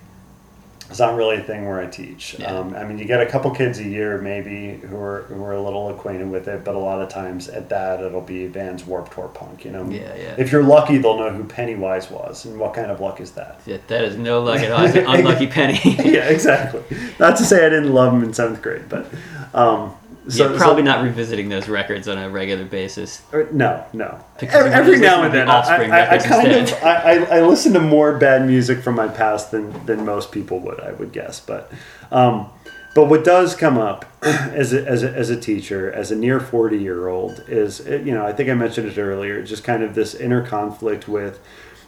it's 0.89 1.01
not 1.01 1.17
really 1.17 1.37
a 1.37 1.43
thing 1.43 1.67
where 1.67 1.81
I 1.81 1.87
teach. 1.87 2.37
Yeah. 2.39 2.47
Um, 2.55 2.75
I 2.75 2.85
mean, 2.85 2.99
you 2.99 3.05
get 3.05 3.21
a 3.21 3.27
couple 3.27 3.51
kids 3.51 3.79
a 3.79 3.85
year 3.85 4.19
maybe 4.23 4.79
who 4.87 4.97
are 4.97 5.23
who 5.25 5.43
are 5.45 5.53
a 5.53 5.61
little 5.63 5.91
acquainted 5.91 6.31
with 6.31 6.49
it, 6.49 6.65
but 6.65 6.75
a 6.75 6.79
lot 6.79 7.03
of 7.03 7.09
times 7.09 7.49
at 7.49 7.69
that 7.69 8.01
it'll 8.01 8.23
be 8.23 8.47
bands 8.49 8.85
Warped 8.87 9.13
Tour 9.13 9.29
punk. 9.29 9.65
You 9.65 9.73
know, 9.73 9.85
Yeah, 9.91 10.15
yeah. 10.15 10.35
If 10.39 10.51
you're 10.53 10.63
lucky, 10.63 10.99
they'll 10.99 11.19
know 11.19 11.31
who 11.31 11.45
Pennywise 11.45 12.11
was, 12.11 12.45
and 12.47 12.59
what 12.59 12.73
kind 12.75 12.91
of 12.91 13.01
luck 13.01 13.21
is 13.21 13.33
that? 13.33 13.61
Yeah, 13.67 13.79
that 13.89 14.05
is 14.05 14.17
no 14.17 14.41
luck 14.43 14.61
at 14.61 14.71
all. 14.71 14.85
It's 14.85 14.97
an 14.97 15.07
unlucky 15.07 15.47
penny. 15.59 15.79
yeah, 15.85 16.29
exactly. 16.29 16.83
Not 17.19 17.37
to 17.39 17.45
say 17.45 17.67
I 17.67 17.69
didn't 17.69 17.93
love 17.93 18.15
him 18.15 18.23
in 18.23 18.33
seventh 18.33 18.63
grade, 18.63 18.89
but 18.89 19.07
um, 19.53 19.95
so, 20.29 20.51
yeah, 20.51 20.59
probably 20.59 20.83
so- 20.83 20.87
not 20.87 21.03
revisiting 21.05 21.49
those 21.49 21.69
records 21.69 22.07
on 22.09 22.19
a 22.19 22.29
regular 22.29 22.65
basis. 22.65 23.23
Or- 23.33 23.49
No, 23.51 23.85
no. 23.93 24.19
Every, 24.41 24.71
every 24.71 24.99
now 24.99 25.23
and 25.23 25.35
then, 25.35 25.47
the 25.47 25.53
I, 25.53 26.15
I, 26.15 26.19
kind 26.19 26.53
instead. 26.53 26.79
of 26.79 27.31
I, 27.31 27.39
I, 27.39 27.43
listen 27.43 27.73
to 27.73 27.81
more 27.81 28.17
bad 28.19 28.47
music 28.47 28.81
from 28.81 28.95
my 28.95 29.09
past 29.09 29.51
than, 29.51 29.85
than 29.87 30.05
most 30.05 30.31
people 30.31 30.61
would, 30.61 30.81
I 30.81 30.93
would 30.93 31.13
guess. 31.13 31.41
But 31.41 31.73
um, 32.13 32.51
but 32.95 33.05
what 33.07 33.25
does 33.25 33.55
come 33.55 33.79
up 33.79 34.05
as 34.23 34.73
a, 34.73 34.87
as 34.87 35.03
a, 35.03 35.13
as 35.13 35.31
a 35.31 35.39
teacher, 35.41 35.91
as 35.93 36.11
a 36.11 36.17
near 36.17 36.41
forty 36.41 36.79
year 36.79 37.09
old, 37.09 37.45
is 37.49 37.81
you 37.87 38.13
know 38.13 38.27
I 38.27 38.33
think 38.33 38.49
I 38.51 38.55
mentioned 38.55 38.89
it 38.89 38.99
earlier, 38.99 39.43
just 39.43 39.65
kind 39.65 39.83
of 39.83 39.95
this 39.95 40.15
inner 40.15 40.45
conflict 40.45 41.09
with 41.09 41.41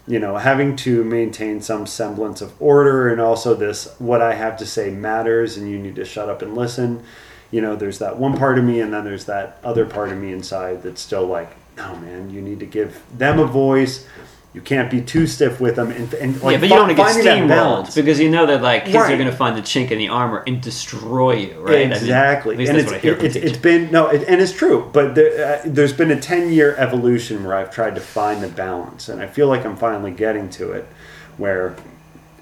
you 0.07 0.19
know 0.19 0.37
having 0.37 0.77
to 0.77 1.05
maintain 1.05 1.61
some 1.61 1.87
semblance 1.87 2.41
of 2.41 2.53
order 2.61 3.09
and 3.09 3.21
also 3.21 3.55
this 3.55 3.95
what 3.99 4.23
I 4.23 4.35
have 4.35 4.57
to 4.59 4.67
say 4.67 4.91
matters 4.91 5.57
and 5.57 5.71
you 5.71 5.79
need 5.79 5.97
to 5.97 6.05
shut 6.05 6.29
up 6.29 6.43
and 6.43 6.55
listen 6.57 7.03
you 7.51 7.61
know, 7.61 7.77
there's 7.77 7.99
that 7.99 8.19
one 8.19 8.37
part 8.37 8.59
of 8.59 8.65
me, 8.65 8.81
and 8.81 8.93
then 8.93 9.05
there's 9.05 9.25
that 9.27 9.59
other 9.65 9.85
part 9.85 10.11
of 10.11 10.19
me 10.19 10.33
inside 10.33 10.83
that's 10.83 11.01
still 11.01 11.27
like, 11.27 11.51
no, 11.77 11.97
man, 11.97 12.31
you 12.31 12.41
need 12.41 12.61
to 12.61 12.67
give 12.67 13.03
them 13.17 13.39
a 13.39 13.47
voice. 13.47 14.07
You 14.53 14.61
can't 14.61 14.91
be 14.91 15.01
too 15.01 15.29
stiff 15.29 15.61
with 15.61 15.77
them, 15.77 15.93
and, 15.93 16.13
and 16.15 16.43
like 16.43 16.55
yeah, 16.55 16.59
but 16.59 16.69
you 16.69 16.75
don't 16.75 16.89
want 16.89 16.91
to 16.91 16.97
get 16.97 17.25
steamrolled 17.25 17.95
because 17.95 18.19
you 18.19 18.29
know 18.29 18.47
that 18.47 18.63
like 18.63 18.85
kids 18.85 18.97
are 18.97 19.17
going 19.17 19.31
to 19.31 19.37
find 19.37 19.57
the 19.57 19.63
chink 19.63 19.93
in 19.93 19.99
the 19.99 20.09
armor 20.09 20.43
and 20.45 20.61
destroy 20.61 21.35
you, 21.35 21.61
right? 21.61 21.77
I 21.77 21.85
mean, 21.85 21.93
Exactly, 21.93 22.67
and 22.67 22.77
it's 22.77 22.91
it, 22.91 23.01
from 23.01 23.11
it's, 23.11 23.23
it's 23.23 23.35
teachers. 23.35 23.59
been 23.59 23.93
no, 23.93 24.09
it, 24.09 24.25
and 24.27 24.41
it's 24.41 24.53
true. 24.53 24.91
But 24.93 25.15
there, 25.15 25.61
uh, 25.61 25.63
there's 25.65 25.93
been 25.93 26.11
a 26.11 26.21
ten 26.21 26.53
year 26.53 26.75
evolution 26.79 27.45
where 27.45 27.55
I've 27.55 27.71
tried 27.71 27.95
to 27.95 28.01
find 28.01 28.43
the 28.43 28.49
balance, 28.49 29.09
and 29.09 29.21
I 29.21 29.29
feel 29.29 29.47
like 29.47 29.65
I'm 29.65 29.77
finally 29.77 30.11
getting 30.11 30.51
to 30.51 30.73
it, 30.73 30.89
where 31.37 31.77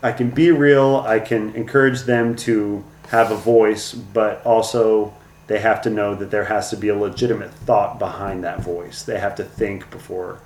I 0.03 0.13
can 0.13 0.31
be 0.31 0.51
real. 0.51 1.05
I 1.07 1.19
can 1.19 1.55
encourage 1.55 2.03
them 2.03 2.37
to 2.37 2.85
have 3.09 3.31
a 3.31 3.37
voice, 3.37 3.93
but 3.95 4.45
also 4.45 5.15
they 5.47 5.59
have 5.59 5.83
to 5.83 5.91
know 5.91 6.15
that 6.15 6.31
there 6.31 6.45
has 6.45 6.71
to 6.71 6.77
be 6.77 6.89
a 6.89 6.95
legitimate 6.97 7.51
thought 7.53 7.99
behind 7.99 8.45
that 8.45 8.61
voice. 8.61 9.03
They 9.03 9.19
have 9.19 9.35
to 9.37 9.45
think 9.45 9.91
before 9.91 10.41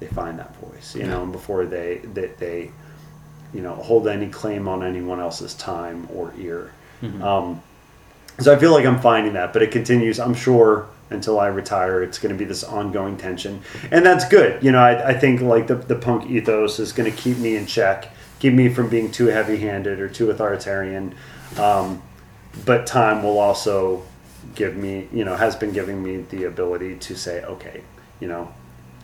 they 0.00 0.06
find 0.06 0.38
that 0.38 0.56
voice, 0.56 0.94
you 0.96 1.04
know, 1.06 1.22
and 1.22 1.32
before 1.32 1.66
they 1.66 1.98
that 2.14 2.38
they, 2.38 2.70
you 3.52 3.60
know, 3.60 3.74
hold 3.74 4.08
any 4.08 4.28
claim 4.28 4.66
on 4.68 4.82
anyone 4.82 5.20
else's 5.20 5.54
time 5.54 6.08
or 6.14 6.32
ear. 6.38 6.72
Um, 7.22 7.62
so 8.40 8.54
I 8.54 8.58
feel 8.58 8.72
like 8.72 8.86
I'm 8.86 9.00
finding 9.00 9.34
that, 9.34 9.52
but 9.52 9.62
it 9.62 9.70
continues. 9.70 10.18
I'm 10.20 10.34
sure 10.34 10.86
until 11.10 11.40
I 11.40 11.46
retire, 11.48 12.02
it's 12.02 12.18
going 12.18 12.32
to 12.34 12.38
be 12.38 12.44
this 12.44 12.62
ongoing 12.64 13.16
tension, 13.16 13.62
and 13.90 14.04
that's 14.04 14.26
good. 14.28 14.62
You 14.62 14.72
know, 14.72 14.78
I, 14.78 15.08
I 15.10 15.14
think 15.14 15.40
like 15.40 15.66
the 15.66 15.74
the 15.74 15.96
punk 15.96 16.30
ethos 16.30 16.78
is 16.78 16.92
going 16.92 17.10
to 17.10 17.16
keep 17.16 17.38
me 17.38 17.56
in 17.56 17.66
check, 17.66 18.10
keep 18.38 18.54
me 18.54 18.68
from 18.68 18.88
being 18.88 19.10
too 19.10 19.26
heavy-handed 19.26 20.00
or 20.00 20.08
too 20.08 20.30
authoritarian. 20.30 21.14
Um, 21.58 22.02
but 22.64 22.86
time 22.86 23.22
will 23.22 23.38
also 23.38 24.02
give 24.54 24.76
me, 24.76 25.08
you 25.12 25.24
know, 25.24 25.36
has 25.36 25.56
been 25.56 25.72
giving 25.72 26.02
me 26.02 26.18
the 26.30 26.44
ability 26.44 26.96
to 26.96 27.14
say, 27.16 27.42
okay, 27.44 27.82
you 28.20 28.28
know, 28.28 28.52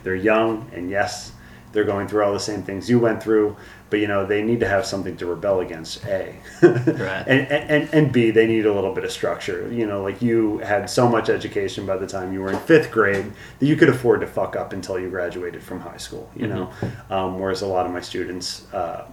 they're 0.03 0.14
young, 0.14 0.70
and 0.74 0.91
yes, 0.91 1.32
they're 1.72 1.85
going 1.85 2.07
through 2.09 2.22
all 2.24 2.32
the 2.32 2.41
same 2.41 2.62
things 2.62 2.89
you 2.89 2.99
went 2.99 3.22
through, 3.22 3.57
but 3.91 3.99
you 3.99 4.07
know, 4.07 4.24
they 4.26 4.43
need 4.43 4.61
to 4.61 4.68
have 4.68 4.85
something 4.87 5.16
to 5.16 5.26
rebel 5.26 5.61
against. 5.61 6.05
A, 6.05 6.35
Right. 6.62 7.24
and, 7.26 7.49
and 7.51 7.89
and 7.93 8.12
B, 8.12 8.30
they 8.30 8.47
need 8.47 8.66
a 8.66 8.72
little 8.72 8.93
bit 8.95 9.05
of 9.05 9.11
structure. 9.12 9.68
You 9.72 9.87
know, 9.87 10.03
like 10.03 10.20
you 10.22 10.59
had 10.59 10.89
so 10.91 11.09
much 11.09 11.28
education 11.28 11.85
by 11.87 11.97
the 11.97 12.07
time 12.07 12.32
you 12.32 12.41
were 12.43 12.51
in 12.51 12.59
fifth 12.61 12.91
grade 12.91 13.32
that 13.59 13.66
you 13.66 13.76
could 13.76 13.89
afford 13.89 14.20
to 14.20 14.26
fuck 14.26 14.57
up 14.57 14.72
until 14.72 14.99
you 14.99 15.09
graduated 15.11 15.62
from 15.62 15.80
high 15.80 15.97
school. 15.97 16.30
You 16.37 16.47
know, 16.49 16.70
um, 17.11 17.39
whereas 17.39 17.62
a 17.62 17.66
lot 17.66 17.87
of 17.87 17.93
my 17.93 18.01
students 18.01 18.72
uh, 18.72 19.07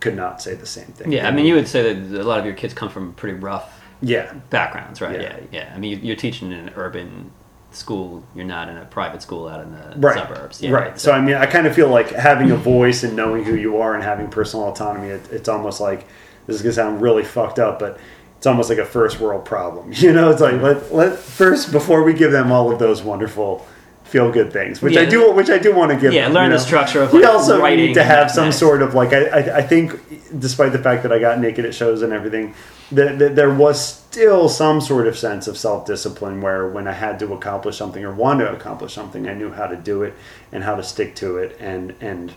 could 0.00 0.16
not 0.16 0.42
say 0.42 0.54
the 0.54 0.66
same 0.66 0.86
thing. 0.86 1.12
Yeah, 1.12 1.28
I 1.28 1.30
mean, 1.30 1.46
you 1.46 1.54
would 1.54 1.68
say 1.68 1.92
that 1.92 2.20
a 2.20 2.24
lot 2.24 2.38
of 2.38 2.44
your 2.44 2.54
kids 2.54 2.74
come 2.74 2.88
from 2.88 3.14
pretty 3.14 3.38
rough 3.38 3.78
yeah, 4.00 4.32
backgrounds, 4.50 5.00
right? 5.00 5.20
Yeah. 5.20 5.38
Yeah, 5.38 5.46
yeah. 5.52 5.72
I 5.74 5.78
mean, 5.78 6.04
you're 6.04 6.16
teaching 6.16 6.52
in 6.52 6.58
an 6.58 6.70
urban 6.76 7.32
school. 7.70 8.24
You're 8.34 8.44
not 8.44 8.68
in 8.68 8.76
a 8.76 8.84
private 8.84 9.22
school 9.22 9.48
out 9.48 9.60
in 9.60 9.72
the 9.72 9.94
right. 9.96 10.14
suburbs. 10.16 10.62
Yeah, 10.62 10.70
right. 10.70 11.00
So 11.00 11.12
I 11.12 11.20
mean, 11.20 11.34
I 11.34 11.46
kind 11.46 11.66
of 11.66 11.74
feel 11.74 11.88
like 11.88 12.10
having 12.10 12.50
a 12.50 12.56
voice 12.56 13.02
and 13.02 13.16
knowing 13.16 13.44
who 13.44 13.54
you 13.54 13.78
are 13.78 13.94
and 13.94 14.02
having 14.02 14.28
personal 14.28 14.68
autonomy. 14.68 15.08
It, 15.08 15.28
it's 15.30 15.48
almost 15.48 15.80
like 15.80 16.06
this 16.46 16.56
is 16.56 16.62
gonna 16.62 16.72
sound 16.72 17.02
really 17.02 17.24
fucked 17.24 17.58
up, 17.58 17.78
but 17.78 17.98
it's 18.36 18.46
almost 18.46 18.70
like 18.70 18.78
a 18.78 18.84
first 18.84 19.20
world 19.20 19.44
problem. 19.44 19.92
You 19.96 20.12
know, 20.12 20.30
it's 20.30 20.40
like 20.40 20.60
let 20.62 20.94
let 20.94 21.18
first 21.18 21.72
before 21.72 22.02
we 22.04 22.12
give 22.12 22.32
them 22.32 22.52
all 22.52 22.72
of 22.72 22.78
those 22.78 23.02
wonderful 23.02 23.66
feel 24.08 24.32
good 24.32 24.52
things, 24.52 24.80
which 24.80 24.96
I 24.96 25.04
do, 25.04 25.32
which 25.32 25.50
I 25.50 25.58
do 25.58 25.74
want 25.74 25.92
to 25.92 25.98
give. 25.98 26.12
Yeah, 26.12 26.24
them, 26.24 26.32
learn 26.34 26.50
you 26.50 26.56
the 26.56 26.62
structure 26.62 27.02
of, 27.02 27.12
We 27.12 27.22
like, 27.22 27.30
also 27.30 27.60
writing 27.60 27.86
need 27.86 27.94
to 27.94 28.02
have 28.02 28.30
some 28.30 28.46
nice. 28.46 28.58
sort 28.58 28.80
of 28.80 28.94
like 28.94 29.12
I, 29.12 29.26
I, 29.26 29.56
I 29.58 29.62
think, 29.62 30.40
despite 30.40 30.72
the 30.72 30.78
fact 30.78 31.02
that 31.02 31.12
I 31.12 31.18
got 31.18 31.38
naked 31.38 31.66
at 31.66 31.74
shows 31.74 32.00
and 32.02 32.12
everything, 32.12 32.54
that, 32.92 33.18
that 33.18 33.36
there 33.36 33.52
was 33.52 33.84
still 33.84 34.48
some 34.48 34.80
sort 34.80 35.06
of 35.06 35.18
sense 35.18 35.46
of 35.46 35.58
self 35.58 35.86
discipline 35.86 36.40
where 36.40 36.68
when 36.68 36.88
I 36.88 36.92
had 36.92 37.18
to 37.18 37.32
accomplish 37.34 37.76
something 37.76 38.02
or 38.02 38.14
want 38.14 38.40
to 38.40 38.50
accomplish 38.50 38.94
something, 38.94 39.28
I 39.28 39.34
knew 39.34 39.52
how 39.52 39.66
to 39.66 39.76
do 39.76 40.02
it 40.02 40.14
and 40.52 40.64
how 40.64 40.74
to 40.76 40.82
stick 40.82 41.14
to 41.16 41.36
it 41.36 41.56
and 41.60 41.94
and 42.00 42.32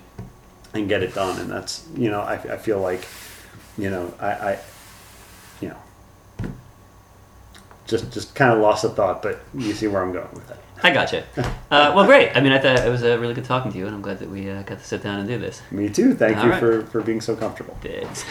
and 0.74 0.90
get 0.90 1.04
it 1.04 1.14
done. 1.16 1.40
And 1.40 1.50
that's 1.50 1.88
you 1.96 2.10
know 2.10 2.20
I, 2.20 2.34
I 2.34 2.58
feel 2.58 2.82
like 2.82 3.08
you 3.78 3.90
know 3.90 4.14
I, 4.20 4.28
I 4.28 4.60
you 5.62 5.70
know 5.70 6.52
just 7.88 8.12
just 8.12 8.36
kind 8.36 8.52
of 8.52 8.60
lost 8.60 8.84
a 8.84 8.90
thought, 8.90 9.24
but 9.24 9.40
you 9.54 9.72
see 9.74 9.88
where 9.88 10.04
I'm 10.04 10.12
going 10.12 10.32
with 10.34 10.48
that. 10.50 10.60
I 10.84 10.92
gotcha. 10.92 11.24
Uh, 11.38 11.94
well, 11.96 12.06
great. 12.06 12.36
I 12.36 12.42
mean, 12.42 12.52
I 12.52 12.60
thought 12.60 12.86
it 12.86 12.90
was 12.90 13.04
uh, 13.04 13.18
really 13.20 13.34
good 13.34 13.46
talking 13.46 13.72
to 13.72 13.78
you, 13.78 13.86
and 13.86 13.96
I'm 13.96 14.02
glad 14.02 14.20
that 14.20 14.30
we 14.30 14.50
uh, 14.50 14.64
got 14.64 14.80
to 14.80 14.84
sit 14.84 15.04
down 15.04 15.20
and 15.20 15.28
do 15.28 15.38
this. 15.38 15.62
Me 15.72 15.90
too. 15.90 16.14
Thank 16.16 16.38
All 16.38 16.46
you 16.46 16.52
right. 16.52 16.60
for 16.60 16.86
for 16.88 17.02
being 17.02 17.22
so 17.22 17.36
comfortable. 17.36 17.78
Thanks. 17.82 18.26